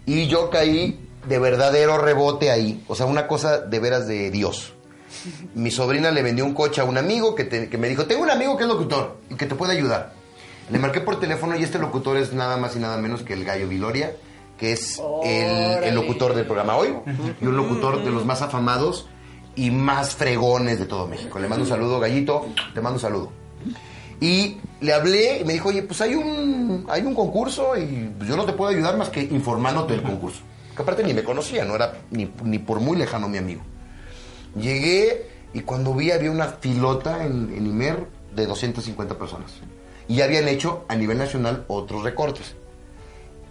y 0.05 0.27
yo 0.27 0.49
caí 0.49 0.99
de 1.27 1.39
verdadero 1.39 1.97
rebote 1.97 2.51
ahí. 2.51 2.83
O 2.87 2.95
sea, 2.95 3.05
una 3.05 3.27
cosa 3.27 3.59
de 3.59 3.79
veras 3.79 4.07
de 4.07 4.31
Dios. 4.31 4.73
Mi 5.53 5.71
sobrina 5.71 6.11
le 6.11 6.21
vendió 6.23 6.45
un 6.45 6.53
coche 6.53 6.81
a 6.81 6.83
un 6.83 6.97
amigo 6.97 7.35
que, 7.35 7.43
te- 7.45 7.69
que 7.69 7.77
me 7.77 7.89
dijo, 7.89 8.05
tengo 8.05 8.23
un 8.23 8.31
amigo 8.31 8.55
que 8.57 8.63
es 8.63 8.69
locutor 8.69 9.17
y 9.29 9.35
que 9.35 9.45
te 9.45 9.55
puede 9.55 9.73
ayudar. 9.73 10.13
Le 10.71 10.79
marqué 10.79 10.99
por 11.01 11.19
teléfono 11.19 11.55
y 11.55 11.63
este 11.63 11.77
locutor 11.77 12.17
es 12.17 12.33
nada 12.33 12.57
más 12.57 12.75
y 12.75 12.79
nada 12.79 12.97
menos 12.97 13.21
que 13.21 13.33
el 13.33 13.45
Gallo 13.45 13.67
Viloria, 13.67 14.15
que 14.57 14.73
es 14.73 14.99
el, 15.23 15.83
el 15.83 15.95
locutor 15.95 16.33
del 16.33 16.45
programa 16.45 16.75
hoy 16.75 16.95
y 17.39 17.45
un 17.45 17.55
locutor 17.55 18.03
de 18.03 18.11
los 18.11 18.25
más 18.25 18.41
afamados 18.41 19.07
y 19.55 19.69
más 19.71 20.15
fregones 20.15 20.79
de 20.79 20.85
todo 20.85 21.07
México. 21.07 21.39
Le 21.39 21.47
mando 21.47 21.63
un 21.63 21.69
saludo, 21.69 21.99
Gallito, 21.99 22.47
te 22.73 22.81
mando 22.81 22.95
un 22.95 23.01
saludo. 23.01 23.31
Y 24.19 24.57
le 24.81 24.93
hablé 24.93 25.41
y 25.41 25.45
me 25.45 25.53
dijo, 25.53 25.69
oye, 25.69 25.83
pues 25.83 26.01
hay 26.01 26.15
un, 26.15 26.85
hay 26.89 27.03
un 27.03 27.13
concurso 27.13 27.77
y 27.77 28.11
pues 28.17 28.29
yo 28.29 28.35
no 28.35 28.45
te 28.45 28.53
puedo 28.53 28.71
ayudar 28.71 28.97
más 28.97 29.09
que 29.09 29.21
informándote 29.21 29.93
del 29.93 30.03
concurso. 30.03 30.39
Que 30.75 30.81
aparte 30.81 31.03
ni 31.03 31.13
me 31.13 31.23
conocía, 31.23 31.63
no 31.63 31.75
era 31.75 31.93
ni, 32.11 32.31
ni 32.43 32.59
por 32.59 32.79
muy 32.79 32.97
lejano 32.97 33.29
mi 33.29 33.37
amigo. 33.37 33.61
Llegué 34.59 35.29
y 35.53 35.61
cuando 35.61 35.93
vi 35.93 36.11
había 36.11 36.31
una 36.31 36.47
filota 36.47 37.25
en, 37.25 37.53
en 37.55 37.67
Imer 37.67 38.07
de 38.35 38.45
250 38.45 39.17
personas. 39.17 39.51
Y 40.07 40.17
ya 40.17 40.25
habían 40.25 40.47
hecho 40.47 40.85
a 40.87 40.95
nivel 40.95 41.17
nacional 41.17 41.65
otros 41.67 42.03
recortes. 42.03 42.55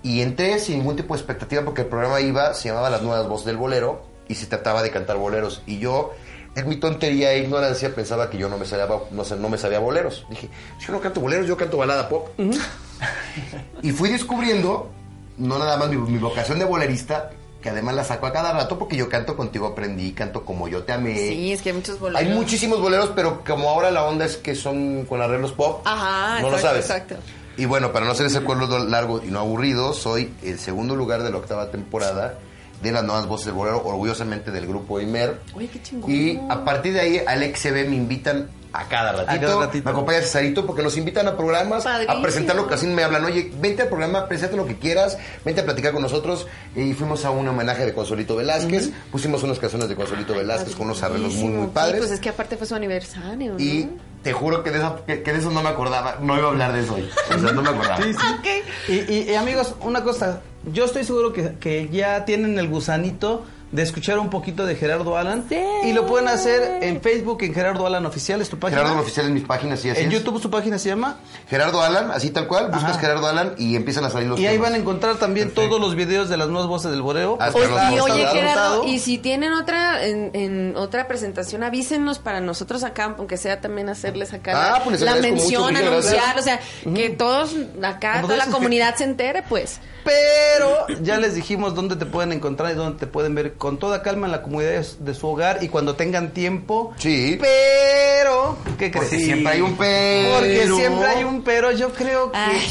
Y 0.02 0.20
entré 0.20 0.58
sin 0.58 0.78
ningún 0.78 0.96
tipo 0.96 1.14
de 1.14 1.20
expectativa 1.20 1.62
porque 1.64 1.82
el 1.82 1.88
programa 1.88 2.20
iba, 2.20 2.52
se 2.54 2.68
llamaba 2.68 2.90
Las 2.90 3.02
Nuevas 3.02 3.26
Voces 3.26 3.46
del 3.46 3.56
Bolero 3.56 4.04
y 4.28 4.34
se 4.34 4.46
trataba 4.46 4.82
de 4.82 4.90
cantar 4.90 5.16
boleros. 5.16 5.62
Y 5.66 5.78
yo, 5.78 6.12
en 6.54 6.68
mi 6.68 6.76
tontería 6.76 7.32
e 7.32 7.38
ignorancia, 7.38 7.94
pensaba 7.94 8.28
que 8.28 8.36
yo 8.36 8.48
no 8.48 8.58
me 8.58 8.66
sabía, 8.66 8.86
no, 9.10 9.24
sé, 9.24 9.36
no 9.36 9.48
me 9.48 9.56
sabía 9.56 9.78
boleros. 9.78 10.26
Dije, 10.28 10.50
yo 10.78 10.92
no 10.92 11.00
canto 11.00 11.20
boleros, 11.20 11.46
yo 11.46 11.56
canto 11.56 11.78
balada 11.78 12.08
pop. 12.08 12.28
y 13.82 13.92
fui 13.92 14.10
descubriendo, 14.10 14.90
no 15.38 15.58
nada 15.58 15.76
más 15.76 15.88
mi, 15.88 15.96
mi 15.96 16.18
vocación 16.18 16.58
de 16.58 16.66
bolerista, 16.66 17.30
que 17.64 17.70
además 17.70 17.94
la 17.94 18.04
saco 18.04 18.26
a 18.26 18.32
cada 18.34 18.52
rato 18.52 18.78
porque 18.78 18.94
yo 18.94 19.08
canto 19.08 19.38
contigo 19.38 19.66
aprendí, 19.68 20.12
canto 20.12 20.44
como 20.44 20.68
yo 20.68 20.82
te 20.82 20.92
amé. 20.92 21.16
Sí, 21.16 21.50
es 21.50 21.62
que 21.62 21.70
hay 21.70 21.74
muchos 21.76 21.98
boleros. 21.98 22.20
Hay 22.20 22.28
muchísimos 22.34 22.78
boleros, 22.78 23.12
pero 23.16 23.42
como 23.42 23.70
ahora 23.70 23.90
la 23.90 24.04
onda 24.04 24.26
es 24.26 24.36
que 24.36 24.54
son 24.54 25.06
con 25.06 25.22
arreglos 25.22 25.52
pop, 25.52 25.80
Ajá, 25.86 26.42
no 26.42 26.50
lo 26.50 26.58
sabes. 26.58 26.82
exacto. 26.84 27.14
Y 27.56 27.64
bueno, 27.64 27.90
para 27.90 28.04
no 28.04 28.12
hacer 28.12 28.26
ese 28.26 28.42
cuento 28.42 28.78
largo 28.80 29.22
y 29.24 29.28
no 29.30 29.38
aburrido, 29.40 29.94
soy 29.94 30.30
el 30.42 30.58
segundo 30.58 30.94
lugar 30.94 31.22
de 31.22 31.30
la 31.30 31.38
octava 31.38 31.70
temporada 31.70 32.38
de 32.82 32.92
las 32.92 33.02
nuevas 33.02 33.26
voces 33.26 33.46
del 33.46 33.54
bolero, 33.54 33.82
orgullosamente 33.82 34.50
del 34.50 34.66
grupo 34.66 35.00
Imer. 35.00 35.40
Oye, 35.54 35.68
qué 35.68 35.80
chingón. 35.80 36.10
Y 36.10 36.38
a 36.50 36.66
partir 36.66 36.92
de 36.92 37.00
ahí, 37.00 37.22
al 37.26 37.42
XB 37.56 37.88
me 37.88 37.96
invitan 37.96 38.50
a 38.76 38.88
cada 38.88 39.12
ratito. 39.12 39.46
cada 39.46 39.66
ratito. 39.66 39.84
Me 39.84 39.90
acompaña 39.92 40.20
Cesarito 40.20 40.66
porque 40.66 40.82
nos 40.82 40.96
invitan 40.96 41.28
a 41.28 41.36
programas, 41.36 41.84
Padrísimo. 41.84 42.18
a 42.18 42.22
presentar 42.22 42.56
lo 42.56 42.66
que 42.66 42.74
así 42.74 42.86
me 42.86 43.04
hablan. 43.04 43.24
Oye, 43.24 43.50
vente 43.60 43.82
al 43.82 43.88
programa, 43.88 44.26
presenta 44.26 44.56
lo 44.56 44.66
que 44.66 44.76
quieras, 44.76 45.16
vente 45.44 45.60
a 45.60 45.64
platicar 45.64 45.92
con 45.92 46.02
nosotros. 46.02 46.46
Y 46.74 46.92
fuimos 46.94 47.24
a 47.24 47.30
un 47.30 47.46
homenaje 47.46 47.86
de 47.86 47.94
Consolito 47.94 48.34
Velázquez. 48.36 48.90
Pusimos 49.12 49.42
unas 49.44 49.58
canciones 49.58 49.88
de 49.88 49.94
Consolito 49.94 50.34
Velázquez 50.34 50.74
con 50.74 50.86
unos 50.86 51.02
arreglos 51.02 51.34
muy, 51.34 51.52
muy 51.52 51.66
padres. 51.68 51.94
Sí, 51.94 52.00
pues 52.00 52.10
es 52.12 52.20
que 52.20 52.28
aparte 52.30 52.56
fue 52.56 52.66
su 52.66 52.74
aniversario, 52.74 53.52
¿no? 53.54 53.58
Y 53.60 53.88
te 54.24 54.32
juro 54.32 54.62
que 54.64 54.70
de, 54.72 54.78
eso, 54.78 55.04
que, 55.06 55.22
que 55.22 55.32
de 55.32 55.38
eso 55.38 55.50
no 55.50 55.62
me 55.62 55.68
acordaba. 55.68 56.16
No 56.20 56.36
iba 56.36 56.46
a 56.48 56.50
hablar 56.50 56.72
de 56.72 56.80
eso 56.80 56.94
hoy. 56.94 57.08
O 57.08 57.38
sea, 57.38 57.52
no 57.52 57.62
me 57.62 57.68
acordaba. 57.70 57.98
Ok. 58.38 58.46
Y, 58.88 58.92
y- 59.12 59.30
y, 59.30 59.34
amigos, 59.36 59.74
una 59.82 60.02
cosa, 60.02 60.40
yo 60.72 60.84
estoy 60.86 61.04
seguro 61.04 61.32
que, 61.32 61.54
que 61.60 61.88
ya 61.90 62.24
tienen 62.24 62.58
el 62.58 62.68
gusanito 62.68 63.44
de 63.72 63.82
escuchar 63.82 64.18
un 64.20 64.30
poquito 64.30 64.64
de 64.66 64.76
Gerardo 64.76 65.16
Alan 65.16 65.44
Sí. 65.48 65.58
y 65.84 65.92
lo 65.92 66.06
pueden 66.06 66.28
hacer 66.28 66.78
en 66.82 67.00
Facebook 67.00 67.42
en 67.42 67.52
Gerardo 67.54 67.86
Alan 67.86 68.06
Oficial, 68.06 68.40
es 68.40 68.48
tu 68.48 68.58
página. 68.58 68.82
Gerardo 68.82 69.00
Oficial 69.02 69.26
en 69.26 69.34
mis 69.34 69.42
páginas 69.44 69.84
y 69.84 69.90
así 69.90 70.00
en 70.00 70.08
es. 70.08 70.12
YouTube 70.14 70.40
su 70.40 70.48
página 70.50 70.78
se 70.78 70.88
llama 70.90 71.16
Gerardo 71.48 71.82
Alan, 71.82 72.10
así 72.12 72.30
tal 72.30 72.46
cual. 72.46 72.66
Buscas 72.66 72.90
Ajá. 72.92 73.00
Gerardo 73.00 73.26
Alan 73.26 73.54
y 73.58 73.74
empiezan 73.74 74.04
a 74.04 74.10
salir 74.10 74.28
los 74.28 74.38
y 74.38 74.46
ahí 74.46 74.58
van 74.58 74.74
a 74.74 74.76
encontrar 74.76 75.16
también 75.16 75.50
todos 75.52 75.80
los 75.80 75.96
videos 75.96 76.28
de 76.28 76.36
las 76.36 76.48
nuevas 76.48 76.68
voces 76.68 76.92
del 76.92 77.02
Boreo. 77.02 77.36
Hasta 77.40 77.58
Oye, 77.58 77.68
los 77.68 77.92
y 77.92 78.12
oye, 78.12 78.26
Gerardo, 78.28 78.84
y 78.86 78.98
si 79.00 79.18
tienen 79.18 79.52
otra 79.52 80.04
en, 80.06 80.30
en 80.34 80.76
otra 80.76 81.08
presentación, 81.08 81.62
avísenos 81.64 82.18
para 82.20 82.40
nosotros 82.40 82.84
acá, 82.84 83.14
aunque 83.18 83.36
sea 83.36 83.60
también 83.60 83.88
hacerles 83.88 84.32
acá 84.34 84.52
Ah, 84.54 84.78
la, 84.78 84.84
pues 84.84 85.00
la 85.00 85.12
agradezco 85.14 85.36
mención, 85.36 85.76
anunciar, 85.76 86.34
gracias. 86.34 86.38
o 86.38 86.42
sea, 86.84 86.94
que 86.94 87.10
todos 87.10 87.54
acá, 87.82 88.20
toda 88.22 88.36
la 88.36 88.46
comunidad 88.46 88.94
se 88.94 89.04
entere, 89.04 89.42
pues. 89.48 89.80
Pero 90.04 90.86
ya 91.00 91.16
les 91.16 91.34
dijimos 91.34 91.74
dónde 91.74 91.96
te 91.96 92.04
pueden 92.04 92.32
encontrar 92.32 92.70
y 92.72 92.74
dónde 92.74 92.98
te 92.98 93.06
pueden 93.06 93.34
ver 93.34 93.54
con 93.64 93.78
toda 93.78 94.02
calma 94.02 94.26
en 94.26 94.32
la 94.32 94.42
comodidad 94.42 94.84
de 95.00 95.14
su- 95.14 95.26
hogar 95.26 95.60
y 95.62 95.68
cuando 95.68 95.96
tengan 95.96 96.34
tiempo. 96.34 96.92
Sí. 96.98 97.38
Pero, 97.40 98.58
¿qué 98.78 98.90
crees? 98.90 99.06
Porque 99.08 99.24
siempre 99.24 99.52
hay 99.54 99.60
un 99.62 99.74
pero. 99.78 100.34
Porque 100.34 100.66
siempre 100.66 101.06
hay 101.08 101.24
un 101.24 101.42
pero. 101.42 101.72
Yo 101.72 101.90
creo 101.94 102.30
que 102.30 102.36
Ay. 102.36 102.62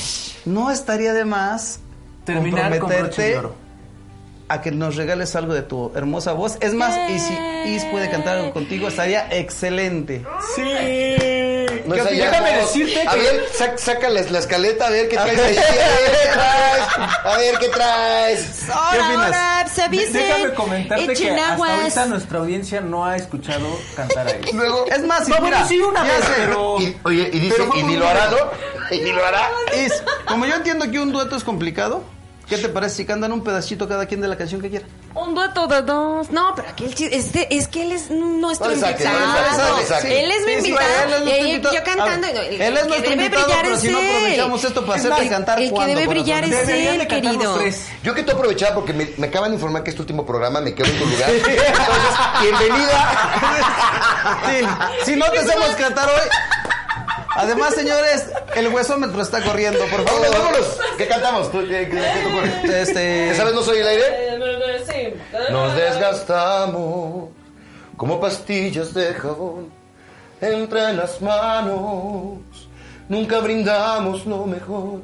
no 0.46 0.70
estaría 0.70 1.14
de 1.14 1.26
más 1.26 1.80
Terminar 2.26 2.70
con 2.70 2.80
comprometerte 2.82 3.38
oro. 3.40 3.56
a 4.50 4.62
que 4.62 4.70
nos 4.70 4.96
regales 4.96 5.36
algo 5.36 5.56
de 5.56 5.64
tu 5.64 5.92
hermosa 5.96 6.34
voz. 6.34 6.58
Es 6.62 6.76
más, 6.76 6.96
y 7.10 7.18
si 7.18 7.34
Is 7.74 7.84
puede 7.86 8.12
cantar 8.12 8.38
algo 8.38 8.54
contigo, 8.54 8.88
estaría 8.88 9.28
excelente. 9.36 10.24
Sí. 10.56 11.63
No 11.86 11.96
¿Qué 11.96 12.02
es. 12.02 12.10
Déjame 12.10 12.54
decirte 12.58 13.08
A 13.08 13.12
que 13.12 13.20
ver, 13.20 13.46
sac- 13.58 13.78
saca 13.78 14.10
la, 14.10 14.22
la 14.22 14.40
escaleta, 14.40 14.88
a 14.88 14.90
ver 14.90 15.10
qué 15.10 15.16
traes 15.18 15.40
ahí. 15.40 15.58
A 15.58 15.62
ver 15.62 16.12
qué 16.24 16.30
traes. 16.34 16.84
A 17.26 17.38
ver 17.38 17.58
qué 17.60 17.68
traes. 17.70 18.70
Ahora, 18.70 19.08
opinas? 19.08 19.26
ahora, 19.36 19.68
se 19.74 19.82
avisen, 19.84 20.14
déjame 20.14 20.54
comentarte 20.54 21.14
que 21.14 21.30
hasta 21.32 21.56
ahorita 21.76 22.06
nuestra 22.06 22.40
audiencia 22.40 22.82
no 22.82 23.06
ha 23.06 23.16
escuchado 23.18 23.68
cantar 23.96 24.28
a 24.28 24.32
él. 24.32 24.46
Luego. 24.54 24.86
Es 24.88 25.04
más, 25.06 25.26
si 25.26 25.32
No, 25.32 25.40
mira, 25.42 25.58
bueno, 25.58 25.68
sí, 25.68 25.80
una 25.80 26.04
vez, 26.04 26.14
pero... 26.38 26.80
Y, 26.82 26.98
oye, 27.04 27.30
y 27.34 27.40
dice, 27.40 27.56
Pero 27.58 27.76
y 27.78 27.84
ni 27.84 27.96
lo 27.98 28.08
hará. 28.08 28.30
¿no? 28.30 28.38
Y 28.96 29.00
ni 29.00 29.12
lo 29.12 29.26
hará. 29.26 29.50
Is, 29.86 30.04
como 30.28 30.46
yo 30.46 30.56
entiendo 30.56 30.90
que 30.92 31.00
un 31.00 31.12
dueto 31.12 31.36
es 31.36 31.44
complicado, 31.44 32.04
¿qué 32.48 32.58
te 32.58 32.70
parece 32.70 32.96
si 32.98 33.06
cantan 33.06 33.32
un 33.32 33.44
pedacito 33.44 33.88
cada 33.88 34.06
quien 34.06 34.22
de 34.22 34.28
la 34.28 34.38
canción 34.38 34.62
que 34.62 34.70
quiera? 34.70 34.86
Un 35.16 35.36
dueto 35.36 35.68
de 35.68 35.82
dos. 35.84 36.32
No, 36.32 36.54
pero 36.56 36.70
aquí 36.70 36.86
el 36.86 36.96
chiste 36.96 37.16
este, 37.16 37.56
es 37.56 37.68
que 37.68 37.84
él 37.84 37.92
es 37.92 38.10
nuestro 38.10 38.68
No 38.68 38.74
invitado. 38.74 39.20
no 39.72 39.78
le 39.78 39.86
saques. 39.86 40.06
Él 40.12 40.32
es 40.32 40.46
mi 40.46 40.54
Sí, 40.56 40.62
sí, 40.62 40.68
invitado. 40.70 41.16
él 41.18 41.28
es 41.28 41.38
y 41.46 41.50
invitado. 41.52 41.76
yo 41.76 41.84
cantando. 41.84 42.28
Ver, 42.28 42.38
el- 42.54 42.62
él 42.62 42.74
es 42.78 42.82
que 42.84 42.88
nuestro 42.90 43.10
debe 43.12 43.24
invitado, 43.26 43.46
brillar 43.46 43.62
pero 43.64 43.76
es 43.76 43.82
si 43.82 43.88
no 43.90 44.00
él. 44.00 44.08
aprovechamos 44.16 44.64
esto 44.64 44.86
para 44.86 45.00
hacerte 45.00 45.30
cantar, 45.30 45.60
El 45.60 45.66
que 45.66 45.72
¿cuándo, 45.76 45.96
debe 45.96 46.08
brillar 46.08 46.44
es 46.46 46.68
él, 46.70 47.08
querido. 47.08 47.60
Yo 48.04 48.14
que 48.16 48.24
te 48.24 48.32
aprovechar 48.32 48.74
porque 48.74 48.94
me, 48.94 49.10
me 49.18 49.28
acaban 49.28 49.52
de 49.52 49.56
informar 49.56 49.84
que 49.84 49.92
este 49.92 50.02
último 50.02 50.26
programa 50.26 50.60
me 50.62 50.74
quedo 50.74 50.88
en 50.88 50.98
tu 51.00 51.06
lugar. 51.06 51.30
Entonces, 51.34 51.62
bienvenida. 52.42 53.10
Sí, 54.48 54.66
si 55.12 55.16
no 55.16 55.26
te 55.32 55.40
hacemos 55.40 55.70
cantar 55.76 56.08
hoy. 56.10 56.30
Además, 57.36 57.74
señores, 57.76 58.26
el 58.56 58.68
huesómetro 58.70 59.22
está 59.22 59.42
corriendo, 59.44 59.80
por 59.88 60.04
favor. 60.08 60.22
Vámonos, 60.22 60.38
vámonos. 60.40 60.80
¿Qué 60.98 61.08
cantamos? 61.08 61.48
¿Qué, 61.50 61.60
qué- 61.68 61.90
qué 61.90 61.96
te 61.98 62.26
ocurre? 62.28 62.82
Este, 62.82 63.30
¿Esa 63.32 63.44
vez 63.46 63.54
no 63.54 63.62
soy 63.64 63.80
el 63.80 63.88
aire? 63.88 64.04
Nos 65.52 65.76
desgastamos 65.76 67.30
como 67.98 68.20
pastillas 68.20 68.94
de 68.94 69.14
jabón 69.16 69.70
entre 70.42 70.94
las 70.94 71.20
manos. 71.22 72.40
Nunca 73.10 73.40
brindamos 73.40 74.26
lo 74.26 74.46
mejor 74.46 75.02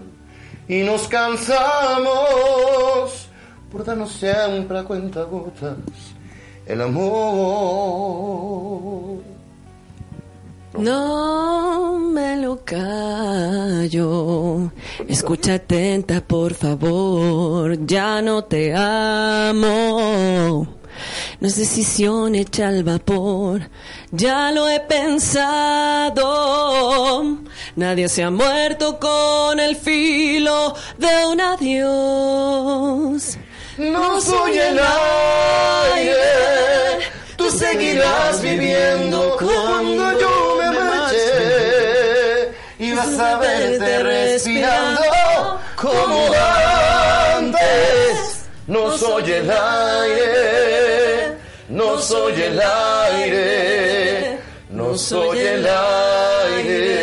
y 0.67 0.81
nos 0.83 1.07
cansamos 1.07 2.09
por 3.71 3.83
darnos 3.85 4.11
siempre 4.13 4.79
a 4.79 4.83
cuenta 4.83 5.23
gotas 5.23 5.75
el 6.65 6.81
amor. 6.81 7.19
No 10.73 11.97
me 11.99 12.37
lo 12.37 12.63
callo. 12.63 14.71
Escucha 15.07 15.55
atenta, 15.55 16.21
por 16.21 16.53
favor. 16.53 17.85
Ya 17.85 18.21
no 18.21 18.43
te 18.43 18.73
amo. 18.75 20.67
No 21.39 21.47
es 21.47 21.55
decisión 21.55 22.35
hecha 22.35 22.67
al 22.67 22.83
vapor. 22.83 23.69
Ya 24.11 24.51
lo 24.51 24.67
he 24.67 24.79
pensado. 24.81 26.19
Nadie 27.75 28.09
se 28.09 28.23
ha 28.23 28.29
muerto 28.29 28.99
con 28.99 29.59
el 29.59 29.75
filo 29.75 30.75
de 30.97 31.25
un 31.25 31.41
adiós. 31.41 33.37
No 33.77 34.19
soy 34.19 34.57
el 34.57 34.79
aire, 35.95 36.15
tú 37.39 37.49
seguirás 37.51 38.41
viviendo 38.41 39.37
cuando 39.37 40.19
yo 40.19 40.57
me 40.59 40.69
marche 40.71 42.51
y 42.79 42.91
vas 42.93 43.17
a 43.17 43.37
verte 43.37 44.03
respirando 44.03 45.01
como 45.77 46.29
vez. 47.51 48.45
No 48.67 48.91
soy 48.97 49.31
el 49.31 49.49
aire, 49.49 51.37
no 51.69 51.97
soy 51.99 52.41
el 52.41 52.61
aire, 52.61 54.39
no 54.69 54.97
soy 54.97 55.39
el 55.39 55.65
aire. 55.65 56.99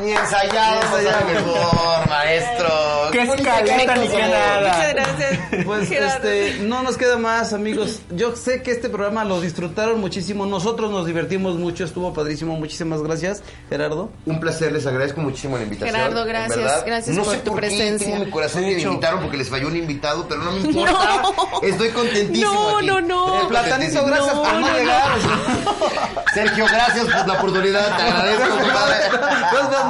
Ni 0.00 0.12
ensayado, 0.12 0.80
Ni 0.80 0.86
ensayado. 0.86 1.26
mejor, 1.26 2.08
maestro. 2.08 3.08
¡Qué 3.12 3.22
escaleta 3.22 3.96
ni 3.96 4.08
Pues 5.78 5.88
Gerardo. 5.88 6.28
este, 6.28 6.58
no 6.62 6.82
nos 6.82 6.96
queda 6.96 7.16
más, 7.18 7.52
amigos. 7.52 8.00
Yo 8.10 8.34
sé 8.36 8.62
que 8.62 8.70
este 8.72 8.88
programa 8.88 9.24
lo 9.24 9.40
disfrutaron 9.40 10.00
muchísimo. 10.00 10.46
Nosotros 10.46 10.90
nos 10.90 11.06
divertimos 11.06 11.56
mucho, 11.56 11.84
estuvo 11.84 12.12
padrísimo. 12.14 12.56
Muchísimas 12.56 13.02
gracias, 13.02 13.42
Gerardo. 13.68 14.10
Un 14.26 14.40
placer, 14.40 14.72
les 14.72 14.86
agradezco 14.86 15.20
muchísimo 15.20 15.56
la 15.56 15.64
invitación. 15.64 15.94
Gerardo, 15.96 16.24
gracias, 16.24 16.56
verdad. 16.58 16.82
gracias 16.86 17.16
no 17.16 17.22
por 17.24 17.32
sé 17.34 17.38
tu 17.40 17.50
por 17.52 17.60
qué 17.60 17.66
presencia. 17.68 18.06
tengo 18.12 18.24
mi 18.24 18.30
corazón 18.30 18.62
que 18.64 18.74
me 18.76 18.82
invitaron 18.82 19.20
porque 19.20 19.36
les 19.36 19.48
falló 19.48 19.68
un 19.68 19.76
invitado, 19.76 20.26
pero 20.28 20.42
no 20.42 20.52
me 20.52 20.60
importa. 20.68 21.22
Estoy 21.62 21.88
contentísimo 21.90 22.52
No, 22.52 22.76
aquí. 22.78 22.86
no, 22.86 23.00
no. 23.00 23.34
Estoy 23.34 23.48
Platanito, 23.48 24.00
contentísimo. 24.02 24.06
gracias 24.06 24.34
por 24.34 24.52
no, 24.52 24.60
no, 24.60 24.66
no. 24.68 24.78
llegar. 24.78 25.08
Sergio, 26.34 26.64
gracias 26.66 27.04
por 27.06 27.26
la 27.28 27.34
oportunidad. 27.34 27.96
Te 27.96 28.02
agradezco, 28.02 28.56
compadre. 28.58 28.96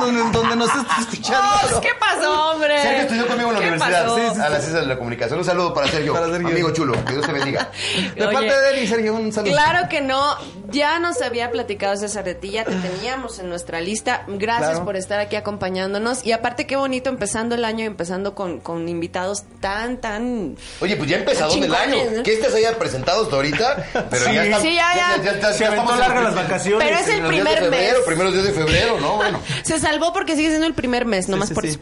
Donde, 0.00 0.30
donde 0.30 0.56
nos 0.56 0.68
estás 0.74 0.98
escuchando. 1.00 1.48
Oh, 1.76 1.80
¿Qué 1.80 1.88
pasó, 1.98 2.50
hombre? 2.52 2.82
Sergio 2.82 3.02
estudió 3.02 3.26
conmigo 3.26 3.48
en 3.50 3.54
la 3.54 3.60
¿Qué 3.60 3.66
universidad. 3.68 4.02
pasó? 4.04 4.16
A 4.42 4.48
las 4.48 4.62
ciencias 4.62 4.74
de 4.74 4.86
la 4.86 4.96
comunicación. 4.96 5.38
Un 5.40 5.44
saludo 5.44 5.74
para 5.76 5.88
Sergio. 5.88 6.12
Para 6.14 6.30
Sergio. 6.30 6.48
Amigo 6.48 6.70
chulo. 6.72 7.04
Que 7.04 7.12
Dios 7.12 7.26
te 7.26 7.32
bendiga. 7.32 7.70
De 8.16 8.24
Oye, 8.26 8.32
parte 8.32 8.60
de 8.60 8.82
y 8.82 8.86
Sergio, 8.86 9.14
un 9.14 9.32
saludo. 9.32 9.52
Claro 9.52 9.88
que 9.88 10.00
no, 10.00 10.36
ya 10.70 10.98
nos 10.98 11.20
había 11.22 11.50
platicado 11.50 11.96
César 11.96 12.24
de 12.24 12.34
ti, 12.34 12.50
ya 12.52 12.64
te 12.64 12.74
teníamos 12.74 13.38
en 13.38 13.48
nuestra 13.48 13.80
lista. 13.80 14.24
Gracias 14.28 14.70
Claro. 14.70 14.84
por 14.84 14.96
estar 14.96 15.20
aquí 15.20 15.36
acompañándonos. 15.36 16.24
Y 16.24 16.32
aparte, 16.32 16.66
qué 16.66 16.76
bonito 16.76 17.08
empezando 17.10 17.54
el 17.54 17.64
año 17.64 17.84
y 17.84 17.86
empezando 17.86 18.34
con, 18.34 18.60
con 18.60 18.88
invitados 18.88 19.44
tan, 19.60 19.98
tan. 20.00 20.56
Oye, 20.80 20.96
pues 20.96 21.10
ya 21.10 21.18
empezó 21.18 21.48
el 21.54 21.74
año. 21.74 21.96
¿no? 22.16 22.22
Que 22.22 22.34
este 22.34 22.50
se 22.50 22.58
haya 22.58 22.78
presentado 22.78 23.22
hasta 23.24 23.36
ahorita. 23.36 23.86
Pero 24.10 24.24
Sí. 24.26 24.34
ya 24.34 24.44
está. 24.44 24.60
Sí, 24.60 24.74
ya, 24.74 25.18
ya. 25.22 25.52
Se 25.52 25.66
aventó 25.66 25.92
en 25.94 26.00
largas 26.00 26.24
las 26.24 26.34
vacaciones. 26.34 26.86
Pero 26.88 27.00
es 27.00 27.08
el 27.08 27.14
días 27.16 27.22
de 27.22 27.28
primer 27.28 27.58
febrero, 27.58 27.98
mes. 27.98 28.06
primeros 28.06 28.32
días 28.32 28.44
de 28.46 28.52
febrero, 28.52 29.00
¿no? 29.00 29.16
Bueno. 29.26 29.40
Se 29.62 29.78
salvó 29.78 30.12
porque 30.12 30.36
sigue 30.36 30.48
siendo 30.48 30.66
el 30.66 30.74
primer 30.74 31.04
mes, 31.06 31.28
nomás 31.28 31.48
Sí, 31.48 31.54
sí, 31.54 31.54
por 31.54 31.64
sí. 31.64 31.70
eso. 31.70 31.80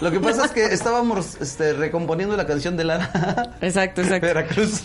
Lo 0.00 0.10
que 0.10 0.20
pasa 0.20 0.44
es 0.46 0.50
que 0.52 0.64
estábamos 0.72 1.36
este, 1.40 1.72
recomponiendo 1.72 2.36
la 2.36 2.46
canción 2.46 2.76
de 2.76 2.84
Lara. 2.84 3.10
Exacto, 3.60 4.02
exacto. 4.02 4.26
Veracruz. 4.26 4.82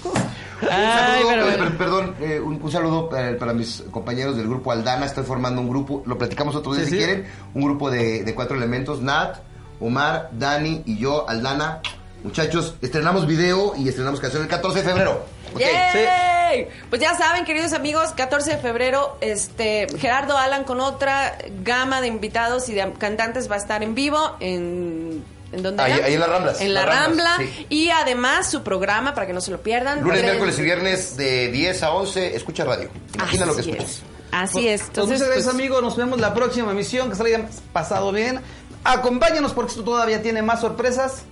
Un 0.62 0.68
Ay, 0.70 1.24
saludo, 1.24 1.30
pero 1.30 1.48
eh, 1.50 1.58
bueno. 1.58 1.78
perdón, 1.78 2.16
eh, 2.22 2.40
un, 2.40 2.62
un 2.62 2.72
saludo 2.72 3.10
eh, 3.18 3.36
para 3.42 3.54
mis 3.54 3.84
compañeros 3.90 4.38
del 4.38 4.48
grupo 4.48 4.72
Aldana. 4.72 5.08
Estoy 5.08 5.24
formando 5.24 5.60
un 5.62 5.68
grupo, 5.68 6.04
lo 6.06 6.16
platicamos 6.20 6.56
otro 6.56 6.74
día 6.76 6.86
Sí, 6.86 6.92
si 6.92 6.98
sí. 6.98 7.04
quieren. 7.04 7.26
Un 7.56 7.64
grupo 7.64 7.90
de, 7.90 8.24
de 8.24 8.36
cuatro 8.36 8.56
elementos: 8.56 9.02
Nat, 9.02 9.40
Omar, 9.80 10.30
Dani 10.32 10.84
y 10.86 11.00
yo, 11.00 11.28
Aldana. 11.28 11.82
Muchachos, 12.24 12.76
estrenamos 12.84 13.26
video 13.26 13.74
y 13.76 13.90
estrenamos 13.90 14.20
canción 14.20 14.44
el 14.44 14.48
14 14.48 14.84
de 14.84 14.88
febrero. 14.88 15.26
¿ok? 15.56 15.60
¡Yay! 15.60 16.68
Pues 16.92 17.02
ya 17.02 17.18
saben, 17.18 17.46
queridos 17.46 17.74
amigos, 17.74 18.12
14 18.16 18.52
de 18.52 18.58
febrero, 18.58 19.18
este 19.22 19.88
Gerardo 19.98 20.38
Alan 20.38 20.64
con 20.64 20.80
otra 20.82 21.36
gama 21.64 22.00
de 22.00 22.08
invitados 22.08 22.70
y 22.70 22.74
de 22.76 22.94
cantantes 22.94 23.50
va 23.50 23.56
a 23.56 23.58
estar 23.58 23.82
en 23.82 23.96
vivo 23.96 24.36
en 24.40 25.24
¿En 25.52 25.64
dónde 25.64 25.84
Ahí- 25.84 26.14
en 26.14 26.20
las 26.20 26.30
Ramblas. 26.30 26.62
En 26.62 26.74
la 26.74 26.86
Rambla. 26.86 27.36
Ramblas, 27.38 27.56
sí. 27.58 27.66
Y 27.70 27.90
además 27.90 28.50
su 28.50 28.64
programa, 28.64 29.14
para 29.14 29.28
que 29.28 29.34
no 29.34 29.42
se 29.42 29.52
lo 29.52 29.62
pierdan. 29.62 30.02
Lunes, 30.02 30.24
miércoles 30.24 30.58
y 30.60 30.62
viernes 30.62 31.18
de 31.18 31.50
10 31.52 31.84
a 31.84 31.92
11, 31.92 32.36
escucha 32.36 32.64
radio. 32.64 32.90
Imagina 33.16 33.46
lo 33.46 33.56
que 33.56 33.62
escuchas. 33.62 33.84
es. 33.90 34.02
Así 34.32 34.68
es. 34.70 34.80
Pues 34.82 34.88
Entonces, 34.90 35.14
muchas 35.20 35.28
gracias, 35.28 35.46
pues, 35.46 35.56
amigos. 35.56 35.82
Nos 35.84 35.98
vemos 35.98 36.20
la 36.22 36.34
próxima 36.34 36.72
emisión. 36.72 37.10
Que 37.10 37.16
se 37.16 37.24
la 37.24 37.28
hayan 37.30 37.50
pasado 37.74 38.12
bien. 38.14 38.40
Acompáñanos 38.86 39.52
porque 39.52 39.72
esto 39.72 39.84
todavía 39.84 40.22
tiene 40.22 40.42
más 40.42 40.62
sorpresas. 40.62 41.24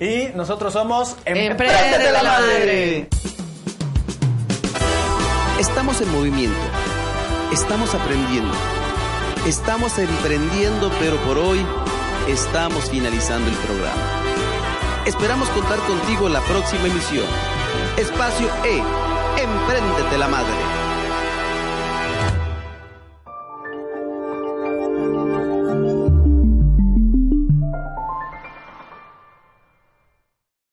Y 0.00 0.28
nosotros 0.34 0.72
somos 0.72 1.16
Emprendete 1.24 2.10
la 2.12 2.22
madre. 2.22 3.08
Estamos 5.60 6.00
en 6.00 6.10
movimiento. 6.10 6.58
Estamos 7.52 7.94
aprendiendo. 7.94 8.52
Estamos 9.46 9.98
emprendiendo, 9.98 10.90
pero 11.00 11.16
por 11.18 11.38
hoy 11.38 11.64
estamos 12.28 12.90
finalizando 12.90 13.48
el 13.48 13.56
programa. 13.56 14.22
Esperamos 15.06 15.48
contar 15.50 15.78
contigo 15.80 16.26
en 16.26 16.34
la 16.34 16.40
próxima 16.42 16.86
emisión. 16.86 17.26
Espacio 17.96 18.48
E. 18.64 18.82
Empréndete 19.42 20.18
la 20.18 20.28
madre. 20.28 20.81